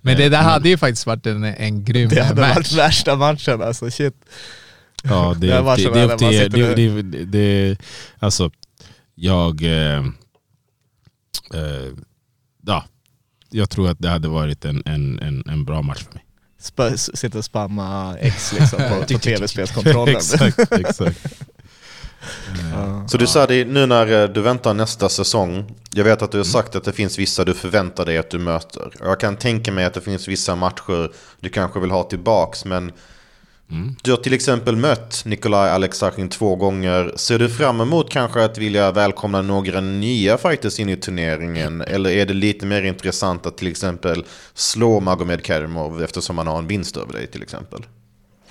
Men 0.00 0.16
det 0.16 0.28
där 0.28 0.38
Eh, 0.38 0.44
hade 0.44 0.68
ju 0.68 0.78
faktiskt 0.78 1.06
varit 1.06 1.26
en, 1.26 1.44
en 1.44 1.84
grym 1.84 2.08
Det 2.08 2.22
hade 2.22 2.40
match. 2.40 2.54
varit 2.56 2.72
värsta 2.72 3.16
matchen 3.16 3.62
alltså, 3.62 3.90
shit. 3.90 4.14
Ja, 5.02 5.34
det 5.38 5.46
Det 5.46 5.52
är 5.54 5.62
var 5.62 5.72
upp 5.72 5.76
till, 5.76 5.84
så 5.86 5.90
det 5.94 6.00
är 6.00 6.06
där 6.06 6.12
upp 6.14 6.18
till 6.18 6.26
man 6.26 6.34
er. 6.70 6.74
Det, 6.76 7.02
det, 7.02 7.24
det, 7.24 7.76
alltså, 8.18 8.50
jag... 9.14 9.62
Eh, 9.62 9.98
eh, 11.54 11.90
ja, 12.66 12.84
jag 13.54 13.70
tror 13.70 13.90
att 13.90 13.98
det 13.98 14.08
hade 14.08 14.28
varit 14.28 14.64
en, 14.64 14.82
en, 14.86 15.18
en, 15.18 15.44
en 15.48 15.64
bra 15.64 15.82
match 15.82 16.04
för 16.04 16.14
mig. 16.14 16.24
Sp- 16.60 17.16
sitta 17.16 17.38
och 17.38 17.44
spamma 17.44 18.16
X 18.18 18.52
liksom 18.52 18.78
på, 18.78 19.12
på 19.12 19.18
tv-spelskontrollen. 19.18 20.16
exakt, 20.16 20.72
exakt. 20.72 21.18
Ja. 22.72 23.08
Så 23.08 23.16
du 23.16 23.26
sa 23.26 23.46
det 23.46 23.64
nu 23.64 23.86
när 23.86 24.22
eh, 24.22 24.28
du 24.28 24.40
väntar 24.40 24.74
nästa 24.74 25.08
säsong. 25.08 25.74
Jag 25.92 26.04
vet 26.04 26.22
att 26.22 26.32
du 26.32 26.36
har 26.36 26.44
sagt 26.44 26.76
att 26.76 26.84
det 26.84 26.92
finns 26.92 27.18
vissa 27.18 27.44
du 27.44 27.54
förväntar 27.54 28.06
dig 28.06 28.18
att 28.18 28.30
du 28.30 28.38
möter. 28.38 28.92
Jag 29.00 29.20
kan 29.20 29.36
tänka 29.36 29.72
mig 29.72 29.84
att 29.84 29.94
det 29.94 30.00
finns 30.00 30.28
vissa 30.28 30.56
matcher 30.56 31.12
du 31.40 31.48
kanske 31.48 31.80
vill 31.80 31.90
ha 31.90 32.02
tillbaks. 32.02 32.64
Men 32.64 32.92
du 34.02 34.10
har 34.10 34.18
till 34.18 34.32
exempel 34.32 34.76
mött 34.76 35.22
Nikolaj 35.24 35.70
Alexakin 35.70 36.28
två 36.28 36.56
gånger. 36.56 37.12
Ser 37.16 37.38
du 37.38 37.48
fram 37.48 37.80
emot 37.80 38.10
kanske 38.10 38.44
att 38.44 38.58
vilja 38.58 38.92
välkomna 38.92 39.42
några 39.42 39.80
nya 39.80 40.38
fighters 40.38 40.80
in 40.80 40.88
i 40.88 40.96
turneringen? 40.96 41.80
Eller 41.80 42.10
är 42.10 42.26
det 42.26 42.34
lite 42.34 42.66
mer 42.66 42.82
intressant 42.82 43.46
att 43.46 43.58
till 43.58 43.68
exempel 43.68 44.24
slå 44.54 45.00
Magomed 45.00 45.46
Kerimov 45.46 46.02
eftersom 46.02 46.38
han 46.38 46.46
har 46.46 46.58
en 46.58 46.66
vinst 46.66 46.96
över 46.96 47.12
dig 47.12 47.26
till 47.26 47.42
exempel? 47.42 47.86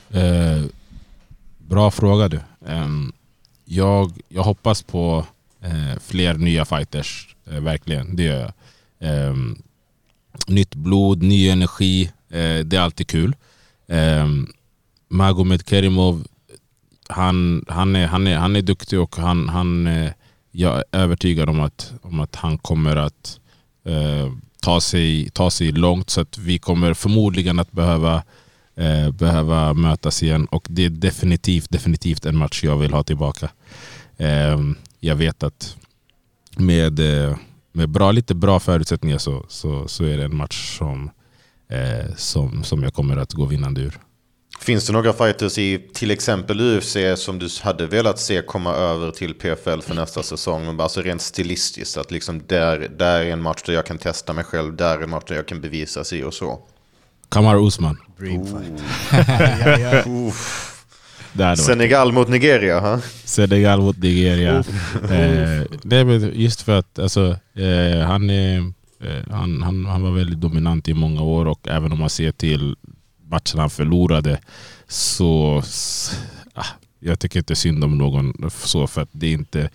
Eh, 0.09 0.64
bra 1.57 1.91
fråga 1.91 2.28
du. 2.28 2.39
Ehm, 2.68 3.11
jag, 3.66 4.11
jag 4.30 4.43
hoppas 4.43 4.82
på 4.82 5.26
eh, 5.61 5.99
fler 6.01 6.34
nya 6.34 6.66
fighters, 6.66 7.36
eh, 7.51 7.59
verkligen. 7.59 8.16
Det 8.16 8.24
gör 8.24 8.39
jag. 8.39 8.53
Ehm, 8.99 9.61
nytt 10.47 10.76
blod, 10.76 11.24
ny 11.24 11.49
energi, 11.49 12.11
eh, 12.30 12.59
det 12.66 12.74
är 12.74 12.80
alltid 12.80 13.07
kul. 13.07 13.36
Magomed 15.14 15.70
Kerimov, 15.70 16.28
han, 17.09 17.66
han, 17.68 17.95
är, 17.95 18.07
han, 18.07 18.28
är, 18.28 18.38
han 18.38 18.55
är 18.55 18.61
duktig 18.61 18.99
och 18.99 19.16
han, 19.16 19.49
han, 19.49 19.88
eh, 19.88 20.11
jag 20.51 20.78
är 20.78 20.84
övertygad 20.91 21.49
om 21.49 21.59
att, 21.59 21.93
om 22.01 22.20
att 22.20 22.36
han 22.36 22.57
kommer 22.57 22.95
att 22.95 23.39
eh, 23.86 24.32
ta, 24.61 24.82
sig, 24.82 25.30
ta 25.30 25.49
sig 25.49 25.72
långt. 25.72 26.09
Så 26.09 26.22
att 26.22 26.38
vi 26.38 26.59
kommer 26.59 26.93
förmodligen 26.93 27.59
att 27.59 27.72
behöva 27.72 28.24
eh, 28.76 29.11
behöva 29.11 29.74
mötas 29.74 30.24
igen 30.24 30.45
och 30.45 30.68
det 30.70 30.86
är 30.86 30.89
definitivt, 30.89 31.70
definitivt 31.70 32.26
en 32.26 32.38
match 32.38 32.64
jag 32.64 32.78
vill 32.78 32.93
ha 32.93 33.03
tillbaka. 33.03 33.49
Eh, 34.18 34.59
jag 34.99 35.16
vet 35.16 35.43
att 35.43 35.78
med, 36.57 36.99
eh, 36.99 37.38
med 37.72 37.89
bra, 37.89 38.11
lite 38.11 38.36
bra 38.36 38.59
förutsättningar 38.59 39.18
så, 39.18 39.45
så, 39.49 39.88
så 39.88 40.03
är 40.03 40.18
det 40.18 40.24
en 40.24 40.36
match 40.36 40.78
som, 40.78 41.09
eh, 41.70 42.16
som, 42.16 42.64
som 42.64 42.84
jag 42.84 42.93
kommer 42.93 43.18
att 43.18 43.34
gå 43.34 43.45
vinnande 43.45 43.82
ur. 43.82 43.99
Finns 44.64 44.88
det 44.88 44.93
några 44.93 45.14
fighters 45.14 45.57
i 45.57 45.80
till 45.93 46.11
exempel 46.11 46.61
UFC 46.61 46.97
som 47.16 47.39
du 47.39 47.47
hade 47.61 47.88
velat 47.88 48.20
se 48.20 48.41
komma 48.41 48.74
över 48.74 49.11
till 49.11 49.34
PFL 49.34 49.80
för 49.82 49.93
nästa 49.93 50.24
säsong? 50.24 50.80
Alltså 50.80 51.01
rent 51.01 51.22
stilistiskt, 51.22 51.97
att 51.97 52.11
liksom 52.11 52.41
där, 52.47 52.88
där 52.97 53.22
är 53.22 53.32
en 53.32 53.41
match 53.41 53.61
där 53.66 53.74
jag 53.74 53.86
kan 53.86 53.97
testa 53.97 54.34
mig 54.34 54.43
själv, 54.43 54.76
där 54.76 54.97
är 54.97 55.01
en 55.01 55.09
match 55.09 55.24
där 55.28 55.36
jag 55.36 55.47
kan 55.47 55.61
bevisa 55.61 56.03
sig 56.03 56.26
och 56.26 56.34
så. 56.34 56.59
Kamar 57.30 57.68
Usman. 57.68 57.97
Det 61.34 61.57
Senegal 61.57 62.11
mot 62.11 62.28
Nigeria, 62.28 62.80
ha? 62.80 62.99
Senegal 63.24 63.82
mot 63.82 63.97
Nigeria. 63.97 64.55
eh, 65.09 65.66
nej, 65.84 66.05
men 66.05 66.32
just 66.34 66.61
för 66.61 66.80
att 66.80 66.99
alltså, 66.99 67.38
eh, 67.53 67.99
han, 68.05 68.30
eh, 68.30 68.64
han, 69.32 69.61
han, 69.61 69.86
han 69.86 70.01
var 70.01 70.11
väldigt 70.11 70.41
dominant 70.41 70.88
i 70.88 70.93
många 70.93 71.22
år 71.22 71.45
och 71.45 71.68
även 71.68 71.91
om 71.91 71.99
man 71.99 72.09
ser 72.09 72.32
till 72.32 72.76
matchen 73.34 73.60
han 73.60 73.70
förlorade 73.70 74.40
så 74.88 75.64
ah, 76.54 76.66
jag 77.00 77.20
tycker 77.20 77.40
inte 77.40 77.56
synd 77.56 77.84
om 77.84 77.98
någon 77.98 78.52
så 78.52 78.88
för 78.88 79.02
att 79.02 79.10
det 79.12 79.28
är 79.28 79.34
inte 79.34 79.70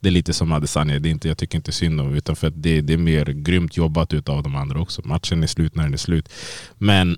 det 0.00 0.08
är 0.08 0.12
lite 0.12 0.32
som 0.32 0.52
Adesanya, 0.52 0.98
det 0.98 1.08
är 1.08 1.10
inte, 1.10 1.28
jag 1.28 1.38
tycker 1.38 1.58
inte 1.58 1.72
synd 1.72 2.00
om 2.00 2.14
utan 2.14 2.36
för 2.36 2.46
att 2.46 2.62
det, 2.62 2.80
det 2.80 2.92
är 2.92 2.98
mer 2.98 3.24
grymt 3.24 3.76
jobbat 3.76 4.12
utav 4.12 4.42
de 4.42 4.56
andra 4.56 4.80
också. 4.80 5.02
Matchen 5.04 5.42
är 5.42 5.46
slut 5.46 5.74
när 5.74 5.82
den 5.82 5.92
är 5.92 5.98
slut. 5.98 6.28
Men 6.78 7.16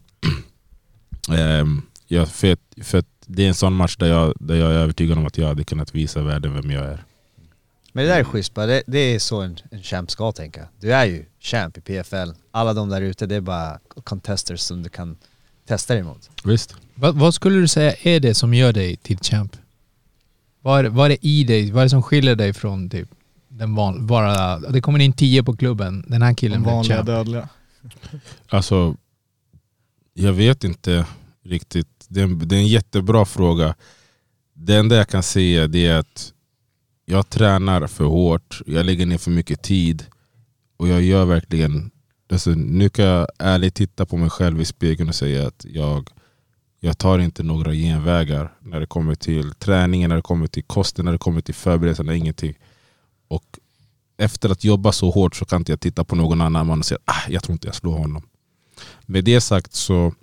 ehm, 1.30 1.82
ja, 2.08 2.26
för, 2.26 2.56
för 2.82 2.98
att 2.98 3.06
det 3.26 3.44
är 3.44 3.48
en 3.48 3.54
sån 3.54 3.72
match 3.72 3.96
där 3.96 4.06
jag, 4.06 4.34
där 4.40 4.54
jag 4.54 4.70
är 4.72 4.76
övertygad 4.76 5.18
om 5.18 5.26
att 5.26 5.38
jag 5.38 5.46
hade 5.46 5.64
kunnat 5.64 5.94
visa 5.94 6.22
världen 6.22 6.54
vem 6.54 6.70
jag 6.70 6.84
är. 6.84 7.04
Men 7.92 8.04
det 8.04 8.10
där 8.10 8.20
är 8.20 8.24
schysst 8.24 8.54
bara, 8.54 8.66
det, 8.66 8.82
det 8.86 8.98
är 8.98 9.18
så 9.18 9.40
en, 9.40 9.58
en 9.70 9.82
champ 9.82 10.10
ska 10.10 10.32
tänka. 10.32 10.68
Du 10.80 10.92
är 10.92 11.04
ju 11.04 11.24
champ 11.40 11.78
i 11.78 11.80
PFL. 11.80 12.30
Alla 12.50 12.74
de 12.74 12.88
där 12.88 13.02
ute, 13.02 13.26
det 13.26 13.34
är 13.34 13.40
bara 13.40 13.78
contesters 14.04 14.60
som 14.60 14.82
du 14.82 14.88
kan 14.88 15.16
testa 15.72 15.94
dig 15.94 16.00
emot. 16.00 16.30
Visst? 16.44 16.76
Vad, 16.94 17.14
vad 17.14 17.34
skulle 17.34 17.60
du 17.60 17.68
säga 17.68 17.94
är 18.02 18.20
det 18.20 18.34
som 18.34 18.54
gör 18.54 18.72
dig 18.72 18.96
till 18.96 19.18
champ? 19.18 19.56
Vad 20.60 20.84
är, 20.84 20.88
vad 20.88 21.04
är 21.04 21.08
det 21.08 21.26
i 21.26 21.44
dig, 21.44 21.70
vad 21.70 21.80
är 21.80 21.86
det 21.86 21.90
som 21.90 22.02
skiljer 22.02 22.36
dig 22.36 22.52
från 22.52 22.90
typ 22.90 23.08
den 23.48 23.74
van, 23.74 24.06
bara, 24.06 24.58
det 24.58 24.80
kommer 24.80 24.98
in 24.98 25.12
tio 25.12 25.42
på 25.42 25.56
klubben, 25.56 26.04
den 26.08 26.22
här 26.22 26.34
killen 26.34 26.58
De 26.58 26.62
blir 26.62 26.72
vanliga 26.72 26.96
champ. 26.96 27.06
dödliga. 27.06 27.48
Alltså, 28.48 28.96
jag 30.14 30.32
vet 30.32 30.64
inte 30.64 31.06
riktigt. 31.44 32.06
Det 32.08 32.20
är, 32.20 32.24
en, 32.24 32.48
det 32.48 32.56
är 32.56 32.60
en 32.60 32.66
jättebra 32.66 33.24
fråga. 33.24 33.74
Det 34.54 34.76
enda 34.76 34.96
jag 34.96 35.08
kan 35.08 35.22
säga 35.22 35.66
det 35.66 35.86
är 35.86 35.98
att 35.98 36.32
jag 37.04 37.28
tränar 37.28 37.86
för 37.86 38.04
hårt, 38.04 38.60
jag 38.66 38.86
lägger 38.86 39.06
ner 39.06 39.18
för 39.18 39.30
mycket 39.30 39.62
tid 39.62 40.04
och 40.76 40.88
jag 40.88 41.02
gör 41.02 41.24
verkligen... 41.24 41.90
Alltså, 42.32 42.50
nu 42.50 42.88
kan 42.88 43.04
jag 43.04 43.26
ärligt 43.38 43.74
titta 43.74 44.06
på 44.06 44.16
mig 44.16 44.30
själv 44.30 44.60
i 44.60 44.64
spegeln 44.64 45.08
och 45.08 45.14
säga 45.14 45.46
att 45.46 45.66
jag, 45.68 46.10
jag 46.80 46.98
tar 46.98 47.18
inte 47.18 47.42
några 47.42 47.72
genvägar 47.72 48.52
när 48.60 48.80
det 48.80 48.86
kommer 48.86 49.14
till 49.14 49.54
träningen, 49.54 50.08
när 50.08 50.16
det 50.16 50.22
kommer 50.22 50.46
till 50.46 50.64
kosten, 50.64 51.04
när 51.04 51.12
det 51.12 51.18
kommer 51.18 51.40
till 51.40 51.54
förberedelserna, 51.54 52.14
ingenting. 52.14 52.54
Och 53.28 53.44
efter 54.16 54.50
att 54.50 54.64
jobba 54.64 54.92
så 54.92 55.10
hårt 55.10 55.36
så 55.36 55.44
kan 55.44 55.60
inte 55.60 55.72
jag 55.72 55.80
titta 55.80 56.04
på 56.04 56.16
någon 56.16 56.40
annan 56.40 56.66
man 56.66 56.78
och 56.78 56.84
säga 56.86 56.98
ah, 57.04 57.28
jag 57.28 57.42
tror 57.42 57.52
inte 57.52 57.68
jag 57.68 57.74
slår 57.74 57.98
honom. 57.98 58.22
Med 59.06 59.24
det 59.24 59.40
sagt 59.40 59.74
så 59.74 60.14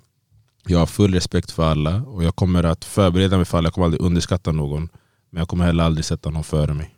jag 0.66 0.78
har 0.78 0.86
full 0.86 1.14
respekt 1.14 1.50
för 1.50 1.64
alla 1.64 2.02
och 2.02 2.24
jag 2.24 2.36
kommer 2.36 2.64
att 2.64 2.84
förbereda 2.84 3.36
mig 3.36 3.46
för 3.46 3.58
alla. 3.58 3.66
Jag 3.66 3.74
kommer 3.74 3.84
aldrig 3.84 4.02
underskatta 4.02 4.52
någon. 4.52 4.88
Men 5.30 5.40
jag 5.40 5.48
kommer 5.48 5.64
heller 5.64 5.84
aldrig 5.84 6.04
sätta 6.04 6.30
någon 6.30 6.44
före 6.44 6.74
mig. 6.74 6.94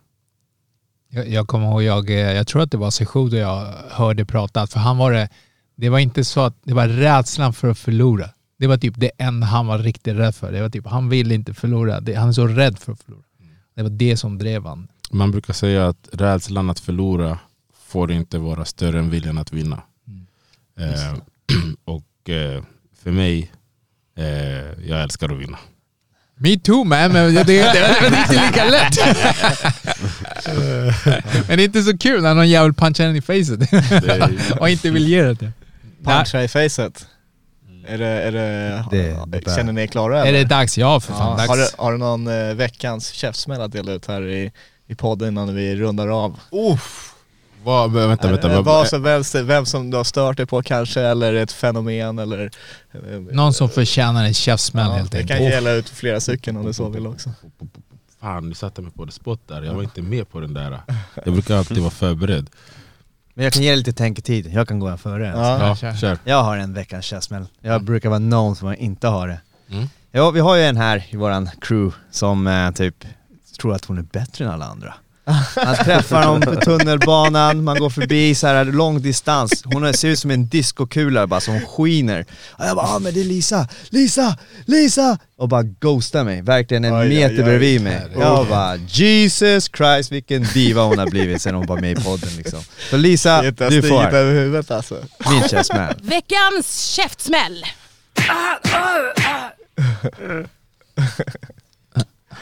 Jag, 1.15 1.29
jag 1.29 1.47
kommer 1.47 1.67
ihåg, 1.67 1.83
jag, 1.83 2.09
eh, 2.09 2.15
jag 2.15 2.47
tror 2.47 2.61
att 2.61 2.71
det 2.71 2.77
var 2.77 2.91
Sejour 2.91 3.29
där 3.29 3.37
jag 3.39 3.73
hörde 3.89 4.25
prata, 4.25 4.67
för 4.67 4.79
han 4.79 4.97
var 4.97 5.11
det, 5.11 5.29
det 5.75 5.89
var 5.89 5.99
inte 5.99 6.23
så 6.23 6.41
att 6.41 6.55
det 6.63 6.73
var 6.73 6.87
rädslan 6.87 7.53
för 7.53 7.67
att 7.67 7.77
förlora. 7.77 8.29
Det 8.59 8.67
var 8.67 8.77
typ 8.77 8.93
det 8.97 9.11
enda 9.17 9.47
han 9.47 9.67
var 9.67 9.77
riktigt 9.77 10.15
rädd 10.15 10.35
för. 10.35 10.51
Det 10.51 10.61
var 10.61 10.69
typ, 10.69 10.87
han 10.87 11.09
vill 11.09 11.31
inte 11.31 11.53
förlora. 11.53 11.99
Det, 11.99 12.13
han 12.13 12.29
är 12.29 12.33
så 12.33 12.47
rädd 12.47 12.79
för 12.79 12.91
att 12.91 12.99
förlora. 13.03 13.23
Det 13.75 13.83
var 13.83 13.89
det 13.89 14.17
som 14.17 14.37
drev 14.37 14.65
han. 14.65 14.87
Man 15.11 15.31
brukar 15.31 15.53
säga 15.53 15.87
att 15.87 16.09
rädslan 16.11 16.69
att 16.69 16.79
förlora 16.79 17.39
får 17.87 18.11
inte 18.11 18.37
vara 18.37 18.65
större 18.65 18.99
än 18.99 19.09
viljan 19.09 19.37
att 19.37 19.53
vinna. 19.53 19.81
Eh, 20.79 21.13
och 21.85 22.29
eh, 22.29 22.63
för 23.03 23.11
mig, 23.11 23.51
eh, 24.17 24.87
jag 24.89 25.03
älskar 25.03 25.29
att 25.29 25.39
vinna. 25.39 25.57
Me 26.35 26.59
too 26.59 26.83
man, 26.83 27.11
men 27.11 27.33
det, 27.33 27.43
det, 27.43 27.43
det, 27.43 27.99
det 28.01 28.09
var 28.09 28.17
inte 28.19 28.45
lika 28.45 28.65
lätt. 28.65 28.97
men 31.47 31.57
det 31.57 31.63
är 31.63 31.65
inte 31.65 31.81
så 31.83 31.97
kul 31.97 32.21
när 32.21 32.33
någon 32.35 32.49
jävel 32.49 32.73
punchar 32.73 33.03
en 33.03 33.15
i 33.15 33.21
facet 33.21 33.59
och 34.59 34.69
inte 34.69 34.89
vill 34.89 35.07
ge 35.07 35.23
det. 35.23 35.51
Puncha 36.05 36.43
i 36.43 36.47
facet. 36.47 37.07
Är 37.87 37.97
det, 37.97 38.05
är 38.07 38.31
det, 38.31 38.85
Det- 38.91 39.39
det 39.39 39.55
känner 39.55 39.73
ni 39.73 39.81
er 39.81 39.87
klara 39.87 40.19
Är 40.21 40.25
eller? 40.25 40.39
det 40.39 40.45
dags? 40.45 40.77
Ja 40.77 40.99
för 40.99 41.13
fan, 41.13 41.31
Ja. 41.31 41.37
dags. 41.37 41.49
Har, 41.49 41.57
du, 41.57 41.65
har 41.77 41.91
du 41.91 41.97
någon 41.97 42.27
eh, 42.27 42.53
veckans 42.55 43.07
käftsmäll 43.11 43.61
att 43.61 43.71
dela 43.71 43.91
ut 43.91 44.07
här 44.07 44.27
i, 44.27 44.51
i 44.87 44.95
podden 44.95 45.27
innan 45.27 45.55
vi 45.55 45.75
rundar 45.75 46.07
av? 46.25 46.39
Uff. 46.51 47.09
Vad, 47.63 47.93
vänta, 47.93 48.27
vänta. 48.27 48.49
Eh, 48.49 48.55
vad- 48.55 48.65
Vad 48.65 48.87
som 48.87 49.05
helst, 49.05 49.35
vem 49.35 49.65
som 49.65 49.91
du 49.91 49.97
har 49.97 50.03
stört 50.03 50.37
dig 50.37 50.45
på 50.45 50.63
kanske, 50.63 51.01
eller 51.01 51.33
ett 51.33 51.51
fenomen 51.51 52.19
eller... 52.19 52.51
eh, 52.93 53.19
Någon 53.31 53.53
som 53.53 53.69
förtjänar 53.69 54.25
en 54.25 54.33
käftsmäll 54.33 54.87
ja, 54.87 54.93
helt 54.93 55.11
Det 55.11 55.17
enkelt. 55.17 55.39
kan 55.39 55.47
gälla 55.49 55.71
ut 55.71 55.89
flera 55.89 56.19
stycken 56.19 56.57
om 56.57 56.65
du 56.65 56.73
så 56.73 56.89
vill 56.89 57.07
också. 57.07 57.29
Fan, 58.23 58.49
du 58.49 58.55
satte 58.55 58.81
mig 58.81 58.91
på 58.91 59.05
det 59.05 59.11
spot 59.11 59.47
där. 59.47 59.61
Jag 59.61 59.73
var 59.73 59.83
inte 59.83 60.01
med 60.01 60.29
på 60.29 60.39
den 60.39 60.53
där. 60.53 60.79
Jag 61.25 61.33
brukar 61.33 61.57
alltid 61.57 61.79
vara 61.79 61.91
förberedd. 61.91 62.49
Men 63.33 63.43
jag 63.43 63.53
kan 63.53 63.63
ge 63.63 63.69
dig 63.69 63.77
lite 63.77 63.93
tänketid, 63.93 64.47
jag 64.53 64.67
kan 64.67 64.79
gå 64.79 64.89
här 64.89 64.97
före. 64.97 65.33
Alltså. 65.33 65.83
Ja. 65.83 65.89
Ja, 65.91 65.95
kör. 65.95 66.17
Jag 66.23 66.43
har 66.43 66.57
en 66.57 66.73
veckans 66.73 67.05
käftsmäll. 67.05 67.45
Jag 67.61 67.83
brukar 67.83 68.09
vara 68.09 68.19
known 68.19 68.55
som 68.55 68.67
jag 68.67 68.77
inte 68.77 69.07
har 69.07 69.27
det. 69.27 69.41
Mm. 69.69 69.87
Ja, 70.11 70.31
vi 70.31 70.39
har 70.39 70.55
ju 70.55 70.63
en 70.63 70.77
här 70.77 71.05
i 71.09 71.15
våran 71.15 71.49
crew 71.61 71.95
som 72.11 72.47
eh, 72.47 72.71
typ 72.71 73.05
tror 73.59 73.73
att 73.73 73.85
hon 73.85 73.97
är 73.97 74.01
bättre 74.01 74.45
än 74.45 74.51
alla 74.51 74.65
andra. 74.65 74.93
Man 75.25 75.75
träffar 75.75 76.23
dem 76.23 76.41
på 76.41 76.55
tunnelbanan, 76.55 77.63
man 77.63 77.79
går 77.79 77.89
förbi 77.89 78.35
så 78.35 78.47
här 78.47 78.65
lång 78.65 79.01
distans. 79.01 79.63
Hon 79.65 79.93
ser 79.93 80.07
ut 80.07 80.19
som 80.19 80.31
en 80.31 80.47
diskokula 80.47 81.27
bara 81.27 81.41
som 81.41 81.59
skiner. 81.59 82.25
Och 82.49 82.65
jag 82.65 82.75
bara 82.75 82.87
ah, 82.87 82.99
men 82.99 83.13
det 83.13 83.19
är 83.19 83.25
Lisa, 83.25 83.67
Lisa, 83.89 84.37
Lisa! 84.65 85.17
Och 85.37 85.49
bara 85.49 85.63
ghostar 85.63 86.23
mig, 86.23 86.41
verkligen 86.41 86.85
en 86.85 87.01
oj, 87.01 87.09
meter 87.09 87.37
oj. 87.37 87.43
bredvid 87.43 87.81
mig. 87.81 88.01
Jag 88.15 88.47
bara 88.47 88.75
Jesus 88.75 89.69
Christ 89.77 90.11
vilken 90.11 90.43
diva 90.43 90.81
hon 90.81 90.99
har 90.99 91.07
blivit 91.07 91.41
sen 91.41 91.55
hon 91.55 91.65
var 91.65 91.77
med 91.77 91.99
i 91.99 92.03
podden 92.03 92.29
liksom. 92.37 92.59
Så 92.89 92.97
Lisa, 92.97 93.41
du 93.41 93.81
får 93.81 94.03
över 94.03 94.33
huvudet 94.33 94.71
alltså. 94.71 94.97
min 95.29 95.49
käftsmäll. 95.49 95.95
Veckans 96.01 96.85
käftsmäll. 96.85 97.65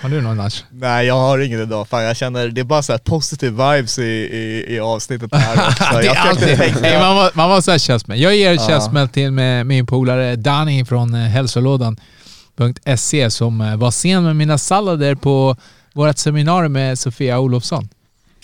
Har 0.01 0.09
du 0.09 0.21
någon 0.21 0.37
Nash? 0.37 0.63
Nej 0.71 1.05
jag 1.07 1.15
har 1.17 1.39
ingen 1.39 1.61
idag, 1.61 1.87
fan 1.87 2.03
jag 2.03 2.17
känner, 2.17 2.47
det 2.47 2.61
är 2.61 2.65
bara 2.65 2.83
så 2.83 2.91
här 2.93 2.97
positive 2.99 3.51
vibes 3.75 3.99
i, 3.99 4.03
i, 4.03 4.65
i 4.75 4.79
avsnittet 4.79 5.35
här. 5.35 5.55
Det 5.99 6.05
Jag 6.05 6.15
är 6.15 6.19
alltid, 6.29 6.57
Nej, 6.81 6.99
man, 6.99 7.15
var, 7.15 7.31
man 7.33 7.49
var 7.49 7.61
såhär 7.61 7.77
käftsmäll. 7.77 8.19
Jag 8.21 8.35
ger 8.35 8.53
Ja. 8.53 8.67
käftsmäll 8.67 9.09
till 9.09 9.31
med 9.31 9.65
min 9.65 9.85
polare 9.85 10.35
Danny 10.35 10.85
från 10.85 11.13
eh, 11.13 11.19
hälsolådan.se 11.21 13.31
som 13.31 13.61
eh, 13.61 13.75
var 13.75 13.91
sen 13.91 14.23
med 14.23 14.35
mina 14.35 14.57
sallader 14.57 15.15
på 15.15 15.55
vårt 15.93 16.17
seminarium 16.17 16.71
med 16.73 16.99
Sofia 16.99 17.39
Olofsson. 17.39 17.89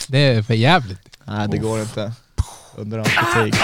Det 0.07 0.19
är 0.19 0.41
för 0.43 0.53
jävligt. 0.53 0.99
Nej 1.23 1.47
det 1.51 1.57
går 1.57 1.81
inte. 1.81 2.11
Under 2.75 2.99
all 2.99 3.05
kritik. 3.05 3.55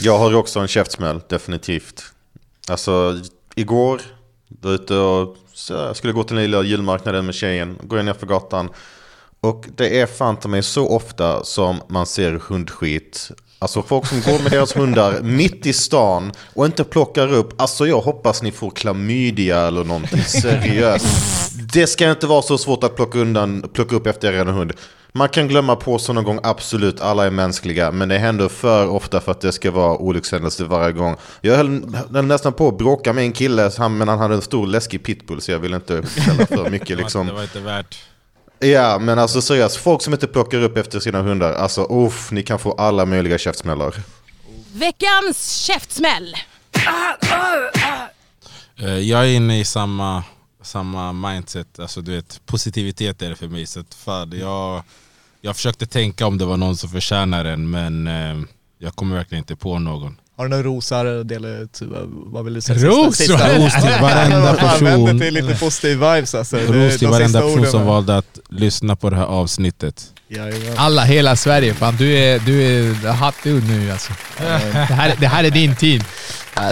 Jag 0.00 0.18
har 0.18 0.34
också 0.34 0.60
en 0.60 0.68
käftsmäll, 0.68 1.20
definitivt. 1.28 2.02
Alltså, 2.68 3.20
igår, 3.54 4.00
var 4.48 4.70
ute 4.72 4.94
och 4.94 5.36
så 5.60 5.72
jag 5.72 5.96
skulle 5.96 6.12
gå 6.12 6.24
till 6.24 6.36
den 6.36 6.44
lilla 6.44 6.62
julmarknaden 6.62 7.26
med 7.26 7.34
tjejen. 7.34 7.78
Går 7.82 7.98
jag 7.98 8.06
ner 8.06 8.14
för 8.14 8.26
gatan. 8.26 8.70
Och 9.40 9.66
det 9.76 10.00
är 10.00 10.06
fan 10.06 10.36
mig 10.46 10.62
så 10.62 10.88
ofta 10.88 11.44
som 11.44 11.80
man 11.88 12.06
ser 12.06 12.32
hundskit. 12.32 13.30
Alltså 13.58 13.82
folk 13.82 14.06
som 14.06 14.20
går 14.20 14.42
med 14.42 14.52
deras 14.52 14.76
hundar 14.76 15.20
mitt 15.22 15.66
i 15.66 15.72
stan 15.72 16.32
och 16.54 16.66
inte 16.66 16.84
plockar 16.84 17.32
upp. 17.32 17.60
Alltså 17.60 17.86
jag 17.86 18.00
hoppas 18.00 18.42
ni 18.42 18.52
får 18.52 18.70
klamydia 18.70 19.60
eller 19.66 19.84
någonting 19.84 20.24
seriöst. 20.24 21.52
Det 21.72 21.86
ska 21.86 22.10
inte 22.10 22.26
vara 22.26 22.42
så 22.42 22.58
svårt 22.58 22.84
att 22.84 22.96
plocka, 22.96 23.18
undan, 23.18 23.70
plocka 23.72 23.96
upp 23.96 24.06
efter 24.06 24.32
er 24.32 24.44
hund. 24.44 24.72
Man 25.12 25.28
kan 25.28 25.48
glömma 25.48 25.76
på 25.76 25.98
så 25.98 26.12
någon 26.12 26.24
gång, 26.24 26.40
absolut, 26.42 27.00
alla 27.00 27.26
är 27.26 27.30
mänskliga. 27.30 27.90
Men 27.90 28.08
det 28.08 28.18
händer 28.18 28.48
för 28.48 28.88
ofta 28.88 29.20
för 29.20 29.32
att 29.32 29.40
det 29.40 29.52
ska 29.52 29.70
vara 29.70 29.96
olyckshändelse 29.96 30.64
varje 30.64 30.92
gång. 30.92 31.16
Jag 31.40 31.56
höll, 31.56 31.94
höll 32.14 32.24
nästan 32.24 32.52
på 32.52 32.68
att 32.68 32.78
bråka 32.78 33.12
med 33.12 33.24
en 33.24 33.32
kille, 33.32 33.70
han- 33.78 33.98
men 33.98 34.08
han 34.08 34.18
hade 34.18 34.34
en 34.34 34.42
stor 34.42 34.66
läskig 34.66 35.02
pitbull 35.04 35.40
så 35.40 35.50
jag 35.52 35.58
vill 35.58 35.74
inte 35.74 36.02
ställa 36.06 36.46
för 36.46 36.70
mycket 36.70 36.88
Det 36.88 36.96
liksom. 36.96 37.26
var 37.34 37.42
inte 37.42 37.60
värt. 37.60 37.98
Ja, 38.58 38.98
men 38.98 39.18
alltså 39.18 39.42
seriöst, 39.42 39.76
folk 39.76 40.02
som 40.02 40.12
inte 40.12 40.26
plockar 40.26 40.62
upp 40.62 40.76
efter 40.76 41.00
sina 41.00 41.22
hundar, 41.22 41.52
alltså 41.52 41.82
uff, 41.90 42.30
ni 42.30 42.42
kan 42.42 42.58
få 42.58 42.72
alla 42.72 43.04
möjliga 43.06 43.38
käftsmällar. 43.38 43.94
Veckans 44.72 45.52
käftsmäll. 45.66 46.36
Eh, 48.82 48.98
Jag 48.98 49.20
är 49.20 49.28
inne 49.28 49.60
i 49.60 49.64
samma, 49.64 50.24
samma 50.62 51.12
mindset, 51.12 51.78
alltså 51.78 52.00
du 52.00 52.12
vet, 52.16 52.40
positivitet 52.46 53.22
är 53.22 53.28
det 53.28 53.36
för 53.36 53.48
mig. 53.48 53.66
Så 53.66 53.80
att 53.80 53.94
fan, 53.94 54.32
jag, 54.40 54.82
jag 55.40 55.56
försökte 55.56 55.86
tänka 55.86 56.26
om 56.26 56.38
det 56.38 56.44
var 56.44 56.56
någon 56.56 56.76
som 56.76 56.88
förtjänar 56.90 57.44
den, 57.44 57.70
men 57.70 58.06
eh, 58.06 58.36
jag 58.78 58.94
kommer 58.94 59.16
verkligen 59.16 59.42
inte 59.42 59.56
på 59.56 59.78
någon. 59.78 60.16
Har 60.36 60.44
du 60.44 60.50
några 60.50 60.62
rosor 60.62 61.20
att 61.20 61.28
dela 61.28 61.48
ut? 61.48 61.80
Vad- 61.82 62.08
Vad 62.12 62.44
vill 62.44 62.54
du 62.54 62.60
säga? 62.60 62.78
Ros? 62.88 63.16
Sista- 63.16 63.38
sista- 63.38 63.58
Ros 63.58 63.72
till 63.74 64.02
varenda 64.02 64.54
person. 64.54 65.18
till 65.20 65.34
lite 65.34 65.54
positiv 65.60 65.90
vibes 65.98 66.34
alltså. 66.34 66.56
Ros 66.56 66.98
till 66.98 67.08
varenda 67.08 67.40
person 67.40 67.66
som 67.66 67.86
valde 67.86 68.16
att 68.16 68.38
lyssna 68.48 68.96
på 68.96 69.10
det 69.10 69.16
här 69.16 69.24
avsnittet. 69.24 70.06
Alla, 70.76 71.02
hela 71.04 71.36
Sverige. 71.36 71.74
Fan, 71.74 71.96
du 71.96 72.12
är, 72.18 72.38
du 72.38 72.62
är 72.62 73.12
hot 73.24 73.34
dude 73.42 73.66
nu 73.66 73.90
alltså. 73.92 74.12
Det 74.38 74.44
här, 74.94 75.16
det 75.20 75.26
här 75.26 75.44
är 75.44 75.50
din 75.50 75.76
tid. 75.76 76.04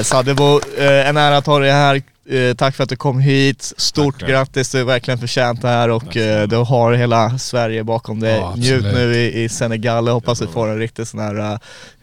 Sadebo, 0.02 0.60
eh, 0.78 1.08
en 1.08 1.16
ära 1.16 1.36
att 1.36 1.46
ha 1.46 1.58
dig 1.58 1.70
här. 1.72 2.02
Eh, 2.30 2.54
Tack 2.54 2.74
för 2.76 2.82
att 2.84 2.90
du 2.90 2.96
kom 2.96 3.20
hit. 3.20 3.72
Stort 3.76 4.20
grattis, 4.20 4.72
du 4.72 4.80
är 4.80 4.84
verkligen 4.84 5.18
förtjänt 5.18 5.62
det 5.62 5.68
här 5.68 5.88
och 5.88 6.16
eh, 6.16 6.48
du 6.48 6.56
har 6.56 6.92
hela 6.92 7.38
Sverige 7.38 7.84
bakom 7.84 8.20
dig. 8.20 8.36
Ja, 8.36 8.54
Njut 8.56 8.84
nu 8.84 9.14
i, 9.14 9.42
i 9.42 9.48
Senegal, 9.48 10.06
jag 10.06 10.14
hoppas 10.14 10.38
du 10.38 10.46
får 10.46 10.68
en 10.68 10.78
riktig 10.78 11.06
sån 11.06 11.20
här 11.20 11.58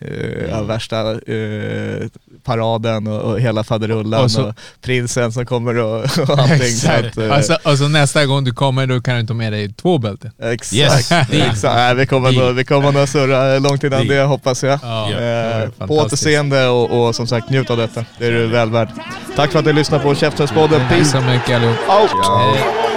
eh, 0.07 0.25
Mm. 0.45 0.49
ja, 0.49 0.61
värsta 0.63 1.11
eh, 1.11 2.07
paraden 2.43 3.07
och, 3.07 3.21
och 3.21 3.39
hela 3.39 3.63
faderullan 3.63 4.19
och, 4.19 4.25
Och 4.25 4.31
så- 4.31 4.53
prinsen 4.81 5.31
som 5.31 5.45
kommer 5.45 5.77
och, 5.77 5.99
och 6.03 6.29
allting. 6.39 6.67
så 6.71 6.91
att, 6.91 7.17
eh, 7.17 7.31
Alltså, 7.33 7.57
alltså 7.63 7.87
nästa 7.87 8.25
gång 8.25 8.43
du 8.43 8.53
kommer 8.53 8.87
då 8.87 9.01
kan 9.01 9.17
du 9.19 9.25
ta 9.27 9.33
med 9.33 9.53
dig 9.53 9.73
två 9.73 9.97
bälten. 9.97 10.31
Exakt. 10.41 10.73
Yes. 10.73 11.11
Exakt. 11.31 11.75
Nej, 11.75 11.95
vi 11.95 12.05
kommer 12.05 12.31
nog, 12.31 12.53
vi 12.55 12.63
kommer 12.63 12.91
nog 12.91 13.09
surra 13.09 13.59
långt 13.59 13.83
innan 13.83 14.07
det 14.07 14.21
hoppas 14.21 14.63
jag. 14.63 14.79
Ja, 14.83 15.11
Eh, 15.11 15.69
på 15.87 15.97
återseende 15.97 16.67
och, 16.67 17.07
och 17.07 17.15
som 17.15 17.27
sagt 17.27 17.49
njut 17.49 17.69
av 17.69 17.77
detta. 17.77 18.05
Det 18.19 18.25
är 18.27 18.31
du 18.31 18.47
väl 18.47 18.69
värd. 18.69 18.89
Tack 19.35 19.51
för 19.51 19.59
att 19.59 19.65
du 19.65 19.73
lyssnade 19.73 20.03
på 20.03 20.15
Käftsmällspodden. 20.15 20.81
Tack 20.89 21.05
så 21.05 21.21
mycket 21.21 21.55
allihop. 21.55 21.75
out! 21.89 22.11
Hej. 22.39 22.94